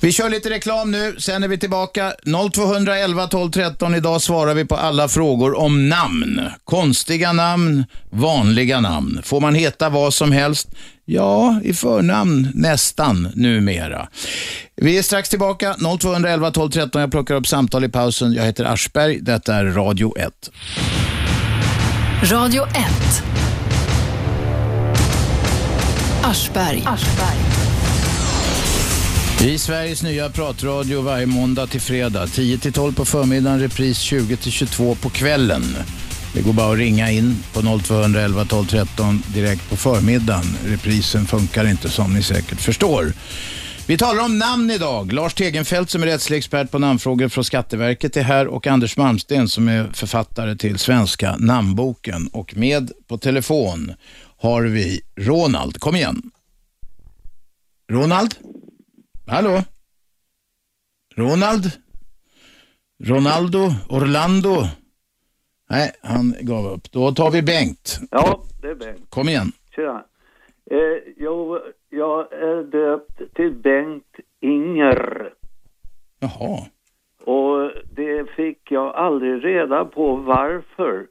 Vi 0.00 0.12
kör 0.12 0.30
lite 0.30 0.50
reklam 0.50 0.90
nu, 0.90 1.14
sen 1.18 1.42
är 1.42 1.48
vi 1.48 1.58
tillbaka. 1.58 2.12
0211 2.52 3.26
12 3.26 3.50
13. 3.50 3.94
Idag 3.94 4.22
svarar 4.22 4.54
vi 4.54 4.64
på 4.64 4.76
alla 4.76 5.08
frågor 5.08 5.58
om 5.58 5.88
namn. 5.88 6.40
Konstiga 6.64 7.32
namn, 7.32 7.84
vanliga 8.10 8.80
namn. 8.80 9.20
Får 9.24 9.40
man 9.40 9.54
heta 9.54 9.88
vad 9.88 10.14
som 10.14 10.32
helst? 10.32 10.68
Ja, 11.04 11.60
i 11.64 11.74
förnamn 11.74 12.48
nästan 12.54 13.32
numera. 13.34 14.08
Vi 14.76 14.98
är 14.98 15.02
strax 15.02 15.28
tillbaka. 15.28 15.76
0211 16.00 16.50
12 16.50 16.70
13. 16.70 17.00
Jag 17.00 17.10
plockar 17.10 17.34
upp 17.34 17.46
samtal 17.46 17.84
i 17.84 17.88
pausen. 17.88 18.32
Jag 18.32 18.44
heter 18.44 18.64
Aschberg. 18.64 19.18
Detta 19.20 19.54
är 19.54 19.64
Radio 19.64 20.18
1. 20.18 20.50
Radio 22.22 22.66
1. 22.66 23.22
Aschberg. 26.22 26.82
Aschberg. 26.86 27.59
I 29.44 29.58
Sveriges 29.58 30.02
nya 30.02 30.30
pratradio 30.30 31.00
varje 31.00 31.26
måndag 31.26 31.66
till 31.66 31.80
fredag. 31.80 32.24
10-12 32.24 32.94
på 32.94 33.04
förmiddagen, 33.04 33.60
repris 33.60 33.98
20-22 34.12 34.94
på 35.02 35.10
kvällen. 35.10 35.62
Det 36.34 36.42
går 36.42 36.52
bara 36.52 36.72
att 36.72 36.78
ringa 36.78 37.10
in 37.10 37.36
på 37.52 37.60
0211 37.60 38.44
12 38.44 38.66
13 38.66 39.22
direkt 39.34 39.70
på 39.70 39.76
förmiddagen. 39.76 40.44
Reprisen 40.66 41.26
funkar 41.26 41.70
inte 41.70 41.88
som 41.88 42.14
ni 42.14 42.22
säkert 42.22 42.60
förstår. 42.60 43.12
Vi 43.86 43.98
talar 43.98 44.24
om 44.24 44.38
namn 44.38 44.70
idag. 44.70 45.12
Lars 45.12 45.34
Tegenfeldt 45.34 45.90
som 45.90 46.02
är 46.02 46.06
rättslig 46.06 46.38
expert 46.38 46.70
på 46.70 46.78
namnfrågor 46.78 47.28
från 47.28 47.44
Skatteverket 47.44 48.16
är 48.16 48.22
här 48.22 48.46
och 48.46 48.66
Anders 48.66 48.96
Malmsten 48.96 49.48
som 49.48 49.68
är 49.68 49.90
författare 49.92 50.56
till 50.56 50.78
Svenska 50.78 51.36
namnboken. 51.36 52.28
Och 52.32 52.56
med 52.56 52.92
på 53.08 53.18
telefon 53.18 53.92
har 54.38 54.62
vi 54.62 55.00
Ronald. 55.16 55.80
Kom 55.80 55.96
igen. 55.96 56.30
Ronald? 57.92 58.34
Hallå? 59.30 59.56
Ronald? 61.16 61.64
Ronaldo? 63.10 63.58
Orlando? 63.88 64.54
Nej, 65.70 65.90
han 66.02 66.34
gav 66.40 66.64
upp. 66.66 66.92
Då 66.92 67.12
tar 67.12 67.30
vi 67.30 67.42
Bengt. 67.42 68.00
Ja, 68.10 68.42
det 68.62 68.68
är 68.68 68.74
Bengt. 68.74 69.10
Kom 69.10 69.28
igen. 69.28 69.46
Tjena. 69.76 70.04
Eh, 70.70 71.12
jo, 71.16 71.58
jag 71.90 72.32
är 72.32 72.62
döpt 72.62 73.34
till 73.34 73.52
Bengt 73.52 74.14
Inger. 74.40 75.32
Jaha. 76.20 76.58
Och 77.24 77.70
det 77.96 78.30
fick 78.30 78.70
jag 78.70 78.94
aldrig 78.94 79.44
reda 79.44 79.84
på 79.84 80.16
varför. 80.16 81.06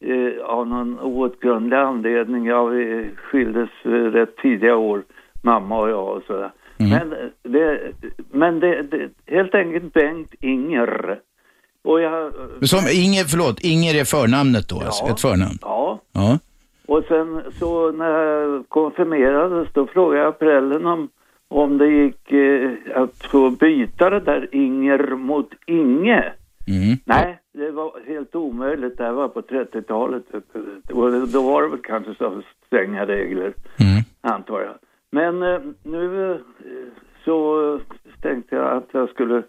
Eh, 0.00 0.44
av 0.44 0.66
någon 0.66 1.00
outgrundlig 1.00 1.76
anledning. 1.76 2.46
Jag 2.46 2.70
skildes 3.16 3.70
eh, 3.84 3.88
rätt 3.88 4.36
tidiga 4.36 4.76
år, 4.76 5.04
mamma 5.42 5.78
och 5.78 5.90
jag 5.90 6.16
och 6.16 6.22
sådär. 6.26 6.50
Men, 6.90 7.14
det, 7.42 7.92
men 8.30 8.60
det, 8.60 8.82
det, 8.82 9.10
helt 9.26 9.54
enkelt 9.54 9.92
Bengt 9.92 10.34
Inger. 10.40 11.20
Och 11.84 12.00
jag... 12.00 12.32
Som 12.62 12.78
Inger, 12.78 13.24
förlåt, 13.24 13.60
Inger 13.60 13.94
är 14.00 14.04
förnamnet 14.04 14.68
då, 14.68 14.80
alltså, 14.80 15.04
ett 15.04 15.20
förnamn. 15.20 15.58
Ja. 15.62 16.00
Ja. 16.12 16.38
Och 16.86 17.04
sen 17.08 17.42
så 17.58 17.92
när 17.92 18.10
jag 18.10 18.68
konfirmerades 18.68 19.68
då 19.72 19.86
frågade 19.86 20.24
jag 20.24 20.38
prällen 20.38 20.86
om, 20.86 21.08
om 21.48 21.78
det 21.78 21.86
gick 21.86 22.32
eh, 22.32 22.70
att 22.94 23.26
få 23.30 23.50
byta 23.50 24.10
det 24.10 24.20
där 24.20 24.48
Inger 24.52 25.16
mot 25.16 25.50
Inge. 25.66 26.32
Mm. 26.66 26.96
Nej, 27.04 27.38
det 27.52 27.70
var 27.70 27.92
helt 28.06 28.34
omöjligt. 28.34 28.98
Det 28.98 29.04
här 29.04 29.12
var 29.12 29.28
på 29.28 29.40
30-talet. 29.40 30.24
Och 30.92 31.28
då 31.28 31.42
var 31.42 31.62
det 31.62 31.68
väl 31.68 31.82
kanske 31.82 32.14
så 32.14 32.42
stränga 32.66 33.06
regler, 33.06 33.52
antar 34.20 34.60
jag. 34.60 34.74
Men 35.14 35.42
eh, 35.42 35.60
nu 35.82 36.32
eh, 36.32 36.36
så 37.24 37.80
tänkte 38.22 38.56
jag 38.56 38.76
att 38.76 38.88
jag 38.92 39.08
skulle... 39.10 39.42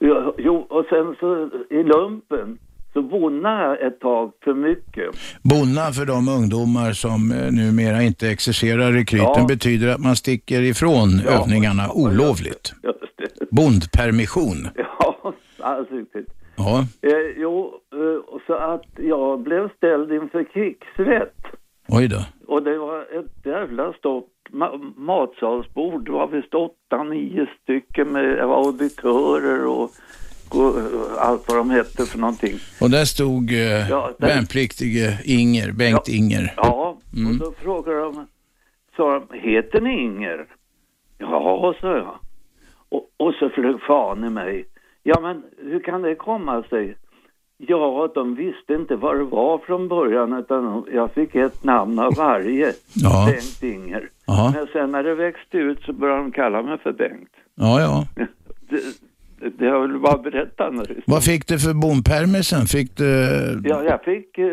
Ja, 0.00 0.34
Jo, 0.38 0.56
och 0.56 0.84
sen 0.90 1.16
så 1.20 1.50
i 1.70 1.82
lumpen 1.82 2.58
så 2.92 3.02
bonnade 3.02 3.62
jag 3.64 3.80
ett 3.86 4.00
tag 4.00 4.32
för 4.44 4.54
mycket. 4.54 5.08
Bonna 5.42 5.92
för 5.92 6.06
de 6.06 6.28
ungdomar 6.38 6.92
som 6.92 7.32
eh, 7.32 7.52
numera 7.52 8.02
inte 8.02 8.28
exercerar 8.30 8.92
rekryten 8.92 9.42
Ja. 9.42 9.46
betyder 9.48 9.88
att 9.94 10.00
man 10.00 10.16
sticker 10.16 10.60
ifrån 10.62 11.08
Ja. 11.24 11.30
övningarna 11.42 11.82
olovligt. 11.94 12.72
Just 12.82 13.16
det. 13.16 13.46
Bondpermission. 13.50 14.68
Ja, 14.74 15.32
alldeles 15.60 15.90
riktigt. 15.90 16.28
Ja. 16.56 16.84
Eh, 17.02 17.26
jo, 17.36 17.74
eh, 17.92 18.38
så 18.46 18.54
att 18.54 18.86
jag 18.96 19.40
blev 19.40 19.68
ställd 19.76 20.12
inför 20.12 20.44
krigsrätt. 20.44 21.36
Oj 21.88 22.08
då. 22.08 22.20
Och 22.46 22.62
det 22.62 22.78
var 22.78 23.00
ett 23.00 23.46
jävla 23.46 23.92
stort 23.92 24.26
ma- 24.52 24.92
matsalsbord. 24.96 26.04
Det 26.04 26.12
var 26.12 26.26
visst 26.26 26.54
åtta, 26.54 27.02
nio 27.02 27.46
stycken 27.62 28.08
med 28.12 28.40
auditörer 28.40 29.66
och, 29.66 29.90
allt 31.18 31.44
vad 31.48 31.56
de 31.58 31.70
hette 31.70 32.06
för 32.06 32.18
någonting. 32.18 32.54
Och 32.80 32.90
där 32.90 33.04
stod 33.04 33.52
eh, 33.52 33.58
Ja, 33.90 34.10
där- 34.18 34.26
värnpliktige 34.26 35.18
Inger, 35.24 35.72
Bengt 35.72 36.08
Inger. 36.08 36.54
Ja, 36.56 36.96
Mm. 37.16 37.30
och 37.30 37.36
då 37.38 37.52
frågade 37.62 38.00
de, 38.00 38.26
sa 38.96 39.12
de, 39.30 39.38
heter 39.38 39.80
ni 39.80 40.00
Inger? 40.02 40.46
Ja, 41.18 41.74
sa 41.80 41.96
jag. 41.96 42.14
Och, 42.88 43.06
och 43.16 43.34
så 43.34 43.48
flög 43.48 43.80
fan 43.80 44.24
i 44.24 44.30
mig. 44.30 44.64
Ja, 45.02 45.20
men 45.20 45.42
hur 45.70 45.80
kan 45.80 46.02
det 46.02 46.14
komma 46.14 46.62
sig? 46.62 46.96
Ja, 47.58 48.10
de 48.14 48.34
visste 48.34 48.74
inte 48.74 48.96
vad 48.96 49.16
det 49.18 49.24
var 49.24 49.58
från 49.58 49.88
början 49.88 50.32
utan 50.32 50.84
jag 50.92 51.12
fick 51.12 51.34
ett 51.34 51.64
namn 51.64 51.98
av 51.98 52.14
varje. 52.16 52.72
Ja. 52.94 53.26
Bengt 53.30 53.62
Inger. 53.62 54.08
Jaha. 54.30 54.52
Men 54.56 54.66
sen 54.72 54.90
när 54.92 55.02
det 55.02 55.14
växte 55.14 55.56
ut 55.56 55.82
så 55.82 55.92
började 55.92 56.20
de 56.22 56.32
kalla 56.32 56.62
mig 56.62 56.78
för 56.78 56.92
Bengt. 56.92 57.30
Ja, 57.54 57.80
ja. 57.80 58.06
Det, 58.70 59.48
det, 59.58 59.64
jag 59.64 59.80
väl 59.80 59.98
bara 59.98 60.18
berättat 60.18 60.74
nu. 60.74 61.02
Vad 61.06 61.24
fick 61.24 61.46
du 61.46 61.58
för 61.58 61.74
bompermisen? 61.74 62.66
Fick 62.66 62.96
du... 62.96 63.04
Ja, 63.64 63.82
jag 63.84 64.02
fick 64.04 64.38
eh, 64.38 64.44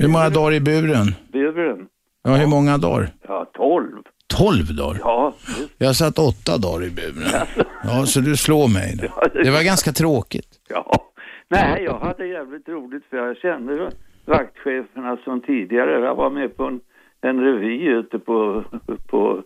Hur 0.00 0.08
många 0.08 0.28
dagar 0.30 0.52
i 0.52 0.60
buren? 0.60 1.06
buren. 1.32 1.86
Ja, 2.22 2.30
hur 2.34 2.46
många 2.46 2.78
dagar? 2.78 3.08
Ja, 3.28 3.44
tolv. 3.54 4.02
Tolv 4.26 4.76
dagar? 4.76 4.98
Ja, 5.00 5.34
Jag 5.78 5.96
satt 5.96 6.18
åtta 6.18 6.58
dagar 6.58 6.86
i 6.86 6.90
buren. 6.90 7.28
Ja, 7.84 8.06
så 8.06 8.20
du 8.20 8.36
slår 8.36 8.68
mig. 8.68 8.96
då. 9.02 9.42
Det 9.44 9.50
var 9.50 9.64
ganska 9.64 9.92
tråkigt. 9.92 10.48
Ja, 10.68 10.96
nej 11.48 11.82
jag 11.84 11.98
hade 11.98 12.26
jävligt 12.26 12.68
roligt 12.68 13.04
för 13.10 13.16
jag 13.16 13.36
kände 13.36 13.90
vaktcheferna 14.24 15.16
som 15.24 15.40
tidigare. 15.40 15.90
Jag 16.06 16.14
var 16.14 16.30
med 16.30 16.56
på 16.56 16.64
en, 16.64 16.80
en 17.20 17.40
revy 17.40 17.86
ute 17.86 18.18
på, 18.18 18.64
på 19.06 19.42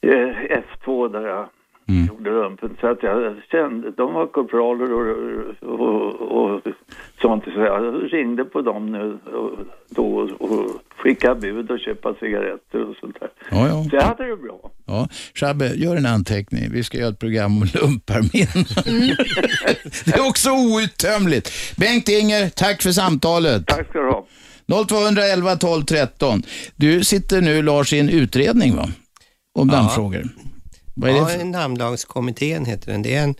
eh, 0.00 0.60
F2 0.86 1.12
där 1.12 1.26
jag 1.26 1.48
gjorde 1.86 2.30
lumpen. 2.30 2.76
Så 2.80 2.86
att 2.86 3.02
jag 3.02 3.34
kände, 3.50 3.90
de 3.90 4.14
var 4.14 4.26
korpraler 4.26 4.92
och, 4.92 5.80
och, 5.80 6.52
och 6.54 6.60
sånt. 7.22 7.44
Så 7.44 7.60
jag 7.60 8.12
ringde 8.12 8.44
på 8.44 8.62
dem 8.62 8.92
nu 8.92 9.18
och, 9.34 9.50
då 9.88 10.28
och 10.38 10.70
skickade 10.96 11.40
bud 11.40 11.70
och 11.70 11.80
köpa 11.80 12.14
cigaretter 12.14 12.84
och 12.90 12.96
sånt 13.00 13.20
där. 13.20 13.28
Ja, 13.50 13.68
ja. 13.68 13.84
Så 13.90 13.96
jag 13.96 14.02
hade 14.02 14.26
det 14.26 14.36
bra. 14.36 14.70
Ja, 14.86 15.08
Shabbe, 15.34 15.74
gör 15.74 15.96
en 15.96 16.06
anteckning. 16.06 16.62
Vi 16.72 16.84
ska 16.84 16.98
göra 16.98 17.08
ett 17.08 17.18
program 17.18 17.52
om 17.56 17.68
lumparmin. 17.74 18.48
det 20.04 20.14
är 20.14 20.28
också 20.28 20.50
outtömligt. 20.50 21.76
Bengt 21.76 22.08
Inger, 22.08 22.48
tack 22.48 22.82
för 22.82 22.90
samtalet. 22.90 23.66
Tack 23.66 23.88
ska 23.88 24.00
du 24.00 24.08
ha. 24.08 24.26
0211 24.88 25.56
12 25.56 25.84
13. 25.84 26.42
Du 26.76 27.04
sitter 27.04 27.40
nu, 27.40 27.62
Lars, 27.62 27.92
i 27.92 27.98
en 27.98 28.08
utredning 28.08 28.76
va? 28.76 28.90
Om 29.58 29.68
Ja. 29.68 29.74
namnfrågor. 29.76 30.28
Vad 30.94 31.10
är 31.10 31.14
det 31.14 31.38
ja, 31.38 31.44
namnlagskommittén 31.44 32.64
heter 32.64 32.92
den. 32.92 33.02
Det 33.02 33.14
är 33.14 33.22
en, 33.22 33.34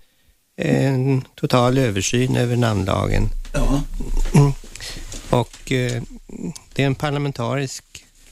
en 0.57 1.25
total 1.35 1.79
översyn 1.79 2.37
över 2.37 2.57
namnlagen. 2.57 3.29
Ja. 3.55 3.83
Och 5.31 5.73
eh, 5.73 6.03
det 6.75 6.83
är 6.83 6.87
en 6.87 6.95
parlamentarisk 6.95 7.85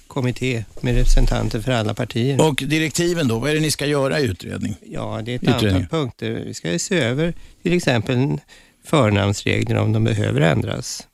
kommitté 0.06 0.64
med 0.80 0.94
representanter 0.94 1.60
för 1.60 1.72
alla 1.72 1.94
partier. 1.94 2.40
Och 2.48 2.54
direktiven 2.54 3.28
då, 3.28 3.38
vad 3.38 3.50
är 3.50 3.54
det 3.54 3.60
ni 3.60 3.70
ska 3.70 3.86
göra 3.86 4.20
i 4.20 4.24
utredning? 4.24 4.74
Ja, 4.90 5.20
det 5.24 5.32
är 5.32 5.36
ett 5.36 5.42
Utredning. 5.42 5.82
antal 5.82 5.86
punkter. 6.00 6.30
Vi 6.46 6.54
ska 6.54 6.78
se 6.78 6.98
över 7.00 7.34
till 7.62 7.72
exempel 7.72 8.40
förnamnsregler 8.84 9.76
om 9.76 9.92
de 9.92 10.04
behöver 10.04 10.40
ändras. 10.40 11.06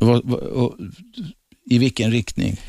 Vad- 0.00 0.24
vad- 0.24 0.40
och, 0.40 0.76
I 1.70 1.78
vilken 1.78 2.10
riktning? 2.10 2.60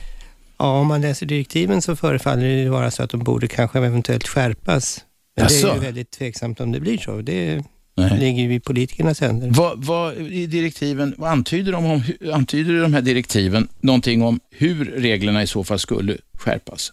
Ja, 0.57 0.79
om 0.79 0.87
man 0.87 1.01
läser 1.01 1.25
direktiven 1.25 1.81
så 1.81 1.95
förefaller 1.95 2.63
det 2.63 2.69
vara 2.69 2.91
så 2.91 3.03
att 3.03 3.09
de 3.09 3.23
borde 3.23 3.47
kanske 3.47 3.77
eventuellt 3.77 4.27
skärpas. 4.27 5.05
Men 5.35 5.47
det 5.47 5.61
är 5.63 5.73
ju 5.73 5.79
väldigt 5.79 6.11
tveksamt 6.11 6.59
om 6.59 6.71
det 6.71 6.79
blir 6.79 6.97
så. 6.97 7.21
Det 7.21 7.63
Nej. 7.95 8.19
ligger 8.19 8.43
ju 8.43 8.53
i 8.53 8.59
politikernas 8.59 9.21
händer. 9.21 9.49
Vad, 9.51 9.85
vad, 9.85 10.17
I 10.17 10.45
direktiven, 10.45 11.15
vad 11.17 11.31
antyder, 11.31 11.71
de 11.71 11.85
om, 11.85 12.03
antyder 12.33 12.81
de 12.81 12.93
här 12.93 13.01
direktiven 13.01 13.67
någonting 13.79 14.21
om 14.23 14.39
hur 14.49 14.85
reglerna 14.85 15.43
i 15.43 15.47
så 15.47 15.63
fall 15.63 15.79
skulle 15.79 16.17
skärpas? 16.33 16.91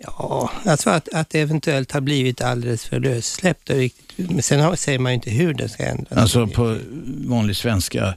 Ja, 0.00 0.50
alltså 0.64 0.90
att, 0.90 1.08
att 1.14 1.30
det 1.30 1.40
eventuellt 1.40 1.92
har 1.92 2.00
blivit 2.00 2.40
alldeles 2.40 2.84
för 2.84 3.00
lössläppt. 3.00 3.70
Men 4.16 4.42
sen 4.42 4.60
har, 4.60 4.76
säger 4.76 4.98
man 4.98 5.12
ju 5.12 5.14
inte 5.14 5.30
hur 5.30 5.54
det 5.54 5.68
ska 5.68 5.84
ändras. 5.84 6.18
Alltså 6.18 6.46
på 6.46 6.78
vanlig 7.26 7.56
svenska, 7.56 8.14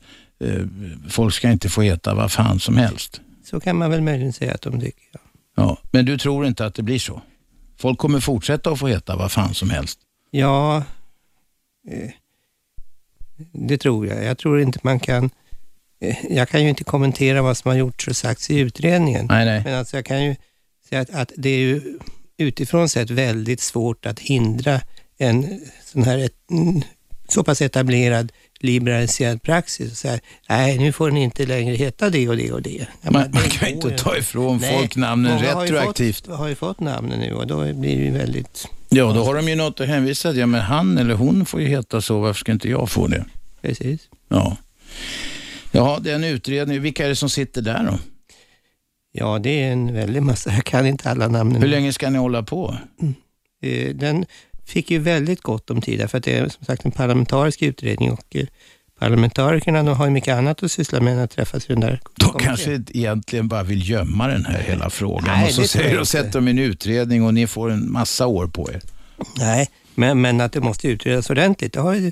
folk 1.09 1.33
ska 1.33 1.51
inte 1.51 1.69
få 1.69 1.81
heta 1.81 2.13
vad 2.15 2.31
fan 2.31 2.59
som 2.59 2.77
helst. 2.77 3.21
Så 3.45 3.59
kan 3.59 3.77
man 3.77 3.91
väl 3.91 4.01
möjligen 4.01 4.33
säga 4.33 4.53
att 4.53 4.61
de 4.61 4.79
tycker. 4.81 5.03
Ja. 5.13 5.19
Ja, 5.55 5.77
men 5.91 6.05
du 6.05 6.17
tror 6.17 6.45
inte 6.45 6.65
att 6.65 6.75
det 6.75 6.83
blir 6.83 6.99
så? 6.99 7.21
Folk 7.77 7.99
kommer 7.99 8.19
fortsätta 8.19 8.71
att 8.71 8.79
få 8.79 8.87
heta 8.87 9.15
vad 9.15 9.31
fan 9.31 9.53
som 9.53 9.69
helst? 9.69 9.99
Ja, 10.31 10.77
eh, 11.89 12.09
det 13.53 13.77
tror 13.77 14.07
jag. 14.07 14.23
Jag 14.23 14.37
tror 14.37 14.61
inte 14.61 14.79
man 14.83 14.99
kan... 14.99 15.29
eh, 16.01 16.17
Jag 16.29 16.49
kan 16.49 16.63
ju 16.63 16.69
inte 16.69 16.83
kommentera 16.83 17.41
vad 17.41 17.57
som 17.57 17.69
har 17.69 17.75
gjorts 17.77 18.07
och 18.07 18.15
sagts 18.15 18.49
i 18.49 18.59
utredningen. 18.59 19.25
Nej, 19.29 19.45
nej. 19.45 19.61
Men 19.63 19.75
alltså 19.75 19.97
jag 19.97 20.05
kan 20.05 20.23
ju 20.25 20.35
säga 20.89 21.01
att, 21.01 21.09
att 21.09 21.31
det 21.37 21.49
är 21.49 21.57
ju 21.59 21.99
utifrån 22.37 22.89
sett 22.89 23.09
väldigt 23.09 23.61
svårt 23.61 24.05
att 24.05 24.19
hindra 24.19 24.81
en 25.17 25.61
sån 25.85 26.03
här 26.03 26.17
ett, 26.17 26.35
mm, 26.51 26.81
så 27.27 27.43
pass 27.43 27.61
etablerad 27.61 28.31
liberaliserad 28.63 29.41
praxis 29.43 29.91
och 29.91 29.97
säga 29.97 30.19
nej 30.49 30.77
nu 30.79 30.91
får 30.91 31.11
ni 31.11 31.23
inte 31.23 31.45
längre 31.45 31.75
heta 31.75 32.09
det 32.09 32.29
och 32.29 32.37
det 32.37 32.51
och 32.51 32.61
det. 32.61 32.87
Man, 33.03 33.13
man 33.13 33.31
det 33.31 33.49
kan 33.49 33.67
ju 33.69 33.75
inte 33.75 33.89
ta 33.89 34.17
ifrån 34.17 34.59
folk 34.59 34.95
namnen 34.95 35.35
många 35.35 35.53
har 35.53 35.65
ju 35.65 35.73
retroaktivt. 35.73 36.25
Fått, 36.25 36.37
har 36.37 36.47
ju 36.47 36.55
fått 36.55 36.79
namnen 36.79 37.19
nu 37.19 37.33
och 37.33 37.47
då 37.47 37.73
blir 37.73 37.97
det 37.97 38.03
ju 38.03 38.11
väldigt... 38.11 38.67
Ja, 38.89 39.13
då 39.13 39.23
har 39.23 39.35
de 39.35 39.49
ju 39.49 39.55
något 39.55 39.79
att 39.79 39.87
hänvisa 39.87 40.29
till. 40.31 40.39
Ja, 40.39 40.45
men 40.45 40.61
han 40.61 40.97
eller 40.97 41.13
hon 41.13 41.45
får 41.45 41.61
ju 41.61 41.67
heta 41.67 42.01
så, 42.01 42.19
varför 42.19 42.39
ska 42.39 42.51
inte 42.51 42.69
jag 42.69 42.89
få 42.89 43.07
det? 43.07 43.25
Precis. 43.61 44.01
Ja. 44.27 44.57
Ja, 45.71 45.99
det 46.01 46.11
är 46.11 46.15
en 46.15 46.23
utredning. 46.23 46.81
Vilka 46.81 47.05
är 47.05 47.09
det 47.09 47.15
som 47.15 47.29
sitter 47.29 47.61
där 47.61 47.83
då? 47.83 47.99
Ja, 49.11 49.39
det 49.39 49.63
är 49.63 49.71
en 49.71 49.93
väldig 49.93 50.21
massa. 50.21 50.53
Jag 50.53 50.63
kan 50.63 50.85
inte 50.87 51.09
alla 51.09 51.27
namnen. 51.27 51.61
Hur 51.61 51.69
länge 51.69 51.93
ska 51.93 52.09
ni 52.09 52.17
hålla 52.17 52.43
på? 52.43 52.77
Eh, 53.63 53.95
Den 53.95 54.25
fick 54.65 54.91
ju 54.91 54.99
väldigt 54.99 55.41
gott 55.41 55.69
om 55.69 55.81
tid, 55.81 55.99
därför 55.99 56.17
att 56.17 56.23
det 56.23 56.37
är 56.37 56.49
som 56.49 56.65
sagt 56.65 56.85
en 56.85 56.91
parlamentarisk 56.91 57.61
utredning 57.61 58.11
och 58.11 58.35
eh, 58.35 58.45
parlamentarikerna 58.99 59.83
de 59.83 59.95
har 59.95 60.05
ju 60.05 60.11
mycket 60.11 60.35
annat 60.35 60.63
att 60.63 60.71
syssla 60.71 60.99
med 60.99 61.13
än 61.13 61.19
att 61.19 61.31
träffas 61.31 61.65
i 61.65 61.73
den 61.73 61.79
där 61.79 61.99
De 62.13 62.39
kanske 62.39 62.83
egentligen 62.89 63.47
bara 63.47 63.63
vill 63.63 63.89
gömma 63.89 64.27
den 64.27 64.45
här 64.45 64.59
hela 64.59 64.89
frågan 64.89 65.23
Nej, 65.27 65.45
och 65.45 65.53
så 65.53 65.67
säger 65.67 65.89
de 65.89 65.93
inte. 65.93 66.05
sätter 66.05 66.31
dem 66.31 66.47
i 66.47 66.51
en 66.51 66.59
utredning 66.59 67.23
och 67.23 67.33
ni 67.33 67.47
får 67.47 67.71
en 67.71 67.91
massa 67.91 68.27
år 68.27 68.47
på 68.47 68.71
er. 68.71 68.81
Nej, 69.37 69.69
men, 69.95 70.21
men 70.21 70.41
att 70.41 70.53
det 70.53 70.61
måste 70.61 70.87
utredas 70.87 71.29
ordentligt. 71.29 71.73
Det 71.73 71.79
har 71.79 71.93
ju 71.93 72.11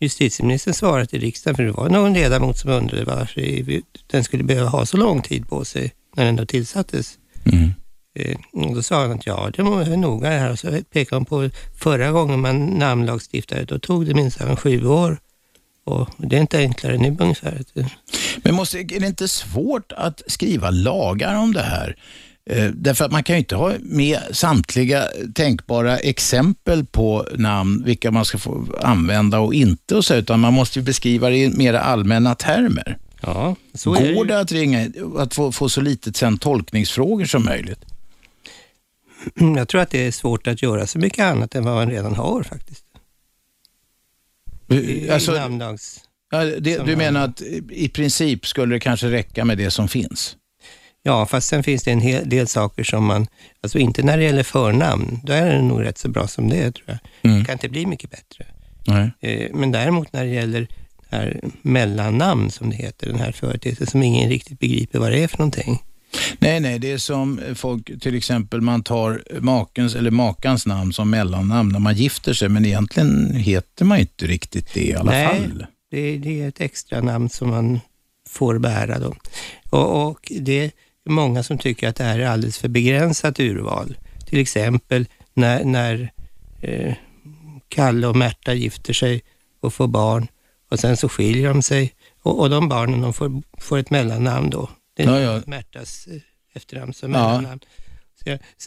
justitieministern 0.00 0.74
svarat 0.74 1.14
i 1.14 1.18
riksdagen, 1.18 1.56
för 1.56 1.62
det 1.62 1.72
var 1.72 1.88
någon 1.88 2.12
ledamot 2.12 2.58
som 2.58 2.70
undrade 2.70 3.04
varför 3.04 3.82
den 4.06 4.24
skulle 4.24 4.44
behöva 4.44 4.68
ha 4.68 4.86
så 4.86 4.96
lång 4.96 5.22
tid 5.22 5.48
på 5.48 5.64
sig 5.64 5.92
när 6.16 6.24
den 6.24 6.36
då 6.36 6.46
tillsattes. 6.46 7.18
Eh, 7.44 7.68
och 8.52 8.74
då 8.74 8.82
sa 8.82 9.02
han 9.02 9.12
att 9.12 9.26
ja, 9.26 9.50
det 9.56 9.62
var 9.62 9.96
noga 9.96 10.30
det 10.30 10.36
här. 10.36 10.50
Och 10.50 10.58
så 10.58 10.68
pekade 10.92 11.16
han 11.16 11.24
på 11.24 11.50
förra 11.78 12.10
gången 12.10 12.40
man 12.40 12.66
namnlagstiftade, 12.66 13.64
då 13.64 13.78
tog 13.78 14.06
det 14.06 14.14
minst 14.14 14.38
sju 14.58 14.86
år. 14.86 15.18
Och 15.84 16.08
det 16.16 16.36
är 16.36 16.40
inte 16.40 16.58
enklare 16.58 16.98
nu 16.98 17.16
ungefär. 17.20 17.64
Men 18.36 18.54
måste, 18.54 18.78
är 18.78 19.00
det 19.00 19.06
inte 19.06 19.28
svårt 19.28 19.92
att 19.92 20.22
skriva 20.26 20.70
lagar 20.70 21.34
om 21.34 21.52
det 21.52 21.62
här? 21.62 21.96
Eh, 22.50 22.70
därför 22.74 23.04
att 23.04 23.12
man 23.12 23.22
kan 23.22 23.36
ju 23.36 23.38
inte 23.38 23.56
ha 23.56 23.72
med 23.80 24.18
samtliga 24.30 25.04
tänkbara 25.34 25.98
exempel 25.98 26.84
på 26.84 27.26
namn, 27.34 27.82
vilka 27.84 28.10
man 28.10 28.24
ska 28.24 28.38
få 28.38 28.66
använda 28.82 29.38
och 29.38 29.54
inte 29.54 29.96
och 29.96 30.04
så, 30.04 30.14
utan 30.14 30.40
man 30.40 30.54
måste 30.54 30.80
beskriva 30.80 31.28
det 31.28 31.36
i 31.36 31.48
mera 31.48 31.80
allmänna 31.80 32.34
termer. 32.34 32.98
Ja, 33.20 33.56
så 33.74 33.94
är 33.94 34.00
det 34.00 34.14
Går 34.14 34.26
ju. 34.26 34.32
det 34.32 34.40
att, 34.40 34.52
ringa, 34.52 34.88
att 35.18 35.34
få, 35.34 35.52
få 35.52 35.68
så 35.68 35.80
litet 35.80 36.16
sen 36.16 36.38
tolkningsfrågor 36.38 37.24
som 37.24 37.44
möjligt? 37.44 37.84
Jag 39.56 39.68
tror 39.68 39.80
att 39.80 39.90
det 39.90 40.06
är 40.06 40.10
svårt 40.10 40.46
att 40.46 40.62
göra 40.62 40.86
så 40.86 40.98
mycket 40.98 41.24
annat 41.24 41.54
än 41.54 41.64
vad 41.64 41.74
man 41.74 41.90
redan 41.90 42.14
har 42.14 42.42
faktiskt. 42.42 42.84
I, 44.68 45.10
Alltså- 45.10 45.36
i 45.36 45.38
namnlags... 45.38 46.00
Ja, 46.30 46.44
det, 46.44 46.86
du 46.86 46.96
menar 46.96 47.24
att 47.24 47.40
i 47.70 47.88
princip 47.88 48.46
skulle 48.46 48.74
det 48.74 48.80
kanske 48.80 49.10
räcka 49.10 49.44
med 49.44 49.58
det 49.58 49.70
som 49.70 49.88
finns? 49.88 50.36
Ja, 51.02 51.26
fast 51.26 51.48
sen 51.48 51.62
finns 51.62 51.82
det 51.82 51.92
en 51.92 52.00
hel 52.00 52.28
del 52.28 52.46
saker 52.48 52.84
som 52.84 53.04
man, 53.04 53.26
alltså 53.60 53.78
inte 53.78 54.02
när 54.02 54.16
det 54.18 54.24
gäller 54.24 54.42
förnamn, 54.42 55.20
då 55.24 55.32
är 55.32 55.54
det 55.54 55.62
nog 55.62 55.82
rätt 55.82 55.98
så 55.98 56.08
bra 56.08 56.28
som 56.28 56.48
det 56.48 56.56
är 56.56 56.70
tror 56.70 56.84
jag. 56.86 56.98
Mm. 57.22 57.38
Det 57.38 57.44
kan 57.44 57.52
inte 57.52 57.68
bli 57.68 57.86
mycket 57.86 58.10
bättre. 58.10 58.46
Nej. 58.86 59.10
Eh, 59.20 59.50
Men 59.54 59.72
däremot 59.72 60.12
när 60.12 60.24
det 60.24 60.30
gäller 60.30 60.60
det 61.10 61.16
här 61.16 61.40
mellannamn 61.62 62.50
som 62.50 62.70
det 62.70 62.76
heter, 62.76 63.06
den 63.06 63.18
här 63.20 63.32
företeelsen 63.32 63.86
som 63.86 64.02
ingen 64.02 64.28
riktigt 64.28 64.58
begriper 64.58 64.98
vad 64.98 65.12
det 65.12 65.18
är 65.22 65.28
för 65.28 65.38
någonting. 65.38 65.82
Nej, 66.38 66.60
nej, 66.60 66.78
det 66.78 66.92
är 66.92 66.98
som 66.98 67.40
folk, 67.54 68.00
till 68.00 68.14
exempel 68.14 68.60
man 68.60 68.82
tar 68.82 69.22
makens 69.40 69.94
eller 69.94 70.10
makans 70.10 70.66
namn 70.66 70.92
som 70.92 71.10
mellannamn 71.10 71.72
när 71.72 71.78
man 71.78 71.94
gifter 71.94 72.32
sig, 72.32 72.48
men 72.48 72.66
egentligen 72.66 73.34
heter 73.34 73.84
man 73.84 73.98
inte 73.98 74.26
riktigt 74.26 74.74
det 74.74 74.84
i 74.84 74.94
alla 74.94 75.10
Nej, 75.10 75.26
fall. 75.26 75.66
Det, 75.90 76.18
det 76.18 76.42
är 76.42 76.48
ett 76.48 76.60
extra 76.60 77.00
namn 77.00 77.28
som 77.28 77.50
man 77.50 77.80
får 78.28 78.58
bära 78.58 78.98
då. 78.98 79.14
Och, 79.70 80.06
och 80.06 80.32
det 80.40 80.64
är 80.64 80.70
många 81.10 81.42
som 81.42 81.58
tycker 81.58 81.88
att 81.88 81.96
det 81.96 82.04
här 82.04 82.18
är 82.18 82.26
alldeles 82.26 82.58
för 82.58 82.68
begränsat 82.68 83.40
urval. 83.40 83.96
Till 84.26 84.38
exempel 84.38 85.06
när, 85.34 85.64
när 85.64 86.12
eh, 86.60 86.94
Kalle 87.68 88.06
och 88.06 88.16
Märta 88.16 88.54
gifter 88.54 88.92
sig 88.92 89.22
och 89.60 89.74
får 89.74 89.88
barn 89.88 90.28
och 90.70 90.78
sen 90.78 90.96
så 90.96 91.08
skiljer 91.08 91.48
de 91.48 91.62
sig 91.62 91.92
och, 92.22 92.40
och 92.40 92.50
de 92.50 92.68
barnen 92.68 93.00
de 93.00 93.12
får, 93.12 93.42
får 93.58 93.78
ett 93.78 93.90
mellannamn 93.90 94.50
då. 94.50 94.70
Det 94.96 95.02
är 95.02 95.20
Ja, 95.20 95.34
ja. 95.34 95.42
Märtas 95.46 96.06
eh, 96.06 96.20
efternamn 96.54 96.92
som 96.94 97.12
Ja. 97.12 97.28
mellannamn. 97.28 97.60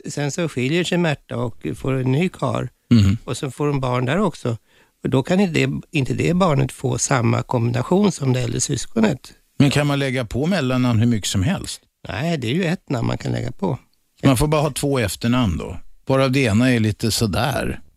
Sen 0.09 0.31
så 0.31 0.49
skiljer 0.49 0.83
sig 0.83 0.97
Märta 0.97 1.35
och 1.37 1.65
får 1.75 1.93
en 1.93 2.11
ny 2.11 2.29
kar 2.29 2.69
Mhm. 2.91 3.17
och 3.25 3.37
så 3.37 3.51
får 3.51 3.67
de 3.67 3.79
barn 3.79 4.05
där 4.05 4.19
också. 4.19 4.57
Och 5.03 5.09
då 5.09 5.23
kan 5.23 5.39
inte 5.39 5.53
det, 5.53 5.81
inte 5.91 6.13
det 6.13 6.33
barnet 6.33 6.71
få 6.71 6.97
samma 6.97 7.41
kombination 7.41 8.11
som 8.11 8.33
det 8.33 8.41
äldre 8.41 8.61
syskonet. 8.61 9.33
Men 9.57 9.71
kan 9.71 9.87
man 9.87 9.99
lägga 9.99 10.25
på 10.25 10.45
mellannamn 10.45 10.99
hur 10.99 11.05
mycket 11.07 11.29
som 11.29 11.43
helst? 11.43 11.81
Nej, 12.07 12.37
det 12.37 12.47
är 12.47 12.53
ju 12.53 12.63
ett 12.65 12.89
namn 12.89 13.07
man 13.07 13.17
kan 13.17 13.31
lägga 13.31 13.51
på. 13.51 13.77
Man 14.23 14.37
får 14.37 14.47
bara 14.47 14.61
ha 14.61 14.71
två 14.71 14.99
efternamn 14.99 15.57
då? 15.57 15.77
Varav 16.05 16.31
det 16.31 16.39
ena 16.39 16.71
är 16.71 16.79
lite 16.79 17.11
sådär. 17.11 17.79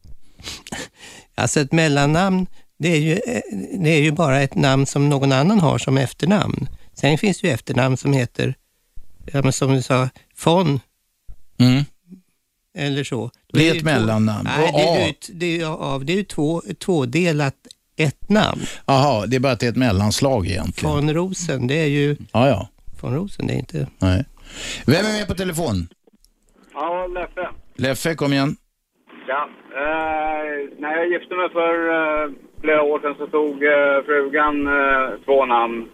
Alltså 1.35 1.61
ett 1.61 1.73
mellannamn, 1.73 2.47
det 2.79 2.89
är, 2.89 3.01
ju, 3.01 3.13
eh, 3.13 3.41
det 3.81 3.91
är 3.91 4.01
ju 4.03 4.13
bara 4.13 4.41
ett 4.43 4.55
namn 4.55 4.87
som 4.87 5.09
någon 5.09 5.33
annan 5.33 5.61
har 5.61 5.79
som 5.79 5.99
efternamn. 5.99 6.69
Sen 6.95 7.19
finns 7.19 7.41
det 7.41 7.47
ju 7.49 7.55
efternamn 7.55 7.97
som 7.97 8.13
heter, 8.13 8.55
ja, 9.33 9.43
men 9.43 9.53
som 9.53 9.73
du 9.75 9.83
sa, 9.83 10.09
von 10.45 10.81
Mm. 11.59 11.83
eller 12.79 13.05
så. 13.05 13.31
Då 13.49 13.59
Det 13.59 13.69
är 13.69 13.77
ett 13.77 13.85
mellannamn. 13.85 14.49
Nej, 14.59 14.73
det 14.73 14.83
är 14.83 15.05
ju, 15.05 15.11
ett, 15.11 15.31
det 15.33 15.47
är 15.47 15.51
ju, 15.51 15.61
ja, 15.61 16.01
det 16.05 16.13
är 16.13 16.17
ju 16.17 16.25
två, 16.25 16.63
tvådelat 16.79 17.55
ett 17.97 18.29
namn. 18.29 18.61
Jaha, 18.87 19.27
det 19.27 19.37
är 19.37 19.41
bara 19.41 19.53
att 19.53 19.61
det 19.61 19.67
är 19.67 19.71
ett 19.71 19.77
mellanslag 19.77 20.47
egentligen. 20.47 20.95
Von 20.95 21.15
Rosen, 21.15 21.67
det 21.67 21.75
är 21.75 21.87
ju 21.87 22.17
Ja, 22.33 22.49
ja. 22.49 22.69
von 23.01 23.15
Rosen, 23.15 23.47
det 23.47 23.53
är 23.53 23.59
inte... 23.59 23.87
Nej. 23.99 24.25
Vem 24.87 25.07
är 25.07 25.13
med 25.19 25.29
på 25.29 25.35
telefon? 25.35 25.89
Ja, 26.75 27.07
Leffe. 27.07 27.49
Leffe, 27.77 28.15
kom 28.15 28.33
igen. 28.33 28.57
Ja. 29.29 29.49
Eh, 29.83 30.81
när 30.81 30.97
jag 30.97 31.07
gifte 31.13 31.35
mig 31.35 31.49
för 31.53 31.75
eh, 31.99 32.31
flera 32.61 32.83
år 32.83 32.99
sedan 33.01 33.15
så 33.19 33.27
tog 33.27 33.55
eh, 33.65 33.97
frugan 34.07 34.57
eh, 34.67 35.25
två 35.25 35.47
namn. 35.47 35.89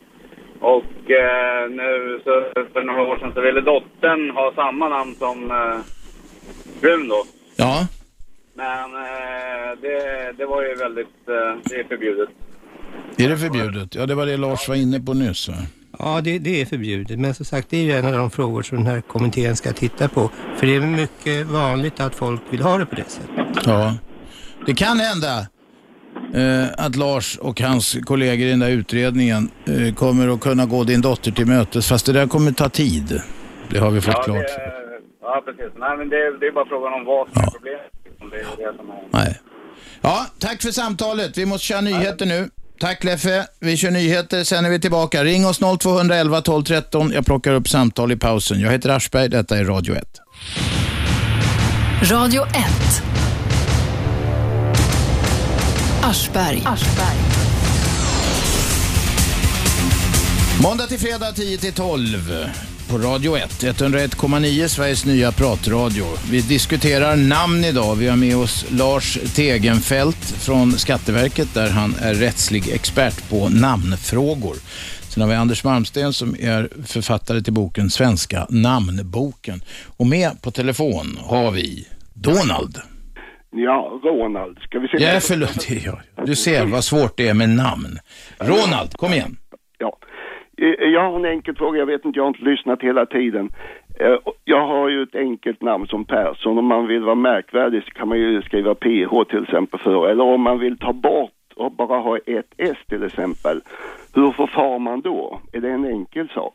Och 0.61 1.11
eh, 1.11 1.71
nu 1.71 2.21
så, 2.25 2.45
för 2.73 2.83
några 2.83 3.03
år 3.03 3.19
sedan 3.19 3.33
så 3.35 3.41
ville 3.41 3.61
dottern 3.61 4.31
ha 4.31 4.53
samma 4.55 4.89
namn 4.89 5.15
som 5.19 5.51
eh, 5.51 5.81
frun 6.81 7.09
då. 7.09 7.25
Ja. 7.57 7.87
Men 8.55 8.95
eh, 8.95 9.81
det, 9.83 10.33
det 10.39 10.47
var 10.47 10.63
ju 10.63 10.75
väldigt, 10.75 11.29
eh, 11.29 11.61
det 11.65 11.75
är 11.81 11.85
förbjudet. 11.89 12.29
Är 13.17 13.29
det 13.29 13.37
förbjudet? 13.37 13.95
Ja, 13.95 14.07
det 14.07 14.15
var 14.15 14.27
det 14.27 14.37
Lars 14.37 14.69
var 14.69 14.77
inne 14.77 15.01
på 15.01 15.15
nyss. 15.15 15.49
Va? 15.49 15.55
Ja, 15.99 16.21
det, 16.25 16.39
det 16.39 16.61
är 16.61 16.67
förbjudet. 16.67 17.19
Men 17.19 17.35
som 17.35 17.45
sagt, 17.45 17.71
det 17.71 17.77
är 17.77 17.83
ju 17.83 17.93
en 17.93 18.07
av 18.07 18.13
de 18.13 18.31
frågor 18.31 18.63
som 18.63 18.79
den 18.79 18.87
här 18.87 19.01
kommittén 19.01 19.57
ska 19.57 19.73
titta 19.73 20.09
på. 20.09 20.31
För 20.57 20.67
det 20.67 20.75
är 20.75 20.81
mycket 20.81 21.47
vanligt 21.47 22.01
att 22.01 22.15
folk 22.15 22.41
vill 22.51 22.63
ha 22.63 22.79
det 22.79 22.87
på 22.87 22.95
det 22.95 23.11
sättet. 23.11 23.67
Ja. 23.67 23.95
Det 24.67 24.75
kan 24.75 24.99
hända 25.01 25.47
att 26.77 26.97
Lars 26.97 27.39
och 27.39 27.61
hans 27.61 27.97
kollegor 28.05 28.47
i 28.47 28.51
den 28.51 28.59
där 28.59 28.71
utredningen 28.71 29.51
eh, 29.67 29.95
kommer 29.95 30.29
att 30.35 30.41
kunna 30.41 30.67
gå 30.67 30.85
din 30.85 31.01
dotter 31.01 31.31
till 31.31 31.47
mötes, 31.47 31.89
fast 31.89 32.07
det 32.07 32.13
där 32.13 32.27
kommer 32.27 32.53
ta 32.53 32.69
tid. 32.69 33.21
Det 33.71 33.79
har 33.79 33.91
vi 33.91 34.01
fått 34.01 34.15
ja, 34.15 34.23
klart. 34.23 34.47
Det, 34.47 34.73
ja, 35.21 35.43
precis. 35.45 35.73
Nej, 35.77 35.97
men 35.97 36.09
det, 36.09 36.39
det 36.41 36.47
är 36.47 36.53
bara 36.53 36.67
frågan 36.67 36.93
om 36.93 37.05
vad 37.05 37.29
som 37.29 37.43
är 37.43 37.51
problemet. 37.51 37.81
Det 38.31 38.63
är 38.63 38.71
det 38.71 38.77
som 38.77 38.91
är... 38.91 39.25
Nej. 39.25 39.41
Ja, 40.01 40.27
tack 40.39 40.63
för 40.63 40.71
samtalet. 40.71 41.39
Vi 41.39 41.47
måste 41.47 41.67
köra 41.67 41.81
nyheter 41.81 42.27
nu. 42.27 42.49
Tack 42.81 43.05
Leffe. 43.05 43.47
Vi 43.61 43.77
kör 43.77 43.91
nyheter, 43.91 44.45
sen 44.45 44.65
är 44.65 44.71
vi 44.71 44.81
tillbaka. 44.81 45.25
Ring 45.25 45.47
oss 45.47 45.59
0211 45.59 46.41
12 46.41 46.65
13. 46.65 47.13
Jag 47.13 47.27
plockar 47.27 47.53
upp 47.53 47.69
samtal 47.69 48.13
i 48.13 48.17
pausen. 48.17 48.61
Jag 48.61 48.71
heter 48.71 48.89
Aschberg, 48.89 49.29
detta 49.29 49.59
är 49.59 49.65
Radio 49.65 49.95
1. 49.95 50.05
Radio 52.11 52.43
1. 52.43 52.49
Aschberg. 56.09 56.63
Måndag 60.63 60.87
till 60.87 60.99
fredag 60.99 61.33
10 61.33 61.59
till 61.59 61.73
12 61.73 62.51
på 62.91 62.99
Radio 62.99 63.37
1. 63.37 63.63
101,9 63.63 64.69
Sveriges 64.69 65.05
nya 65.05 65.33
pratradio. 65.33 66.05
Vi 66.31 66.41
diskuterar 66.41 67.17
namn 67.17 67.65
idag. 67.65 67.97
Vi 67.97 68.09
har 68.09 68.17
med 68.17 68.37
oss 68.37 68.65
Lars 68.71 69.19
Tegenfält 69.35 70.25
från 70.25 70.73
Skatteverket 70.73 71.55
där 71.55 71.71
han 71.71 71.95
är 72.01 72.15
rättslig 72.15 72.69
expert 72.69 73.29
på 73.29 73.49
namnfrågor. 73.49 74.57
Sen 75.09 75.21
har 75.21 75.29
vi 75.29 75.35
Anders 75.35 75.65
Malmsten 75.65 76.13
som 76.13 76.37
är 76.41 76.69
författare 76.87 77.43
till 77.43 77.53
boken 77.53 77.91
Svenska 77.91 78.47
namnboken. 78.51 79.63
Och 79.85 80.07
med 80.07 80.43
på 80.43 80.51
telefon 80.51 81.19
har 81.21 81.51
vi 81.51 81.89
Donald. 82.15 82.81
Ja, 83.51 84.01
Ronald. 84.05 84.59
Ska 84.59 84.78
vi 84.78 84.88
se? 84.88 84.96
Ja, 84.99 85.18
förlåt. 85.20 85.70
jag. 85.86 86.26
Du 86.26 86.34
ser 86.36 86.66
vad 86.66 86.84
svårt 86.84 87.16
det 87.16 87.28
är 87.28 87.34
med 87.34 87.49
namn. 87.49 87.92
Ronald, 88.40 88.92
kom 88.96 89.12
igen. 89.12 89.36
Ja. 89.78 89.99
Eh, 90.59 90.66
Jag 90.88 91.11
har 91.11 91.16
en 91.18 91.24
enkel 91.24 91.57
fråga. 91.57 91.78
Jag 91.78 91.86
vet 91.86 92.05
inte, 92.05 92.18
jag 92.18 92.24
har 92.24 92.28
inte 92.28 92.44
lyssnat 92.44 92.82
hela 92.82 93.07
tiden. 93.07 93.51
Eh, 94.01 94.16
Jag 94.44 94.66
har 94.66 94.88
ju 94.88 95.03
ett 95.03 95.14
enkelt 95.14 95.62
namn 95.62 95.86
som 95.86 96.05
Persson. 96.05 96.59
Om 96.59 96.64
man 96.66 96.86
vill 96.86 97.03
vara 97.03 97.14
märkvärdig 97.14 97.82
så 97.84 97.90
kan 97.90 98.09
man 98.09 98.18
ju 98.18 98.42
skriva 98.42 98.74
PH 98.74 99.24
till 99.30 99.42
exempel 99.42 99.80
för. 99.80 100.09
Eller 100.09 100.24
om 100.24 100.40
man 100.40 100.59
vill 100.59 100.78
ta 100.78 100.92
bort 100.92 101.32
och 101.57 101.72
bara 101.72 101.99
ha 101.99 102.18
ett 102.18 102.53
S 102.57 102.76
till 102.88 103.03
exempel. 103.05 103.61
Hur 104.14 104.30
förfar 104.30 104.78
man 104.78 105.01
då? 105.01 105.40
Är 105.53 105.61
det 105.61 105.70
en 105.70 105.84
enkel 105.84 106.28
sak? 106.28 106.55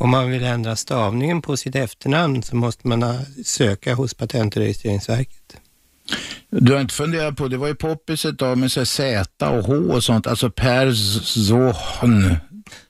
Om 0.00 0.10
man 0.10 0.30
vill 0.30 0.44
ändra 0.44 0.76
stavningen 0.76 1.42
på 1.42 1.56
sitt 1.56 1.76
efternamn 1.76 2.42
så 2.42 2.56
måste 2.56 2.88
man 2.88 3.02
söka 3.44 3.94
hos 3.94 4.14
Patent 4.14 4.56
och 4.56 4.62
registreringsverket. 4.62 5.60
Du 6.50 6.72
har 6.72 6.80
inte 6.80 6.94
funderat 6.94 7.36
på, 7.36 7.48
det 7.48 7.56
var 7.56 7.68
ju 7.68 7.74
poppis 7.74 8.24
ett 8.24 8.38
tag 8.38 8.58
med 8.58 8.72
så 8.72 8.84
Z 8.86 9.58
och 9.58 9.64
H 9.64 9.74
och 9.74 10.04
sånt, 10.04 10.26
alltså 10.26 10.50
Persson. 10.50 12.22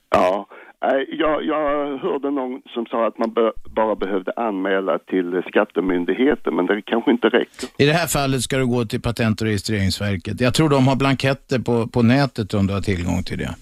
Ja, 0.09 0.47
eh, 0.85 1.17
jag, 1.19 1.45
jag 1.45 1.97
hörde 1.97 2.31
någon 2.31 2.61
som 2.73 2.85
sa 2.85 3.07
att 3.07 3.17
man 3.17 3.33
bör, 3.33 3.53
bara 3.75 3.95
behövde 3.95 4.31
anmäla 4.35 4.99
till 4.99 5.41
skattemyndigheten, 5.47 6.55
men 6.55 6.65
det 6.65 6.81
kanske 6.81 7.11
inte 7.11 7.27
räcker. 7.29 7.69
I 7.77 7.85
det 7.85 7.93
här 7.93 8.07
fallet 8.07 8.41
ska 8.41 8.57
du 8.57 8.65
gå 8.65 8.85
till 8.85 9.01
Patent 9.01 9.41
och 9.41 9.47
registreringsverket. 9.47 10.41
Jag 10.41 10.53
tror 10.53 10.69
de 10.69 10.87
har 10.87 10.95
blanketter 10.95 11.59
på, 11.59 11.87
på 11.87 12.01
nätet 12.01 12.53
om 12.53 12.67
du 12.67 12.73
har 12.73 12.81
tillgång 12.81 13.23
till 13.23 13.37
det. 13.37 13.55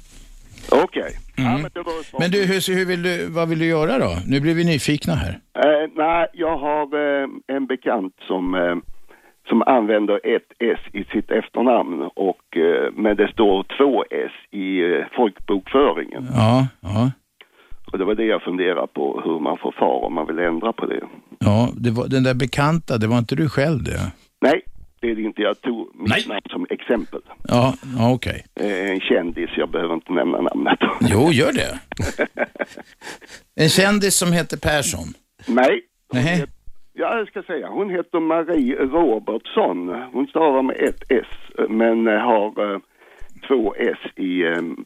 Okej. 0.72 1.12
Mm. 1.38 1.62
Men 2.20 2.32
du, 2.32 2.46
hur, 2.46 2.76
hur 2.76 2.86
vill 2.86 3.04
du, 3.04 3.30
vad 3.30 3.50
vill 3.50 3.60
du 3.60 3.66
göra 3.66 4.00
då? 4.00 4.12
Nu 4.28 4.40
blir 4.40 4.56
vi 4.56 4.64
nyfikna 4.66 5.14
här. 5.14 5.40
Eh, 5.54 5.90
nej, 5.96 6.28
jag 6.34 6.58
har 6.58 6.84
eh, 6.84 7.28
en 7.48 7.66
bekant 7.66 8.14
som, 8.28 8.56
eh, 8.56 8.76
som 9.50 9.62
använder 9.62 10.36
ett 10.36 10.50
S 10.60 10.80
i 10.94 11.04
sitt 11.04 11.32
efternamn 11.32 12.10
och 12.16 12.58
eh, 12.58 12.92
men 12.94 13.16
det 13.18 13.32
står 13.32 13.66
två 13.78 14.04
S 14.10 14.32
i 14.52 14.80
eh, 14.80 15.06
folkbokföringen. 15.16 16.28
Ja, 16.36 16.68
ja. 16.82 17.12
Och 17.92 18.00
det 18.00 18.06
var 18.06 18.16
det 18.16 18.26
jag 18.26 18.42
funderade 18.42 18.88
på, 18.88 19.22
hur 19.26 19.40
man 19.40 19.58
förfar 19.58 20.06
om 20.06 20.14
man 20.14 20.28
vill 20.28 20.40
ändra 20.40 20.74
på 20.74 20.86
det. 20.86 21.04
Ja, 21.40 21.70
det 21.76 21.92
var, 21.92 22.08
den 22.08 22.24
där 22.24 22.34
bekanta, 22.34 22.98
det 22.98 23.08
var 23.08 23.18
inte 23.18 23.36
du 23.36 23.50
själv 23.50 23.84
det? 23.84 24.12
Nej, 24.42 24.62
det 25.04 25.12
är 25.12 25.16
det 25.16 25.22
inte. 25.22 25.42
Jag 25.42 25.62
tog 25.62 25.96
mitt 25.96 26.28
namn 26.28 26.42
som 26.50 26.66
exempel. 26.70 27.22
Ja, 27.48 27.76
okej. 28.00 28.46
Eh, 28.60 28.92
en 28.92 29.00
kändis, 29.00 29.50
jag 29.58 29.70
behöver 29.70 29.94
inte 29.94 30.14
nämna 30.14 30.42
namnet. 30.42 30.80
Jo, 31.02 31.32
gör 31.32 31.54
det. 31.54 31.80
En 33.56 33.70
kändis 33.70 34.16
som 34.16 34.32
heter 34.34 34.58
Persson. 34.58 35.14
Nej. 35.48 35.82
Nej. 36.14 36.46
Ja, 36.94 37.18
jag 37.18 37.28
ska 37.28 37.44
säga. 37.44 37.68
Hon 37.68 37.90
heter 37.90 38.20
Marie 38.20 38.76
Robertsson. 38.76 39.90
Hon 40.14 40.28
stavar 40.28 40.62
med 40.62 40.76
ett 40.76 41.04
S, 41.10 41.68
men 41.70 42.08
eh, 42.08 42.14
har 42.14 42.74
eh, 42.74 42.80
två 43.48 43.76
S 43.78 44.18
i 44.18 44.44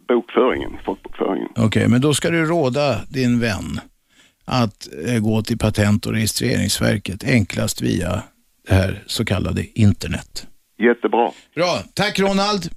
bokföringen, 0.08 0.78
folkbokföringen. 0.86 1.50
Okej, 1.56 1.88
men 1.88 2.02
då 2.02 2.14
ska 2.14 2.30
du 2.30 2.46
råda 2.46 2.96
din 3.10 3.40
vän 3.40 3.80
att 4.46 4.88
gå 5.22 5.42
till 5.42 5.58
Patent 5.58 6.06
och 6.06 6.14
registreringsverket 6.14 7.24
enklast 7.24 7.82
via 7.82 8.24
det 8.68 8.74
här 8.76 9.04
så 9.08 9.26
kallade 9.26 9.80
internet. 9.80 10.48
Jättebra. 10.84 11.32
Bra, 11.56 11.80
tack 11.94 12.20
Ronald. 12.20 12.70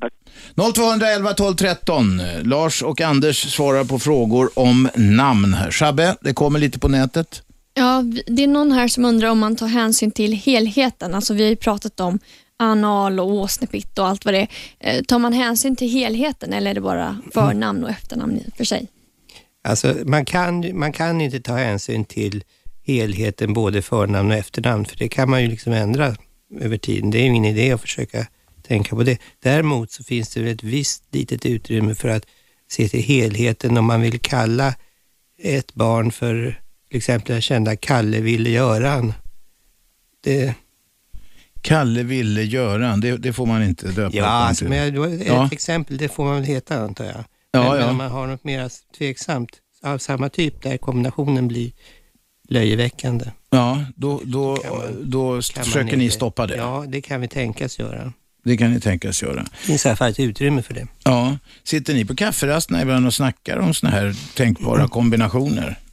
0211 0.74 1.32
12 1.34 1.54
13. 1.54 2.20
Lars 2.42 2.82
och 2.82 3.00
Anders 3.00 3.52
svarar 3.54 3.84
på 3.84 3.98
frågor 3.98 4.50
om 4.58 4.88
namn 4.94 5.54
här. 5.54 5.70
Shabbe, 5.70 6.16
det 6.20 6.34
kommer 6.34 6.58
lite 6.58 6.78
på 6.78 6.88
nätet. 6.88 7.42
Ja, 7.74 8.02
det 8.26 8.42
är 8.44 8.48
någon 8.48 8.72
här 8.72 8.88
som 8.88 9.04
undrar 9.04 9.28
om 9.28 9.38
man 9.38 9.56
tar 9.56 9.66
hänsyn 9.66 10.10
till 10.10 10.32
helheten. 10.32 11.14
Alltså 11.14 11.34
vi 11.34 11.42
har 11.42 11.50
ju 11.50 11.56
pratat 11.56 12.00
om 12.00 12.18
anal 12.58 13.20
och 13.20 13.26
åsnepitt 13.30 13.98
och 13.98 14.06
allt 14.06 14.24
vad 14.24 14.34
det 14.34 14.40
är. 14.40 14.96
Eh, 14.96 15.02
Tar 15.02 15.18
man 15.18 15.32
hänsyn 15.32 15.76
till 15.76 15.88
helheten 15.90 16.52
eller 16.52 16.70
är 16.70 16.74
det 16.74 16.80
bara 16.80 17.18
förnamn 17.34 17.84
och 17.84 17.90
efternamn 17.90 18.36
i- 18.36 18.50
för 18.56 18.64
sig? 18.64 18.86
Alltså, 19.68 19.94
man 20.04 20.24
kan, 20.24 20.78
man 20.78 20.92
kan 20.92 21.20
inte 21.20 21.40
ta 21.40 21.56
hänsyn 21.56 22.04
till 22.04 22.44
helheten, 22.94 23.52
både 23.52 23.82
förnamn 23.82 24.30
och 24.30 24.36
efternamn, 24.36 24.84
för 24.84 24.96
det 24.96 25.08
kan 25.08 25.30
man 25.30 25.42
ju 25.42 25.48
liksom 25.48 25.72
ändra 25.72 26.16
över 26.60 26.78
tiden. 26.78 27.10
Det 27.10 27.18
är 27.18 27.20
ju 27.20 27.26
ingen 27.26 27.44
idé 27.44 27.72
att 27.72 27.80
försöka 27.80 28.26
tänka 28.62 28.96
på 28.96 29.02
det. 29.02 29.18
Däremot 29.42 29.90
så 29.90 30.04
finns 30.04 30.28
det 30.34 30.40
väl 30.40 30.54
ett 30.54 30.62
visst 30.62 31.04
litet 31.14 31.46
utrymme 31.46 31.94
för 31.94 32.08
att 32.08 32.26
se 32.70 32.88
till 32.88 33.02
helheten 33.02 33.76
om 33.76 33.84
man 33.84 34.00
vill 34.00 34.20
kalla 34.20 34.74
ett 35.42 35.74
barn 35.74 36.12
för 36.12 36.60
till 36.88 36.96
exempel 36.96 37.32
den 37.32 37.42
kända 37.42 37.76
Kalle 37.76 38.20
Ville 38.20 38.50
Göran. 38.50 39.12
Det, 40.24 40.54
Kalle 41.60 42.02
ville 42.02 42.42
Göran, 42.42 43.00
det, 43.00 43.16
det 43.16 43.32
får 43.32 43.46
man 43.46 43.62
inte 43.62 43.88
döpa 43.88 44.16
ja, 44.16 44.24
alltså, 44.24 44.64
men 44.64 45.02
ett 45.12 45.26
Ja. 45.26 45.48
exempel, 45.52 45.96
det 45.96 46.08
får 46.08 46.24
man 46.24 46.34
väl 46.34 46.44
heta 46.44 46.78
antar 46.78 47.04
jag. 47.04 47.24
Ja, 47.52 47.60
men, 47.60 47.62
ja. 47.64 47.74
men 47.74 47.88
om 47.88 47.96
man 47.96 48.10
har 48.10 48.26
något 48.26 48.44
mer 48.44 48.70
tveksamt 48.98 49.50
av 49.82 49.98
samma 49.98 50.28
typ 50.28 50.62
där 50.62 50.76
kombinationen 50.76 51.48
blir 51.48 51.72
löjeväckande. 52.50 53.24
Ja, 53.50 53.84
då, 53.96 54.20
då, 54.24 54.56
då 55.02 55.40
kan 55.42 55.52
man 55.56 55.64
försöker 55.64 55.96
ni 55.96 56.10
stoppa 56.10 56.46
det. 56.46 56.56
Ja, 56.56 56.84
det 56.88 57.00
kan 57.00 57.20
vi 57.20 57.28
tänkas 57.28 57.78
göra. 57.78 58.12
Det 58.44 58.56
kan 58.56 58.72
ni 58.72 58.80
tänkas 58.80 59.22
göra. 59.22 59.42
Det 59.42 59.56
finns 59.66 59.86
i 59.86 59.88
alla 59.88 59.96
fall 59.96 60.10
ett 60.10 60.20
utrymme 60.20 60.62
för 60.62 60.74
det. 60.74 60.86
Ja, 61.04 61.38
sitter 61.64 61.94
ni 61.94 62.04
på 62.04 62.16
kafferasterna 62.16 62.82
ibland 62.82 63.06
och 63.06 63.14
snackar 63.14 63.56
om 63.56 63.74
såna 63.74 63.92
här 63.92 64.14
tänkbara 64.36 64.88
kombinationer? 64.88 65.76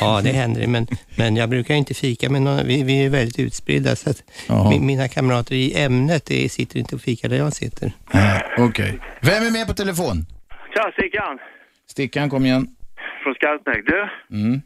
Ja, 0.00 0.20
det 0.24 0.32
händer 0.32 0.66
men, 0.66 0.86
men 1.16 1.36
jag 1.36 1.48
brukar 1.50 1.74
inte 1.74 1.94
fika 1.94 2.30
med 2.30 2.42
någon. 2.42 2.66
Vi, 2.66 2.82
vi 2.82 3.04
är 3.04 3.08
väldigt 3.08 3.38
utspridda, 3.38 3.96
så 3.96 4.10
att 4.10 4.22
Jaha. 4.46 4.72
mi- 4.72 4.80
mina 4.80 5.08
kamrater 5.08 5.54
i 5.54 5.74
ämnet 5.82 6.24
det 6.26 6.48
sitter 6.52 6.78
inte 6.78 6.94
och 6.94 7.00
fikar 7.00 7.28
där 7.28 7.36
jag 7.36 7.52
sitter. 7.52 7.92
Okej. 8.58 8.98
Vem 9.22 9.46
är 9.46 9.50
med 9.50 9.66
på 9.66 9.74
telefon? 9.74 10.26
Tja, 10.74 10.92
Stickan 10.98 11.38
Stickan, 11.90 12.30
kom 12.30 12.46
igen. 12.46 12.68
Från 13.22 13.34
Skarpnäck. 13.34 13.82
Du, 13.86 14.00
Mm. 14.38 14.60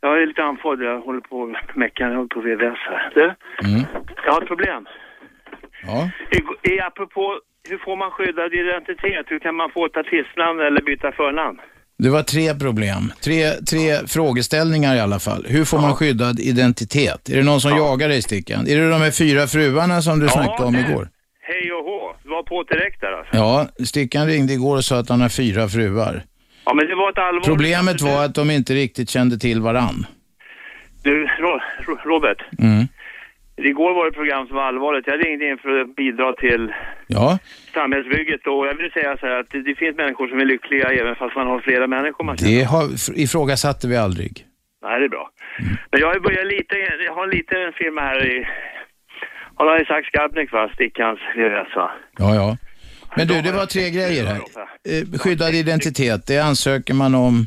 jag 0.00 0.22
är 0.22 0.26
lite 0.26 0.42
andfådd. 0.42 0.82
Jag 0.82 1.00
håller 1.00 1.20
på 1.20 1.46
med 1.46 1.60
meckan. 1.74 2.08
Jag 2.10 2.16
håller 2.16 2.34
på 2.36 2.40
VVS 2.40 2.78
här. 2.90 3.10
Du, 3.14 3.24
Mm. 3.68 3.82
jag 4.24 4.32
har 4.32 4.42
ett 4.42 4.48
problem. 4.48 4.86
Ja. 5.86 6.10
I, 6.36 6.70
i, 6.72 6.80
apropå 6.80 7.38
hur 7.68 7.78
får 7.78 7.96
man 7.96 8.10
skyddad 8.10 8.52
identitet? 8.54 9.26
Hur 9.28 9.38
kan 9.38 9.54
man 9.54 9.70
få 9.74 9.86
ett 9.86 9.96
artistnamn 9.96 10.60
eller 10.60 10.82
byta 10.82 11.12
förnamn? 11.12 11.58
Det 11.98 12.10
var 12.10 12.22
tre 12.22 12.54
problem. 12.54 13.02
Tre, 13.24 13.50
tre 13.70 14.06
frågeställningar 14.06 14.96
i 14.96 15.00
alla 15.00 15.18
fall. 15.18 15.44
Hur 15.48 15.64
får 15.64 15.78
man 15.78 15.94
skyddad 15.94 16.40
identitet? 16.40 17.28
Är 17.28 17.36
det 17.36 17.42
någon 17.44 17.60
som 17.60 17.70
jagar 17.76 18.08
dig, 18.08 18.22
Stickan? 18.22 18.66
Är 18.68 18.76
det 18.80 18.90
de 18.90 19.00
här 19.00 19.10
fyra 19.10 19.46
fruarna 19.46 20.02
som 20.02 20.20
du 20.20 20.28
snackade 20.28 20.64
om 20.68 20.74
igår? 20.76 21.08
Hej 21.40 21.72
och 21.72 21.84
hå. 21.84 22.16
Det 22.22 22.28
var 22.28 22.42
på 22.42 22.62
direkt 22.62 23.00
där 23.00 23.12
alltså. 23.12 23.36
Ja, 23.36 23.66
Stickan 23.86 24.26
ringde 24.26 24.52
igår 24.52 24.76
och 24.76 24.84
sa 24.84 24.98
att 24.98 25.08
han 25.08 25.20
har 25.20 25.28
fyra 25.28 25.68
fruar. 25.68 26.22
Ja, 26.66 26.74
men 26.74 26.86
det 26.86 26.94
var 26.94 27.10
ett 27.10 27.18
allvarligt... 27.18 27.46
Problemet 27.46 28.00
var 28.00 28.24
att 28.24 28.34
de 28.34 28.50
inte 28.50 28.72
riktigt 28.74 29.10
kände 29.10 29.38
till 29.38 29.60
varann. 29.60 30.06
Du, 31.02 31.26
Ro, 31.26 31.60
Ro, 31.86 31.96
Robert. 32.04 32.42
Mm. 32.58 32.84
Igår 33.56 33.94
var 33.94 34.04
det 34.04 34.08
ett 34.08 34.14
program 34.14 34.46
som 34.46 34.56
var 34.56 34.62
allvarligt. 34.62 35.06
Jag 35.06 35.26
ringde 35.26 35.48
in 35.48 35.58
för 35.58 35.80
att 35.80 35.96
bidra 35.96 36.32
till 36.32 36.72
Ja, 37.06 37.38
samhällsbygget 37.74 38.46
och 38.46 38.66
jag 38.66 38.74
vill 38.74 38.92
säga 38.92 39.16
så 39.20 39.26
här 39.26 39.40
att 39.40 39.50
det, 39.50 39.74
finns 39.74 39.96
människor 39.96 40.28
som 40.28 40.40
är 40.40 40.44
lyckliga 40.44 40.88
även 40.92 41.14
fast 41.16 41.36
man 41.36 41.46
har 41.46 41.60
flera 41.60 41.86
människor 41.86 42.24
man 42.24 42.36
känner. 42.36 42.58
det 42.58 42.64
har, 42.64 42.84
ifrågasatte 43.24 43.88
vi 43.88 43.96
aldrig. 43.96 44.46
Nej, 44.82 45.00
det 45.00 45.06
är 45.06 45.08
bra. 45.08 45.30
Men 45.90 46.00
jag 46.00 46.14
ju 46.14 46.20
börjat 46.20 46.46
lite, 46.46 46.74
jag 47.06 47.14
har 47.14 47.24
en 47.24 47.30
liten 47.30 47.72
firma 47.72 48.00
här 48.00 48.26
i, 48.26 48.46
har 49.54 49.78
jag 49.78 49.86
sagt 49.86 50.06
Skarpnäck 50.06 50.52
va? 50.52 50.70
Stickans 50.74 51.20
VVS 51.36 51.76
va? 51.76 51.90
Ja, 52.18 52.34
ja. 52.34 52.56
Men 53.16 53.26
du, 53.26 53.42
det 53.42 53.52
var 53.52 53.66
tre 53.66 53.90
grejer 53.90 54.26
här. 54.26 54.40
Eh, 54.88 55.18
Skyddad 55.18 55.54
identitet, 55.54 56.26
det 56.26 56.38
ansöker 56.38 56.94
man 56.94 57.14
om 57.14 57.46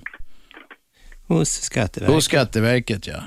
Hos 1.27 1.49
Skatteverket. 1.49 2.15
Hos 2.15 2.25
Skatteverket, 2.25 3.07
ja. 3.07 3.19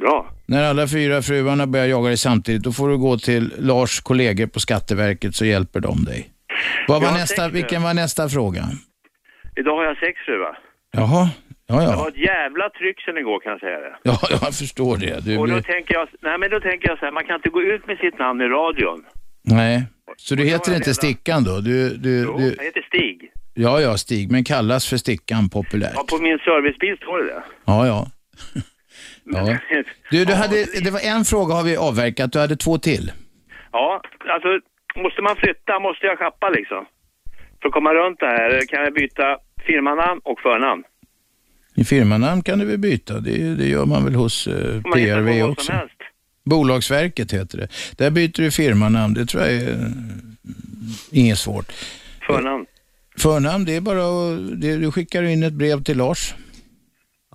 Bra. 0.00 0.30
När 0.46 0.64
alla 0.70 0.86
fyra 0.88 1.22
fruarna 1.22 1.66
börjar 1.66 1.86
jaga 1.86 2.08
dig 2.08 2.16
samtidigt, 2.16 2.62
då 2.62 2.72
får 2.72 2.88
du 2.88 2.98
gå 2.98 3.18
till 3.18 3.52
Lars 3.58 4.00
kollegor 4.00 4.46
på 4.46 4.60
Skatteverket 4.60 5.34
så 5.34 5.44
hjälper 5.44 5.80
de 5.80 6.04
dig. 6.04 6.30
Vad 6.88 7.02
var 7.02 7.12
nästa, 7.12 7.48
vilken 7.48 7.82
var 7.82 7.94
nästa 7.94 8.28
fråga? 8.28 8.64
Idag 9.56 9.76
har 9.76 9.84
jag 9.84 9.96
sex 9.96 10.18
fruar. 10.26 10.58
Jaha, 10.92 11.28
ja 11.66 11.76
Det 11.76 11.84
ja. 11.84 11.96
var 11.96 12.08
ett 12.08 12.16
jävla 12.16 12.70
tryck 12.70 13.00
sen 13.04 13.16
igår 13.18 13.40
kan 13.40 13.52
jag 13.52 13.60
säga 13.60 13.78
det. 13.80 13.94
Ja, 14.02 14.18
jag 14.30 14.54
förstår 14.54 14.96
det. 14.96 15.24
Du 15.24 15.38
och 15.38 15.48
då 15.48 15.54
blir... 15.54 15.62
tänker 15.62 15.94
jag, 15.94 16.08
nej 16.20 16.38
men 16.38 16.50
då 16.50 16.60
tänker 16.60 16.88
jag 16.88 16.98
så 16.98 17.04
här, 17.04 17.12
man 17.12 17.24
kan 17.24 17.36
inte 17.36 17.48
gå 17.48 17.62
ut 17.62 17.86
med 17.86 17.98
sitt 17.98 18.18
namn 18.18 18.40
i 18.40 18.44
radion. 18.44 19.04
Nej, 19.42 19.84
så 20.16 20.34
du 20.34 20.44
heter 20.44 20.76
inte 20.76 20.94
Stickan 20.94 21.44
då? 21.44 21.60
Du, 21.60 21.96
du, 21.96 22.22
Jo, 22.22 22.38
du... 22.38 22.54
jag 22.58 22.64
heter 22.64 22.82
Stig. 22.82 23.30
Ja, 23.54 23.80
ja, 23.80 23.96
Stig, 23.96 24.30
men 24.30 24.44
kallas 24.44 24.88
för 24.88 24.96
Stickan 24.96 25.48
populärt. 25.48 25.92
Ja, 25.94 26.04
på 26.08 26.18
min 26.18 26.38
servicebil 26.38 26.96
står 26.96 27.18
det 27.18 27.24
det. 27.24 27.42
Ja, 27.64 27.86
ja. 27.86 28.06
ja. 29.24 29.58
Du, 30.10 30.24
du 30.24 30.32
hade, 30.32 30.56
det 30.84 30.90
var 30.90 31.00
en 31.00 31.24
fråga 31.24 31.54
har 31.54 31.64
vi 31.64 31.76
avverkat, 31.76 32.32
du 32.32 32.38
hade 32.38 32.56
två 32.56 32.78
till. 32.78 33.12
Ja, 33.72 34.02
alltså 34.28 34.48
måste 35.02 35.22
man 35.22 35.36
flytta, 35.36 35.78
måste 35.80 36.06
jag 36.06 36.18
schappa 36.18 36.48
liksom? 36.50 36.86
För 37.62 37.68
att 37.68 37.74
komma 37.74 37.94
runt 37.94 38.20
det 38.20 38.26
här, 38.26 38.66
kan 38.68 38.84
jag 38.84 38.94
byta 38.94 39.38
firmanamn 39.66 40.20
och 40.24 40.40
förnamn? 40.40 40.84
I 41.76 41.84
firmanamn 41.84 42.42
kan 42.42 42.58
du 42.58 42.64
väl 42.64 42.78
byta, 42.78 43.14
det, 43.14 43.54
det 43.54 43.66
gör 43.66 43.86
man 43.86 44.04
väl 44.04 44.14
hos 44.14 44.46
eh, 44.46 44.82
PRV 44.82 45.42
också. 45.42 45.64
som 45.64 45.74
helst? 45.74 46.00
Bolagsverket 46.44 47.32
heter 47.32 47.58
det. 47.58 47.68
Där 47.96 48.10
byter 48.10 48.42
du 48.42 48.50
firmanamn, 48.50 49.14
det 49.14 49.26
tror 49.26 49.42
jag 49.42 49.52
är 49.52 49.72
eh, 49.72 49.88
inget 51.10 51.38
svårt. 51.38 51.72
Förnamn? 52.26 52.66
Förnamn, 53.18 53.64
det 53.64 53.76
är 53.76 53.80
bara 53.80 54.00
att, 54.00 54.60
du 54.60 54.92
skickar 54.92 55.22
in 55.22 55.42
ett 55.42 55.52
brev 55.52 55.82
till 55.82 55.96
Lars. 55.96 56.34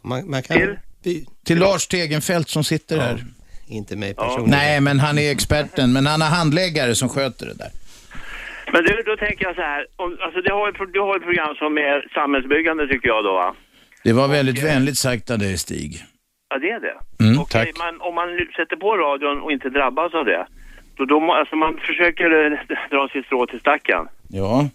Man, 0.04 0.30
man 0.30 0.44
kan 0.44 0.78
till? 1.04 1.26
till 1.46 1.58
Lars 1.58 1.88
Tegenfält 1.88 2.50
som 2.50 2.64
sitter 2.64 2.98
här. 2.98 3.26
Inte 3.68 3.96
mig 3.96 4.14
personligen. 4.14 4.50
Nej, 4.50 4.82
men 4.82 5.00
han 5.00 5.18
är 5.18 5.32
experten, 5.32 5.94
men 5.94 6.06
han 6.06 6.22
har 6.22 6.30
handläggare 6.30 6.96
som 6.96 7.10
sköter 7.10 7.46
det 7.46 7.54
där. 7.54 7.72
Men 8.74 8.84
du, 8.84 9.04
då 9.06 9.18
tänker 9.18 9.46
jag 9.46 9.56
så 9.56 9.62
här, 9.62 9.86
om, 9.96 10.18
alltså 10.22 10.42
du 10.42 10.52
har, 10.54 10.70
ett, 10.70 10.94
du 10.94 11.00
har 11.00 11.18
ett 11.18 11.24
program 11.24 11.56
som 11.56 11.78
är 11.78 12.08
samhällsbyggande 12.14 12.88
tycker 12.88 13.08
jag 13.08 13.24
då 13.24 13.34
va? 13.34 13.56
Det 14.04 14.14
var 14.14 14.28
väldigt 14.28 14.64
vänligt 14.64 14.98
sagt 14.98 15.32
av 15.32 15.40
dig, 15.40 15.58
Stig. 15.58 16.04
Ja, 16.50 16.58
det 16.60 16.70
är 16.70 16.80
det. 16.80 16.98
Mm, 17.24 17.40
Okej, 17.42 17.66
tack. 17.66 17.86
men 17.86 18.02
om 18.02 18.16
man 18.16 18.28
sätter 18.56 18.76
på 18.76 18.98
radion 18.98 19.42
och 19.42 19.52
inte 19.52 19.70
drabbas 19.70 20.14
av 20.14 20.26
det, 20.26 20.46
då, 20.98 21.06
då 21.06 21.20
må- 21.20 21.34
alltså 21.34 21.56
man 21.56 21.78
försöker 21.88 22.30
eh, 22.52 22.60
dra 22.92 23.08
sitt 23.14 23.26
strå 23.26 23.46
till 23.48 23.60
stacken. 23.60 24.08
Ja. 24.30 24.70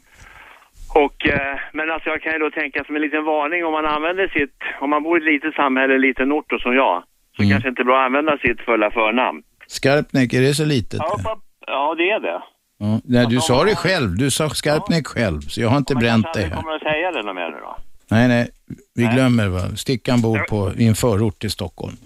Och, 0.95 1.27
eh, 1.27 1.59
men 1.73 1.91
alltså 1.91 2.09
jag 2.11 2.23
kan 2.23 2.33
ju 2.33 2.39
då 2.39 2.51
tänka 2.51 2.85
som 2.85 2.97
en 2.97 3.03
liten 3.03 3.25
varning 3.25 3.65
om 3.65 3.73
man 3.73 3.87
använder 3.87 4.29
sitt, 4.29 4.59
om 4.81 4.91
man 4.91 5.03
bor 5.03 5.19
i 5.19 5.21
ett 5.21 5.33
litet 5.33 5.55
samhälle, 5.55 5.95
en 5.95 6.01
liten 6.01 6.33
ort 6.33 6.53
och 6.53 6.61
som 6.61 6.75
jag, 6.75 7.03
så 7.37 7.43
Mm. 7.43 7.51
kanske 7.53 7.69
inte 7.69 7.83
är 7.83 7.85
bra 7.85 8.01
att 8.01 8.07
använda 8.07 8.39
sitt 8.39 8.61
fulla 8.61 8.91
förnamn. 8.91 9.43
Skarpnäck, 9.67 10.33
är 10.33 10.41
det 10.41 10.55
så 10.55 10.65
litet? 10.65 10.99
Ja, 11.03 11.17
pa- 11.25 11.41
ja, 11.67 11.95
det 11.99 12.11
är 12.11 12.21
det. 12.21 12.43
Ja. 12.79 13.01
Nej, 13.05 13.27
du 13.31 13.41
sa 13.41 13.65
det 13.65 13.75
själv. 13.77 14.17
Du 14.17 14.31
sa 14.31 14.49
Skarpnäck 14.49 15.07
själv, 15.07 15.41
så 15.41 15.61
jag 15.61 15.69
har 15.69 15.77
inte 15.77 15.95
bränt 15.95 16.27
Jag 16.35 16.43
här. 16.43 16.57
kommer 16.57 16.75
att 16.75 16.83
säga 16.83 17.13
det 17.13 17.35
mer 17.35 17.51
nu 17.51 17.57
då. 17.61 17.77
Nej, 18.15 18.29
nej. 18.29 18.49
Vi 18.95 19.05
glömmer 19.07 19.49
va. 19.49 19.61
Stickan 19.77 20.21
bor 20.23 20.39
på, 20.39 20.73
i 20.79 20.87
en 20.89 20.95
förort 20.95 21.39
till 21.39 21.51
Stockholm. 21.51 21.97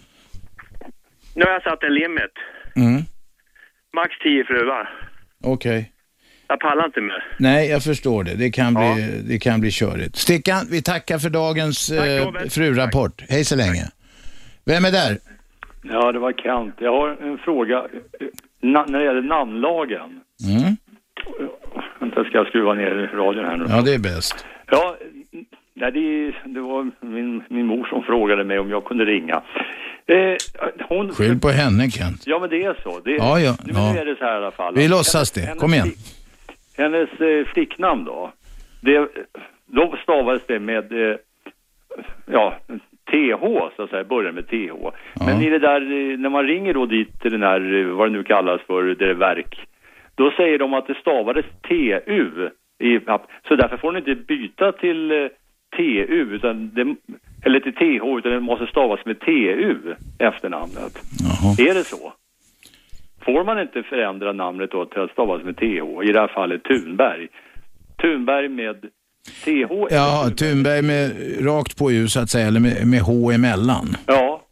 Nu 1.35 1.45
har 1.45 1.53
jag 1.53 1.63
satt 1.63 1.83
en 1.83 1.95
limit. 1.95 2.35
Mm. 2.77 3.03
Max 3.97 4.11
10 4.23 4.45
fruar. 4.45 4.91
Okej. 5.45 5.93
Jag 6.49 6.61
pallar 6.61 6.85
inte 6.85 7.01
mer. 7.01 7.25
Nej, 7.39 7.69
jag 7.71 7.83
förstår 7.83 8.25
det. 8.25 8.35
Det 8.35 8.51
kan, 8.51 8.75
bli, 8.75 9.23
det 9.29 9.39
kan 9.39 9.61
bli 9.61 9.71
körigt. 9.71 10.17
Stickan, 10.17 10.67
vi 10.71 10.83
tackar 10.83 11.19
för 11.19 11.31
dagens 11.31 11.91
eh, 11.91 12.29
frurapport. 12.51 13.23
Hej 13.29 13.45
så 13.45 13.57
länge. 13.57 13.85
Vem 14.65 14.85
är 14.85 14.91
där? 14.93 15.19
Ja, 15.83 16.13
det 16.13 16.19
var 16.19 16.33
Kent. 16.33 16.75
Jag 16.79 16.93
har 16.93 17.09
en 17.31 17.39
fråga 17.39 17.87
na- 18.63 18.91
när 18.91 18.99
det 18.99 19.05
gäller 19.05 19.23
namnlagen. 19.23 20.11
Mm. 20.49 20.77
Vänta, 22.01 22.25
ska 22.25 22.39
jag 22.39 22.47
skruva 22.47 22.75
ner 22.75 23.11
radion 23.15 23.45
här 23.45 23.57
nu? 23.57 23.65
Ja, 23.69 23.83
det 23.83 23.95
är 23.95 23.99
bäst. 23.99 24.47
Ja, 24.71 24.97
nej, 25.81 25.93
det, 25.93 26.33
det 26.45 26.61
var 26.61 26.91
min, 27.01 27.43
min 27.49 27.67
mor 27.67 27.85
som 27.87 28.03
frågade 28.03 28.45
mig 28.45 28.59
om 28.59 28.71
jag 28.71 28.85
kunde 28.85 29.05
ringa. 29.05 29.43
Eh, 30.07 30.37
hon... 30.89 31.11
Skyll 31.15 31.41
på 31.41 31.49
henne, 31.49 31.91
Kent. 31.91 32.23
Ja, 32.27 32.39
men 32.39 32.51
det 32.51 32.65
är 32.65 32.77
så. 32.83 33.01
Det, 33.05 33.11
Ja, 33.11 33.41
ja, 33.41 33.57
Nu, 33.65 33.73
ja. 33.75 33.97
är 34.01 34.05
det 34.05 34.17
så 34.17 34.25
här 34.25 34.35
i 34.35 34.37
alla 34.37 34.51
fall. 34.51 34.75
Vi 34.75 34.89
låtsas 34.89 35.33
det. 35.33 35.41
Hennes- 35.41 35.61
Kom 35.61 35.75
igen. 35.75 35.89
Hennes 36.77 37.11
eh, 37.21 37.45
flicknamn 37.47 38.05
då, 38.05 38.33
det, 38.81 39.09
då 39.67 39.95
stavades 40.03 40.43
det 40.47 40.59
med, 40.59 40.93
eh, 41.11 41.17
ja, 42.27 42.55
TH 43.11 43.45
så 43.77 43.83
att 43.83 43.91
säga, 43.91 44.05
börjar 44.05 44.33
med 44.33 44.47
TH. 44.49 44.75
Men 45.27 45.43
i 45.43 45.51
det 45.51 45.59
där, 45.59 45.81
eh, 45.81 46.19
när 46.19 46.29
man 46.29 46.47
ringer 46.47 46.75
då 46.75 46.87
dit 46.87 47.21
till 47.21 47.33
den 47.33 47.43
här, 47.43 47.75
eh, 47.81 47.87
vad 47.87 48.09
det 48.09 48.13
nu 48.13 48.23
kallas 48.25 48.61
för, 48.67 48.83
det 48.83 49.15
verk, 49.15 49.59
då 50.15 50.31
säger 50.31 50.59
de 50.59 50.75
att 50.75 50.87
det 50.87 50.95
stavades 50.95 51.47
TU. 51.69 52.49
I, 52.81 53.01
så 53.49 53.57
därför 53.57 53.77
får 53.77 53.93
ni 53.93 53.99
inte 53.99 54.15
byta 54.15 54.73
till 54.73 55.11
eh, 55.11 55.29
TU, 55.77 56.35
utan 56.35 56.75
det, 56.75 56.97
eller 57.45 57.61
till 57.61 57.75
TH, 57.75 58.19
utan 58.19 58.33
det 58.33 58.41
måste 58.41 58.67
stavas 58.67 59.01
med 59.05 59.21
TU, 59.21 59.95
efternamnet. 60.19 60.99
Är 61.59 61.75
det 61.75 61.85
så? 61.85 62.13
Får 63.25 63.45
man 63.45 63.61
inte 63.61 63.83
förändra 63.83 64.33
namnet 64.33 64.71
då 64.71 64.87
till 64.87 65.01
att 65.01 65.11
stavas 65.11 65.43
med 65.45 65.57
TH, 65.57 66.09
i 66.09 66.13
det 66.13 66.21
här 66.21 66.33
fallet 66.35 66.65
Thunberg? 66.65 67.29
Thunberg 68.03 68.49
med 68.49 68.77
TH? 69.45 69.73
Ja, 69.91 70.31
Thunberg 70.37 70.83
med 70.83 71.13
rakt 71.47 71.79
på 71.79 71.93
U 71.93 72.09
så 72.09 72.21
att 72.21 72.31
säga, 72.31 72.47
eller 72.47 72.61
med, 72.61 72.87
med 72.87 73.01
H 73.01 73.33
emellan. 73.33 73.97
Ja. 74.07 74.43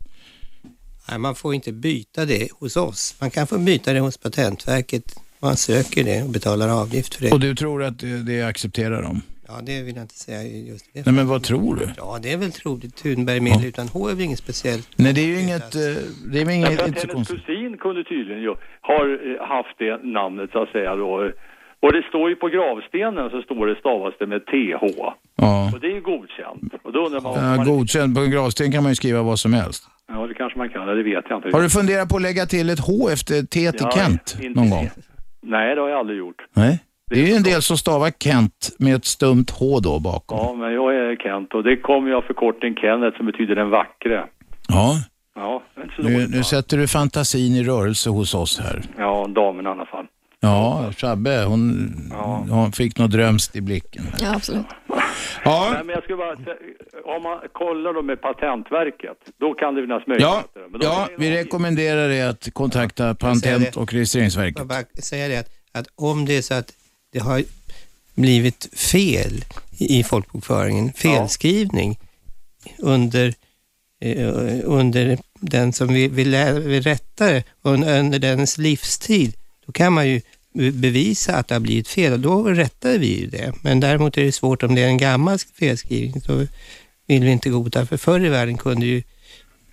Nej, 1.10 1.18
man 1.18 1.34
får 1.34 1.54
inte 1.54 1.72
byta 1.72 2.24
det 2.24 2.48
hos 2.60 2.76
oss. 2.76 3.16
Man 3.20 3.30
kan 3.30 3.46
få 3.46 3.58
byta 3.58 3.92
det 3.92 4.00
hos 4.00 4.18
Patentverket. 4.18 5.04
Man 5.40 5.56
söker 5.56 6.04
det 6.04 6.22
och 6.22 6.30
betalar 6.30 6.82
avgift 6.82 7.14
för 7.14 7.24
det. 7.24 7.32
Och 7.32 7.40
du 7.40 7.54
tror 7.54 7.82
att 7.82 7.98
det, 7.98 8.22
det 8.22 8.42
accepterar 8.42 9.02
de? 9.02 9.22
Ja, 9.48 9.54
det 9.66 9.82
vill 9.82 9.96
jag 9.96 10.04
inte 10.04 10.14
säga 10.14 10.42
just 10.42 10.84
det. 10.94 11.06
Nej, 11.06 11.14
men 11.14 11.26
vad 11.28 11.42
tror 11.42 11.76
du? 11.76 11.88
Ja, 11.96 12.18
det 12.22 12.32
är 12.32 12.36
väl 12.36 12.52
troligt. 12.52 12.96
Thunberg 12.96 13.40
med 13.40 13.52
eller 13.52 13.66
utan 13.68 13.88
H 13.88 14.08
är 14.08 14.14
väl 14.14 14.24
inget 14.24 14.38
speciellt. 14.38 14.88
Nej, 14.96 15.12
det 15.12 15.20
är 15.20 15.26
ju 15.34 15.40
inget, 15.42 15.74
eh, 15.74 15.80
det 16.32 16.40
är 16.40 16.44
väl 16.44 16.54
inget, 16.54 16.70
Därför 16.70 16.84
att 17.08 17.12
hennes 17.12 17.28
kusin 17.28 17.76
kunde 17.80 18.04
tydligen 18.04 18.42
ju, 18.42 18.54
har 18.80 19.04
eh, 19.40 19.48
haft 19.48 19.78
det 19.78 19.96
namnet 20.18 20.50
så 20.52 20.62
att 20.62 20.68
säga 20.68 20.96
då. 20.96 21.30
Och 21.82 21.92
det 21.92 22.02
står 22.08 22.28
ju 22.30 22.36
på 22.36 22.48
gravstenen 22.48 23.30
så 23.30 23.42
står 23.42 23.66
det 23.66 23.76
stavas 23.80 24.14
det 24.18 24.26
med 24.26 24.40
TH. 24.46 24.82
Ja. 25.36 25.70
Och 25.74 25.80
det 25.80 25.86
är 25.86 25.94
ju 25.94 26.00
godkänt. 26.00 26.72
Och 26.84 26.92
då 26.92 27.06
undrar 27.06 27.20
man, 27.20 27.34
Ja, 27.34 27.56
man 27.56 27.66
godkänd. 27.66 28.14
På 28.16 28.20
en 28.20 28.30
gravsten 28.30 28.72
kan 28.72 28.82
man 28.82 28.92
ju 28.92 28.96
skriva 28.96 29.22
vad 29.22 29.38
som 29.38 29.52
helst. 29.52 29.82
Ja, 30.08 30.26
det 30.26 30.34
kanske 30.34 30.58
man 30.58 30.68
kan. 30.68 30.86
Det 30.86 31.02
vet 31.02 31.24
jag 31.28 31.38
inte. 31.38 31.48
Har 31.56 31.62
du 31.62 31.70
funderat 31.70 32.08
på 32.08 32.16
att 32.16 32.22
lägga 32.22 32.46
till 32.46 32.70
ett 32.70 32.80
H 32.80 33.10
efter 33.12 33.42
T 33.42 33.72
till 33.72 33.72
Ja, 33.80 33.90
Kent 33.90 34.36
inte 34.42 34.60
någon 34.60 34.70
det. 34.70 34.76
gång? 34.76 34.90
Nej, 35.42 35.74
det 35.74 35.80
har 35.80 35.88
jag 35.88 35.98
aldrig 35.98 36.18
gjort. 36.18 36.40
Nej. 36.54 36.80
Det 37.10 37.20
är 37.20 37.26
ju 37.26 37.32
en 37.32 37.42
del 37.42 37.62
som 37.62 37.78
stavar 37.78 38.10
Kent 38.10 38.70
med 38.78 38.94
ett 38.94 39.04
stumt 39.04 39.44
H 39.58 39.80
då 39.80 39.98
bakom. 40.00 40.38
Ja, 40.38 40.54
men 40.54 40.72
jag 40.72 40.94
är 40.94 41.16
Kent 41.16 41.54
och 41.54 41.62
det 41.62 41.76
kommer 41.76 42.08
ju 42.08 42.14
av 42.14 42.22
förkortningen 42.22 42.76
Kenneth 42.76 43.16
som 43.16 43.26
betyder 43.26 43.54
den 43.54 43.70
vackre. 43.70 44.24
Ja, 44.68 44.94
Ja, 45.38 45.62
nu, 45.98 46.26
nu 46.28 46.44
sätter 46.44 46.76
du 46.78 46.88
fantasin 46.88 47.54
i 47.54 47.64
rörelse 47.64 48.10
hos 48.10 48.34
oss 48.34 48.60
här. 48.60 48.82
Ja, 48.98 49.26
damen 49.28 49.66
i 49.66 49.68
alla 49.68 49.86
fall. 49.86 50.06
Ja, 50.40 50.92
Shabbe, 50.96 51.44
hon, 51.44 51.90
hon 52.50 52.72
fick 52.72 52.98
något 52.98 53.10
drömst 53.10 53.56
i 53.56 53.60
blicken. 53.60 54.04
Ja, 54.18 54.34
absolut. 54.34 54.66
Ja. 55.44 55.68
Nej, 55.72 55.84
men 55.84 55.94
jag 55.94 56.02
skulle 56.02 56.16
bara 56.16 56.36
om 57.16 57.22
man 57.22 57.38
kollar 57.52 57.94
då 57.94 58.02
med 58.02 58.20
Patentverket, 58.20 59.16
då 59.40 59.54
kan 59.54 59.74
det 59.74 59.80
finnas 59.82 60.02
Ja, 60.06 60.12
möjligheter. 60.12 60.70
Men 60.70 60.80
då 60.80 60.86
ja 60.86 61.08
vi 61.18 61.30
rekommenderar 61.36 62.08
dig 62.08 62.22
att 62.22 62.48
kontakta 62.52 63.14
Patent 63.14 63.76
och 63.76 63.92
registreringsverket. 63.92 64.58
Jag 64.58 64.66
bara 64.66 64.82
säga 65.02 65.28
det 65.28 65.38
att, 65.38 65.48
att 65.72 65.86
om 65.96 66.24
det 66.24 66.36
är 66.36 66.42
så 66.42 66.54
att 66.54 66.72
det 67.16 67.22
har 67.22 67.44
blivit 68.14 68.68
fel 68.72 69.44
i 69.78 70.02
folkbokföringen, 70.02 70.92
felskrivning 70.92 71.98
under, 72.78 73.34
eh, 74.00 74.28
under 74.64 75.18
den 75.40 75.72
som 75.72 75.88
vi, 75.94 76.08
vi, 76.08 76.24
lä- 76.24 76.60
vi 76.60 76.80
rättar 76.80 77.42
under, 77.62 78.18
dens 78.18 78.58
livstid, 78.58 79.32
då 79.66 79.72
kan 79.72 79.92
man 79.92 80.08
ju 80.08 80.20
be- 80.54 80.72
bevisa 80.72 81.36
att 81.36 81.48
det 81.48 81.54
har 81.54 81.60
blivit 81.60 81.88
fel 81.88 82.12
och 82.12 82.20
då 82.20 82.44
rättar 82.48 82.98
vi 82.98 83.20
ju 83.20 83.26
det. 83.26 83.52
Men 83.62 83.80
däremot 83.80 84.18
är 84.18 84.24
det 84.24 84.32
svårt 84.32 84.62
om 84.62 84.74
det 84.74 84.82
är 84.82 84.86
en 84.88 84.98
gammal 84.98 85.38
felskrivning, 85.38 86.20
så 86.20 86.46
vill 87.06 87.24
vi 87.24 87.30
inte 87.30 87.50
godta. 87.50 87.86
För 87.86 87.96
förr 87.96 88.24
i 88.24 88.28
världen 88.28 88.58
kunde 88.58 88.86
ju 88.86 89.02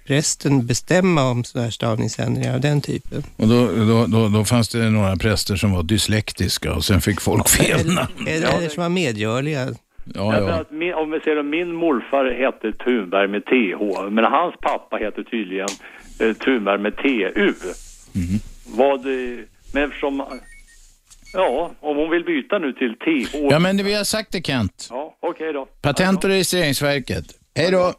prästen 0.08 0.66
bestämma 0.66 1.30
om 1.30 1.44
sådana 1.44 1.64
här 1.64 1.72
stavningsändringar 1.72 2.54
av 2.54 2.62
den 2.62 2.82
typen. 2.82 3.24
Och 3.38 3.48
då, 3.48 3.68
då, 3.68 4.06
då, 4.06 4.28
då 4.28 4.46
fanns 4.46 4.70
det 4.70 4.90
några 4.90 5.16
präster 5.16 5.56
som 5.56 5.72
var 5.72 5.84
dyslektiska 5.84 6.74
och 6.74 6.86
sen 6.86 7.02
fick 7.02 7.22
folk 7.22 7.50
fel 7.50 7.86
namn. 7.86 8.28
Eller, 8.28 8.58
eller 8.58 8.70
som 8.70 8.84
var 8.84 8.90
medgörliga. 8.90 9.68
Ja, 10.16 10.40
ja. 10.40 10.50
att 10.54 10.72
min, 10.72 10.94
om 10.94 11.12
vi 11.12 11.20
ser 11.20 11.36
det, 11.36 11.44
min 11.44 11.76
morfar 11.76 12.26
hette 12.26 12.78
Thunberg 12.84 13.28
med 13.28 13.46
TH, 13.46 14.10
men 14.12 14.24
hans 14.24 14.56
pappa 14.62 14.98
heter 14.98 15.24
tydligen 15.24 15.70
eh, 16.20 16.34
Thunberg 16.34 16.80
med 16.82 16.98
TU. 16.98 17.54
Mhm. 18.12 18.40
Vad, 18.66 19.06
eh, 19.06 19.40
men 19.74 19.84
eftersom, 19.84 20.24
ja, 21.34 21.72
om 21.80 21.98
hon 21.98 22.10
vill 22.10 22.24
byta 22.24 22.60
nu 22.60 22.74
till 22.74 22.96
TH. 22.96 23.38
Ja, 23.50 23.60
men 23.60 23.78
vi 23.86 23.94
har 23.94 24.04
sagt 24.04 24.32
det 24.32 24.46
Kent. 24.46 24.88
Ja, 24.90 25.18
okej 25.20 25.54
då. 25.54 25.66
Patent 25.82 26.24
och 26.24 26.30
registreringsverket. 26.30 27.26
Hej 27.56 27.72
då. 27.72 27.94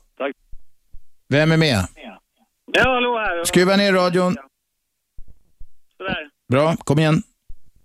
Vem 1.29 1.53
är 1.53 1.57
med? 1.57 1.79
Ja, 2.73 2.91
hallå 2.91 3.19
här. 3.19 3.45
Skruva 3.45 3.77
ner 3.77 3.93
radion. 3.93 4.37
Sådär. 5.97 6.29
Bra, 6.53 6.75
kom 6.79 6.99
igen. 6.99 7.23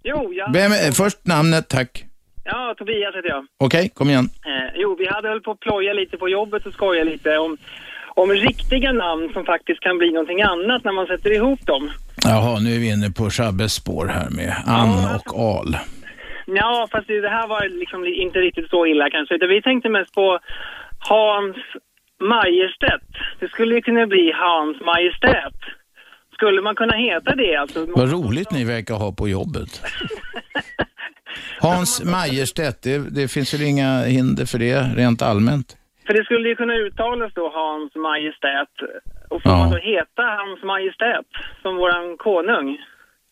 Jo, 0.04 0.34
ja. 0.34 0.50
Vem 0.54 0.72
är, 0.72 0.92
först 0.92 1.28
namnet, 1.28 1.70
tack. 1.70 2.06
Ja, 2.44 2.76
Tobias 2.78 3.16
heter 3.16 3.30
jag. 3.30 3.46
Okej, 3.58 3.90
kom 3.90 4.10
igen. 4.10 4.30
Eh, 4.46 4.72
jo, 4.76 4.96
vi 5.00 5.08
hade 5.08 5.30
väl 5.30 5.42
på 5.42 5.52
att 5.52 5.60
ploja 5.60 5.94
lite 5.94 6.18
på 6.18 6.30
jobbet 6.30 6.66
och 6.66 6.74
skoja 6.74 7.04
lite 7.04 7.38
om, 7.38 7.58
om 8.16 8.30
riktiga 8.32 8.92
namn 8.92 9.30
som 9.34 9.46
faktiskt 9.46 9.80
kan 9.80 9.98
bli 9.98 10.12
någonting 10.12 10.42
annat 10.42 10.84
när 10.84 10.92
man 10.92 11.08
sätter 11.08 11.32
ihop 11.32 11.66
dem. 11.66 11.92
Jaha, 12.24 12.60
nu 12.60 12.76
är 12.76 12.80
vi 12.80 12.90
inne 12.94 13.10
på 13.10 13.30
Shabbes 13.30 13.74
spår 13.74 14.06
här 14.08 14.30
med 14.30 14.56
Ann 14.66 15.16
och 15.16 15.40
Al. 15.40 15.78
Ja, 16.46 16.88
fast 16.92 17.08
det 17.08 17.22
det 17.22 17.30
här 17.30 17.48
var 17.48 17.70
liksom 17.70 18.06
inte 18.06 18.40
riktigt 18.40 18.70
så 18.70 18.86
illa 18.86 19.10
kanske. 19.10 19.36
Utan 19.36 19.50
vi 19.50 19.62
tänkte 19.62 19.90
mest 19.90 20.14
på 20.14 20.40
Hans 21.00 21.56
Majestät. 22.20 23.02
Det 23.40 23.48
skulle 23.48 23.76
ju 23.76 23.82
kunna 23.82 24.08
bli 24.08 24.32
Hans 24.36 24.82
Majestät. 24.82 25.54
Skulle 26.34 26.62
man 26.62 26.76
kunna 26.76 26.96
heta 26.98 27.36
det 27.36 27.56
alltså? 27.56 27.86
Vad 27.96 28.12
roligt 28.12 28.52
ni 28.52 28.64
verkar 28.66 28.96
ha 28.96 29.12
på 29.12 29.30
jobbet. 29.30 29.82
Hans 31.62 32.04
Majerstedt, 32.06 32.84
det, 32.84 32.98
det 33.16 33.28
finns 33.32 33.54
väl 33.54 33.62
inga 33.62 34.04
hinder 34.04 34.46
för 34.46 34.60
det 34.60 34.80
rent 34.96 35.22
allmänt? 35.22 35.78
För 36.08 36.14
det 36.14 36.24
skulle 36.26 36.50
ju 36.50 36.56
kunna 36.56 36.74
uttalas 36.76 37.34
då 37.36 37.50
Hans 37.54 37.96
Majestät. 37.96 38.74
Och 39.30 39.42
får 39.44 39.52
Ja. 39.52 39.58
man 39.58 39.72
då 39.72 39.78
heta 39.78 40.22
Hans 40.40 40.64
Majestät 40.64 41.26
som 41.62 41.76
våran 41.76 42.18
konung? 42.18 42.78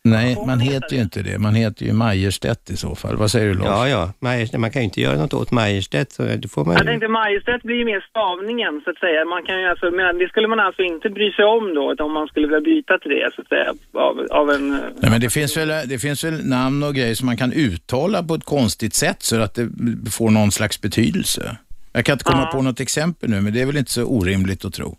Nej, 0.10 0.38
man 0.48 0.60
heter 0.60 0.96
ju 0.96 1.02
inte 1.02 1.22
det. 1.22 1.40
Man 1.40 1.56
heter 1.56 1.86
ju 1.86 1.94
Majerstedt 1.94 2.70
i 2.70 2.78
så 2.78 2.96
fall. 2.96 3.16
Vad 3.18 3.32
säger 3.32 3.48
du 3.48 3.54
Lars? 3.54 3.66
Ja, 3.66 3.88
ja. 3.90 4.14
Majerstedt, 4.20 4.62
man 4.62 4.72
kan 4.72 4.82
ju 4.82 4.84
inte 4.84 5.02
göra 5.02 5.18
något 5.18 5.34
åt 5.34 5.52
Majerstedt, 5.52 6.12
så 6.12 6.24
det 6.24 6.48
får 6.48 6.66
man 6.66 6.74
Jag 6.74 6.84
ju... 6.84 6.88
tänkte 6.90 7.08
Majestät 7.08 7.64
blir 7.64 7.76
ju 7.76 7.86
mer 7.86 8.06
stavningen 8.10 8.82
så 8.84 8.90
att 8.90 8.98
säga. 8.98 9.26
Man 9.26 9.44
kan 9.44 9.62
ju 9.62 9.68
alltså, 9.68 9.92
men 9.92 10.18
det 10.18 10.28
skulle 10.30 10.48
man 10.48 10.60
alltså 10.60 10.82
inte 10.82 11.10
bry 11.10 11.32
sig 11.32 11.46
om 11.46 11.74
då 11.74 12.06
om 12.06 12.14
man 12.14 12.28
skulle 12.28 12.48
vilja 12.48 12.62
byta 12.62 12.98
till 13.00 13.12
det 13.12 13.30
så 13.36 13.42
att 13.42 13.48
säga 13.48 13.74
av, 13.94 14.28
av 14.32 14.50
en... 14.52 14.70
Nej, 15.02 15.12
men 15.12 15.22
det 15.22 15.30
finns, 15.30 15.58
väl, 15.58 15.90
det 15.90 16.00
finns 16.00 16.24
väl 16.24 16.46
namn 16.46 16.84
och 16.84 16.96
grejer 16.96 17.16
som 17.16 17.26
man 17.26 17.38
kan 17.38 17.54
uttala 17.54 18.24
på 18.24 18.34
ett 18.36 18.44
konstigt 18.46 18.94
sätt 18.94 19.24
så 19.24 19.42
att 19.42 19.56
det 19.56 19.68
får 20.12 20.30
någon 20.30 20.52
slags 20.52 20.82
betydelse. 20.82 21.58
Jag 21.94 22.06
kan 22.06 22.14
inte 22.14 22.26
komma 22.26 22.42
Ja. 22.52 22.58
på 22.58 22.62
något 22.62 22.80
exempel 22.80 23.30
nu, 23.30 23.42
men 23.42 23.54
det 23.54 23.62
är 23.62 23.66
väl 23.66 23.78
inte 23.78 23.92
så 23.92 24.04
orimligt 24.04 24.66
att 24.66 24.74
tro. 24.74 24.98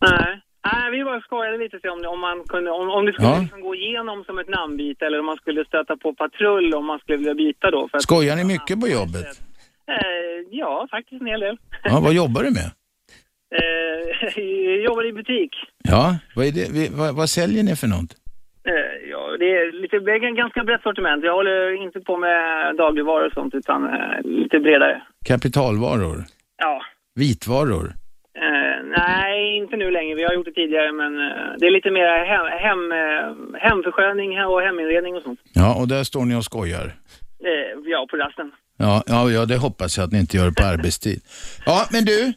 Nej. 0.00 0.40
Nej, 0.72 0.90
vi 0.90 1.04
bara 1.04 1.20
skojade 1.20 1.56
lite 1.58 1.78
se 1.82 1.88
om, 1.88 2.00
om 2.14 2.20
man 2.20 2.44
kunde, 2.48 2.70
om, 2.70 2.90
om 2.90 3.06
det 3.06 3.12
skulle 3.12 3.28
Ja. 3.28 3.40
liksom 3.40 3.60
gå 3.60 3.74
igenom 3.74 4.24
som 4.24 4.38
ett 4.38 4.48
namnbyte 4.48 5.06
eller 5.06 5.18
om 5.20 5.26
man 5.26 5.36
skulle 5.36 5.64
stöta 5.64 5.96
på 5.96 6.14
patrull 6.14 6.74
om 6.74 6.86
man 6.86 6.98
skulle 6.98 7.18
vilja 7.18 7.34
byta 7.34 7.70
då. 7.70 7.88
För 7.88 7.98
Skojar 7.98 8.36
ni 8.36 8.44
mycket 8.44 8.80
på 8.80 8.88
jobbet? 8.88 9.26
Eh, 9.88 10.36
ja, 10.50 10.86
faktiskt 10.90 11.20
en 11.20 11.26
hel 11.26 11.40
del. 11.40 11.56
Ja, 11.84 12.00
vad 12.04 12.12
jobbar 12.14 12.42
du 12.42 12.50
med? 12.50 12.70
Eh, 13.58 14.28
jag 14.74 14.84
jobbar 14.88 15.04
i 15.06 15.12
butik. 15.12 15.50
Ja, 15.84 16.16
vad, 16.36 16.46
är 16.46 16.52
det, 16.52 16.90
vad, 16.96 17.16
vad 17.16 17.28
säljer 17.30 17.62
ni 17.62 17.76
för 17.76 17.86
något? 17.86 18.12
Eh, 18.68 19.08
ja, 19.10 19.36
det 19.38 19.50
är 19.56 19.72
lite 19.82 19.98
det 19.98 20.12
är 20.12 20.36
ganska 20.36 20.64
brett 20.64 20.82
sortiment. 20.82 21.24
Jag 21.24 21.32
håller 21.34 21.82
inte 21.84 22.00
på 22.00 22.16
med 22.16 22.76
dagligvaror 22.76 23.26
och 23.26 23.32
sånt 23.32 23.54
utan 23.54 23.84
eh, 23.84 24.22
lite 24.24 24.58
bredare. 24.58 25.02
Kapitalvaror? 25.26 26.24
Ja. 26.58 26.82
Vitvaror? 27.14 27.92
Eh, 28.44 28.76
nej, 28.98 29.56
inte 29.56 29.76
nu 29.76 29.90
längre. 29.90 30.14
Vi 30.14 30.24
har 30.24 30.34
gjort 30.34 30.48
det 30.50 30.52
tidigare 30.52 30.92
men 30.92 31.12
eh, 31.26 31.52
det 31.58 31.66
är 31.66 31.70
lite 31.70 31.90
mer 31.90 32.08
hem, 32.32 32.46
hem, 32.66 32.82
eh, 33.02 33.26
hemförsköning 33.66 34.30
och 34.52 34.60
heminredning 34.66 35.14
och 35.16 35.22
sånt. 35.22 35.40
Ja, 35.52 35.74
och 35.74 35.88
där 35.88 36.04
står 36.04 36.24
ni 36.24 36.34
och 36.34 36.44
skojar. 36.44 36.86
Eh, 37.48 37.90
ja, 37.92 38.06
på 38.10 38.16
rasten. 38.16 38.50
Ja, 38.78 39.02
ja, 39.06 39.30
ja, 39.30 39.44
det 39.44 39.56
hoppas 39.56 39.96
jag 39.96 40.04
att 40.04 40.12
ni 40.12 40.18
inte 40.18 40.36
gör 40.36 40.50
på 40.50 40.64
arbetstid. 40.64 41.20
Ja, 41.66 41.86
men 41.92 42.04
du, 42.04 42.32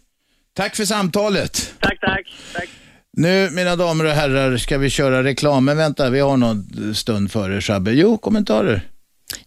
tack 0.53 0.75
för 0.75 0.83
samtalet. 0.83 1.75
Tack, 1.79 1.99
tack. 1.99 2.25
tack. 2.53 2.69
Nu, 3.17 3.49
mina 3.51 3.75
damer 3.75 4.05
och 4.05 4.11
herrar, 4.11 4.57
ska 4.57 4.77
vi 4.77 4.89
köra 4.89 5.23
reklam. 5.23 5.65
Men 5.65 5.77
vänta, 5.77 6.09
vi 6.09 6.19
har 6.19 6.37
någon 6.37 6.63
stund 6.95 7.31
före 7.31 7.61
Shabbe. 7.61 7.91
Jo, 7.91 8.17
kommentarer. 8.17 8.81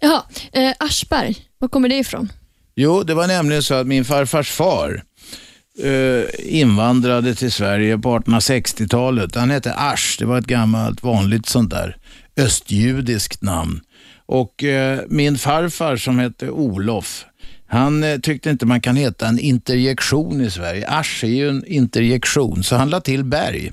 Jaha, 0.01 0.23
eh, 0.53 0.73
Aschberg, 0.79 1.37
var 1.59 1.69
kommer 1.69 1.89
det 1.89 1.95
ifrån? 1.95 2.29
Jo, 2.75 3.03
det 3.03 3.15
var 3.15 3.27
nämligen 3.27 3.63
så 3.63 3.75
att 3.75 3.87
min 3.87 4.05
farfars 4.05 4.51
far 4.51 5.03
Eh, 5.79 6.25
invandrade 6.39 7.35
till 7.35 7.53
Sverige 7.53 7.99
på 7.99 8.19
1860-talet. 8.19 9.35
Han 9.35 9.51
hette 9.51 9.75
Asch, 9.75 10.17
det 10.19 10.25
var 10.25 10.39
ett 10.39 10.47
gammalt 10.47 11.03
vanligt 11.03 11.47
sånt 11.47 11.71
där 11.71 11.97
östjudiskt 12.37 13.43
namn. 13.43 13.81
Och 14.27 14.65
eh, 14.65 15.01
min 15.09 15.39
farfar 15.39 15.97
som 15.97 16.19
hette 16.19 16.51
Olof, 16.51 17.25
han 17.73 18.05
eh, 18.05 18.19
tyckte 18.19 18.51
inte 18.51 18.67
man 18.67 18.81
kan 18.81 18.97
heta 18.97 19.27
en 19.27 19.39
interjektion 19.39 20.41
i 20.41 20.51
Sverige. 20.51 20.89
Asch 20.89 21.25
är 21.25 21.29
ju 21.29 21.49
en 21.49 21.67
interjektion, 21.67 22.65
så 22.65 22.77
han 22.77 22.91
la 22.91 23.01
till 23.01 23.25
berg. 23.25 23.73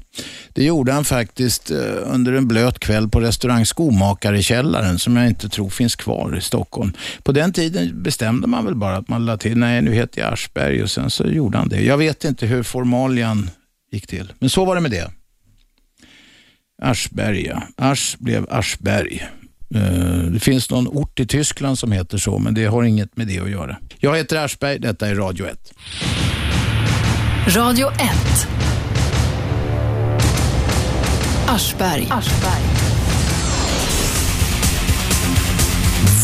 Det 0.53 0.63
gjorde 0.63 0.91
han 0.91 1.05
faktiskt 1.05 1.71
eh, 1.71 1.77
under 2.03 2.33
en 2.33 2.47
blöt 2.47 2.79
kväll 2.79 3.09
på 3.09 3.19
restaurang 3.19 3.65
Skomakarekällaren 3.65 4.99
som 4.99 5.15
jag 5.15 5.27
inte 5.27 5.49
tror 5.49 5.69
finns 5.69 5.95
kvar 5.95 6.37
i 6.37 6.41
Stockholm. 6.41 6.93
På 7.23 7.31
den 7.31 7.53
tiden 7.53 8.03
bestämde 8.03 8.47
man 8.47 8.65
väl 8.65 8.75
bara 8.75 8.97
att 8.97 9.07
man 9.07 9.25
la 9.25 9.37
till, 9.37 9.57
nej 9.57 9.81
nu 9.81 9.93
heter 9.93 10.21
jag 10.21 10.33
Aschberg 10.33 10.83
och 10.83 10.91
sen 10.91 11.09
så 11.09 11.27
gjorde 11.27 11.57
han 11.57 11.69
det. 11.69 11.81
Jag 11.81 11.97
vet 11.97 12.25
inte 12.25 12.45
hur 12.45 12.63
formalian 12.63 13.49
gick 13.91 14.07
till, 14.07 14.33
men 14.39 14.49
så 14.49 14.65
var 14.65 14.75
det 14.75 14.81
med 14.81 14.91
det. 14.91 15.11
Aschberg, 16.81 17.45
ja. 17.45 17.63
Asch 17.75 18.15
blev 18.19 18.45
Aschberg. 18.49 19.27
Eh, 19.75 19.81
Det 20.31 20.39
finns 20.39 20.69
någon 20.69 20.87
ort 20.87 21.19
i 21.19 21.25
Tyskland 21.27 21.79
som 21.79 21.91
heter 21.91 22.17
så, 22.17 22.37
men 22.39 22.53
det 22.53 22.65
har 22.65 22.83
inget 22.83 23.17
med 23.17 23.27
det 23.27 23.39
att 23.39 23.49
göra. 23.49 23.77
Jag 23.99 24.17
heter 24.17 24.35
Aschberg, 24.45 24.79
detta 24.79 25.07
är 25.07 25.15
Radio 25.15 25.45
1. 25.47 25.73
Radio 27.55 27.87
1. 27.91 28.47
Aschberg. 31.47 32.07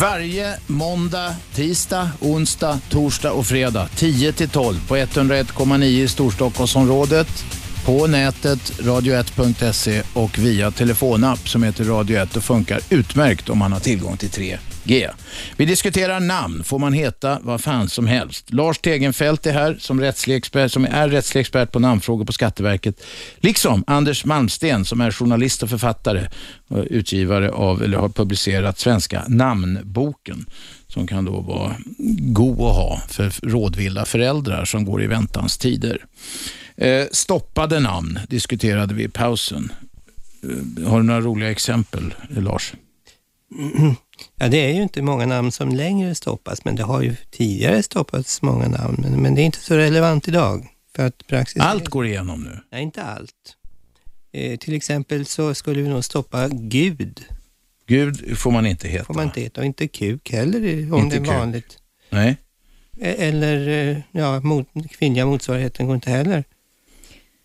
Varje 0.02 0.54
måndag, 0.68 1.36
tisdag, 1.54 2.10
onsdag, 2.20 2.80
torsdag 2.90 3.32
och 3.32 3.46
fredag 3.46 3.88
10-12 3.96 4.88
på 4.88 4.98
101,9 4.98 5.84
i 5.84 6.08
Storstockholmsområdet. 6.08 7.46
På 7.86 8.08
nätet, 8.08 8.60
radio1.se 8.80 10.04
och 10.14 10.40
via 10.40 10.72
telefonapp 10.72 11.50
som 11.50 11.64
heter 11.64 11.84
Radio 11.84 12.18
1 12.18 12.38
och 12.38 12.44
funkar 12.44 12.80
utmärkt 12.90 13.50
om 13.50 13.58
man 13.58 13.72
har 13.72 13.80
tillgång 13.80 14.18
till 14.18 14.30
3G. 14.30 15.10
Vi 15.58 15.66
diskuterar 15.66 16.20
namn. 16.20 16.64
Får 16.64 16.80
man 16.80 16.94
heta 16.94 17.40
vad 17.42 17.62
fan 17.62 17.90
som 17.90 18.08
helst? 18.08 18.54
Lars 18.54 18.80
Tegenfält 18.80 19.46
är 19.46 19.54
här 19.54 19.78
som, 19.80 20.02
rättslig 20.02 20.36
expert, 20.36 20.72
som 20.72 20.86
är 20.86 21.10
rättslig 21.10 21.42
expert 21.42 21.72
på 21.72 21.80
namnfrågor 21.80 22.26
på 22.26 22.34
Skatteverket. 22.34 23.02
Liksom 23.38 23.84
Anders 23.88 24.26
Malmsten 24.26 24.86
som 24.86 25.02
är 25.02 25.12
journalist 25.12 25.64
och 25.64 25.70
författare 25.70 26.28
och 26.68 26.86
utgivare 26.90 27.52
av, 27.52 27.84
eller 27.84 27.98
har 27.98 28.10
publicerat 28.10 28.80
Svenska 28.80 29.24
namnboken 29.28 30.46
som 30.88 31.08
kan 31.08 31.26
då 31.26 31.42
vara 31.42 31.76
god 32.20 32.62
att 32.62 32.76
ha 32.76 33.02
för 33.10 33.48
rådvilla 33.48 34.06
föräldrar 34.06 34.66
som 34.66 34.86
går 34.86 35.04
i 35.04 35.08
väntans 35.08 35.58
tider. 35.58 36.06
Eh, 36.78 37.06
stoppade 37.12 37.80
namn 37.80 38.20
diskuterade 38.30 38.94
vi 38.94 39.04
i 39.04 39.08
pausen. 39.10 39.72
Eh, 40.80 40.88
har 40.90 40.98
du 40.98 41.04
några 41.06 41.22
roliga 41.22 41.52
exempel, 41.52 42.14
Lars? 42.30 42.74
Ja, 44.36 44.48
det 44.48 44.58
är 44.58 44.74
ju 44.74 44.82
inte 44.84 45.02
många 45.02 45.26
namn 45.26 45.52
som 45.52 45.70
längre 45.70 46.16
stoppas, 46.16 46.66
men 46.66 46.76
det 46.76 46.84
har 46.84 47.02
ju 47.02 47.16
tidigare 47.32 47.84
stoppats 47.84 48.42
många 48.42 48.68
namn. 48.68 48.98
Men, 49.02 49.22
men 49.22 49.36
det 49.36 49.42
är 49.42 49.46
inte 49.46 49.60
så 49.60 49.76
relevant 49.76 50.28
idag. 50.28 50.68
För 50.96 51.06
att 51.08 51.28
praxis 51.28 51.62
Allt 51.62 51.88
går 51.88 52.06
igenom 52.06 52.42
nu? 52.44 52.60
Nej, 52.72 52.84
inte 52.84 53.04
allt. 53.04 53.56
Eh, 54.34 54.58
till 54.58 54.74
exempel 54.74 55.26
så 55.26 55.56
skulle 55.56 55.82
vi 55.82 55.90
nog 55.90 56.04
stoppa 56.06 56.48
Gud. 56.52 57.24
Gud 57.88 58.38
får 58.38 58.52
man 58.52 58.66
inte 58.66 58.88
heta. 58.88 59.06
får 59.06 59.14
man 59.14 59.24
inte 59.26 59.42
heta. 59.42 59.62
Och 59.62 59.66
inte 59.66 59.88
kuk 59.88 60.32
heller, 60.32 60.94
om 60.94 61.00
Inte 61.00 61.16
det 61.16 61.22
är 61.22 61.26
kuk. 61.26 61.34
vanligt. 61.34 61.78
Nej. 62.10 62.38
Eh, 63.00 63.28
Eller, 63.28 63.68
eh, 63.90 63.98
ja, 64.12 64.40
mot, 64.40 64.68
kvinnliga 64.92 65.26
motsvarigheten 65.26 65.86
går 65.86 65.96
inte 65.96 66.12
heller. 66.12 66.44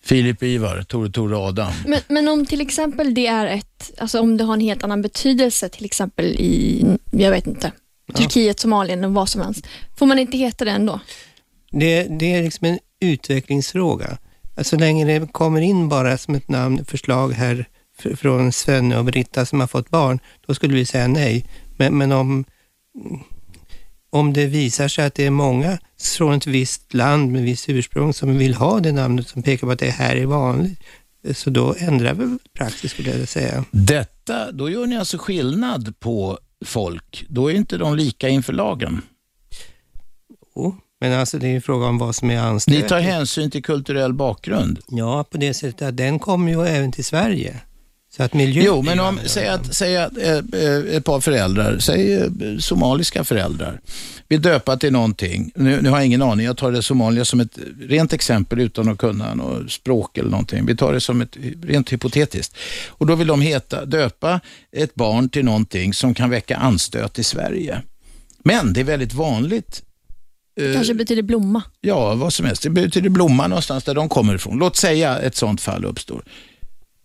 Filip 0.02 0.42
Ivar, 0.42 0.82
Tore 0.82 1.10
Tore 1.10 1.36
Adam. 1.36 1.72
Men, 1.86 2.00
men 2.08 2.28
om 2.28 2.46
till 2.46 2.60
exempel 2.60 3.14
det 3.14 3.26
är 3.26 3.46
ett, 3.46 3.90
alltså 3.98 4.20
om 4.20 4.36
det 4.36 4.44
har 4.44 4.54
en 4.54 4.60
helt 4.60 4.84
annan 4.84 5.02
betydelse, 5.02 5.68
till 5.68 5.84
exempel 5.84 6.24
i, 6.26 6.84
jag 7.10 7.30
vet 7.30 7.46
inte, 7.46 7.72
Turkiet, 8.14 8.60
Somalien 8.60 9.04
och 9.04 9.14
vad 9.14 9.28
som 9.28 9.40
helst. 9.40 9.66
Får 9.96 10.06
man 10.06 10.18
inte 10.18 10.36
heta 10.36 10.64
det 10.64 10.70
ändå? 10.70 11.00
Det, 11.70 12.02
det 12.02 12.34
är 12.34 12.42
liksom 12.42 12.66
en 12.66 12.78
utvecklingsfråga. 13.00 14.18
Alltså, 14.56 14.76
så 14.76 14.80
länge 14.80 15.04
det 15.04 15.32
kommer 15.32 15.60
in 15.60 15.88
bara 15.88 16.18
som 16.18 16.34
ett 16.34 16.48
namn, 16.48 16.84
förslag 16.84 17.32
här 17.32 17.64
fr- 18.02 18.16
från 18.16 18.52
Svenne 18.52 18.98
och 18.98 19.04
Britta 19.04 19.46
som 19.46 19.60
har 19.60 19.66
fått 19.66 19.90
barn, 19.90 20.18
då 20.46 20.54
skulle 20.54 20.74
vi 20.74 20.86
säga 20.86 21.08
nej. 21.08 21.44
Men, 21.76 21.98
men 21.98 22.12
om, 22.12 22.44
om 24.10 24.32
det 24.32 24.46
visar 24.46 24.88
sig 24.88 25.06
att 25.06 25.14
det 25.14 25.26
är 25.26 25.30
många 25.30 25.78
från 26.16 26.34
ett 26.34 26.46
visst 26.46 26.94
land 26.94 27.32
med 27.32 27.42
visst 27.42 27.68
ursprung 27.68 28.12
som 28.12 28.38
vill 28.38 28.54
ha 28.54 28.80
det 28.80 28.92
namnet 28.92 29.28
som 29.28 29.42
pekar 29.42 29.66
på 29.66 29.72
att 29.72 29.78
det 29.78 29.90
här 29.90 30.16
är 30.16 30.26
vanligt, 30.26 30.78
så 31.34 31.50
då 31.50 31.74
ändrar 31.78 32.14
vi 32.14 32.38
praxis 32.52 32.90
skulle 32.90 33.18
jag 33.18 33.28
säga. 33.28 33.64
Detta, 33.70 34.52
då 34.52 34.70
gör 34.70 34.86
ni 34.86 34.96
alltså 34.96 35.18
skillnad 35.18 36.00
på 36.00 36.38
folk. 36.64 37.24
Då 37.28 37.50
är 37.50 37.54
inte 37.54 37.78
de 37.78 37.96
lika 37.96 38.28
inför 38.28 38.52
lagen. 38.52 39.02
Jo, 40.56 40.76
Men 41.00 41.12
alltså 41.12 41.38
det 41.38 41.46
är 41.46 41.52
ju 41.52 41.60
fråga 41.60 41.86
om 41.86 41.98
vad 41.98 42.14
som 42.14 42.30
är 42.30 42.38
anstötligt. 42.38 42.82
Ni 42.82 42.88
tar 42.88 43.00
hänsyn 43.00 43.50
till 43.50 43.62
kulturell 43.62 44.12
bakgrund. 44.12 44.78
Ja, 44.88 45.24
på 45.24 45.38
det 45.38 45.54
sättet 45.54 45.88
att 45.88 45.96
den 45.96 46.18
kommer 46.18 46.52
ju 46.52 46.66
även 46.66 46.92
till 46.92 47.04
Sverige. 47.04 47.60
Så 48.16 48.22
att 48.22 48.34
miljön 48.34 48.64
Jo, 48.64 48.82
men 48.82 49.00
om, 49.00 49.20
säg 49.26 49.48
att, 49.48 49.74
säg 49.74 49.96
att 49.96 50.16
eh, 50.18 50.28
eh, 50.28 50.96
ett 50.96 51.04
par 51.04 51.20
föräldrar, 51.20 51.78
säg 51.78 52.14
eh, 52.14 52.28
somaliska 52.58 53.24
föräldrar, 53.24 53.80
vill 54.28 54.42
döpa 54.42 54.76
till 54.76 54.92
någonting. 54.92 55.52
Nu, 55.54 55.82
nu 55.82 55.88
har 55.88 55.96
jag 55.96 56.06
ingen 56.06 56.22
aning, 56.22 56.46
jag 56.46 56.56
tar 56.56 56.72
det 56.72 56.82
somaliska 56.82 57.24
som 57.24 57.40
ett 57.40 57.58
rent 57.80 58.12
exempel 58.12 58.60
utan 58.60 58.88
att 58.88 58.98
kunna 58.98 59.34
något 59.34 59.72
språk 59.72 60.18
eller 60.18 60.30
någonting. 60.30 60.66
Vi 60.66 60.76
tar 60.76 60.92
det 60.92 61.00
som 61.00 61.20
ett 61.20 61.36
rent 61.62 61.92
hypotetiskt. 61.92 62.56
Och 62.88 63.06
då 63.06 63.14
vill 63.14 63.26
de 63.26 63.40
heta, 63.40 63.84
döpa 63.84 64.40
ett 64.72 64.94
barn 64.94 65.28
till 65.28 65.44
någonting 65.44 65.94
som 65.94 66.14
kan 66.14 66.30
väcka 66.30 66.56
anstöt 66.56 67.18
i 67.18 67.24
Sverige. 67.24 67.82
Men 68.44 68.72
det 68.72 68.80
är 68.80 68.84
väldigt 68.84 69.14
vanligt 69.14 69.82
eh, 70.60 70.74
Kanske 70.74 70.94
betyder 70.94 71.22
blomma. 71.22 71.62
Ja, 71.80 72.14
vad 72.14 72.32
som 72.32 72.46
helst. 72.46 72.62
Det 72.62 72.70
betyder 72.70 73.10
blomma 73.10 73.46
någonstans 73.46 73.84
där 73.84 73.94
de 73.94 74.08
kommer 74.08 74.34
ifrån. 74.34 74.58
Låt 74.58 74.76
säga 74.76 75.18
ett 75.18 75.36
sånt 75.36 75.60
fall 75.60 75.84
uppstår. 75.84 76.22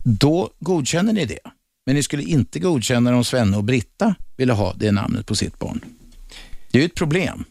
Då 0.08 0.50
godkänner 0.60 1.12
ni 1.12 1.24
det. 1.24 1.38
Men 1.86 1.94
ni 1.94 2.02
skulle 2.02 2.22
inte 2.22 2.58
godkänna 2.58 3.16
om 3.16 3.24
Svenne 3.24 3.56
och 3.56 3.64
Britta 3.64 4.14
ville 4.36 4.52
ha 4.52 4.72
det 4.74 4.92
namnet 4.92 5.26
på 5.26 5.34
sitt 5.34 5.58
barn. 5.58 5.80
Det 6.70 6.78
är 6.78 6.82
ju 6.82 6.86
ett 6.86 6.94
problem. 6.94 7.44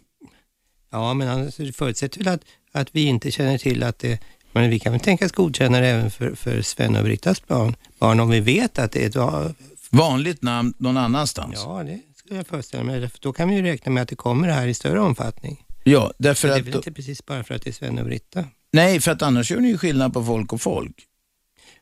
Ja, 0.92 1.14
men 1.14 1.28
annars 1.28 1.56
det 1.56 1.74
förutsätter 1.74 2.20
väl 2.24 2.28
att, 2.28 2.42
att 2.72 2.90
vi 2.92 3.02
inte 3.04 3.32
känner 3.32 3.58
till 3.58 3.84
att 3.84 4.00
det... 4.00 4.20
Men 4.52 4.70
vi 4.70 4.80
kan 4.80 4.92
väl 4.92 5.02
tänkas 5.02 5.32
godkänna 5.32 5.80
det 5.80 5.88
även 5.88 6.12
för, 6.12 6.36
för 6.36 6.62
Sven 6.62 6.96
och 6.96 7.04
Brittas 7.04 7.48
barn, 7.48 7.76
barn 8.00 8.20
om 8.20 8.30
vi 8.30 8.40
vet 8.40 8.80
att 8.80 8.92
det 8.92 9.04
är 9.04 9.08
ett 9.08 9.16
va- 9.16 9.54
Vanligt 9.90 10.42
namn 10.42 10.74
någon 10.78 10.98
annanstans. 10.98 11.54
Ja, 11.66 11.84
det 11.84 12.00
skulle 12.16 12.36
jag 12.36 12.48
föreställa 12.48 12.84
mig. 12.84 13.10
Då 13.20 13.34
kan 13.34 13.50
vi 13.50 13.56
ju 13.56 13.62
räkna 13.62 13.92
med 13.92 14.04
att 14.04 14.10
det 14.10 14.16
kommer 14.16 14.48
här 14.50 14.68
i 14.68 14.74
större 14.74 15.00
omfattning. 15.00 15.66
Ja, 15.84 16.14
därför 16.18 16.48
det 16.48 16.54
är 16.54 16.60
att... 16.60 16.66
väl 16.66 16.72
Då, 16.72 16.78
inte 16.80 16.92
precis 16.92 17.26
bara 17.26 17.44
för 17.44 17.56
att 17.56 17.62
det 17.62 17.70
är 17.70 17.72
Sven 17.72 18.00
och 18.00 18.06
Britta. 18.06 18.46
nej, 18.72 19.00
för 19.02 19.12
att 19.12 19.22
annars 19.22 19.52
gör 19.52 19.60
ni 19.60 19.68
ju 19.68 19.78
skillnad 19.78 20.14
på 20.14 20.24
folk 20.24 20.54
och 20.54 20.62
folk. 20.62 20.96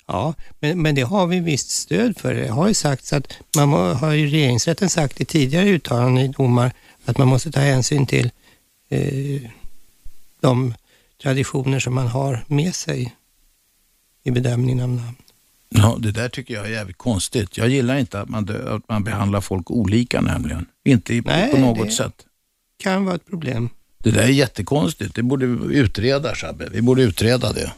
Ja, 0.08 0.34
men, 0.60 0.82
men 0.82 0.96
det 0.96 1.02
har 1.02 1.28
vi 1.28 1.40
visst 1.40 1.70
stöd 1.70 2.18
för. 2.18 2.34
Det 2.34 2.48
har 2.48 2.68
ju 2.68 2.74
sagts 2.74 3.14
att 3.14 3.34
man 3.58 3.70
må, 3.70 3.94
har 3.94 4.12
ju 4.12 4.28
regeringsrätten 4.28 4.90
sagt 4.90 5.22
i 5.22 5.26
tidigare 5.26 5.70
uttalanden 5.70 6.24
i 6.26 6.28
domar 6.28 6.72
att 7.06 7.18
man 7.18 7.28
måste 7.28 7.52
ta 7.52 7.60
hänsyn 7.60 8.06
till 8.06 8.32
eh, 8.90 9.42
de 10.42 10.74
traditioner 11.22 11.80
som 11.80 11.94
man 11.94 12.08
har 12.08 12.44
med 12.48 12.76
sig 12.76 13.16
i 14.24 14.32
bedömningen 14.32 14.84
av 14.84 14.90
namn. 14.90 15.16
Ja, 15.70 15.96
det 16.00 16.12
där 16.12 16.30
tycker 16.30 16.54
jag 16.54 16.66
är 16.66 16.70
jävligt 16.70 16.98
konstigt. 16.98 17.58
Jag 17.58 17.70
gillar 17.70 17.98
inte 17.98 18.20
att 18.22 18.30
man, 18.30 18.46
dö- 18.46 18.76
att 18.76 18.90
man 18.90 19.04
behandlar 19.04 19.42
folk 19.42 19.72
olika 19.72 20.22
nämligen. 20.22 20.66
Inte 20.86 21.14
i, 21.16 21.22
Nej, 21.22 21.52
på 21.52 21.58
något 21.58 21.86
det- 21.88 21.92
sätt. 21.92 22.26
Kan 22.78 23.06
vara 23.06 23.16
ett 23.16 23.26
problem. 23.28 23.70
Det 23.98 24.12
där 24.12 24.22
är 24.24 24.28
jättekonstigt. 24.28 25.16
Det 25.16 25.24
borde 25.24 25.46
vi 25.46 25.76
utreda, 25.78 26.36
Shabbe. 26.36 26.70
Vi 26.72 26.82
borde 26.82 27.02
utreda 27.04 27.54
det. 27.54 27.72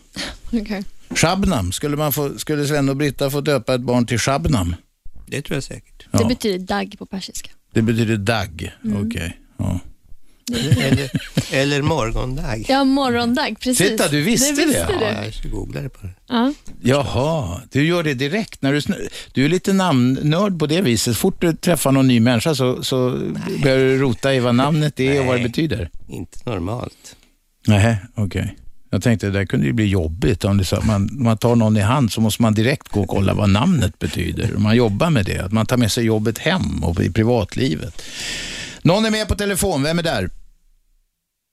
Okej. 0.62 0.84
Shabnam, 1.10 1.72
skulle, 1.72 1.98
man 1.98 2.12
få, 2.12 2.38
skulle 2.38 2.68
Sven 2.68 2.90
och 2.90 2.96
Britta 2.96 3.30
få 3.30 3.42
döpa 3.42 3.76
ett 3.76 3.82
barn 3.82 4.06
till 4.06 4.20
Shabnam? 4.20 4.76
Det 5.28 5.42
tror 5.42 5.56
jag 5.56 5.64
säkert. 5.64 6.08
Det 6.12 6.26
betyder 6.26 6.60
dagg 6.60 6.96
på 7.00 7.06
persiska. 7.06 7.52
Det 7.74 7.82
betyder 7.82 8.18
dagg. 8.18 8.72
Mm. 8.84 9.08
Okej. 9.08 9.40
Ja. 9.58 9.80
Eller, 10.82 11.12
eller 11.52 11.82
morgondag. 11.82 12.66
Ja, 12.68 12.84
morgondagg, 12.84 13.60
precis. 13.60 13.90
Titta, 13.90 14.08
du 14.08 14.22
visste 14.22 14.56
det. 14.56 14.66
visste 14.66 14.88
Ja, 14.92 15.00
du. 15.00 15.26
Jag 15.26 15.34
ska 15.34 15.50
googla 15.50 15.82
det 15.82 15.90
på 15.90 16.08
det. 16.08 16.14
Ja. 16.28 16.54
Jaha, 16.82 17.62
du 17.72 17.88
gör 17.88 18.04
det 18.04 18.14
direkt. 18.14 18.62
när 18.62 18.74
Du, 18.74 18.82
du 19.34 19.46
är 19.46 19.50
lite 19.50 19.74
namnnörd 19.74 20.60
på 20.60 20.68
det 20.68 20.82
viset. 20.82 21.18
Fort 21.18 21.42
du 21.42 21.54
träffar 21.54 21.92
någon 21.92 22.08
ny 22.08 22.20
människa 22.20 22.56
så, 22.56 22.84
så 22.84 23.10
börjar 23.64 23.78
du 23.78 23.98
rota 23.98 24.34
i 24.34 24.40
vad 24.40 24.56
namnet 24.56 25.00
är 25.00 25.20
och 25.20 25.26
vad 25.26 25.36
det 25.36 25.40
Nej. 25.40 25.50
betyder. 25.50 25.90
Inte 26.10 26.50
normalt. 26.50 27.16
Nej, 27.68 27.98
okej. 28.16 28.58
Jag 28.96 29.04
tänkte 29.04 29.26
det 29.26 29.32
där 29.40 29.46
kunde 29.46 29.66
ju 29.66 29.74
bli 29.74 29.86
jobbigt. 29.88 30.44
Om 30.46 30.58
det 30.58 30.64
så 30.66 30.76
att 30.76 30.86
man, 30.88 31.10
man 31.12 31.38
tar 31.38 31.56
någon 31.56 31.78
i 31.78 31.82
hand 31.82 32.12
så 32.12 32.22
måste 32.22 32.42
man 32.42 32.54
direkt 32.54 32.88
gå 32.90 33.02
och 33.02 33.08
kolla 33.08 33.34
vad 33.34 33.50
namnet 33.50 34.00
betyder. 34.00 34.58
Man 34.58 34.76
jobbar 34.76 35.10
med 35.10 35.26
det, 35.26 35.40
att 35.46 35.52
man 35.52 35.66
tar 35.66 35.78
med 35.78 35.92
sig 35.92 36.06
jobbet 36.06 36.38
hem 36.38 36.84
och 36.84 37.00
i 37.02 37.14
privatlivet. 37.14 38.02
Någon 38.84 39.06
är 39.06 39.12
med 39.12 39.28
på 39.28 39.36
telefon, 39.36 39.84
vem 39.84 40.00
är 40.00 40.04
där? 40.04 40.30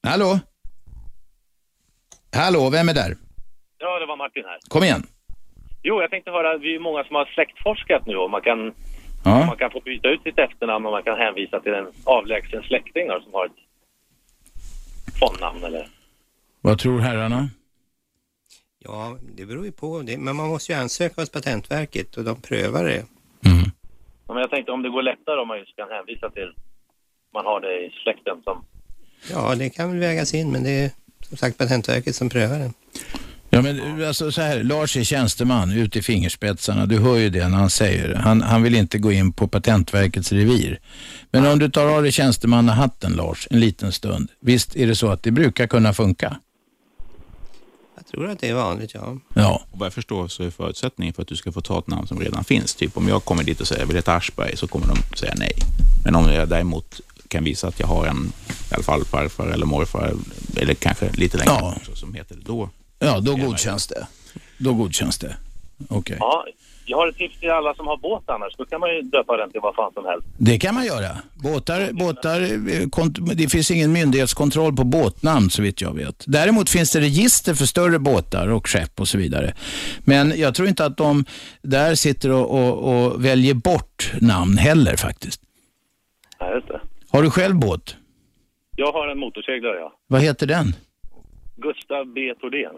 Hallå? 0.07 0.40
Hallå, 2.36 2.70
vem 2.70 2.88
är 2.88 2.95
där? 2.95 3.16
Ja, 3.78 3.99
det 4.01 4.07
var 4.07 4.16
Martin 4.16 4.45
här. 4.47 4.59
Kom 4.68 4.82
igen. 4.84 5.03
Jo, 5.82 6.01
jag 6.01 6.11
tänkte 6.11 6.30
höra, 6.30 6.59
vi 6.59 6.74
är 6.74 6.80
många 6.80 7.05
som 7.05 7.16
har 7.16 7.24
släktforskat 7.34 8.07
nu 8.07 8.16
och 8.16 8.30
man 8.30 8.40
kan, 8.43 8.72
Ja. 9.24 9.47
man 9.47 9.57
kan 9.57 9.70
få 9.70 9.80
byta 9.80 10.09
ut 10.09 10.22
sitt 10.22 10.38
efternamn 10.38 10.86
och 10.86 10.93
man 10.93 11.03
kan 11.03 11.18
hänvisa 11.18 11.61
till 11.61 11.74
en 11.74 11.86
avlägsen 12.05 12.62
släkting 12.62 13.07
som 13.24 13.32
har 13.32 13.47
ett 13.47 13.59
fondnamn 15.20 15.64
eller... 15.64 15.86
Vad 16.62 16.78
tror 16.78 17.00
herrarna? 17.00 17.48
Ja, 18.78 19.18
det 19.36 19.46
beror 19.46 19.64
ju 19.64 19.72
på. 19.72 20.02
Det, 20.02 20.18
men 20.18 20.36
man 20.36 20.48
måste 20.48 20.72
ju 20.72 20.78
ansöka 20.78 21.20
hos 21.20 21.30
Patentverket 21.30 22.16
och 22.16 22.24
de 22.24 22.40
prövar 22.40 22.84
det. 22.84 23.04
Ja, 24.32 24.34
men 24.34 24.40
jag 24.40 24.50
tänkte 24.50 24.72
om 24.72 24.82
det 24.82 24.88
går 24.88 25.02
lättare 25.02 25.40
om 25.40 25.48
man 25.48 25.58
just 25.58 25.76
kan 25.76 25.88
hänvisa 25.88 26.30
till 26.30 26.52
man 27.34 27.44
har 27.44 27.60
det 27.60 27.86
i 27.86 27.90
släkten 28.02 28.42
som... 28.44 28.64
Ja, 29.30 29.54
det 29.54 29.70
kan 29.70 29.90
väl 29.90 30.00
vägas 30.00 30.34
in, 30.34 30.52
men 30.52 30.62
det 30.62 30.70
är 30.70 30.90
som 31.28 31.36
sagt 31.36 31.58
Patentverket 31.58 32.14
som 32.14 32.28
prövar 32.28 32.58
det. 32.58 32.72
Ja, 33.50 33.62
men 33.62 34.04
alltså 34.04 34.32
så 34.32 34.40
här, 34.40 34.62
Lars 34.62 34.96
är 34.96 35.04
tjänsteman 35.04 35.72
ute 35.72 35.98
i 35.98 36.02
fingerspetsarna. 36.02 36.86
Du 36.86 36.98
hör 36.98 37.16
ju 37.16 37.30
det 37.30 37.48
när 37.48 37.56
han 37.56 37.70
säger 37.70 38.08
det. 38.08 38.18
Han, 38.18 38.42
han 38.42 38.62
vill 38.62 38.74
inte 38.74 38.98
gå 38.98 39.12
in 39.12 39.32
på 39.32 39.48
Patentverkets 39.48 40.32
revir. 40.32 40.80
Men 41.30 41.46
om 41.46 41.58
du 41.58 41.70
tar 41.70 41.86
av 41.96 42.02
dig 42.02 42.12
tjänstemannahatten, 42.12 43.12
Lars, 43.12 43.48
en 43.50 43.60
liten 43.60 43.92
stund. 43.92 44.30
Visst 44.40 44.76
är 44.76 44.86
det 44.86 44.94
så 44.94 45.10
att 45.10 45.22
det 45.22 45.30
brukar 45.30 45.66
kunna 45.66 45.92
funka? 45.92 46.36
Tror 48.12 48.28
att 48.30 48.38
det 48.40 48.48
är 48.48 48.54
vanligt, 48.54 48.94
ja. 48.94 49.16
Ja. 49.34 49.62
Och 49.70 49.78
vad 49.78 49.86
jag 49.86 49.92
förstår 49.92 50.28
så 50.28 50.42
är 50.42 50.50
förutsättningen 50.50 51.14
för 51.14 51.22
att 51.22 51.28
du 51.28 51.36
ska 51.36 51.52
få 51.52 51.60
ta 51.60 51.78
ett 51.78 51.86
namn 51.86 52.06
som 52.06 52.20
redan 52.20 52.44
finns, 52.44 52.74
typ 52.74 52.96
om 52.96 53.08
jag 53.08 53.24
kommer 53.24 53.42
dit 53.44 53.60
och 53.60 53.68
säger 53.68 53.80
jag 53.82 53.86
vill 53.86 53.96
heta 53.96 54.14
Aschberg 54.14 54.56
så 54.56 54.66
kommer 54.66 54.86
de 54.86 55.16
säga 55.16 55.34
nej. 55.36 55.52
Men 56.04 56.14
om 56.14 56.28
jag 56.32 56.48
däremot 56.48 57.00
kan 57.28 57.44
visa 57.44 57.68
att 57.68 57.80
jag 57.80 57.86
har 57.86 58.06
en, 58.06 58.32
i 58.70 58.74
alla 58.74 58.82
fall 58.82 59.04
farfar 59.04 59.46
eller 59.46 59.66
morfar, 59.66 60.14
eller 60.56 60.74
kanske 60.74 61.10
lite 61.12 61.36
längre 61.38 61.52
Ja. 61.60 61.74
också, 61.76 61.96
som 61.96 62.14
heter 62.14 62.34
det, 62.36 62.42
då. 62.44 62.70
Ja, 62.98 63.20
då 63.20 63.36
godkänns 63.36 63.86
det. 63.86 64.06
Då 64.58 64.74
godkänns 64.74 65.18
det. 65.18 65.36
Okej. 65.88 66.16
Ja, 66.20 66.44
jag 66.87 66.97
har 66.97 67.09
ett 67.09 67.16
tips 67.16 67.41
till 67.41 67.51
alla 67.51 67.74
som 67.74 67.87
har 67.87 67.97
båt 67.97 68.22
annars. 68.26 68.53
Då 68.59 68.64
kan 68.64 68.80
man 68.80 68.95
ju 68.95 69.03
döpa 69.03 69.37
den 69.37 69.51
till 69.51 69.61
vad 69.61 69.74
fan 69.74 69.93
som 69.95 70.05
helst. 70.05 70.26
Det 70.39 70.59
kan 70.59 70.74
man 70.74 70.85
göra. 70.87 71.16
Båtar, 71.35 71.93
båtar, 71.93 72.41
eh, 72.41 72.87
kont- 72.89 73.35
det 73.35 73.49
finns 73.49 73.70
ingen 73.70 73.93
myndighetskontroll 73.93 74.76
på 74.76 74.85
båtnamn 74.85 75.51
så 75.51 75.62
vitt 75.62 75.80
jag 75.80 75.95
vet. 75.97 76.24
Däremot 76.26 76.70
finns 76.70 76.93
det 76.93 77.01
register 77.01 77.55
för 77.55 77.64
större 77.66 77.99
båtar 77.99 78.49
och 78.49 78.68
skepp 78.68 79.01
och 79.01 79.09
så 79.09 79.18
vidare. 79.18 79.55
Men 80.05 80.33
jag 80.39 80.55
tror 80.55 80.68
inte 80.68 80.85
att 80.85 80.97
de 80.97 81.24
där 81.62 81.95
sitter 81.95 82.30
och, 82.30 82.51
och, 82.51 83.05
och 83.05 83.24
väljer 83.24 83.55
bort 83.55 84.12
namn 84.20 84.59
heller 84.59 84.97
faktiskt. 84.97 85.41
Ja, 86.39 86.55
just 86.55 86.68
det. 86.68 86.80
Har 87.11 87.22
du 87.22 87.30
själv 87.30 87.57
båt? 87.57 87.97
Jag 88.76 88.93
har 88.93 89.09
en 89.09 89.18
motorseglare, 89.18 89.76
ja. 89.76 89.93
Vad 90.07 90.20
heter 90.20 90.47
den? 90.47 90.74
Gustav 91.57 92.07
B. 92.14 92.20
Thordén. 92.41 92.72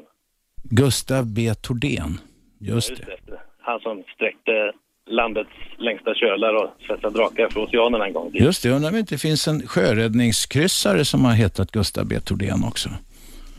Gustav 0.62 1.26
B. 1.26 1.54
Thordén. 1.54 2.20
Just 2.60 2.88
det. 2.88 2.94
det. 3.23 3.23
Han 3.66 3.80
som 3.80 4.02
sträckte 4.14 4.72
landets 5.10 5.50
längsta 5.78 6.14
kölar 6.14 6.54
och 6.54 6.70
svetsade 6.86 7.18
drakar 7.18 7.48
för 7.48 7.60
oceanen 7.60 8.00
en 8.02 8.12
gång. 8.12 8.30
Just 8.34 8.62
det, 8.62 8.70
undrar 8.70 8.88
om 8.88 8.94
det 8.94 9.00
inte 9.00 9.18
finns 9.18 9.48
en 9.48 9.66
sjöräddningskryssare 9.66 11.04
som 11.04 11.24
har 11.24 11.32
hetat 11.32 11.70
Gustav 11.70 12.06
B. 12.06 12.20
Thordén 12.20 12.64
också. 12.64 12.88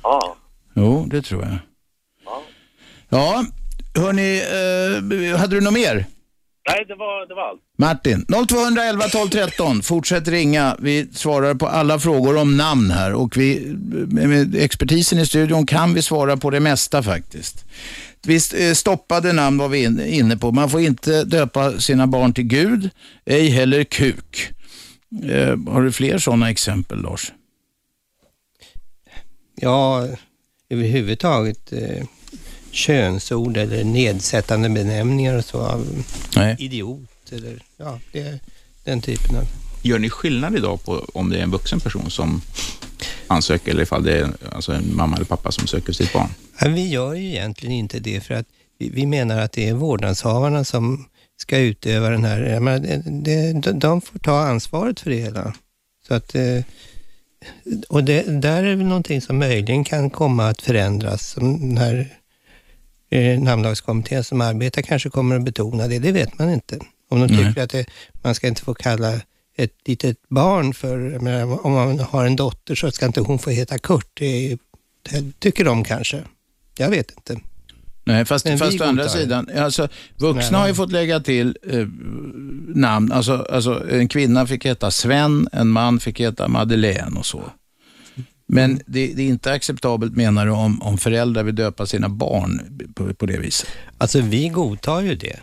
Ja. 0.04 0.36
Jo, 0.74 1.06
det 1.08 1.22
tror 1.22 1.42
jag. 1.42 1.58
Ja, 3.10 3.44
hörni, 3.96 4.42
eh, 5.32 5.38
hade 5.40 5.56
du 5.56 5.62
något 5.62 5.74
mer? 5.74 6.06
Nej, 6.70 6.86
det 6.88 6.96
var, 6.96 7.28
det 7.28 7.34
var 7.36 7.50
allt. 7.50 7.62
Martin, 7.78 8.26
0211 8.48 9.04
12 9.10 9.30
13. 9.30 9.82
Fortsätt 9.82 10.28
ringa. 10.28 10.76
Vi 10.80 11.08
svarar 11.14 11.54
på 11.56 11.68
alla 11.68 12.00
frågor 12.00 12.38
om 12.38 12.58
namn 12.58 12.92
här 12.92 13.14
och 13.14 13.38
vi, 13.38 13.66
med 14.10 14.56
expertisen 14.56 15.20
i 15.20 15.26
studion 15.26 15.66
kan 15.66 15.94
vi 15.94 16.02
svara 16.02 16.38
på 16.38 16.50
det 16.50 16.60
mesta 16.60 17.04
faktiskt. 17.04 17.66
Visst, 18.28 18.54
eh, 18.54 18.72
stoppade 18.74 19.34
namn 19.34 19.58
var 19.58 19.68
vi 19.70 19.84
in- 19.84 20.06
inne 20.06 20.38
på. 20.38 20.52
Man 20.52 20.70
får 20.70 20.82
inte 20.82 21.24
döpa 21.24 21.80
sina 21.80 22.08
barn 22.08 22.34
till 22.34 22.44
Gud, 22.44 22.90
ej 23.26 23.50
heller 23.50 23.84
kuk. 23.84 24.52
Eh, 25.30 25.58
har 25.68 25.82
du 25.82 25.92
fler 25.92 26.18
sådana 26.18 26.50
exempel, 26.50 27.02
Lars? 27.02 27.32
Ja, 29.56 30.08
överhuvudtaget 30.70 31.74
eh, 31.74 32.06
könsord 32.76 33.58
eller 33.58 33.84
nedsättande 33.84 34.70
benämningar 34.70 35.38
och 35.38 35.46
så. 35.46 35.60
av 35.60 36.06
Nej. 36.36 36.56
Idiot 36.60 37.32
eller 37.32 37.64
ja, 37.78 38.00
det 38.12 38.40
den 38.84 39.02
typen 39.02 39.36
av... 39.36 39.44
Gör 39.82 40.00
ni 40.00 40.10
skillnad 40.10 40.56
idag 40.56 40.84
på 40.84 41.06
om 41.14 41.30
det 41.30 41.38
är 41.38 41.44
en 41.44 41.52
vuxen 41.52 41.80
person 41.80 42.10
som 42.10 42.42
ansöker 43.28 43.72
eller 43.72 43.84
ifall 43.84 44.04
det 44.04 44.20
är 44.20 44.30
alltså 44.52 44.72
en 44.72 44.96
mamma 44.96 45.16
eller 45.16 45.26
pappa 45.26 45.52
som 45.52 45.68
söker 45.68 45.94
sitt 45.94 46.14
barn? 46.14 46.30
Ja, 46.60 46.68
vi 46.68 46.90
gör 46.90 47.14
ju 47.14 47.28
egentligen 47.28 47.76
inte 47.76 48.00
det 48.00 48.22
för 48.22 48.34
att 48.34 48.46
vi, 48.80 48.90
vi 48.90 49.06
menar 49.06 49.38
att 49.38 49.52
det 49.52 49.70
är 49.70 49.74
vårdnadshavarna 49.74 50.64
som 50.64 51.06
ska 51.38 51.58
utöva 51.58 52.10
den 52.10 52.26
här, 52.26 52.60
menar, 52.60 52.80
det, 52.80 53.54
det, 53.62 53.72
de 53.72 54.02
får 54.02 54.20
ta 54.20 54.40
ansvaret 54.40 55.00
för 55.00 55.10
det 55.10 55.18
hela. 55.18 55.54
Så 56.08 56.14
att 56.14 56.36
eh, 56.36 56.62
och 57.90 58.04
det, 58.04 58.42
där 58.42 58.64
är 58.64 58.76
väl 58.76 58.86
någonting 58.86 59.22
som 59.22 59.38
möjligen 59.38 59.84
kan 59.84 60.10
komma 60.10 60.48
att 60.48 60.62
förändras. 60.62 61.30
Som 61.30 61.60
Den 61.60 61.78
här 61.78 62.18
eh, 63.10 63.40
namnlagskommittén 63.40 64.24
som 64.24 64.42
arbetar 64.42 64.82
kanske 64.82 65.10
kommer 65.10 65.36
att 65.36 65.44
betona 65.44 65.88
det, 65.88 66.00
det 66.00 66.12
vet 66.12 66.40
man 66.40 66.50
inte. 66.50 66.80
Om 67.10 67.20
de 67.20 67.28
Nej. 67.28 67.48
tycker 67.48 67.64
att 67.64 67.70
det, 67.70 67.86
man 68.22 68.36
ska 68.36 68.48
inte 68.48 68.62
få 68.62 68.74
kalla 68.74 69.22
ett 69.58 69.74
litet 69.86 70.18
barn 70.30 70.74
för, 70.74 71.20
menar, 71.20 71.66
om 71.66 71.72
man 71.72 72.00
har 72.00 72.26
en 72.26 72.36
dotter 72.36 72.76
så 72.76 72.92
ska 72.92 73.06
inte 73.06 73.22
hon 73.22 73.40
få 73.40 73.50
heta 73.50 73.78
Kurt. 73.78 74.10
Det, 74.14 74.58
det 75.10 75.40
tycker 75.40 75.66
de 75.66 75.84
kanske. 75.84 76.24
Jag 76.78 76.90
vet 76.90 77.12
inte. 77.12 77.42
Nej, 78.04 78.26
fast, 78.26 78.46
Men 78.46 78.58
fast 78.58 78.82
å 78.82 78.84
andra 78.84 79.10
sidan, 79.10 79.50
alltså, 79.58 79.88
vuxna 80.16 80.52
Nej. 80.52 80.62
har 80.62 80.68
ju 80.68 80.74
fått 80.74 80.92
lägga 80.92 81.20
till 81.20 81.58
eh, 81.70 81.88
namn. 82.76 83.12
Alltså, 83.12 83.48
alltså, 83.52 83.90
en 83.90 84.08
kvinna 84.08 84.48
fick 84.48 84.66
heta 84.66 84.92
Sven, 84.92 85.50
en 85.52 85.68
man 85.68 86.00
fick 86.00 86.20
heta 86.20 86.48
Madeleine 86.48 87.20
och 87.20 87.26
så. 87.26 87.44
Men 88.48 88.82
det, 88.86 89.08
det 89.08 89.22
är 89.22 89.28
inte 89.28 89.52
acceptabelt 89.52 90.16
menar 90.16 90.46
du 90.46 90.52
om, 90.52 90.82
om 90.82 90.98
föräldrar 90.98 91.44
vill 91.44 91.56
döpa 91.56 91.86
sina 91.86 92.10
barn 92.10 92.80
på, 92.96 93.14
på 93.14 93.26
det 93.26 93.38
viset? 93.38 93.70
Alltså 93.98 94.22
vi 94.22 94.50
godtar 94.50 95.02
ju 95.02 95.16
det 95.16 95.40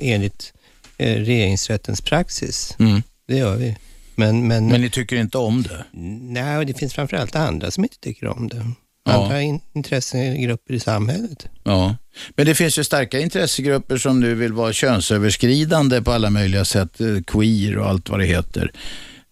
enligt 0.00 0.52
eh, 0.98 1.14
regeringsrättens 1.14 2.00
praxis. 2.00 2.76
Mm. 2.78 3.02
Det 3.28 3.36
gör 3.36 3.56
vi. 3.56 3.76
Men, 4.14 4.48
men, 4.48 4.68
Men 4.68 4.80
ni 4.80 4.90
tycker 4.90 5.16
inte 5.16 5.38
om 5.38 5.62
det? 5.62 5.84
Nej, 6.32 6.58
och 6.58 6.66
det 6.66 6.74
finns 6.74 6.94
framförallt 6.94 7.36
andra 7.36 7.70
som 7.70 7.84
inte 7.84 7.98
tycker 8.00 8.26
om 8.26 8.48
det. 8.48 8.66
Ja. 9.04 9.24
Andra 9.24 9.42
in, 9.42 9.60
intressegrupper 9.72 10.74
i 10.74 10.80
samhället. 10.80 11.46
Ja, 11.64 11.96
men 12.36 12.46
det 12.46 12.54
finns 12.54 12.78
ju 12.78 12.84
starka 12.84 13.20
intressegrupper 13.20 13.96
som 13.96 14.20
nu 14.20 14.34
vill 14.34 14.52
vara 14.52 14.72
könsöverskridande 14.72 16.02
på 16.02 16.12
alla 16.12 16.30
möjliga 16.30 16.64
sätt, 16.64 17.00
eh, 17.00 17.06
queer 17.26 17.78
och 17.78 17.88
allt 17.88 18.08
vad 18.08 18.20
det 18.20 18.26
heter. 18.26 18.72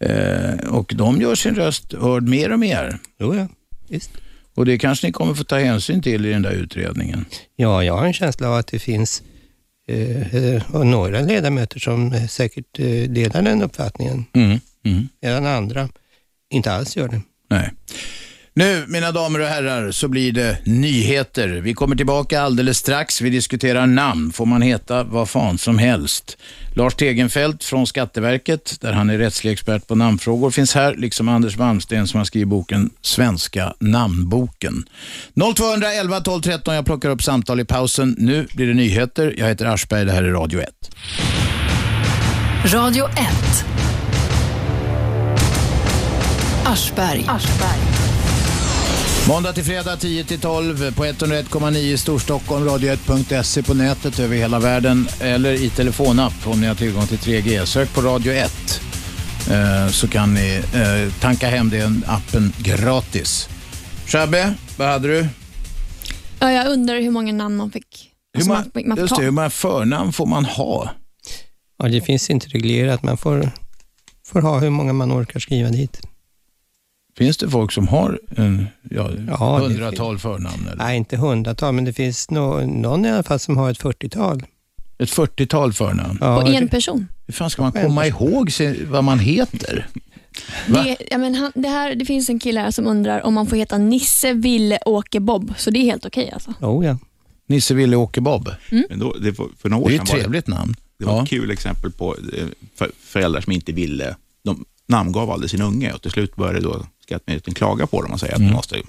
Eh, 0.01 0.69
och 0.69 0.93
de 0.97 1.21
gör 1.21 1.35
sin 1.35 1.55
röst 1.55 1.93
hörd 1.93 2.29
mer 2.29 2.53
och 2.53 2.59
mer. 2.59 2.99
Jo, 3.19 3.35
ja. 3.35 3.49
Visst. 3.89 4.11
Och 4.55 4.67
det 4.67 4.79
kanske 4.79 5.07
ni 5.07 5.13
kommer 5.13 5.35
få 5.35 5.45
ta 5.45 5.59
hänsyn 5.59 6.03
till 6.03 6.27
i 6.27 6.31
den 6.31 6.43
där 6.43 6.51
utredningen. 6.53 7.25
Ja, 7.57 7.85
jag 7.85 7.97
har 7.97 8.07
en 8.07 8.13
känsla 8.13 8.49
av 8.49 8.55
att 8.55 8.67
det 8.67 8.79
finns 8.79 9.23
eh, 9.89 10.37
eh, 10.37 10.85
några 10.85 11.21
ledamöter 11.21 11.81
som 11.81 12.13
eh, 12.13 12.27
säkert 12.27 12.79
eh, 12.79 13.11
delar 13.11 13.43
den 13.43 13.63
uppfattningen. 13.63 14.25
Mm. 14.33 14.61
Mm. 14.85 15.09
Medan 15.23 15.47
andra 15.47 15.89
inte 16.51 16.73
alls 16.73 16.97
gör 16.97 17.09
det. 17.09 17.21
Nej. 17.51 17.71
Nu, 18.59 18.85
mina 18.89 19.13
damer 19.13 19.41
och 19.41 19.47
herrar, 19.47 19.91
så 19.91 20.09
blir 20.09 20.33
det 20.33 20.59
nyheter. 20.65 21.49
Vi 21.49 21.75
kommer 21.75 21.97
tillbaka 21.97 22.43
alldeles 22.43 22.79
strax. 22.79 23.21
Vi 23.21 23.31
diskuterar 23.31 23.87
namn. 23.87 24.33
Får 24.33 24.47
man 24.47 24.63
heta 24.63 25.05
vad 25.05 25.29
fan 25.29 25.59
som 25.59 25.79
helst? 25.79 26.37
Lars 26.75 26.95
Tegenfeldt 26.95 27.65
från 27.65 27.87
Skatteverket, 27.87 28.81
där 28.81 28.93
han 28.93 29.11
är 29.11 29.19
rättslig 29.19 29.53
expert 29.53 29.87
på 29.87 29.95
namnfrågor, 29.95 30.51
finns 30.51 30.75
här, 30.75 30.95
liksom 30.95 31.29
Anders 31.29 31.57
Malmsten 31.57 32.07
som 32.07 32.19
har 32.19 32.25
skrivit 32.25 32.49
boken 32.49 32.91
Svenska 33.01 33.75
namnboken. 33.81 34.85
0211 35.57 36.21
12 36.21 36.43
13. 36.43 36.75
Jag 36.75 36.85
plockar 36.85 37.11
upp 37.11 37.23
samtal 37.23 37.61
i 37.61 37.65
pausen. 37.65 38.17
Nu 38.19 38.47
blir 38.55 38.67
det 38.67 38.75
nyheter. 38.75 39.35
Jag 39.39 39.47
heter 39.47 39.67
Aschberg. 39.67 40.05
Det 40.05 40.13
här 40.13 40.23
är 40.23 40.33
Radio 40.33 40.61
1. 40.61 40.69
Radio 42.65 43.09
1. 43.09 43.17
Aschberg. 46.67 47.25
Aschberg. 47.29 48.06
Måndag 49.29 49.53
till 49.53 49.65
fredag 49.65 49.97
10 49.97 50.25
till 50.25 50.41
12 50.41 50.95
på 50.95 51.05
101,9 51.05 51.77
i 51.77 51.97
Storstockholm, 51.97 52.69
radio1.se 52.69 53.63
på 53.63 53.75
nätet 53.75 54.19
över 54.19 54.37
hela 54.37 54.59
världen 54.59 55.09
eller 55.21 55.53
i 55.53 55.71
telefonapp 55.71 56.47
om 56.47 56.61
ni 56.61 56.67
har 56.67 56.75
tillgång 56.75 57.07
till 57.07 57.19
3G. 57.19 57.65
Sök 57.65 57.95
på 57.95 58.01
Radio 58.01 58.33
1 58.33 58.81
eh, 59.51 59.89
så 59.89 60.09
kan 60.09 60.35
ni 60.35 60.63
eh, 60.75 61.21
tanka 61.21 61.49
hem 61.49 61.71
den 61.71 62.05
appen 62.07 62.53
gratis. 62.59 63.49
Shabbe, 64.07 64.55
vad 64.79 64.89
hade 64.89 65.09
du? 65.09 65.27
Ja, 66.39 66.53
jag 66.53 66.67
undrar 66.67 67.01
hur 67.01 67.11
många 67.11 67.33
namn 67.33 67.57
man 67.57 67.71
fick. 67.71 68.11
Hur, 68.33 68.41
Alltså, 68.41 68.53
man, 68.53 68.71
man, 68.75 68.89
man 68.89 68.97
fick 68.97 69.03
just 69.03 69.17
det, 69.17 69.23
hur 69.23 69.31
många 69.31 69.51
förnamn 69.51 70.13
får 70.13 70.27
man 70.27 70.45
ha? 70.45 70.91
Ja, 71.79 71.89
det 71.89 72.01
finns 72.01 72.31
inte 72.31 72.49
reglerat. 72.49 73.03
Man 73.03 73.17
får, 73.17 73.51
får 74.27 74.41
ha 74.41 74.59
hur 74.59 74.71
många 74.71 74.93
man 74.93 75.13
orkar 75.13 75.41
skriva 75.41 75.69
dit. 75.69 76.01
Finns 77.17 77.37
det 77.37 77.51
folk 77.51 77.73
som 77.73 77.89
har 77.89 78.21
en, 78.37 78.67
ja, 78.91 79.11
Ja, 79.29 79.59
hundratal 79.59 80.19
förnamn? 80.19 80.67
Eller? 80.67 80.77
Nej, 80.85 80.97
inte 80.97 81.17
hundratal, 81.17 81.75
men 81.75 81.85
det 81.85 81.93
finns 81.93 82.31
nå- 82.31 82.61
någon 82.67 83.05
i 83.05 83.11
alla 83.11 83.23
fall 83.23 83.39
som 83.39 83.57
har 83.57 83.71
ett 83.71 83.79
40-tal. 83.81 84.43
Ett 84.99 85.09
40-tal 85.11 85.73
förnamn? 85.73 86.19
Ja, 86.21 86.41
På 86.41 86.47
en 86.49 86.69
person. 86.69 87.09
Hur 87.27 87.33
fan 87.35 87.51
ska 87.51 87.63
man 87.63 87.73
komma 87.73 88.07
ihåg 88.07 88.53
sin, 88.53 88.87
vad 88.91 89.05
man 89.05 89.19
heter? 89.19 89.87
Va? 90.69 90.83
Det, 90.83 90.97
ja, 91.11 91.19
men 91.19 91.35
han, 91.35 91.53
det, 91.55 91.69
här, 91.69 91.95
det 91.95 92.05
finns 92.05 92.29
en 92.29 92.39
kille 92.39 92.61
här 92.61 92.71
som 92.71 92.87
undrar 92.87 93.21
om 93.27 93.35
man 93.35 93.47
får 93.47 93.57
heta 93.57 93.79
Nisse, 93.79 94.33
Ville, 94.33 94.79
Åke, 94.87 95.21
Bob. 95.21 95.55
Så 95.59 95.71
det 95.71 95.79
är 95.79 95.85
helt 95.85 96.07
okej 96.07 96.31
alltså. 96.33 96.55
Oh, 96.61 96.87
ja. 96.87 96.99
Nisse, 97.49 97.75
Ville, 97.75 97.97
Åke, 97.97 98.21
Bob. 98.21 98.51
Men 98.89 98.99
då, 98.99 99.13
det 99.13 99.31
var, 99.39 99.49
för 99.59 99.69
några 99.69 99.85
år 99.85 99.89
Det 99.89 99.97
är 99.97 100.01
ett 100.03 100.09
trevligt 100.09 100.47
namn. 100.47 100.75
Det 100.99 101.05
var 101.05 101.13
Ja. 101.17 101.23
ett 101.23 101.29
kul 101.29 101.51
exempel 101.51 101.91
på 101.93 102.17
eh, 102.39 102.45
för, 102.79 102.91
föräldrar 103.01 103.41
som 103.41 103.53
inte 103.53 103.73
ville, 103.73 104.17
de 104.45 104.65
namngav 104.89 105.31
aldrig 105.31 105.51
sin 105.51 105.63
unge 105.63 105.93
och 105.93 106.03
till 106.03 106.11
slut 106.11 106.37
började 106.37 106.61
då 106.61 106.87
Skattemyndigheten 107.07 107.55
klaga 107.55 107.87
på 107.87 108.03
dem 108.03 108.13
och 108.13 108.21
säga 108.21 108.33
att 108.33 108.39
Mm. 108.39 108.51
de 108.51 108.57
måste 108.57 108.83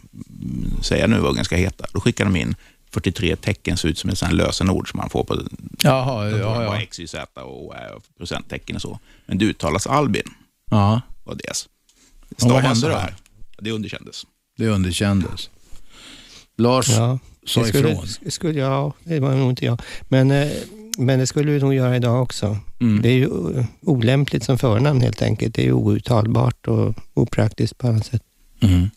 säga 0.82 1.08
nu 1.08 1.20
vad 1.20 1.32
ungen 1.32 1.46
ska 1.46 1.56
heta. 1.56 1.86
Då 1.94 2.00
skickar 2.02 2.26
de 2.26 2.36
in 2.36 2.56
43 2.92 3.36
tecken, 3.36 3.78
ser 3.78 3.90
ut 3.90 3.98
som 3.98 4.10
ett 4.10 4.34
lösenord 4.34 4.90
som 4.92 4.98
man 4.98 5.10
får 5.10 5.24
på 5.24 5.42
Jaha, 5.84 6.30
ja, 6.30 6.38
ja. 6.38 6.46
bara 6.68 6.82
X, 6.82 7.00
Y, 7.00 7.08
Z 7.08 7.42
och 7.42 7.76
Ä 7.76 7.94
och 7.96 8.04
procenttecken 8.18 8.76
och 8.76 8.82
så. 8.82 9.00
Men 9.26 9.38
det 9.38 9.46
uttalas 9.46 9.88
Albin. 9.88 10.24
Ja. 10.72 11.02
Var 11.24 11.36
det. 11.36 11.68
Och 12.46 12.52
vad 12.52 12.62
hände 12.62 12.88
då? 12.90 12.96
här. 12.96 13.16
Det 13.60 13.72
underkändes. 13.72 14.24
Det 14.58 14.68
underkändes. 14.68 15.50
Lars 16.58 16.90
Ja, 16.90 17.20
sa 17.46 17.62
det 17.62 17.68
skulle, 17.68 17.90
ifrån. 17.92 18.06
sk- 18.06 18.30
skulle, 18.30 18.60
ja, 18.60 18.94
det 19.04 19.20
var 19.20 19.36
nog 19.36 19.50
inte 19.50 19.66
jag. 19.66 19.82
Men, 20.08 20.32
eh, 20.32 20.52
men 20.98 21.20
det 21.20 21.28
skulle 21.28 21.52
vi 21.52 21.60
nog 21.60 21.74
göra 21.74 21.96
idag 21.96 22.24
också. 22.24 22.58
Mm. 22.80 23.02
Det 23.02 23.10
är 23.10 23.14
ju 23.14 23.30
olämpligt 23.82 24.44
som 24.44 24.58
förnamn 24.58 25.02
helt 25.02 25.22
enkelt. 25.22 25.56
Det 25.56 25.62
är 25.62 25.66
ju 25.66 25.74
outtalbart 25.74 26.68
och 26.68 26.96
opraktiskt 27.14 27.78
på 27.78 27.88
alla 27.88 28.00
sätt. 28.00 28.24
Mm. 28.62 28.90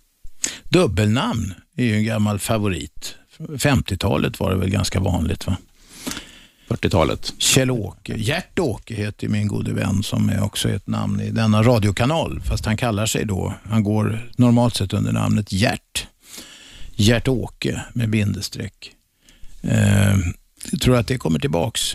Dubbelnamn 0.69 1.55
är 1.77 1.85
ju 1.85 1.97
en 1.97 2.05
gammal 2.05 2.39
favorit. 2.39 3.15
50-talet 3.39 4.41
var 4.41 4.51
det 4.51 4.57
väl 4.57 4.71
ganska 4.71 5.01
vanligt 5.01 5.47
va? 5.47 5.57
40-talet. 6.69 7.33
Kjell-Åke. 7.39 8.15
Gert-Åke 8.17 8.95
heter 8.95 9.29
min 9.29 9.49
gode 9.49 9.73
vän 9.73 10.03
som 10.03 10.29
är 10.29 10.43
också 10.43 10.69
ett 10.69 10.87
namn 10.87 11.21
i 11.21 11.31
denna 11.31 11.63
radiokanal. 11.63 12.41
Fast 12.41 12.67
han 12.67 12.77
kallar 12.77 13.07
sig 13.07 13.25
då, 13.25 13.55
han 13.63 13.83
går 13.83 14.31
normalt 14.37 14.77
sett 14.77 14.93
under 14.93 15.13
namnet 15.13 15.53
Gert. 15.53 16.07
Gert-Åke 16.97 17.81
med 17.93 18.11
bindestreck. 18.11 18.93
Eh, 19.63 20.17
jag 20.71 20.81
tror 20.81 20.97
att 20.97 21.07
det 21.07 21.19
kommer 21.19 21.39
tillbaks. 21.39 21.95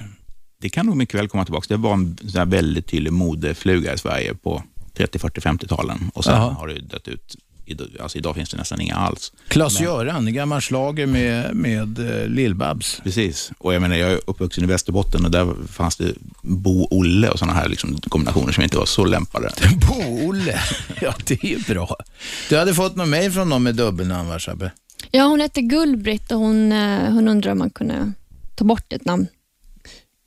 Det 0.62 0.70
kan 0.70 0.86
nog 0.86 0.98
mycket 0.98 1.16
väl 1.20 1.28
komma 1.28 1.46
tillbaka. 1.46 1.66
Det 1.70 1.78
var 1.78 1.94
en 1.94 2.18
sån 2.22 2.38
här 2.40 2.46
väldigt 2.46 2.88
tydlig 2.88 3.14
modefluga 3.14 3.94
i 3.94 3.98
Sverige 3.98 4.34
på 4.36 4.64
30, 4.98 5.20
40, 5.20 5.40
50-talen 5.42 6.12
och 6.14 6.24
sen 6.24 6.34
Jaha. 6.34 6.52
har 6.54 6.68
det 6.68 6.80
dött 6.82 7.08
ut. 7.08 7.36
Idag- 7.68 7.88
Alltså 8.00 8.18
idag 8.18 8.36
finns 8.36 8.50
det 8.50 8.58
nästan 8.58 8.82
inga 8.82 8.96
alls. 8.96 9.32
Klas-Göran, 9.48 10.34
gammal 10.34 10.62
slager 10.62 11.06
med, 11.06 11.56
med 11.56 12.00
eh, 12.00 12.28
Lill-Babs. 12.28 13.02
Precis. 13.04 13.52
Och 13.58 13.74
jag 13.74 13.82
menar, 13.82 13.96
jag 13.96 14.12
är 14.12 14.20
uppvuxen 14.28 14.64
i 14.64 14.68
Västerbotten 14.68 15.26
och 15.26 15.32
där 15.32 15.68
fanns 15.68 15.96
det 15.96 16.14
Bo-Olle 16.42 17.30
och 17.30 17.40
sådana 17.40 17.54
här 17.58 17.70
liksom 17.70 17.98
kombinationer 18.10 18.52
som 18.54 18.64
inte 18.64 18.78
var 18.78 18.86
så 18.86 19.06
lämpade. 19.06 19.52
Bo-Olle, 19.88 20.60
ja 21.02 21.14
det 21.26 21.44
är 21.44 21.48
ju 21.48 21.60
bra. 21.60 21.96
Du 22.50 22.58
hade 22.58 22.74
fått 22.74 22.96
någon 22.96 23.10
mejl 23.10 23.32
från 23.32 23.50
någon 23.50 23.64
med 23.64 23.76
dubbelnamn 23.76 24.30
va 24.30 24.40
Shabbe? 24.40 24.72
Ja, 25.12 25.24
hon 25.24 25.40
hette 25.40 25.62
Gullbritt 25.62 26.32
och 26.32 26.40
hon, 26.40 26.72
eh, 26.72 27.12
hon 27.14 27.28
undrar 27.28 27.52
om 27.52 27.58
man 27.60 27.70
kunde 27.70 28.12
ta 28.56 28.66
bort 28.66 28.94
ett 28.94 29.06
namn. 29.06 29.28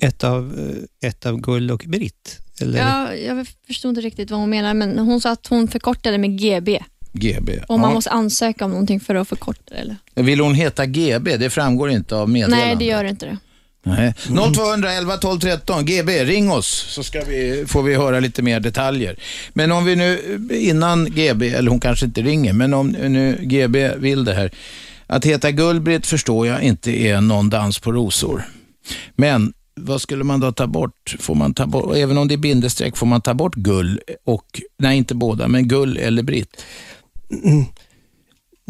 Ett 0.03 0.25
av, 0.25 0.59
eh, 1.03 1.09
ett 1.09 1.27
av 1.27 1.41
Gull 1.41 1.71
och 1.71 1.85
Britt. 1.87 2.39
Eller? 2.61 2.79
Ja, 2.79 3.15
jag 3.15 3.47
förstod 3.67 3.89
inte 3.89 4.01
riktigt 4.01 4.31
vad 4.31 4.41
hon 4.41 4.51
menar, 4.51 4.75
men 4.75 4.99
hon 4.99 5.21
sa 5.21 5.31
att 5.33 5.47
hon 5.47 5.69
förkortade 5.69 6.19
med 6.19 6.39
GB. 6.39 6.79
GB. 7.13 7.53
Och 7.69 7.81
man 7.81 7.91
Ja. 7.91 7.95
måste 7.95 8.11
ansöka 8.11 8.65
om 8.65 8.71
någonting 8.71 9.01
för 9.01 9.15
att 9.15 9.29
förkorta 9.29 9.63
det. 9.75 9.77
Eller? 9.77 9.97
Vill 10.15 10.41
hon 10.41 10.55
heta 10.55 10.87
GB? 10.87 11.37
Det 11.37 11.51
framgår 11.51 11.91
inte 11.91 12.17
av 12.17 12.29
meddelandet. 12.29 12.67
Nej, 12.67 12.77
det 12.77 12.85
gör 12.85 13.05
inte 13.05 13.27
det. 13.27 13.39
Nej. 13.83 14.15
0211 14.55 15.17
12 15.17 15.41
13, 15.41 15.85
GB, 15.85 16.25
ring 16.25 16.51
oss 16.51 16.85
så 16.89 17.03
ska 17.03 17.25
vi, 17.25 17.65
får 17.67 17.83
vi 17.83 17.95
höra 17.95 18.21
lite 18.21 18.43
mer 18.43 18.61
detaljer. 18.61 19.17
Men 19.53 19.73
om 19.73 19.85
vi 19.85 19.97
nu, 19.97 20.39
innan 20.53 21.05
GB, 21.05 21.49
eller 21.49 21.71
hon 21.71 21.81
kanske 21.81 22.07
inte 22.07 22.23
ringer, 22.23 22.53
men 22.53 22.75
om 22.75 22.89
nu 22.89 23.39
GB 23.43 23.91
vill 23.97 24.25
det 24.25 24.35
här. 24.35 24.51
Att 25.09 25.25
heta 25.25 25.51
Gullbritt 25.51 26.07
förstår 26.07 26.47
jag 26.47 26.63
inte 26.63 26.91
är 26.91 27.21
någon 27.21 27.51
dans 27.51 27.79
på 27.79 27.93
rosor. 27.93 28.43
Men 29.17 29.53
vad 29.75 30.01
skulle 30.01 30.25
man 30.25 30.41
då 30.41 30.53
ta 30.53 30.67
bort? 30.67 31.17
Får 31.21 31.35
man 31.35 31.55
ta 31.55 31.67
bort, 31.67 31.97
även 31.97 32.19
om 32.19 32.29
det 32.29 32.35
är 32.35 32.39
bindestreck, 32.39 32.97
får 32.97 33.07
man 33.07 33.21
ta 33.21 33.35
bort 33.35 33.55
gull 33.55 34.01
och, 34.25 34.61
nej 34.79 34.99
inte 34.99 35.15
båda, 35.15 35.49
men 35.49 35.69
gull 35.69 35.97
eller 35.97 36.23
britt? 36.23 36.65
Mm. 37.45 37.65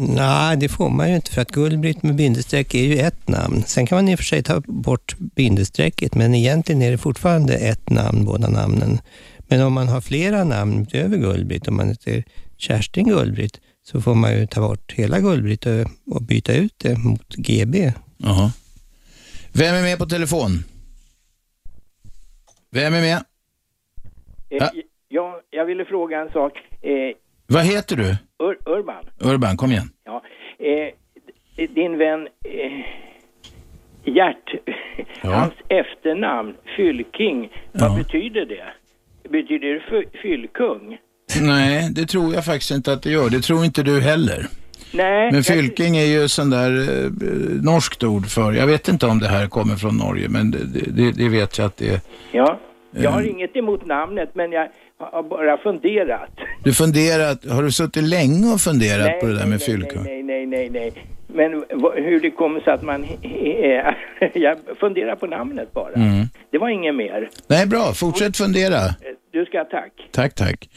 Nej, 0.01 0.57
det 0.57 0.69
får 0.69 0.89
man 0.89 1.09
ju 1.09 1.15
inte 1.15 1.31
för 1.31 1.41
att 1.41 1.51
Gullbritt 1.51 2.03
med 2.03 2.15
bindestreck 2.15 2.75
är 2.75 2.83
ju 2.83 2.97
ett 2.97 3.27
namn. 3.27 3.63
Sen 3.67 3.87
kan 3.87 3.95
man 3.95 4.09
i 4.09 4.15
och 4.15 4.19
för 4.19 4.25
sig 4.25 4.43
ta 4.43 4.61
bort 4.65 5.15
bindestrecket, 5.17 6.15
men 6.15 6.35
egentligen 6.35 6.81
är 6.81 6.91
det 6.91 6.97
fortfarande 6.97 7.53
ett 7.53 7.89
namn, 7.89 8.25
båda 8.25 8.49
namnen. 8.49 8.99
Men 9.47 9.61
om 9.61 9.73
man 9.73 9.87
har 9.87 10.01
flera 10.01 10.43
namn 10.43 10.81
utöver 10.81 11.17
Gullbritt, 11.17 11.67
om 11.67 11.75
man 11.75 11.89
heter 11.89 12.23
Kerstin 12.57 13.07
Gullbritt 13.07 13.59
så 13.91 14.01
får 14.01 14.15
man 14.15 14.39
ju 14.39 14.47
ta 14.47 14.61
bort 14.61 14.93
hela 14.93 15.19
Gullbritt 15.19 15.65
och, 15.65 16.21
byta 16.21 16.53
ut 16.53 16.73
det 16.77 16.97
mot 16.97 17.35
GB. 17.35 17.91
Jaha. 18.17 18.51
Vem 19.53 19.75
är 19.75 19.81
med 19.81 19.97
på 19.97 20.05
telefon? 20.05 20.49
Vem 22.71 22.93
är 22.93 23.01
med? 23.01 23.23
Eh, 24.49 24.67
ja, 25.07 25.41
jag 25.49 25.65
ville 25.65 25.85
fråga 25.85 26.19
en 26.21 26.29
sak. 26.31 26.53
Eh, 26.81 27.15
Vad 27.47 27.65
heter 27.65 27.95
du? 27.95 28.09
Ur 28.43 28.57
Urban, 28.65 29.05
Urban, 29.19 29.57
kom 29.57 29.71
igen. 29.71 29.89
ja. 30.05 30.23
Eh, 30.59 30.93
din 31.69 31.97
vän 31.97 32.27
eh, 32.45 32.85
Gert, 34.05 34.49
hans 35.21 35.53
efternamn, 35.69 36.55
Fylking, 36.77 37.49
vad 37.71 37.97
betyder 37.97 38.45
det? 38.45 38.73
Betyder 39.29 39.67
det 39.73 39.81
fy- 39.89 40.17
fyllkung? 40.21 40.97
Nej, 41.41 41.89
det 41.91 42.05
tror 42.05 42.33
jag 42.33 42.45
faktiskt 42.45 42.71
inte 42.71 42.93
att 42.93 43.03
det 43.03 43.09
gör. 43.11 43.29
Det 43.29 43.41
tror 43.41 43.65
inte 43.65 43.83
du 43.83 43.99
heller. 44.01 44.47
Nej. 44.93 45.31
Men 45.31 45.43
fylking 45.43 45.97
är 45.97 46.05
ju 46.05 46.27
sån 46.27 46.49
där 46.49 46.71
eh, 46.79 47.09
norskt 47.63 48.03
ord 48.03 48.27
för, 48.27 48.53
jag 48.53 48.67
vet 48.67 48.87
inte 48.87 49.05
om 49.05 49.19
det 49.19 49.27
här 49.27 49.47
kommer 49.47 49.75
från 49.75 49.97
Norge, 49.97 50.29
men 50.29 50.51
det, 50.51 50.57
det, 50.91 51.11
det 51.11 51.29
vet 51.29 51.57
jag 51.57 51.65
att 51.65 51.77
det 51.77 51.89
är. 51.89 51.99
Ja, 52.31 52.59
jag 52.91 53.11
har 53.11 53.21
Eh. 53.21 53.29
inget 53.29 53.55
emot 53.55 53.85
namnet, 53.85 54.29
men 54.33 54.51
jag 54.51 54.67
har 54.99 55.23
bara 55.23 55.57
funderat. 55.57 56.29
Du 56.63 56.73
funderat, 56.73 57.45
har 57.49 57.63
du 57.63 57.71
suttit 57.71 58.03
länge 58.03 58.53
och 58.53 58.61
funderat 58.61 59.05
Nej, 59.05 59.19
på 59.19 59.25
det 59.25 59.33
där 59.33 59.39
nej, 59.39 59.49
med 59.49 59.59
nej, 59.59 59.65
fyllkung? 59.65 60.03
Nej, 60.03 60.23
nej, 60.23 60.45
nej, 60.45 60.69
nej. 60.69 60.93
Men 61.33 61.51
hur 61.95 62.19
det 62.19 62.31
kommer 62.31 62.59
sig 62.59 62.73
att 62.73 62.81
man... 62.83 63.05
jag 64.33 64.57
funderar 64.79 65.15
på 65.15 65.27
namnet 65.27 65.73
bara. 65.73 65.93
Mm. 65.93 66.25
Det 66.51 66.57
var 66.57 66.69
inget 66.69 66.95
mer. 66.95 67.29
Nej, 67.47 67.67
bra. 67.67 67.93
Fortsätt 67.93 68.37
fundera. 68.37 68.77
Du 69.31 69.45
ska 69.45 69.57
ha 69.57 69.65
tack. 69.65 69.93
Tack, 70.11 70.35
tack. 70.35 70.69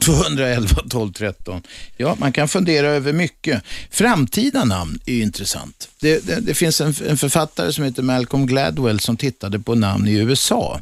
0211 0.00 0.68
12 0.90 1.12
13. 1.12 1.62
Ja, 1.96 2.16
man 2.18 2.32
kan 2.32 2.48
fundera 2.48 2.86
över 2.86 3.12
mycket. 3.12 3.62
Framtida 3.90 4.64
namn 4.64 4.98
är 5.06 5.12
ju 5.12 5.22
intressant. 5.22 5.88
Det, 6.00 6.26
det, 6.26 6.40
det 6.40 6.54
finns 6.54 6.80
en, 6.80 6.94
en 7.08 7.16
författare 7.16 7.72
som 7.72 7.84
heter 7.84 8.02
Malcolm 8.02 8.46
Gladwell 8.46 9.00
som 9.00 9.16
tittade 9.16 9.58
på 9.58 9.74
namn 9.74 10.08
i 10.08 10.18
USA. 10.18 10.80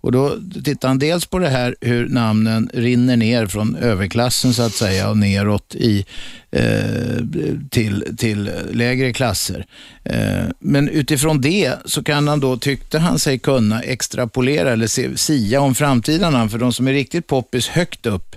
Och 0.00 0.12
då 0.12 0.36
tittar 0.64 0.88
han 0.88 0.98
dels 0.98 1.26
på 1.26 1.38
det 1.38 1.48
här 1.48 1.76
hur 1.80 2.08
namnen 2.08 2.70
rinner 2.74 3.16
ner 3.16 3.46
från 3.46 3.76
överklassen 3.76 4.54
så 4.54 4.62
att 4.62 4.72
säga 4.72 5.10
och 5.10 5.16
neråt 5.16 5.74
i, 5.74 6.04
eh, 6.50 7.24
till, 7.70 8.04
till 8.16 8.50
lägre 8.72 9.12
klasser. 9.12 9.66
Eh, 10.04 10.44
men 10.58 10.88
utifrån 10.88 11.40
det 11.40 11.74
så 11.84 12.02
kan 12.02 12.28
han 12.28 12.40
då, 12.40 12.56
tyckte 12.56 12.98
han 12.98 13.18
sig 13.18 13.38
kunna 13.38 13.82
extrapolera 13.82 14.72
eller 14.72 14.86
se, 14.86 15.16
sia 15.16 15.60
om 15.60 15.74
framtida 15.74 16.30
namn. 16.30 16.50
För 16.50 16.58
de 16.58 16.72
som 16.72 16.88
är 16.88 16.92
riktigt 16.92 17.26
poppis 17.26 17.68
högt 17.68 18.06
upp 18.06 18.36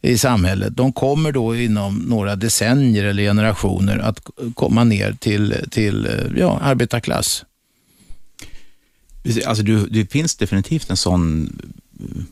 i 0.00 0.18
samhället, 0.18 0.76
de 0.76 0.92
kommer 0.92 1.32
då 1.32 1.56
inom 1.56 1.98
några 1.98 2.36
decennier 2.36 3.04
eller 3.04 3.22
generationer 3.22 3.98
att 3.98 4.20
komma 4.54 4.84
ner 4.84 5.12
till, 5.12 5.54
till 5.70 6.06
eh, 6.06 6.12
ja, 6.36 6.60
arbetarklass. 6.62 7.44
Alltså 9.46 9.62
du, 9.64 9.86
det 9.86 10.12
finns 10.12 10.36
definitivt 10.36 10.90
en 10.90 10.96
sån 10.96 11.44
eh, 12.00 12.22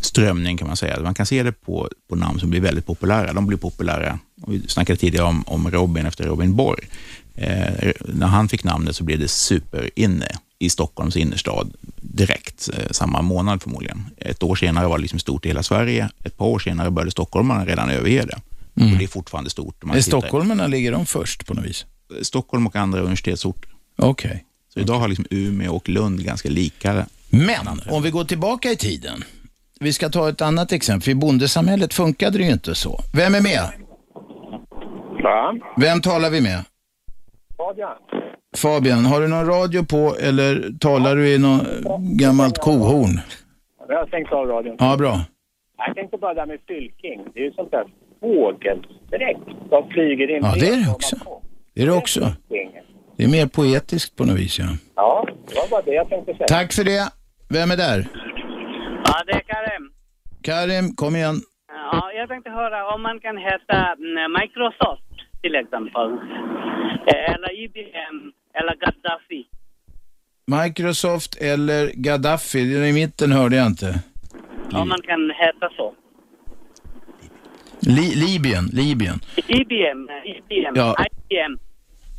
strömning 0.00 0.56
kan 0.56 0.66
man 0.66 0.76
säga. 0.76 1.00
Man 1.00 1.14
kan 1.14 1.26
se 1.26 1.42
det 1.42 1.52
på, 1.52 1.88
på 2.08 2.16
namn 2.16 2.40
som 2.40 2.50
blir 2.50 2.60
väldigt 2.60 2.86
populära. 2.86 3.32
De 3.32 3.46
blir 3.46 3.58
populära. 3.58 4.18
Vi 4.46 4.62
snackade 4.68 4.96
tidigare 4.96 5.26
om, 5.26 5.44
om 5.46 5.70
Robin 5.70 6.06
efter 6.06 6.24
Robin 6.24 6.54
Borg. 6.56 6.88
Eh, 7.34 7.92
när 8.00 8.26
han 8.26 8.48
fick 8.48 8.64
namnet 8.64 8.96
så 8.96 9.04
blev 9.04 9.18
det 9.18 9.28
superinne 9.28 10.28
i 10.58 10.70
Stockholms 10.70 11.16
innerstad 11.16 11.72
direkt, 11.96 12.68
eh, 12.74 12.90
samma 12.90 13.22
månad 13.22 13.62
förmodligen. 13.62 14.06
Ett 14.16 14.42
år 14.42 14.54
senare 14.56 14.88
var 14.88 14.98
det 14.98 15.02
liksom 15.02 15.18
stort 15.18 15.44
i 15.46 15.48
hela 15.48 15.62
Sverige. 15.62 16.10
Ett 16.24 16.36
par 16.36 16.46
år 16.46 16.58
senare 16.58 16.90
började 16.90 17.10
stockholmarna 17.10 17.66
redan 17.66 17.90
överge 17.90 18.24
det. 18.26 18.38
Mm. 18.80 18.92
Och 18.92 18.98
det 18.98 19.04
är 19.04 19.08
fortfarande 19.08 19.50
stort. 19.50 19.84
Man 19.84 19.96
Är 19.96 20.02
tittar- 20.02 20.18
stockholmarna, 20.20 20.66
ligger 20.66 20.92
de 20.92 21.06
först 21.06 21.46
på 21.46 21.54
något 21.54 21.64
vis? 21.64 21.84
Stockholm 22.22 22.66
och 22.66 22.76
andra 22.76 23.00
universitetsorter. 23.00 23.70
Okej. 23.96 24.44
Så 24.76 24.80
idag 24.80 24.94
har 24.94 25.08
liksom 25.08 25.24
Umeå 25.30 25.76
och 25.76 25.88
Lund 25.88 26.24
ganska 26.24 26.48
lika. 26.48 27.06
Men 27.30 27.80
om 27.90 28.02
vi 28.02 28.10
går 28.10 28.24
tillbaka 28.24 28.70
i 28.70 28.76
tiden. 28.76 29.24
Vi 29.80 29.92
ska 29.92 30.08
ta 30.08 30.28
ett 30.28 30.40
annat 30.40 30.72
exempel. 30.72 31.02
För 31.02 31.10
I 31.10 31.14
bondesamhället 31.14 31.94
funkade 31.94 32.38
det 32.38 32.44
ju 32.44 32.52
inte 32.52 32.74
så. 32.74 33.00
Vem 33.14 33.34
är 33.34 33.42
med? 33.42 33.70
Vem 35.76 36.00
talar 36.00 36.30
vi 36.30 36.40
med? 36.40 36.64
Fabian. 37.56 37.96
Fabian, 38.56 39.04
har 39.04 39.20
du 39.20 39.28
någon 39.28 39.46
radio 39.46 39.84
på 39.84 40.16
eller 40.20 40.78
talar 40.80 41.16
du 41.16 41.34
i 41.34 41.38
något 41.38 41.66
gammalt 42.00 42.58
kohorn? 42.58 43.20
Jag 43.88 43.98
har 43.98 44.06
stängt 44.06 44.32
av 44.32 44.46
radion. 44.46 44.76
Ja, 44.78 44.96
bra. 44.96 45.20
Jag 45.86 45.94
tänkte 45.94 46.16
bara 46.16 46.34
där 46.34 46.46
med 46.46 46.58
fylking. 46.68 47.20
Det 47.34 47.40
är 47.40 47.44
ju 47.44 47.52
sånt 47.52 47.70
där 47.70 47.84
fågelsträck 48.20 49.38
som 49.68 49.88
flyger 49.90 50.36
in. 50.36 50.42
Ja, 50.44 50.54
det 50.60 50.68
är 50.68 50.84
det 50.84 50.90
också. 50.90 51.16
Det 51.74 51.82
är 51.82 51.86
det 51.86 51.92
också. 51.92 52.32
Det 53.16 53.24
är 53.24 53.28
mer 53.28 53.46
poetiskt 53.46 54.16
på 54.16 54.24
något 54.24 54.36
vis, 54.38 54.58
ja. 54.58 54.64
Ja, 54.94 55.28
det 55.48 55.54
var 55.54 55.68
bara 55.68 55.82
det 55.82 55.94
jag 55.94 56.08
tänkte 56.08 56.32
säga. 56.34 56.46
Tack 56.46 56.72
för 56.72 56.84
det. 56.84 57.08
Vem 57.48 57.70
är 57.70 57.76
där? 57.76 58.06
Ja, 59.04 59.22
det 59.26 59.32
är 59.32 59.40
Karim. 59.40 59.90
Karim, 60.42 60.94
kom 60.96 61.16
igen. 61.16 61.40
Ja, 61.92 62.12
jag 62.12 62.28
tänkte 62.28 62.50
höra 62.50 62.94
om 62.94 63.02
man 63.02 63.20
kan 63.20 63.36
heta 63.36 63.78
mm, 63.98 64.32
Microsoft 64.40 65.02
till 65.42 65.54
exempel. 65.54 66.08
Eh, 67.06 67.34
Eller 67.34 67.64
IBM 67.64 68.32
eller 68.58 68.74
Gaddafi. 68.82 69.44
Microsoft 70.64 71.36
eller 71.40 71.90
Gaddafi? 71.94 72.58
I 72.88 72.92
mitten 72.92 73.32
hörde 73.32 73.56
jag 73.56 73.66
inte. 73.66 73.94
Om 74.74 74.88
man 74.88 75.02
kan 75.02 75.30
heta 75.30 75.68
så. 75.76 75.94
Li 77.80 78.14
Libyen, 78.14 78.64
Libyen. 78.72 79.20
IBM, 79.48 80.08
IBM, 80.24 80.72
Ja. 80.74 80.96
IBM. 81.06 81.58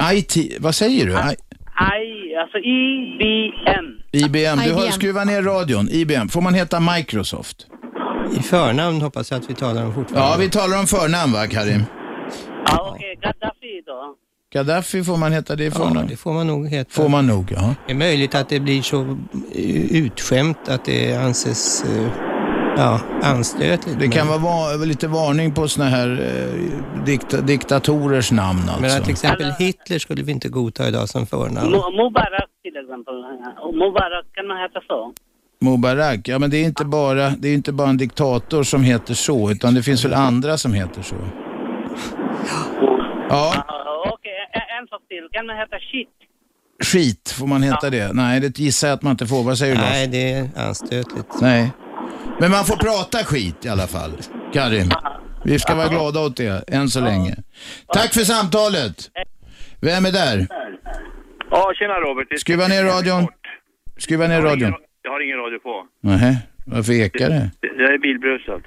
IT, 0.03 0.57
vad 0.59 0.75
säger 0.75 1.05
du? 1.05 1.11
I, 1.11 1.15
I, 1.15 2.35
alltså 2.35 2.57
IBM. 2.57 3.85
IBM. 4.11 4.59
Du 4.65 4.73
har 4.73 4.81
IBM. 4.83 4.91
skruvat 4.91 5.27
ner 5.27 5.41
radion. 5.41 5.89
IBM. 5.91 6.29
Får 6.29 6.41
man 6.41 6.53
heta 6.53 6.79
Microsoft? 6.79 7.65
I 8.39 8.43
förnamn 8.43 9.01
hoppas 9.01 9.31
jag 9.31 9.39
att 9.39 9.49
vi 9.49 9.53
talar 9.53 9.85
om 9.85 9.93
fortfarande. 9.93 10.29
Ja, 10.31 10.35
vi 10.39 10.49
talar 10.49 10.79
om 10.79 10.87
förnamn 10.87 11.33
va, 11.33 11.47
Karim? 11.47 11.83
Ja, 12.65 12.91
okej. 12.95 13.15
Gaddafi 13.21 13.81
då. 13.85 14.15
Gaddafi 14.53 15.03
får 15.03 15.17
man 15.17 15.31
heta 15.33 15.55
det 15.55 15.63
i 15.63 15.67
Ja, 15.67 15.71
förnamn? 15.73 16.07
det 16.09 16.17
får 16.17 16.33
man 16.33 16.47
nog 16.47 16.67
heta. 16.67 16.89
Får 16.89 17.09
man 17.09 17.27
nog, 17.27 17.51
ja. 17.51 17.75
Det 17.85 17.91
är 17.91 17.95
möjligt 17.97 18.35
att 18.35 18.49
det 18.49 18.59
blir 18.59 18.81
så 18.81 19.01
eh, 19.55 19.91
utskämt 20.03 20.69
att 20.69 20.85
det 20.85 21.15
anses 21.15 21.83
eh, 21.83 22.07
ja, 22.77 22.99
anstötligt. 23.23 23.99
Det 23.99 24.07
kan 24.07 24.27
men- 24.27 24.41
vara 24.41 24.77
va- 24.77 24.85
lite 24.85 25.07
varning 25.07 25.53
på 25.53 25.67
såna 25.67 25.85
här 25.89 26.09
eh, 26.21 27.03
dikta 27.05 27.41
diktatorers 27.41 28.31
namn 28.31 28.59
alltså. 28.59 28.81
Men 28.81 28.91
att 28.97 29.03
till 29.03 29.11
exempel 29.13 29.51
Hitler 29.59 29.99
skulle 29.99 30.23
vi 30.23 30.31
inte 30.31 30.49
godta 30.49 30.87
idag 30.87 31.09
som 31.09 31.25
förnamn. 31.27 31.73
Mu- 31.75 31.91
Mubarak 31.97 32.49
till 32.63 32.77
exempel. 32.77 33.15
Mubarak, 33.73 34.25
kan 34.33 34.47
man 34.47 34.57
heta 34.57 34.79
så? 34.87 35.13
Mubarak, 35.61 36.27
ja 36.27 36.39
men 36.39 36.49
det 36.49 36.57
är 36.57 36.63
inte 36.65 36.85
bara, 36.85 37.29
det 37.29 37.47
är 37.49 37.53
inte 37.53 37.71
bara 37.71 37.89
en 37.89 37.97
diktator 37.97 38.63
som 38.63 38.83
heter 38.83 39.13
så, 39.13 39.51
utan 39.51 39.73
det 39.73 39.83
finns 39.83 40.05
väl 40.05 40.13
andra 40.13 40.57
som 40.57 40.73
heter 40.73 41.01
så. 41.01 41.15
Ja, 43.29 43.53
Ja, 43.67 44.11
Okej, 44.13 44.31
en- 44.53 44.81
en 44.83 44.87
sak 44.87 45.01
till. 45.09 45.27
Kan 45.31 45.45
man 45.45 45.55
heta 45.57 45.77
shit? 45.91 46.09
skit, 46.83 47.35
får 47.39 47.47
man 47.47 47.63
heta 47.63 47.89
det? 47.89 48.13
Nej, 48.13 48.39
det 48.39 48.59
gissar 48.59 48.87
jag 48.87 48.95
att 48.95 49.01
man 49.01 49.11
inte 49.11 49.27
får. 49.27 49.43
Vad 49.43 49.57
säger 49.57 49.75
du 49.75 49.81
Nej, 49.81 50.05
Lars? 50.05 50.11
det 50.11 50.31
är 50.33 50.67
anstötligt. 50.67 51.41
Nej. 51.41 51.71
Men 52.39 52.51
man 52.51 52.65
får 52.65 52.75
prata 52.75 53.17
skit 53.25 53.65
i 53.65 53.69
alla 53.69 53.87
fall, 53.87 54.11
Karim. 54.53 54.89
Vi 55.43 55.59
ska 55.59 55.75
vara 55.75 55.87
glada 55.87 56.19
åt 56.19 56.37
det, 56.37 56.63
än 56.69 56.89
så 56.89 57.01
länge. 57.01 57.35
Tack 57.93 58.13
för 58.13 58.21
samtalet. 58.21 58.95
Vem 59.81 60.05
är 60.05 60.11
där? 60.11 60.47
Ja, 61.51 61.73
tjena 61.75 61.93
Robert. 61.93 62.39
Skruva 62.39 62.67
ner 62.67 62.83
radion. 62.83 63.27
Skruva 63.97 64.27
ner 64.27 64.41
radion. 64.41 64.73
Jag 65.01 65.11
har 65.11 65.21
ingen 65.25 65.37
radio 65.37 65.59
på. 65.59 65.85
Nej, 66.01 66.37
varför 66.65 66.93
ekar 66.93 67.29
det? 67.29 67.49
Jag 67.61 67.93
är 67.93 67.97
bilbrusad. 67.97 68.61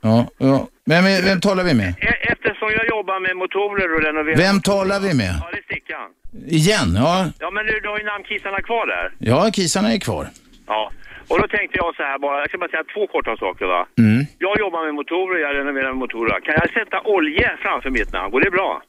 Ja, 0.00 0.26
ja. 0.38 0.68
Vem, 0.86 1.04
är, 1.04 1.22
vem 1.22 1.40
talar 1.40 1.64
vi 1.64 1.74
med? 1.74 1.88
E- 1.88 2.16
Eftersom 2.32 2.68
jag 2.78 2.86
jobbar 2.88 3.20
med 3.20 3.36
motorer 3.36 3.94
och 3.96 4.02
renovering... 4.02 4.38
Vem 4.38 4.60
talar 4.62 5.00
vi 5.00 5.14
med? 5.14 5.34
Ja, 5.40 5.48
det 5.52 5.58
är 5.58 5.62
Stickan. 5.62 6.08
Igen? 6.46 6.94
Ja, 6.96 7.26
Ja, 7.38 7.50
men 7.50 7.66
du, 7.66 7.80
du 7.80 7.88
har 7.88 7.98
ju 7.98 8.04
namnkissarna 8.04 8.62
kvar 8.62 8.86
där. 8.86 9.12
ja 9.18 9.50
kisarna 9.52 9.92
är 9.92 9.98
kvar. 9.98 10.26
Ja. 10.66 10.92
Och 11.30 11.38
då 11.42 11.46
tänkte 11.56 11.76
jag 11.82 11.94
så 11.96 12.02
här 12.02 12.18
bara, 12.18 12.38
jag 12.40 12.48
ska 12.48 12.58
bara 12.58 12.70
säga 12.70 12.84
två 12.94 13.06
korta 13.06 13.36
saker 13.36 13.64
va. 13.66 13.86
Mm. 13.98 14.24
Jag 14.38 14.58
jobbar 14.58 14.84
med 14.86 14.94
motorer, 14.94 15.38
jag 15.46 15.52
renoverar 15.58 15.92
motorer. 15.92 16.40
Kan 16.40 16.54
jag 16.62 16.70
sätta 16.78 17.00
olje 17.16 17.56
framför 17.62 17.90
mitt 17.90 18.12
namn? 18.12 18.30
Går 18.32 18.40
det 18.40 18.50
bra? 18.50 18.82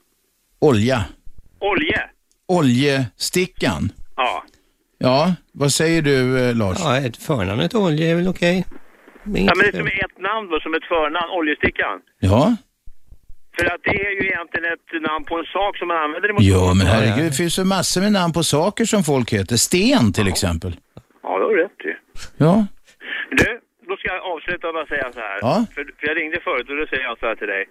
Olja. 0.59 0.99
Olje? 1.59 2.01
Oljestickan. 2.47 3.83
Ja. 4.15 4.43
Ja, 4.97 5.33
vad 5.53 5.71
säger 5.71 6.01
du 6.01 6.49
eh, 6.49 6.55
Lars? 6.55 6.77
Ja, 6.79 6.97
ett 6.97 7.17
förnamnet 7.17 7.75
Olje 7.75 8.11
är 8.11 8.15
väl 8.15 8.27
okej. 8.27 8.57
Är 8.57 8.63
Ja, 9.23 9.53
men 9.55 9.57
det 9.57 9.67
är 9.67 9.71
som 9.71 9.87
ett 9.87 10.17
namn 10.19 10.49
då, 10.51 10.59
som 10.59 10.73
ett 10.73 10.87
förnamn, 10.93 11.29
oljestickan. 11.39 11.95
Ja, 12.19 12.55
För 13.57 13.65
att 13.65 13.81
det 13.83 13.89
är 13.89 14.11
ju 14.21 14.27
egentligen 14.29 14.73
ett 14.73 15.01
namn 15.09 15.25
på 15.25 15.37
en 15.37 15.45
sak 15.45 15.77
som 15.77 15.87
man 15.87 15.97
använder 15.97 16.29
i 16.29 16.49
ja 16.49 16.73
men 16.73 16.87
herregud, 16.87 17.31
det 17.31 17.37
finns 17.37 17.59
ju 17.59 17.63
massor 17.63 18.01
med 18.01 18.11
namn 18.11 18.33
på 18.33 18.43
saker 18.43 18.85
som 18.85 19.03
folk 19.03 19.33
heter. 19.33 19.57
Sten 19.57 20.13
till 20.13 20.27
exempel. 20.27 20.75
Ja, 22.45 22.65
du. 23.31 23.43
Ja. 23.43 23.57
Då 23.87 23.97
ska 23.97 24.07
jag 24.15 24.23
avsluta 24.33 24.67
och 24.67 24.73
bara 24.73 24.85
säga 24.93 25.07
så 25.17 25.19
här. 25.19 25.37
Ja. 25.41 25.65
För, 25.75 25.83
för 25.97 26.07
jag 26.09 26.17
ringde 26.17 26.39
förut 26.47 26.69
och 26.69 26.77
då 26.81 26.85
säger 26.87 27.03
jag 27.03 27.17
så 27.19 27.25
här 27.25 27.35
till 27.35 27.47
dig. 27.55 27.65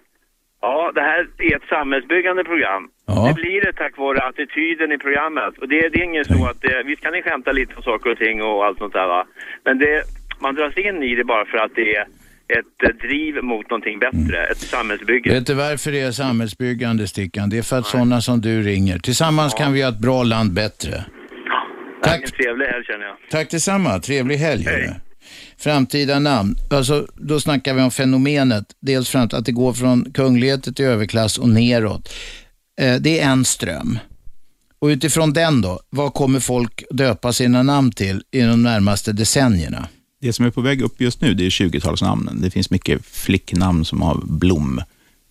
Ja, 0.61 0.91
det 0.95 1.01
här 1.01 1.19
är 1.37 1.55
ett 1.55 1.67
samhällsbyggande 1.69 2.43
program. 2.43 2.83
Ja. 3.07 3.27
Det 3.27 3.33
blir 3.41 3.61
det 3.65 3.73
tack 3.73 3.97
vare 3.97 4.19
attityden 4.29 4.91
i 4.91 4.97
programmet. 4.97 5.53
Och 5.61 5.67
det, 5.71 5.89
det 5.89 5.99
är 6.01 6.03
inget 6.03 6.27
så 6.27 6.45
att 6.51 6.61
det, 6.61 6.83
visst 6.85 7.01
kan 7.03 7.13
ni 7.13 7.21
skämta 7.21 7.51
lite 7.51 7.75
om 7.75 7.83
saker 7.83 8.11
och 8.11 8.17
ting 8.17 8.43
och 8.43 8.65
allt 8.65 8.77
sånt 8.77 8.93
där 8.93 9.07
va. 9.07 9.21
Men 9.65 9.79
det, 9.79 10.03
man 10.39 10.55
dras 10.55 10.77
in 10.77 11.03
i 11.03 11.15
det 11.15 11.23
bara 11.23 11.45
för 11.45 11.57
att 11.57 11.75
det 11.75 11.95
är 11.95 12.05
ett 12.59 12.77
eh, 12.83 12.89
driv 13.07 13.43
mot 13.43 13.69
någonting 13.69 13.99
bättre, 13.99 14.37
ett 14.51 14.57
samhällsbygge. 14.57 15.33
Vet 15.33 15.47
du 15.47 15.53
varför 15.53 15.91
det 15.91 16.01
är 16.01 16.11
samhällsbyggande, 16.11 17.07
Stickan? 17.07 17.49
Det 17.49 17.57
är 17.57 17.61
för 17.61 17.77
att 17.79 17.85
sådana 17.85 18.21
som 18.21 18.41
du 18.41 18.61
ringer. 18.61 18.97
Tillsammans 18.99 19.53
kan 19.53 19.73
vi 19.73 19.79
göra 19.79 19.89
ett 19.89 20.01
bra 20.01 20.23
land 20.23 20.53
bättre. 20.53 21.05
Tack. 22.03 22.21
En 22.23 22.31
trevlig 22.31 22.65
helg 22.65 22.85
känner 22.85 23.05
jag. 23.05 23.15
Tack 23.31 23.49
detsamma. 23.49 23.99
Trevlig 23.99 24.37
helg. 24.37 24.63
hörru. 24.63 24.93
Framtida 25.57 26.19
namn. 26.19 26.55
Alltså, 26.69 27.07
då 27.15 27.39
snackar 27.39 27.73
vi 27.73 27.81
om 27.81 27.91
fenomenet. 27.91 28.65
Dels 28.79 29.09
fram 29.09 29.29
att 29.33 29.45
det 29.45 29.51
går 29.51 29.73
från 29.73 30.11
kungligheter 30.13 30.71
till 30.71 30.85
överklass 30.85 31.37
och 31.37 31.49
neråt. 31.49 32.13
Eh, 32.81 32.95
det 32.95 33.19
är 33.19 33.29
en 33.29 33.45
ström. 33.45 33.99
Och 34.79 34.87
utifrån 34.87 35.33
den 35.33 35.61
då, 35.61 35.79
vad 35.89 36.13
kommer 36.13 36.39
folk 36.39 36.83
döpa 36.91 37.33
sina 37.33 37.63
namn 37.63 37.91
till 37.91 38.23
i 38.31 38.41
de 38.41 38.63
närmaste 38.63 39.11
decennierna? 39.11 39.87
Det 40.21 40.33
som 40.33 40.45
är 40.45 40.49
på 40.51 40.61
väg 40.61 40.81
upp 40.81 41.01
just 41.01 41.21
nu 41.21 41.33
det 41.33 41.45
är 41.45 41.49
20-talsnamnen. 41.49 42.41
Det 42.41 42.51
finns 42.51 42.69
mycket 42.69 43.05
flicknamn 43.05 43.85
som 43.85 44.01
har 44.01 44.21
blom. 44.23 44.81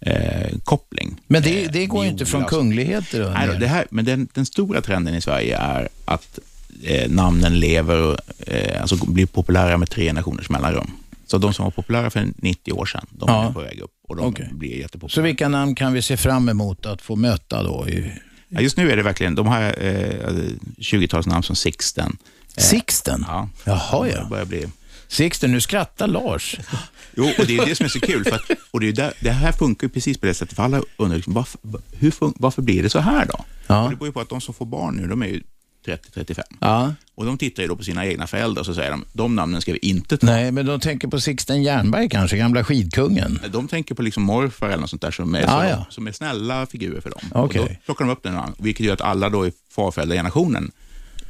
Eh, 0.06 0.59
koppling. 0.64 1.20
Men 1.26 1.42
det, 1.42 1.66
det 1.72 1.86
går 1.86 2.05
ju 2.05 2.10
inte 2.10 2.26
från 2.26 2.42
alltså. 2.42 2.56
kungligheter 2.56 3.30
Nej, 3.34 3.48
under. 3.48 3.60
det 3.60 3.66
här, 3.66 3.86
men 3.90 4.05
den, 4.05 4.28
den 4.34 4.47
stora 4.47 4.80
trenden 4.80 5.14
i 5.14 5.20
Sverige 5.20 5.59
är 5.59 5.88
att 6.05 6.38
eh, 6.85 7.11
namnen 7.11 7.61
lever, 7.61 7.97
och, 8.02 8.19
eh, 8.48 8.81
alltså 8.81 8.97
blir 9.11 9.27
populära 9.27 9.77
med 9.78 9.90
tre 9.90 10.05
generationers 10.05 10.51
mellanrum. 10.51 10.90
Så 11.27 11.39
de 11.39 11.55
som 11.55 11.65
var 11.65 11.70
populära 11.70 12.11
för 12.11 12.28
90 12.36 12.73
år 12.73 12.86
sedan, 12.86 13.07
de 13.11 13.24
Ja. 13.28 13.48
är 13.48 13.52
på 13.52 13.61
väg 13.61 13.81
upp 13.81 13.90
och 14.09 14.16
de 14.16 14.27
Okej. 14.27 14.48
blir 14.52 14.77
jättepopulära. 14.78 15.15
Så 15.15 15.20
vilka 15.23 15.48
namn 15.48 15.74
kan 15.74 15.93
vi 15.93 16.02
se 16.02 16.16
fram 16.16 16.48
emot 16.48 16.86
att 16.86 17.02
få 17.02 17.16
möta 17.16 17.62
då? 17.62 17.89
I... 17.89 18.12
Ja, 18.48 18.61
just 18.61 18.77
nu 18.77 18.90
är 18.90 18.97
det 18.97 19.02
verkligen, 19.02 19.35
de 19.35 19.47
har 19.47 19.62
eh, 19.62 20.44
20-talsnamn 20.78 21.43
som 21.43 21.57
Sixten. 21.57 22.16
Eh, 22.57 22.62
Sixten? 22.62 23.24
Ja. 23.28 23.48
Jaha, 23.65 24.09
ja. 24.09 24.27
Börjar 24.31 24.44
bli... 24.44 24.66
Sixten, 25.09 25.52
nu 25.52 25.61
skrattar 25.61 26.07
Lars. 26.07 26.57
Jo, 27.16 27.31
och 27.39 27.47
det 27.47 27.57
är 27.57 27.66
det 27.66 27.74
som 27.74 27.85
är 27.85 27.89
så 27.90 28.01
kul. 28.01 28.24
För 28.24 28.35
att, 28.36 28.43
och 28.70 28.81
det, 28.81 28.89
är 28.89 28.93
där, 28.93 29.12
det 29.20 29.31
här 29.31 29.52
funkar 29.52 29.89
precis 29.89 30.19
på 30.19 30.27
det 30.27 30.35
sättet. 30.35 30.57
För 30.57 30.62
alla 30.62 30.82
undrar, 30.97 31.16
liksom, 31.16 31.35
varför, 31.35 31.61
hur 31.93 32.15
varför 32.20 32.62
blir 32.62 32.82
det 32.82 32.90
så 32.90 32.98
här 32.98 33.27
då? 33.27 33.44
Ja. 33.66 33.82
Och 33.85 33.90
det 33.90 33.97
beror 33.97 34.09
ju 34.09 34.12
på 34.12 34.20
att 34.20 34.28
de 34.28 34.40
som 34.40 34.55
får 34.55 34.66
barn 34.66 34.94
nu, 34.97 35.07
de 35.09 35.23
är 35.23 35.27
ju 35.27 35.43
30-35. 35.86 36.40
Ja. 36.61 36.94
Och 37.15 37.27
de 37.27 37.39
tittar 37.39 37.62
ju 37.62 37.69
då 37.69 37.77
på 37.77 37.85
sina 37.85 38.07
egna 38.07 38.27
föräldrar 38.27 38.61
och 38.61 38.66
så 38.66 38.74
säger 38.74 38.90
de, 38.90 39.05
de 39.12 39.36
namnen 39.36 39.61
ska 39.61 39.73
vi 39.73 39.78
inte 39.78 40.16
ta. 40.16 40.27
Nej, 40.27 40.52
men 40.52 40.66
de 40.66 40.81
tänker 40.81 41.09
på 41.09 41.20
Sixten 41.20 41.62
Jernberg 41.62 42.09
kanske, 42.09 42.36
gamla 42.36 42.65
skidkungen. 42.65 43.40
De 43.52 43.69
tänker 43.69 43.94
på 43.94 44.02
liksom 44.02 44.23
morfar 44.23 44.66
eller 44.66 44.78
något 44.78 44.90
sånt 44.90 45.02
där 45.02 45.11
som 45.11 45.35
är, 45.35 45.40
Ja, 45.40 45.47
så, 45.48 45.69
ja. 45.69 45.86
som 45.90 46.07
är 46.07 46.12
snälla 46.12 46.66
figurer 46.66 47.01
för 47.01 47.11
dem. 47.11 47.20
Okej. 47.32 47.61
Och 47.61 47.69
då 47.69 47.74
plockar 47.85 48.05
de 48.05 48.11
upp 48.11 48.23
den 48.23 48.35
namn, 48.35 48.55
vilket 48.59 48.86
gör 48.86 48.94
att 48.94 49.01
alla 49.01 49.28
då 49.28 49.47
i 49.47 49.52
farföräldragenerationen 49.74 50.70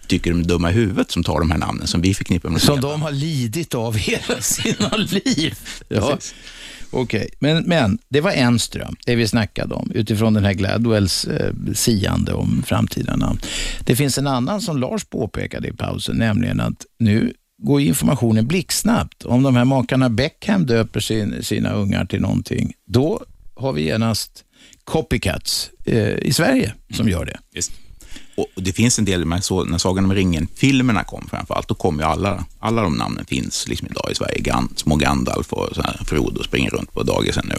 tycker 0.07 0.31
de 0.31 0.41
är 0.41 0.45
dumma 0.45 0.71
i 0.71 0.75
huvudet 0.75 1.11
som 1.11 1.25
tar 1.25 1.41
de 1.41 1.51
här 1.51 1.59
namnen 1.59 1.87
som 1.87 2.01
vi 2.01 2.15
förknippar 2.15 2.49
med 2.49 2.63
Som 2.63 2.81
de 2.81 3.03
har 3.03 3.13
lidit 3.13 3.75
av 3.75 3.97
hela 3.97 4.41
sina 4.41 4.97
liv. 4.97 5.59
Ja. 5.89 6.19
Okej, 6.91 7.29
men, 7.39 7.65
men 7.67 7.99
det 8.09 8.21
var 8.21 8.31
en 8.31 8.59
ström, 8.59 8.97
det 9.07 9.15
vi 9.17 9.29
snackade 9.29 9.75
om, 9.75 9.91
utifrån 9.95 10.35
den 10.35 10.45
här 10.45 10.53
Gladwells 10.53 11.25
eh, 11.25 11.55
siande 11.75 12.33
om 12.33 12.62
framtida 12.67 13.17
namn. 13.17 13.41
Det 13.81 13.97
finns 13.97 14.19
en 14.19 14.27
annan 14.27 14.61
som 14.61 14.79
Lars 14.79 15.05
påpekade 15.05 15.69
i 15.69 15.73
pausen, 15.73 16.17
nämligen 16.17 16.61
att 16.61 16.87
nu 16.99 17.33
går 17.62 17.81
informationen 17.81 18.47
blixtsnabbt. 18.47 19.25
Om 19.25 19.43
de 19.43 19.57
här 19.57 19.65
makarna 19.65 20.11
Beckham 20.11 20.67
döper 20.67 21.01
sin, 21.01 21.43
sina 21.43 21.73
ungar 21.73 22.05
till 22.05 22.21
någonting, 22.21 22.73
då 22.87 23.25
har 23.55 23.73
vi 23.73 23.83
genast 23.83 24.45
copycats 24.85 25.71
eh, 25.85 26.15
i 26.15 26.33
Sverige 26.33 26.75
som 26.95 27.09
gör 27.09 27.25
det. 27.25 27.39
Visst. 27.55 27.73
Och 28.35 28.47
det 28.55 28.73
finns 28.73 28.98
en 28.98 29.05
del, 29.05 29.24
med 29.24 29.44
så, 29.44 29.65
när 29.65 29.78
Sagan 29.78 30.05
om 30.05 30.15
ringen-filmerna 30.15 31.05
kom 31.05 31.27
framförallt, 31.31 31.69
då 31.69 31.74
kom 31.74 31.98
ju 31.98 32.05
alla, 32.05 32.44
alla 32.59 32.82
de 32.82 32.94
namnen 32.94 33.24
finns 33.24 33.69
liksom 33.69 33.89
idag 33.90 34.09
i 34.12 34.15
Sverige. 34.15 34.40
Gand, 34.40 34.70
små 34.77 34.97
Gandalf 34.97 35.52
och 35.52 35.69
så 35.74 35.82
här, 35.82 36.01
Frodo 36.05 36.43
springer 36.43 36.70
runt 36.70 36.93
på 36.93 37.02
dagisen 37.02 37.44
nu. 37.48 37.55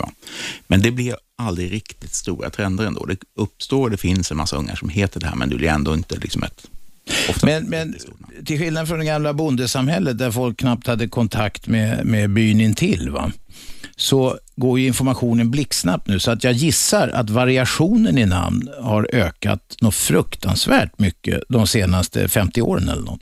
Men 0.67 0.81
det 0.81 0.91
blir 0.91 1.15
aldrig 1.37 1.71
riktigt 1.71 2.13
stora 2.13 2.49
trender 2.49 2.85
ändå. 2.85 3.05
Det 3.05 3.17
uppstår, 3.35 3.89
det 3.89 3.97
finns 3.97 4.31
en 4.31 4.37
massa 4.37 4.55
ungar 4.55 4.75
som 4.75 4.89
heter 4.89 5.19
det 5.19 5.27
här, 5.27 5.35
men 5.35 5.49
det 5.49 5.55
blir 5.55 5.69
ändå 5.69 5.93
inte 5.93 6.17
liksom 6.17 6.43
ett... 6.43 6.67
Men, 7.43 7.69
men 7.69 7.95
till 8.45 8.59
skillnad 8.59 8.87
från 8.87 8.99
det 8.99 9.05
gamla 9.05 9.33
bondesamhället 9.33 10.17
där 10.17 10.31
folk 10.31 10.59
knappt 10.59 10.87
hade 10.87 11.07
kontakt 11.07 11.67
med, 11.67 12.05
med 12.05 12.29
byn 12.29 12.61
intill, 12.61 13.09
va? 13.09 13.31
Så 13.95 14.37
går 14.55 14.79
ju 14.79 14.87
informationen 14.87 15.51
blixtsnabbt 15.51 16.07
nu. 16.07 16.19
Så 16.19 16.31
att 16.31 16.43
jag 16.43 16.53
gissar 16.53 17.07
att 17.07 17.29
variationen 17.29 18.17
i 18.17 18.25
namn 18.25 18.69
har 18.81 19.09
ökat 19.13 19.75
något 19.81 19.95
fruktansvärt 19.95 20.99
mycket 20.99 21.43
de 21.49 21.67
senaste 21.67 22.27
50 22.27 22.61
åren 22.61 22.89
eller 22.89 23.01
något. 23.01 23.21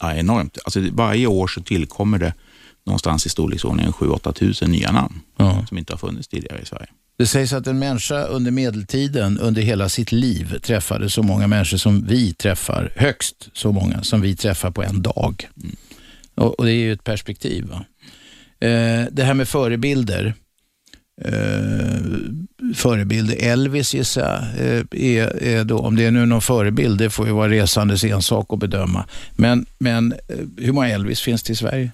Ja, 0.00 0.14
enormt. 0.14 0.58
Alltså, 0.64 0.80
varje 0.92 1.26
år 1.26 1.46
så 1.46 1.62
tillkommer 1.62 2.18
det 2.18 2.34
någonstans 2.86 3.26
i 3.26 3.28
storleksordningen 3.28 3.92
7-8 3.92 4.32
tusen 4.32 4.70
nya 4.70 4.92
namn 4.92 5.20
som 5.68 5.78
inte 5.78 5.92
har 5.92 5.98
funnits 5.98 6.28
tidigare 6.28 6.60
i 6.62 6.66
Sverige. 6.66 6.88
Det 7.20 7.26
sägs 7.26 7.52
att 7.52 7.66
en 7.66 7.78
människa 7.78 8.24
under 8.24 8.50
medeltiden, 8.50 9.38
under 9.38 9.62
hela 9.62 9.88
sitt 9.88 10.12
liv, 10.12 10.58
träffade 10.58 11.10
så 11.10 11.22
många 11.22 11.46
människor 11.46 11.76
som 11.76 12.06
vi 12.06 12.34
träffar, 12.34 12.92
högst 12.96 13.48
så 13.52 13.72
många 13.72 14.02
som 14.02 14.20
vi 14.20 14.36
träffar 14.36 14.70
på 14.70 14.82
en 14.82 15.02
dag. 15.02 15.48
Och, 16.34 16.58
och 16.58 16.64
det 16.64 16.72
är 16.72 16.76
ju 16.76 16.92
ett 16.92 17.04
perspektiv. 17.04 17.64
Va? 17.68 17.84
Eh, 18.60 19.06
det 19.12 19.24
här 19.24 19.34
med 19.34 19.48
förebilder. 19.48 20.34
Eh, 21.24 22.00
förebilder, 22.74 23.36
Elvis 23.38 23.94
gissar 23.94 24.52
jag, 24.56 24.66
eh, 24.66 25.16
är, 25.16 25.42
är 25.42 25.64
då, 25.64 25.78
om 25.78 25.96
det 25.96 26.04
är 26.04 26.10
nu 26.10 26.26
någon 26.26 26.42
förebild, 26.42 26.98
det 26.98 27.10
får 27.10 27.26
ju 27.26 27.32
vara 27.32 27.50
resandes 27.50 28.04
ensak 28.04 28.46
att 28.52 28.58
bedöma. 28.58 29.04
Men, 29.36 29.66
men 29.78 30.12
eh, 30.12 30.18
hur 30.56 30.72
många 30.72 30.88
Elvis 30.88 31.20
finns 31.20 31.42
det 31.42 31.52
i 31.52 31.56
Sverige? 31.56 31.90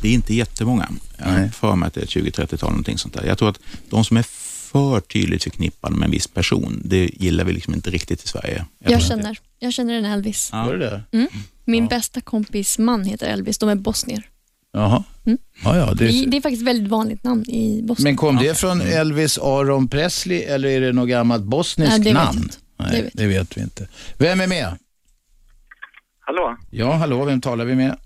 Det 0.00 0.08
är 0.08 0.12
inte 0.12 0.34
jättemånga. 0.34 0.88
Jag 1.16 1.24
har 1.24 1.48
för 1.48 1.76
mig 1.76 1.86
att 1.86 1.94
det 1.94 2.00
är 2.00 2.06
20-30-tal 2.06 2.70
någonting 2.70 2.98
sånt 2.98 3.14
där. 3.14 3.24
Jag 3.24 3.38
tror 3.38 3.48
att 3.48 3.60
de 3.90 4.04
som 4.04 4.16
är 4.16 4.24
för 4.72 5.00
tydligt 5.00 5.42
förknippade 5.42 5.96
med 5.96 6.06
en 6.06 6.10
viss 6.10 6.26
person, 6.26 6.82
det 6.84 7.10
gillar 7.14 7.44
vi 7.44 7.52
liksom 7.52 7.74
inte 7.74 7.90
riktigt 7.90 8.24
i 8.24 8.28
Sverige. 8.28 8.64
Jag 8.78 9.02
känner, 9.02 9.38
jag 9.58 9.72
känner 9.72 9.94
en 9.94 10.04
Elvis. 10.04 10.48
Ja. 10.52 10.64
Var 10.64 10.74
det 10.74 10.78
det? 10.78 11.02
Mm. 11.12 11.28
Min 11.64 11.86
bästa 11.86 12.20
kompis 12.20 12.78
man 12.78 13.04
heter 13.04 13.26
Elvis, 13.26 13.58
de 13.58 13.68
är 13.68 13.74
bosnier. 13.74 14.28
Jaha. 14.72 15.04
Mm. 15.26 15.38
Ja, 15.64 15.76
ja, 15.76 15.94
Det, 15.94 16.04
är, 16.04 16.26
det 16.30 16.36
är 16.36 16.40
faktiskt 16.40 16.62
ett 16.62 16.68
väldigt 16.68 16.88
vanligt 16.90 17.24
namn 17.24 17.44
i 17.50 17.82
Bosnien. 17.82 18.04
Men 18.12 18.16
kom 18.16 18.36
det 18.36 18.58
från 18.58 18.80
Elvis 18.80 19.38
Aron 19.38 19.88
Presley 19.88 20.42
eller 20.42 20.68
är 20.68 20.80
det 20.80 20.92
något 20.92 21.08
gammalt 21.08 21.44
bosniskt 21.44 21.90
Nej, 21.90 22.00
det 22.00 22.04
vet 22.04 22.14
namn? 22.14 22.48
Nej, 22.76 23.02
Det 23.02 23.22
det 23.22 23.28
vet 23.28 23.36
vet. 23.40 23.56
vi 23.56 23.60
inte. 23.62 23.88
Vem 24.18 24.40
är 24.40 24.46
med? 24.46 24.78
Hallå? 26.20 26.56
Ja, 26.70 26.92
hallå, 26.92 27.24
vem 27.24 27.40
talar 27.40 27.64
vi 27.64 27.74
med? 27.74 27.96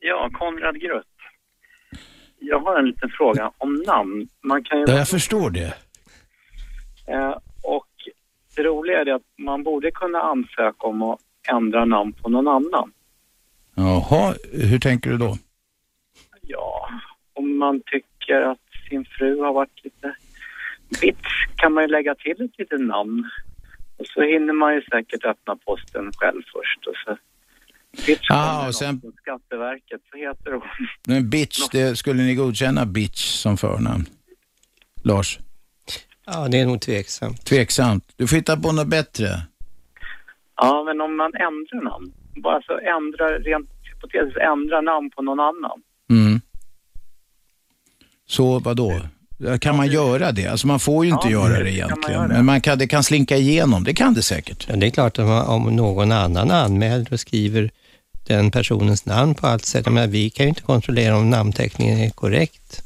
Ja, 0.00 0.30
Konrad 0.32 0.74
Grutt. 0.80 1.06
Jag 2.38 2.60
har 2.60 2.78
en 2.78 2.86
liten 2.86 3.08
fråga 3.18 3.50
om 3.58 3.82
namn. 3.86 4.28
Man 4.44 4.64
kan 4.64 4.78
ju... 4.78 4.84
Ja, 4.88 4.92
jag 4.98 5.08
förstår 5.08 5.50
det. 5.50 5.74
Eh, 7.06 7.34
och 7.62 7.86
det 8.56 8.62
roliga 8.62 9.00
är 9.00 9.14
att 9.14 9.22
man 9.38 9.62
borde 9.62 9.90
kunna 9.90 10.18
ansöka 10.20 10.86
om 10.86 11.02
att 11.02 11.18
ändra 11.52 11.84
namn 11.84 12.12
på 12.12 12.28
någon 12.28 12.48
annan. 12.48 12.92
Jaha, 13.74 14.34
hur 14.52 14.78
tänker 14.78 15.10
du 15.10 15.18
då? 15.18 15.38
Om 17.36 17.58
man 17.58 17.80
tycker 17.86 18.40
att 18.40 18.58
sin 18.88 19.04
fru 19.18 19.40
har 19.40 19.52
varit 19.52 19.84
lite 19.84 20.14
bitch 21.00 21.46
kan 21.56 21.72
man 21.72 21.84
ju 21.84 21.88
lägga 21.88 22.14
till 22.14 22.30
ett 22.44 22.58
litet 22.58 22.80
namn. 22.80 23.30
Och 23.98 24.06
så 24.06 24.20
hinner 24.22 24.52
man 24.52 24.74
ju 24.74 24.82
säkert 24.82 25.24
öppna 25.24 25.56
posten 25.56 26.12
själv 26.16 26.42
först. 26.52 26.86
Och 26.86 26.94
så 27.04 27.16
bitch 28.06 28.26
Ah, 28.30 28.68
och 28.68 28.74
sen- 28.74 29.00
Skatteverket, 29.22 30.00
så 30.10 30.16
heter 30.18 30.52
hon. 30.52 30.62
Men 31.06 31.30
bitch, 31.30 31.68
det, 31.72 31.96
skulle 31.96 32.22
ni 32.22 32.34
godkänna 32.34 32.86
bitch 32.86 33.24
som 33.24 33.56
förnamn? 33.56 34.04
Lars? 35.02 35.38
Ja, 36.26 36.48
det 36.48 36.60
är 36.60 36.66
nog 36.66 36.80
tveksamt. 36.80 37.46
Tveksamt. 37.46 38.12
Du 38.16 38.26
får 38.26 38.36
hitta 38.36 38.56
på 38.56 38.72
något 38.72 38.86
bättre. 38.88 39.26
Ja, 40.56 40.84
men 40.86 41.00
om 41.00 41.16
man 41.16 41.34
ändrar 41.34 41.82
namn, 41.90 42.12
bara 42.36 42.62
så 42.62 42.78
ändra, 42.78 43.38
rent 43.38 43.70
hypotetiskt, 43.82 44.36
ändra 44.38 44.80
namn 44.80 45.10
på 45.10 45.22
någon 45.22 45.40
annan. 45.40 45.82
Mm. 46.10 46.40
Så 48.28 48.58
vad 48.58 48.76
då? 48.76 49.00
Kan 49.60 49.76
man 49.76 49.86
göra 49.86 50.32
det? 50.32 50.46
Alltså 50.46 50.66
man 50.66 50.80
får 50.80 51.04
ju 51.04 51.10
inte 51.10 51.26
Ja, 51.28 51.30
göra 51.32 51.58
det 51.58 51.64
det 51.64 51.70
kan 51.70 51.80
man 51.80 51.88
egentligen. 51.88 52.20
göra. 52.22 52.28
Men 52.28 52.44
man 52.44 52.60
kan, 52.60 52.78
det 52.78 52.86
kan 52.86 53.04
slinka 53.04 53.36
igenom. 53.36 53.84
Det 53.84 53.94
kan 53.94 54.14
det 54.14 54.22
säkert. 54.22 54.66
Ja, 54.68 54.76
det 54.76 54.86
är 54.86 54.90
klart 54.90 55.18
att 55.18 55.48
om- 55.48 55.66
om 55.66 55.76
någon 55.76 56.12
annan 56.12 56.50
anmäler 56.50 57.06
och 57.12 57.20
skriver 57.20 57.70
den 58.26 58.50
personens 58.50 59.06
namn 59.06 59.34
på 59.34 59.46
allt 59.46 59.64
sätt, 59.64 59.88
men 59.88 60.10
vi 60.10 60.30
kan 60.30 60.44
ju 60.46 60.48
inte 60.48 60.62
kontrollera 60.62 61.16
om 61.16 61.30
namnteckningen 61.30 61.98
är 61.98 62.10
korrekt. 62.10 62.82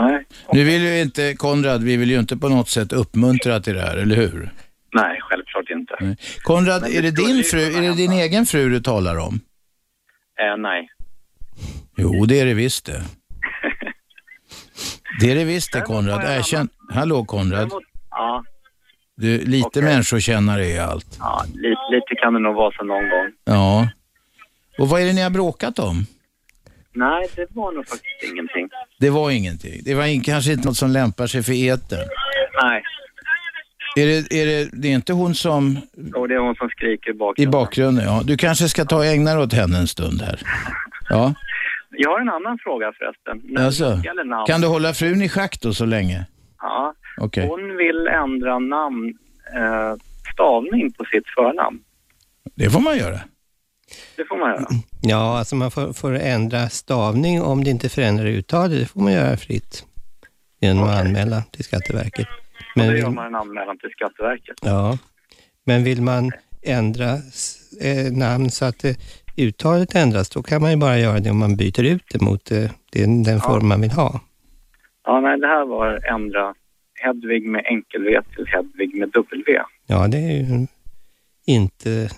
Nej. 0.00 0.24
Nu 0.52 0.64
vill 0.64 0.82
ju 0.82 1.00
inte, 1.00 1.34
Konrad, 1.34 1.82
vi 1.82 1.96
vill 1.96 2.10
ju 2.10 2.18
inte 2.18 2.36
på 2.36 2.48
något 2.48 2.68
sätt 2.68 2.92
uppmuntra 2.92 3.60
till 3.60 3.74
det 3.74 3.80
här, 3.82 3.96
eller 3.96 4.16
hur? 4.16 4.50
Nej, 4.94 5.18
självklart 5.20 5.70
inte. 5.70 6.16
Konrad, 6.42 6.82
Men 6.82 6.92
är 6.92 7.02
det 7.02 7.10
det 7.10 7.26
din 7.26 7.44
fru, 7.44 7.60
är 7.76 7.82
det 7.82 7.94
din 7.94 8.12
egen 8.12 8.46
fru 8.46 8.68
du 8.70 8.80
talar 8.80 9.16
om? 9.16 9.40
Eh, 10.40 10.56
nej. 10.62 10.88
Jo, 11.96 12.26
det 12.26 12.40
är 12.40 12.44
det 12.46 12.54
visst 12.54 12.86
det. 12.86 13.02
Det 15.20 15.30
är 15.30 15.34
det 15.34 15.44
visst 15.44 15.72
det 15.72 15.80
Konrad. 15.80 16.24
Erkänn. 16.38 16.68
Hallå 16.92 17.24
Konrad. 17.24 17.70
Ja, 18.10 18.44
Du, 19.16 19.38
lite 19.44 19.66
Okej. 19.68 19.82
människokännare 19.82 20.66
är 20.66 20.80
allt. 20.82 21.16
ja 21.20 21.44
lite, 21.54 21.80
lite 21.90 22.14
kan 22.22 22.34
det 22.34 22.40
nog 22.40 22.54
vara 22.54 22.72
så 22.72 22.84
någon 22.84 23.08
gång. 23.08 23.30
Ja. 23.44 23.88
Och 24.78 24.88
vad 24.88 25.00
är 25.00 25.06
det 25.06 25.12
ni 25.12 25.22
har 25.22 25.30
bråkat 25.30 25.78
om? 25.78 26.06
Nej, 26.96 27.26
det 27.36 27.46
var 27.50 27.72
nog 27.72 27.88
faktiskt 27.88 28.32
ingenting. 28.32 28.68
Det 28.98 29.10
var 29.10 29.30
ingenting. 29.30 29.80
Det 29.84 29.94
var 29.94 30.04
in, 30.06 30.20
kanske 30.22 30.52
inte 30.52 30.68
något 30.68 30.76
som 30.76 30.90
lämpar 30.90 31.26
sig 31.26 31.42
för 31.42 31.52
etern. 31.52 32.08
Nej, 32.62 32.82
Är 33.96 34.06
det, 34.06 34.32
är 34.40 34.46
det, 34.46 34.68
det 34.72 34.88
är 34.88 34.92
inte 34.92 35.12
hon 35.12 35.34
som 35.34 35.78
och 36.14 36.28
det 36.28 36.34
är 36.34 36.38
hon 36.38 36.54
som 36.54 36.68
skriker 36.68 37.10
i 37.10 37.14
i 37.14 37.16
bakgrunden. 37.18 37.50
bakgrunden? 37.50 38.04
Ja. 38.04 38.22
Du 38.24 38.36
kanske 38.36 38.68
ska 38.68 38.84
ta 38.84 38.96
och 38.96 39.06
ägna 39.06 39.34
dig 39.34 39.42
åt 39.42 39.52
henne 39.52 39.78
en 39.78 39.86
stund 39.88 40.22
här. 40.22 40.40
Ja. 41.08 41.34
Jag 41.98 42.10
har 42.10 42.20
en 42.20 42.28
annan 42.28 42.58
fråga 42.58 42.92
förresten. 42.98 43.40
När 43.52 43.60
det 43.60 43.66
Alltså, 43.66 43.84
gäller 44.04 44.24
namn. 44.24 44.46
kan 44.46 44.60
du 44.60 44.66
hålla 44.66 44.94
frun 44.94 45.22
i 45.22 45.28
schack 45.28 45.60
då 45.60 45.74
så 45.74 45.84
länge? 45.86 46.26
Ja, 46.60 46.94
Okej. 47.20 47.46
hon 47.48 47.76
vill 47.76 48.06
ändra 48.08 48.58
namn, 48.58 49.14
eh, 49.54 49.94
stavning 50.32 50.92
på 50.92 51.04
sitt 51.04 51.24
förnamn. 51.36 51.78
Det 52.54 52.70
får 52.70 52.80
man 52.80 52.96
göra. 52.98 53.20
Det 54.16 54.24
får 54.28 54.36
man 54.38 54.50
göra. 54.50 54.66
Ja, 55.06 55.38
alltså 55.38 55.56
man 55.56 55.70
får, 55.70 55.92
får 55.92 56.12
ändra 56.14 56.68
stavning 56.68 57.42
om 57.42 57.64
det 57.64 57.70
inte 57.70 57.88
förändrar 57.88 58.26
uttalet. 58.26 58.80
Det 58.80 58.86
får 58.86 59.00
man 59.00 59.12
göra 59.12 59.36
fritt 59.36 59.84
genom 60.60 60.84
att 60.84 61.00
anmäla 61.00 61.42
till 61.42 61.64
Skatteverket. 61.64 62.26
Men 62.76 62.86
då 62.86 62.92
vill, 62.92 63.02
gör 63.02 63.10
man 63.10 63.26
en 63.26 63.34
anmälan 63.34 63.78
till 63.78 63.90
Skatteverket. 63.90 64.56
ja, 64.62 64.98
men 65.64 65.84
vill 65.84 66.02
man 66.02 66.32
ändra 66.62 67.12
s- 67.14 67.72
eh, 67.80 68.12
namn 68.12 68.50
så 68.50 68.64
att 68.64 68.84
eh, 68.84 68.94
uttalet 69.36 69.94
ändras, 69.94 70.28
då 70.30 70.42
kan 70.42 70.62
man 70.62 70.70
ju 70.70 70.76
bara 70.76 70.98
göra 70.98 71.20
det 71.20 71.30
om 71.30 71.38
man 71.38 71.56
byter 71.56 71.82
ut 71.82 72.02
det 72.12 72.20
mot 72.20 72.50
eh, 72.50 72.70
den, 72.92 73.22
den 73.22 73.40
form 73.40 73.68
man 73.68 73.80
vill 73.80 73.90
ha. 73.90 74.20
Ja, 75.06 75.20
nej, 75.20 75.40
det 75.40 75.46
här 75.46 75.66
var 75.66 76.14
ändra 76.14 76.54
Hedvig 76.94 77.48
med 77.48 77.62
enkel 77.66 78.04
V 78.04 78.20
till 78.36 78.46
Hedvig 78.46 78.94
med 79.00 79.10
W. 79.12 79.60
Ja, 79.86 80.08
det 80.08 80.18
är 80.18 80.32
ju 80.32 80.66
inte 81.46 82.10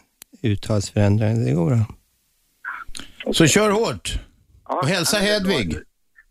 uttalsförändrande, 0.43 1.45
det 1.45 1.53
går 1.55 1.67
bra. 1.67 1.85
Så 3.33 3.47
kör 3.47 3.71
hårt. 3.71 4.19
Och 4.65 4.89
hälsa 4.89 5.19
Hedvig. 5.19 5.77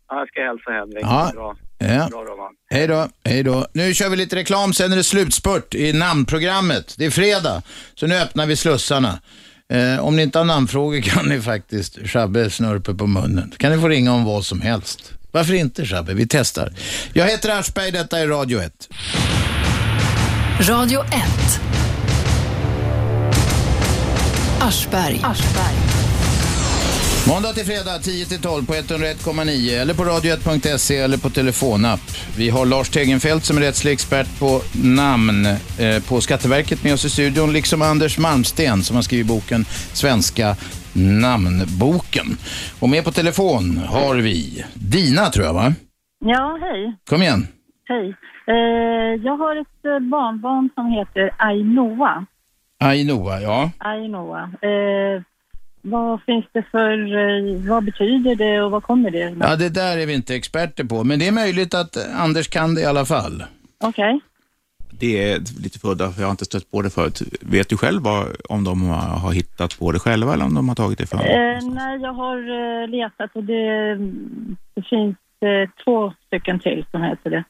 Ja, 0.08 0.18
jag 0.18 0.28
ska 0.28 0.42
hälsa 0.42 0.70
Hedvig. 0.70 1.02
Ja. 1.02 1.30
Bra. 1.34 1.56
Ja. 1.78 2.08
Bra. 2.10 2.52
Hej 2.70 2.86
då, 2.86 3.08
hej 3.24 3.42
då. 3.42 3.66
Nu 3.72 3.94
kör 3.94 4.08
vi 4.08 4.16
lite 4.16 4.36
reklam, 4.36 4.72
sen 4.72 4.92
är 4.92 4.96
det 4.96 5.04
slutspurt 5.04 5.74
i 5.74 5.92
namnprogrammet. 5.92 6.94
Det 6.98 7.04
är 7.06 7.10
fredag, 7.10 7.62
så 7.94 8.06
nu 8.06 8.14
öppnar 8.20 8.46
vi 8.46 8.56
slussarna. 8.56 9.18
Eh, 9.68 9.98
om 10.04 10.16
ni 10.16 10.22
inte 10.22 10.38
har 10.38 10.44
namnfrågor 10.44 11.00
kan 11.00 11.26
ni 11.26 11.40
faktiskt 11.40 11.98
Shabbe 12.08 12.50
snörper 12.50 12.94
på 12.94 13.06
munnen. 13.06 13.54
kan 13.56 13.72
ni 13.72 13.78
få 13.80 13.88
ringa 13.88 14.12
om 14.12 14.24
vad 14.24 14.44
som 14.44 14.60
helst. 14.60 15.12
Varför 15.30 15.54
inte 15.54 15.86
Shabbe? 15.86 16.14
Vi 16.14 16.26
testar. 16.26 16.72
Jag 17.12 17.26
heter 17.26 17.58
Aschberg, 17.58 17.90
detta 17.90 18.18
är 18.18 18.28
Radio 18.28 18.60
1. 18.60 18.88
Radio 20.60 21.00
1. 21.04 21.60
Aschberg. 24.60 25.20
Aschberg. 25.24 26.05
Måndag 27.28 27.52
till 27.52 27.64
fredag 27.64 27.98
10-12 27.98 28.66
på 28.66 28.72
101,9 28.72 29.80
eller 29.82 29.94
på 29.94 30.02
radio1.se 30.02 30.96
eller 30.96 31.18
på 31.18 31.30
telefonapp. 31.30 32.00
Vi 32.38 32.50
har 32.50 32.66
Lars 32.66 32.90
Tegenfeldt 32.90 33.44
som 33.44 33.56
är 33.56 33.60
rättslig 33.60 33.92
expert 33.92 34.38
på 34.38 34.60
namn 34.84 35.46
eh, 35.46 36.08
på 36.08 36.20
Skatteverket 36.20 36.84
med 36.84 36.92
oss 36.92 37.04
i 37.04 37.10
studion, 37.10 37.52
liksom 37.52 37.82
Anders 37.82 38.18
Malmsten 38.18 38.82
som 38.82 38.96
har 38.96 39.02
skrivit 39.02 39.26
boken 39.26 39.64
Svenska 39.92 40.56
namnboken. 41.22 42.26
Och 42.80 42.88
med 42.88 43.04
på 43.04 43.10
telefon 43.10 43.78
har 43.78 44.14
vi 44.14 44.64
Dina 44.74 45.24
tror 45.30 45.46
jag 45.46 45.54
va? 45.54 45.72
Ja, 46.24 46.58
hej. 46.60 46.96
Kom 47.10 47.22
igen. 47.22 47.46
Hej. 47.88 48.14
Eh, 48.48 49.24
jag 49.26 49.36
har 49.36 49.56
ett 49.60 49.84
eh, 49.84 49.98
barnbarn 49.98 50.70
som 50.74 50.86
heter 50.86 51.30
Ainoa. 51.38 52.26
Ainoa, 52.80 53.40
ja. 53.40 53.70
Ainoa. 53.78 54.42
Eh, 54.42 55.22
vad 55.90 56.22
finns 56.22 56.44
det 56.52 56.62
för, 56.62 56.92
eh, 57.16 57.68
vad 57.68 57.84
betyder 57.84 58.36
det 58.36 58.62
och 58.62 58.70
vad 58.70 58.82
kommer 58.82 59.10
det? 59.10 59.36
Ja, 59.40 59.56
det 59.56 59.68
där 59.68 59.98
är 59.98 60.06
vi 60.06 60.14
inte 60.14 60.34
experter 60.34 60.84
på, 60.84 61.04
men 61.04 61.18
det 61.18 61.28
är 61.28 61.32
möjligt 61.32 61.74
att 61.74 61.96
Anders 62.14 62.48
kan 62.48 62.74
det 62.74 62.80
i 62.80 62.84
alla 62.84 63.04
fall. 63.04 63.44
Okej. 63.84 64.20
Det 65.00 65.32
är 65.32 65.38
lite 65.62 65.78
för 65.78 65.96
för 65.96 66.20
jag 66.20 66.26
har 66.26 66.30
inte 66.30 66.44
stött 66.44 66.70
på 66.70 66.82
det 66.82 66.90
förut. 66.90 67.22
Vet 67.40 67.68
du 67.68 67.76
själv 67.76 68.02
vad, 68.02 68.36
om 68.48 68.64
de 68.64 68.88
har 69.22 69.32
hittat 69.32 69.78
på 69.78 69.92
det 69.92 69.98
själva 69.98 70.34
eller 70.34 70.44
om 70.44 70.54
de 70.54 70.68
har 70.68 70.76
tagit 70.76 70.98
det 70.98 71.06
för 71.06 71.16
Eh, 71.16 71.58
nej, 71.74 71.98
jag 72.00 72.12
har 72.12 72.38
eh, 72.38 72.88
letat 72.88 73.30
och 73.34 73.44
det, 73.44 73.94
det 74.74 74.82
finns 74.82 75.16
eh, 75.40 75.70
två 75.84 76.12
stycken 76.26 76.58
till 76.58 76.84
som 76.90 77.02
heter 77.02 77.30
det. 77.30 77.44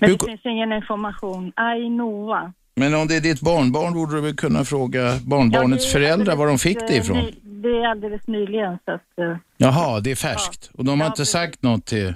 Men 0.00 0.10
Hur 0.10 0.18
det 0.18 0.26
finns 0.26 0.46
ingen 0.46 0.72
information. 0.72 1.52
Ainoa. 1.56 2.52
Men 2.74 2.94
om 2.94 3.06
det 3.08 3.16
är 3.16 3.20
ditt 3.20 3.40
barnbarn 3.40 3.92
borde 3.94 4.14
du 4.14 4.20
väl 4.20 4.36
kunna 4.36 4.64
fråga 4.64 5.18
barnbarnets 5.26 5.84
Ja, 5.86 5.90
föräldrar 5.92 6.36
var 6.36 6.46
de 6.46 6.58
fick 6.58 6.78
det 6.88 6.96
ifrån? 6.96 7.16
ny- 7.18 7.32
Det 7.44 7.68
är 7.68 7.88
alldeles 7.88 8.26
nyligen 8.26 8.78
så 8.84 8.92
att, 8.92 9.18
eh, 9.18 9.36
Jaha, 9.56 10.00
det 10.00 10.10
är 10.10 10.14
färskt. 10.16 10.70
Och 10.74 10.84
de 10.84 11.00
har 11.00 11.06
inte 11.06 11.26
sagt 11.26 11.62
något 11.62 11.86
till... 11.86 12.08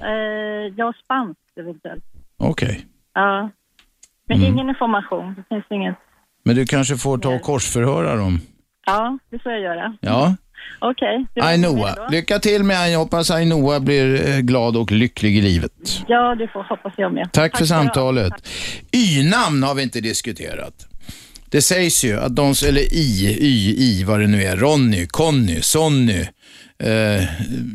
eh, 0.00 0.06
ja, 0.76 0.92
spanskt 1.04 1.58
eventuellt. 1.58 2.04
Okej. 2.36 2.86
Ja. 3.14 3.50
Men 4.28 4.38
Mm. 4.38 4.52
ingen 4.52 4.68
information. 4.68 5.34
Det 5.34 5.54
finns 5.54 5.64
inget. 5.70 5.96
Men 6.44 6.56
du 6.56 6.66
kanske 6.66 6.96
får 6.96 7.18
ta 7.18 7.28
och 7.34 7.42
korsförhöra 7.42 8.16
dem? 8.16 8.40
Ja, 8.86 9.18
det 9.30 9.38
får 9.38 9.52
jag 9.52 9.60
göra. 9.60 9.96
Ja. 10.00 10.36
Okej. 10.78 11.26
det 11.34 11.40
Ainoa. 11.40 12.10
Lycka 12.10 12.38
till 12.38 12.62
med 12.62 12.80
Ainoa. 12.80 12.98
Hoppas 12.98 13.30
Ainoa 13.30 13.80
blir 13.80 14.28
eh, 14.28 14.38
glad 14.38 14.76
och 14.76 14.92
lycklig 14.92 15.38
i 15.38 15.40
livet. 15.40 15.72
Ja, 16.06 16.34
det 16.34 16.48
får 16.48 16.62
hoppas 16.62 16.92
jag 16.96 17.12
med. 17.14 17.32
Tack 17.32 17.58
för 17.58 17.64
du 17.64 17.74
ha. 17.74 17.82
samtalet. 17.82 18.32
Y-namn 18.92 19.62
har 19.62 19.74
vi 19.74 19.82
inte 19.82 20.00
diskuterat. 20.00 20.86
Det 21.50 21.62
sägs 21.62 22.04
ju 22.04 22.20
att 22.20 22.36
de, 22.36 22.54
eller 22.68 22.80
I, 22.94 23.36
Y, 23.40 23.74
I, 23.78 24.04
vad 24.04 24.20
det 24.20 24.26
nu 24.26 24.42
är, 24.42 24.56
Ronny, 24.56 25.06
Conny, 25.06 25.60
Sonny, 25.62 26.26
eh, 26.78 27.24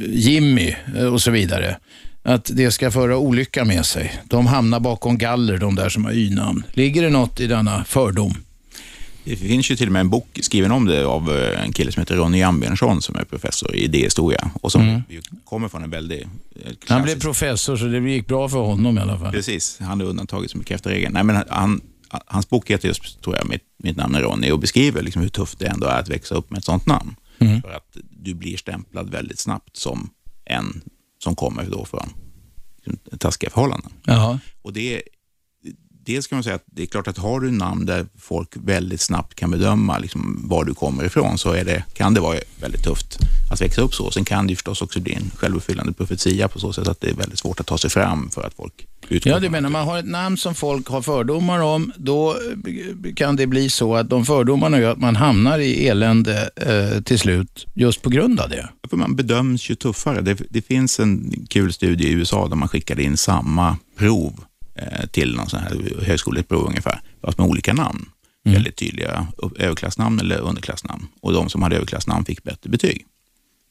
Jimmy 0.10 0.76
eh, 0.98 1.14
och 1.14 1.22
så 1.22 1.32
vidare. 1.32 1.78
Att 2.24 2.50
det 2.54 2.72
ska 2.72 2.92
föra 2.92 3.18
olycka 3.18 3.66
med 3.66 3.86
sig. 3.86 4.22
De 4.24 4.48
hamnar 4.48 4.80
bakom 4.80 5.18
galler, 5.18 5.58
de 5.58 5.76
där 5.76 5.90
som 5.90 6.06
har 6.06 6.12
Y-namn. 6.12 6.64
Ligger 6.74 7.02
det 7.02 7.10
något 7.10 7.40
i 7.40 7.48
denna 7.48 7.84
fördom? 7.84 8.34
Det 9.30 9.36
finns 9.36 9.72
ju 9.72 9.76
till 9.76 9.88
och 9.88 9.94
med 9.94 10.00
en 10.00 10.10
bok 10.10 10.40
skriven 10.42 10.72
om 10.72 10.86
det 10.86 11.06
av 11.06 11.32
eh, 11.38 11.64
en 11.64 11.74
kille 11.74 11.92
som 11.92 12.02
heter 12.02 12.16
Ronny 12.16 12.42
Ambjörnsson 12.44 13.02
som 13.02 13.16
är 13.16 13.24
professor 13.24 13.76
i 13.76 13.84
idéhistoria 13.84 14.52
och 14.62 14.72
som 14.72 14.82
Mm. 14.82 15.02
kommer 15.46 15.68
från 15.68 15.84
en 15.84 15.90
väldigt... 15.90 16.22
eh, 16.22 16.28
Han 16.66 16.76
klassisk- 16.76 17.04
blev 17.04 17.20
professor 17.20 17.78
så 17.78 17.86
det 17.86 18.00
gick 18.12 18.28
bra 18.28 18.50
för 18.50 18.58
honom 18.60 18.98
i 18.98 19.02
alla 19.02 19.20
fall. 19.20 19.32
Precis, 19.32 19.80
han 19.80 20.02
är 20.02 20.06
undantaget 20.06 20.52
som 20.52 20.60
bekräftar 20.60 20.90
regeln. 20.90 21.14
Nej, 21.14 21.24
men 21.24 21.44
han, 21.50 21.82
hans 22.26 22.50
bok 22.50 22.70
heter 22.72 22.88
just, 22.88 23.22
tror 23.22 23.36
jag, 23.36 23.50
mitt, 23.50 23.62
mitt 23.84 23.98
namn 23.98 24.16
är 24.16 24.22
Ronny 24.22 24.52
och 24.52 24.60
beskriver 24.60 25.02
liksom 25.02 25.22
hur 25.22 25.30
tufft 25.30 25.60
det 25.60 25.68
ändå 25.68 25.88
är 25.88 26.00
att 26.00 26.10
växa 26.10 26.36
upp 26.36 26.50
med 26.50 26.58
ett 26.58 26.66
sånt 26.66 26.86
namn. 26.86 27.16
Mm. 27.40 27.62
För 27.62 27.72
att 27.72 27.98
du 28.12 28.34
blir 28.34 28.58
stämplad 28.58 29.10
väldigt 29.10 29.40
snabbt 29.40 29.78
som 29.78 30.10
en 30.46 30.82
som 31.24 31.36
kommer 31.36 31.64
då 31.64 31.86
från 31.86 32.10
liksom, 32.86 33.18
taskiga 33.20 33.50
förhållanden. 33.50 33.92
Jaha. 34.04 34.40
Och 34.62 34.74
det, 34.74 35.02
dels 36.08 36.28
kan 36.28 36.36
man 36.36 36.44
säga 36.44 36.56
att 36.56 36.66
det 36.66 36.82
är 36.82 36.86
klart 36.86 37.08
att 37.08 37.18
har 37.18 37.40
du 37.40 37.52
namn 37.52 37.86
där 37.86 38.06
folk 38.18 38.50
väldigt 38.54 39.02
snabbt 39.02 39.36
kan 39.36 39.52
bedöma 39.52 39.98
liksom, 39.98 40.42
var 40.44 40.66
du 40.66 40.74
kommer 40.74 41.04
ifrån 41.04 41.38
så 41.38 41.52
är 41.52 41.66
det, 41.66 41.84
kan 41.94 42.14
det 42.14 42.20
vara 42.20 42.40
väldigt 42.62 42.84
tufft 42.84 43.18
att 43.52 43.62
växa 43.62 43.82
upp 43.82 43.94
så. 43.94 44.12
Sen 44.12 44.26
kan 44.26 44.48
det 44.48 44.52
ju 44.52 44.56
förstås 44.56 44.82
också 44.82 45.00
bli 45.00 45.14
en 45.14 45.32
självuppfyllande 45.36 45.94
profetia 45.94 46.48
på 46.48 46.60
så 46.60 46.74
sätt 46.74 46.88
att 46.88 47.02
det 47.02 47.10
är 47.10 47.14
väldigt 47.14 47.40
svårt 47.40 47.60
att 47.60 47.68
ta 47.68 47.78
sig 47.78 47.90
fram 47.90 48.30
för 48.30 48.44
att 48.44 48.54
folk 48.54 48.88
utgår 49.10 49.34
Ja, 49.34 49.40
du 49.40 49.50
menar 49.50 49.70
man 49.70 49.88
har 49.88 50.00
ett 50.00 50.06
namn 50.06 50.38
som 50.38 50.56
folk 50.56 50.88
har 50.88 51.02
fördomar 51.02 51.60
om, 51.60 51.92
då 51.98 52.32
eh, 52.32 53.14
kan 53.16 53.36
det 53.36 53.48
bli 53.48 53.70
så 53.70 53.96
att 53.96 54.10
de 54.10 54.26
fördomarna 54.26 54.80
gör 54.80 54.92
att 54.92 55.00
man 55.00 55.16
hamnar 55.16 55.60
i 55.60 55.88
elände 55.88 56.50
eh, 56.56 57.02
till 57.02 57.20
slut 57.20 57.66
just 57.74 58.02
på 58.02 58.10
grund 58.10 58.40
av 58.40 58.50
det. 58.50 58.70
För 58.90 58.98
man 58.98 59.16
bedöms 59.16 59.70
ju 59.70 59.76
tuffare. 59.76 60.22
Det, 60.22 60.42
det 60.50 60.62
finns 60.62 61.00
en 61.00 61.46
kul 61.50 61.74
studie 61.74 62.08
i 62.08 62.12
USA 62.12 62.48
där 62.48 62.56
man 62.56 62.68
skickade 62.68 63.04
in 63.04 63.18
samma 63.18 63.78
prov 63.98 64.44
till 65.12 65.36
någon 65.36 65.48
sån 65.50 65.60
här 65.60 66.04
högskoleprov 66.06 66.68
ungefär, 66.68 67.00
fast 67.22 67.38
med 67.38 67.48
olika 67.48 67.74
namn. 67.74 68.06
Väldigt 68.44 68.76
tydliga 68.76 69.28
överklassnamn 69.60 70.20
eller 70.20 70.40
underklassnamn. 70.40 71.08
Och 71.22 71.34
de 71.34 71.50
som 71.50 71.62
hade 71.64 71.76
överklassnamn 71.76 72.26
fick 72.26 72.44
bättre 72.44 72.70
betyg. 72.70 73.06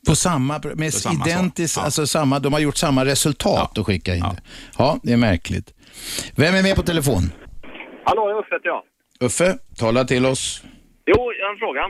På 0.07 0.17
samma, 0.17 0.61
med 0.75 0.93
På 0.93 0.99
samma 0.99 1.27
identiskt. 1.27 1.77
Ja. 1.77 1.83
alltså 1.83 2.07
samma, 2.07 2.39
de 2.39 2.53
har 2.53 2.61
gjort 2.61 2.77
samma 2.77 3.05
resultat 3.05 3.79
och 3.79 3.87
skicka 3.87 4.15
in 4.15 4.23
det. 4.23 4.43
Ja, 4.79 4.99
det 5.03 5.13
är 5.13 5.17
märkligt. 5.17 5.75
Vem 6.37 6.55
är 6.55 6.63
med 6.63 6.77
på 6.77 6.83
telefon? 6.83 7.23
Hallå, 8.05 8.41
Uffe 8.41 8.55
heter 8.55 8.69
jag. 8.69 8.83
Uffe, 9.21 9.59
tala 9.77 10.05
till 10.05 10.27
oss. 10.27 10.63
Jo, 11.07 11.33
jag 11.39 11.47
har 11.47 11.53
en 11.53 11.59
fråga. 11.59 11.83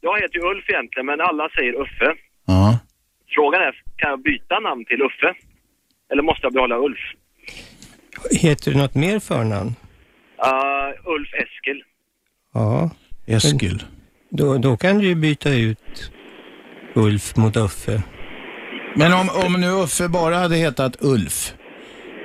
Jag 0.00 0.20
heter 0.20 0.34
ju 0.38 0.42
Ulf 0.50 0.64
egentligen, 0.68 1.06
men 1.06 1.20
alla 1.20 1.48
säger 1.56 1.72
Uffe. 1.82 2.08
Ja. 2.46 2.78
Frågan 3.34 3.60
är, 3.62 3.72
kan 3.96 4.10
jag 4.10 4.22
byta 4.22 4.58
namn 4.60 4.84
till 4.84 5.02
Uffe? 5.02 5.34
Eller 6.12 6.22
måste 6.22 6.46
jag 6.46 6.52
behålla 6.52 6.76
Ulf? 6.78 7.04
Heter 8.30 8.70
du 8.72 8.78
något 8.78 8.94
mer 8.94 9.18
förnamn? 9.18 9.74
Uh, 10.44 11.10
Ulf 11.14 11.28
Eskil. 11.34 11.82
Ja. 12.54 12.90
Eskil. 13.26 13.82
Då, 14.30 14.58
då 14.58 14.76
kan 14.76 14.98
du 14.98 15.06
ju 15.06 15.14
byta 15.14 15.50
ut 15.54 16.12
Ulf 16.94 17.36
mot 17.36 17.56
Uffe. 17.56 18.02
Men 18.96 19.12
om, 19.12 19.30
om 19.46 19.52
nu 19.60 19.70
Uffe 19.70 20.08
bara 20.08 20.36
hade 20.36 20.56
hetat 20.56 20.96
Ulf, 21.00 21.54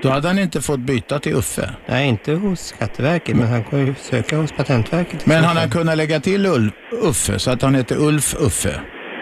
Då 0.02 0.10
hade 0.10 0.28
han 0.28 0.40
inte 0.40 0.62
fått 0.62 0.80
byta 0.80 1.20
till 1.20 1.34
Uffe. 1.34 1.70
Nej, 1.88 2.08
inte 2.10 2.32
hos 2.34 2.60
Skatteverket, 2.60 3.36
men 3.36 3.48
han 3.48 3.64
kan 3.64 3.88
ju 3.88 3.96
söka 3.96 4.38
hos 4.38 4.52
Patentverket. 4.52 5.26
Men 5.26 5.44
han 5.44 5.58
har 5.58 5.68
kunnat 5.68 5.98
lägga 5.98 6.20
till 6.20 6.46
Ul- 6.46 6.72
Uffe 6.92 7.40
så 7.40 7.52
att 7.52 7.62
han 7.62 7.76
heter 7.76 7.98
Ulf 7.98 8.36
Uffe. 8.40 8.82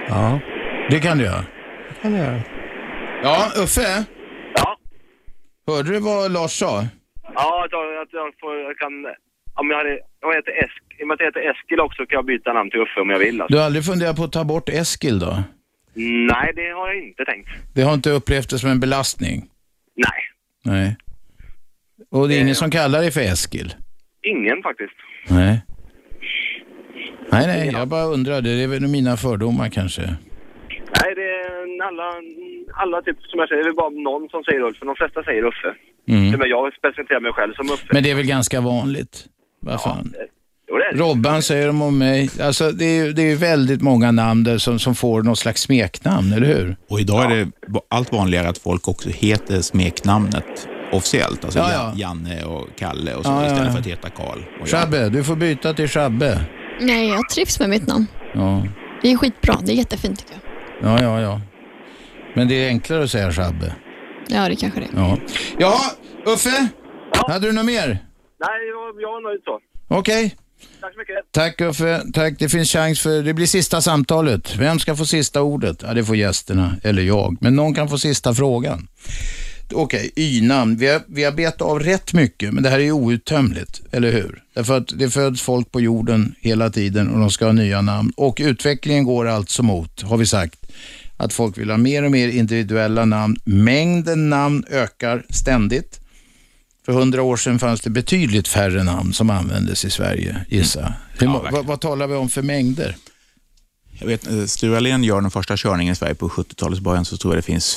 Ja. 0.10 0.40
Det 0.90 1.00
kan 1.00 1.18
du 1.18 1.24
göra. 1.24 1.46
Det 1.90 2.02
kan 2.02 2.12
du 2.12 2.18
göra. 2.18 2.42
Ja, 3.24 3.52
Uffe? 3.64 4.06
Hörde 5.76 5.92
du 5.92 6.00
vad 6.00 6.32
Lars 6.32 6.52
sa? 6.52 6.86
Ja, 7.34 7.66
att 7.66 7.72
jag, 7.72 8.02
att 8.02 8.14
jag, 8.20 8.34
får, 8.40 8.56
jag 8.58 8.78
kan... 8.78 8.92
Om 9.54 9.70
jag, 9.70 9.78
hade, 9.78 9.92
om 10.24 10.30
jag 10.32 10.36
heter 10.36 10.64
Esk, 10.64 10.84
I 11.00 11.04
och 11.04 11.08
med 11.08 11.14
att 11.14 11.20
jag 11.20 11.28
heter 11.28 11.50
Eskil 11.52 11.80
också 11.80 12.06
kan 12.06 12.16
jag 12.16 12.26
byta 12.26 12.54
namn 12.54 12.70
till 12.72 12.80
Uffe 12.80 13.02
om 13.02 13.10
jag 13.10 13.20
vill. 13.20 13.42
Alltså. 13.42 13.54
Du 13.54 13.58
har 13.60 13.66
aldrig 13.66 13.86
funderat 13.86 14.16
på 14.16 14.24
att 14.24 14.32
ta 14.32 14.44
bort 14.44 14.70
Eskil 14.70 15.20
då? 15.20 15.44
Nej, 16.34 16.52
det 16.56 16.70
har 16.70 16.88
jag 16.88 16.98
inte 17.08 17.26
tänkt. 17.26 17.50
Det 17.76 17.82
har 17.82 17.94
inte 17.94 18.10
upplevt 18.10 18.50
det 18.50 18.60
som 18.60 18.70
en 18.70 18.80
belastning? 18.80 19.38
Nej, 19.96 20.22
Nej. 20.64 20.98
Och 22.12 22.28
det 22.28 22.36
är 22.36 22.42
ingen 22.42 22.56
som 22.56 22.72
kallar 22.72 23.02
dig 23.02 23.12
för 23.12 23.22
Eskil? 23.22 23.74
ingen 24.24 24.64
faktiskt. 24.64 24.94
Nej. 25.30 25.62
Nej, 27.32 27.48
nej, 27.48 27.70
jag 27.74 27.88
bara 27.88 28.04
undrade. 28.04 28.56
Det 28.56 28.64
är 28.64 28.68
väl 28.68 28.88
mina 28.88 29.18
fördomar 29.18 29.70
kanske. 29.70 30.16
Nej, 31.04 31.12
det 31.16 31.22
är 31.22 31.88
alla, 31.88 32.08
alla 32.84 33.02
typ, 33.02 33.18
som 33.32 33.40
jag 33.40 33.50
säger, 33.50 33.64
det 33.64 33.70
är 33.70 33.74
bara 33.74 33.90
någon 33.90 34.30
som 34.30 34.44
säger 34.44 34.62
Ulf, 34.62 34.78
för 34.78 34.86
de 34.86 34.96
flesta 34.96 35.24
säger 35.24 35.44
Uffe. 35.52 35.72
Mm. 36.10 36.40
Men 36.40 36.50
jag 36.50 36.72
presenterar 36.82 37.20
mig 37.20 37.32
själv 37.34 37.54
som 37.54 37.66
Uffe. 37.74 37.88
Men 37.94 38.04
det 38.04 38.12
är 38.12 38.16
väl 38.16 38.26
ganska 38.26 38.62
vanligt? 38.62 39.26
Vad 39.62 39.82
fan? 39.82 40.14
Jo, 40.70 40.78
det 40.78 40.92
det. 40.92 41.04
Robban 41.04 41.42
säger 41.42 41.68
de 41.68 41.82
om 41.82 41.98
mig. 41.98 42.30
Alltså, 42.42 42.72
det 42.72 42.86
är 42.86 43.06
ju 43.06 43.14
det 43.14 43.32
är 43.32 43.36
väldigt 43.36 43.82
många 43.82 44.12
namn 44.12 44.44
där 44.44 44.58
som, 44.58 44.80
som 44.80 44.96
får 44.96 45.22
något 45.24 45.40
slags 45.40 45.62
smeknamn, 45.62 46.34
eller 46.34 46.48
hur? 46.48 46.76
Och 46.90 47.00
idag 47.00 47.32
är 47.32 47.36
det 47.36 47.52
allt 47.90 48.12
vanligare 48.14 48.50
att 48.50 48.58
folk 48.58 48.88
också 48.88 49.10
heter 49.10 49.62
smeknamnet 49.62 50.68
officiellt. 50.92 51.44
Alltså 51.46 51.60
Ja, 51.60 51.70
Ja, 51.74 51.94
ja. 51.96 52.00
Janne 52.00 52.44
och 52.44 52.68
Kalle 52.78 53.16
och 53.16 53.26
så 53.26 53.32
Ja, 53.32 53.42
ja, 53.42 53.48
istället 53.48 53.66
ja. 53.68 53.72
för 53.72 53.80
att 53.80 53.88
heta 53.88 54.10
Karl. 54.10 54.40
Shabbe, 54.66 55.10
du 55.10 55.24
får 55.24 55.36
byta 55.36 55.74
till 55.74 55.88
Shabbe. 55.88 56.42
Nej, 56.82 57.10
jag 57.10 57.30
trivs 57.30 57.60
med 57.60 57.70
mitt 57.70 57.88
namn. 57.88 58.06
Ja, 58.34 58.64
Det 59.02 59.12
är 59.12 59.18
skitbra. 59.18 59.58
Det 59.66 59.72
är 59.72 59.76
jättefint 59.76 60.20
tycker 60.20 60.34
jag. 60.34 60.51
Ja, 60.84 61.02
ja. 61.02 61.22
ja. 61.22 61.42
Men 62.36 62.48
det 62.48 62.56
är 62.56 62.68
enklare 62.68 63.04
att 63.04 63.12
säga 63.12 63.32
Shabbe. 63.32 63.76
Ja, 64.28 64.50
det 64.50 64.56
kanske 64.56 64.80
det 64.80 64.86
är. 64.86 64.92
Ja. 64.96 65.18
Jaha, 65.58 65.92
Uffe? 66.26 66.68
Hade 67.28 67.48
du 67.48 67.54
något 67.54 67.66
mer? 67.66 67.88
Nej, 67.88 68.60
jag, 68.70 69.02
jag 69.02 69.18
är 69.18 69.24
nöjd 69.24 69.42
så. 69.46 69.60
Okej. 69.88 70.36
Tack 70.82 70.94
så 70.94 71.00
mycket. 71.00 71.16
Tack 71.32 71.62
Uffe. 71.62 72.02
Tack. 72.14 72.40
Det 72.40 72.50
finns 72.50 72.72
chans 72.72 73.02
för, 73.02 73.24
det 73.24 73.34
blir 73.34 73.46
sista 73.46 73.82
samtalet. 73.82 74.56
Vem 74.56 74.80
ska 74.80 74.96
få 74.96 75.06
sista 75.06 75.42
ordet? 75.42 75.84
Ja, 75.84 75.94
det 75.94 76.04
får 76.04 76.16
gästerna, 76.16 76.76
eller 76.84 77.02
jag. 77.02 77.38
Men 77.42 77.56
någon 77.56 77.74
kan 77.74 77.90
få 77.90 77.98
sista 77.98 78.34
frågan. 78.34 78.88
Okej, 79.74 80.12
Y-namn. 80.16 80.76
Vi 80.78 80.88
har, 80.88 81.02
vi 81.08 81.24
har 81.24 81.32
betat 81.32 81.62
av 81.62 81.80
rätt 81.80 82.14
mycket, 82.14 82.54
men 82.54 82.64
det 82.64 82.70
här 82.70 82.80
är 82.80 82.84
ju 82.84 82.92
outtömligt, 82.92 83.82
eller 83.92 84.12
hur? 84.12 84.44
Därför 84.54 84.78
att 84.78 84.88
det 85.00 85.10
föds 85.10 85.42
folk 85.42 85.72
på 85.72 85.82
jorden 85.82 86.36
hela 86.40 86.70
tiden 86.70 87.10
och 87.10 87.20
de 87.20 87.32
ska 87.32 87.46
ha 87.46 87.52
nya 87.52 87.82
namn. 87.82 88.12
Och 88.18 88.38
utvecklingen 88.42 89.04
går 89.04 89.28
alltså 89.28 89.64
mot, 89.64 90.02
har 90.02 90.18
vi 90.18 90.26
sagt, 90.26 90.60
att 91.18 91.34
folk 91.34 91.58
vill 91.58 91.70
ha 91.70 91.78
mer 91.78 92.04
och 92.04 92.12
mer 92.12 92.28
individuella 92.28 93.06
namn. 93.06 93.38
Mängden 93.44 94.30
namn 94.30 94.64
ökar 94.70 95.24
ständigt. 95.30 95.98
För 96.86 96.94
hundra 96.94 97.22
år 97.24 97.38
sedan 97.38 97.60
fanns 97.60 97.82
det 97.82 97.90
betydligt 97.90 98.48
färre 98.48 98.84
namn 98.84 99.14
som 99.14 99.30
användes 99.30 99.86
i 99.86 99.90
Sverige, 99.90 100.46
gissa. 100.50 100.94
Hur, 101.20 101.28
må- 101.28 101.48
vad, 101.52 101.66
vad 101.66 101.82
talar 101.82 102.08
vi 102.08 102.16
om 102.16 102.30
för 102.30 102.42
mängder? 102.42 102.96
Jag 104.00 104.08
vet, 104.08 104.28
eh, 104.28 104.46
Sture 104.46 104.78
Allén 104.78 105.04
gör 105.04 105.22
den 105.22 105.32
första 105.32 105.58
körningen 105.58 105.92
i 105.94 105.96
Sverige 105.96 106.16
på 106.16 106.30
70-talets 106.30 106.82
början 106.82 107.06
så 107.06 107.18
tror 107.18 107.34
jag 107.34 107.38
det 107.44 107.46
finns 107.46 107.76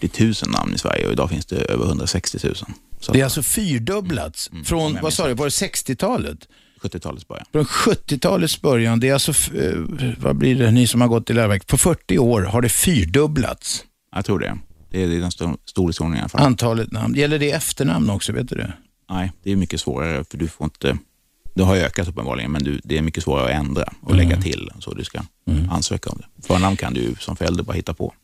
40 0.00 0.24
000 0.24 0.52
namn 0.52 0.74
i 0.74 0.78
Sverige 0.78 1.06
och 1.06 1.12
idag 1.12 1.30
finns 1.30 1.46
det 1.46 1.56
över 1.56 1.84
160 1.84 2.38
000. 2.42 2.54
Så 3.00 3.12
Det 3.12 3.20
är 3.20 3.24
alltså 3.24 3.42
fyrdubblats 3.42 4.50
från, 4.64 4.86
om 4.86 4.94
jag 4.94 5.02
vad 5.02 5.12
sa 5.12 5.28
du, 5.28 5.34
var 5.34 5.44
det 5.44 5.50
60-talet? 5.50 6.48
70-talets 6.82 7.28
början. 7.28 7.46
Från 7.52 7.64
70-talets 7.64 8.60
början, 8.60 9.00
det 9.00 9.08
är 9.08 9.12
alltså, 9.12 9.54
eh, 9.56 9.74
vad 10.18 10.36
blir 10.36 10.54
det, 10.54 10.70
ni 10.70 10.86
som 10.86 11.00
har 11.00 11.08
gått 11.08 11.30
i 11.30 11.32
läroverk, 11.32 11.66
på 11.66 11.78
40 11.78 12.18
år 12.18 12.42
har 12.42 12.62
det 12.62 12.68
fyrdubblats. 12.68 13.84
Jag 14.14 14.24
tror 14.24 14.38
det. 14.38 14.58
Det 14.90 15.02
är 15.02 15.08
den 15.08 15.30
stor, 15.30 15.56
storleksordningen 15.64 16.18
i 16.18 16.22
alla 16.22 16.28
fall. 16.28 16.46
Antalet 16.46 16.92
namn. 16.92 17.14
Gäller 17.14 17.38
det 17.38 17.50
efternamn 17.50 18.10
också, 18.10 18.32
vet 18.32 18.48
du 18.48 18.56
det? 18.56 18.72
Nej, 19.10 19.32
det 19.42 19.52
är 19.52 19.56
mycket 19.56 19.80
svårare 19.80 20.24
för 20.30 20.38
du 20.38 20.48
får 20.48 20.64
inte... 20.64 20.98
Det 21.54 21.62
har 21.62 21.76
ökat 21.76 22.08
uppenbarligen, 22.08 22.52
men 22.52 22.62
du, 22.62 22.80
det 22.84 22.98
är 22.98 23.02
mycket 23.02 23.22
svårare 23.22 23.44
att 23.44 23.66
ändra 23.66 23.92
och 24.02 24.14
lägga 24.14 24.42
till 24.42 24.70
så 24.78 24.94
du 24.94 25.04
ska 25.04 25.20
ansöka 25.70 26.10
om 26.10 26.18
det. 26.18 26.46
Förnamn 26.46 26.76
kan 26.76 26.94
du 26.94 27.14
som 27.18 27.36
förälder 27.36 27.64
bara 27.64 27.72
hitta 27.72 27.94
på. 27.94 28.14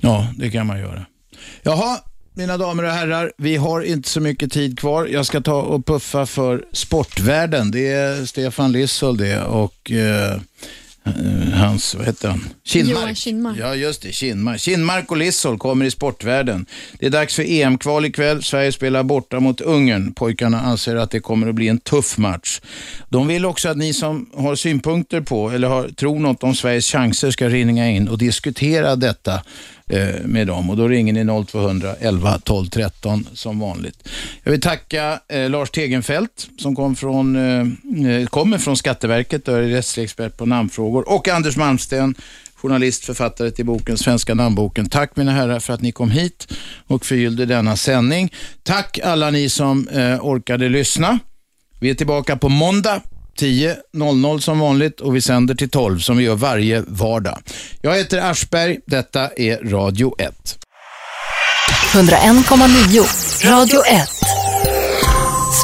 Ja, 0.00 0.28
det 0.36 0.50
kan 0.50 0.66
man 0.66 0.78
göra. 0.78 1.06
Jaha, 1.62 1.98
mina 2.34 2.58
damer 2.58 2.82
och 2.82 2.90
herrar, 2.90 3.32
vi 3.38 3.56
har 3.56 3.80
inte 3.80 4.08
så 4.08 4.20
mycket 4.20 4.52
tid 4.52 4.78
kvar. 4.78 5.06
Jag 5.06 5.26
ska 5.26 5.40
ta 5.40 5.62
och 5.62 5.86
puffa 5.86 6.26
för 6.26 6.64
sportvärlden. 6.72 7.70
Det 7.70 7.88
är 7.92 8.24
Stefan 8.24 8.72
Lissol 8.72 9.16
det 9.16 9.42
och 9.42 9.90
eh, 9.90 10.40
hans, 11.54 11.94
vad 11.94 12.06
heter 12.06 12.28
han? 12.28 12.48
Kindmark. 12.64 12.98
Johan 12.98 13.14
Kindmark. 13.14 13.56
Ja, 13.60 13.74
just 13.74 14.02
det. 14.02 14.12
Kindmark. 14.12 14.60
Kindmark 14.60 15.10
och 15.10 15.16
Lissol 15.16 15.58
kommer 15.58 15.84
i 15.84 15.90
sportvärlden. 15.90 16.66
Det 16.98 17.06
är 17.06 17.10
dags 17.10 17.34
för 17.34 17.42
EM-kval 17.42 18.04
ikväll. 18.04 18.42
Sverige 18.42 18.72
spelar 18.72 19.02
borta 19.02 19.40
mot 19.40 19.60
Ungern. 19.60 20.12
Pojkarna 20.12 20.60
anser 20.60 20.96
att 20.96 21.10
det 21.10 21.20
kommer 21.20 21.48
att 21.48 21.54
bli 21.54 21.68
en 21.68 21.78
tuff 21.78 22.18
match. 22.18 22.60
De 23.08 23.26
vill 23.26 23.46
också 23.46 23.68
att 23.68 23.76
ni 23.76 23.92
som 23.92 24.30
har 24.34 24.54
synpunkter 24.54 25.20
på 25.20 25.50
eller 25.50 25.68
har, 25.68 25.88
tror 25.88 26.18
något 26.18 26.42
om 26.42 26.54
Sveriges 26.54 26.86
chanser 26.92 27.30
ska 27.30 27.48
ringa 27.48 27.90
in 27.90 28.08
och 28.08 28.18
diskutera 28.18 28.96
detta 28.96 29.42
Eh, 29.90 30.24
med 30.24 30.46
dem. 30.46 30.70
Och 30.70 30.76
då 30.76 30.88
ringer 30.88 31.12
ni 31.12 31.44
0200 31.46 31.94
11 32.00 32.38
12 32.38 32.66
13 32.66 33.26
som 33.32 33.58
vanligt. 33.58 34.08
Jag 34.42 34.52
vill 34.52 34.60
tacka 34.60 35.20
eh, 35.28 35.50
Lars 35.50 35.70
Tegenfeldt 35.70 36.48
som 36.58 36.76
kom 36.76 36.96
från, 36.96 37.36
eh, 37.36 38.20
eh 38.20 38.26
kommer 38.26 38.58
från 38.58 38.76
Skatteverket 38.76 39.48
och 39.48 39.58
är 39.58 39.62
rättslig 39.62 40.04
expert 40.04 40.36
på 40.36 40.46
namnfrågor 40.46 41.08
och 41.08 41.28
Anders 41.28 41.56
Malmsten 41.56 42.14
journalist, 42.54 43.04
författare 43.04 43.50
till 43.50 43.66
boken 43.66 43.98
Svenska 43.98 44.34
namnboken. 44.34 44.88
Tack 44.88 45.16
mina 45.16 45.32
herrar 45.32 45.60
för 45.60 45.72
att 45.72 45.82
ni 45.82 45.92
kom 45.92 46.10
hit 46.10 46.52
och 46.86 47.06
förgyllde 47.06 47.46
denna 47.46 47.76
sändning. 47.76 48.32
Tack 48.62 48.98
alla 49.04 49.30
ni 49.30 49.48
som 49.48 49.88
eh, 49.88 50.26
orkade 50.26 50.68
lyssna. 50.68 51.18
Vi 51.80 51.90
är 51.90 51.94
tillbaka 51.94 52.36
på 52.36 52.48
måndag 52.48 53.02
10.00 53.40 54.38
som 54.38 54.58
vanligt 54.58 55.00
och 55.00 55.16
vi 55.16 55.20
sänder 55.20 55.54
till 55.54 55.70
12 55.70 55.98
som 55.98 56.16
vi 56.16 56.24
gör 56.24 56.34
varje 56.34 56.84
vardag. 56.86 57.38
Jag 57.80 57.96
heter 57.96 58.30
Aschberg, 58.30 58.78
detta 58.86 59.28
är 59.36 59.70
Radio 59.70 60.14
1. 60.18 60.58
101,9 61.92 63.50
Radio 63.50 63.80
1. 63.86 64.08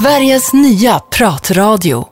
Sveriges 0.00 0.52
nya 0.52 0.98
pratradio. 0.98 2.11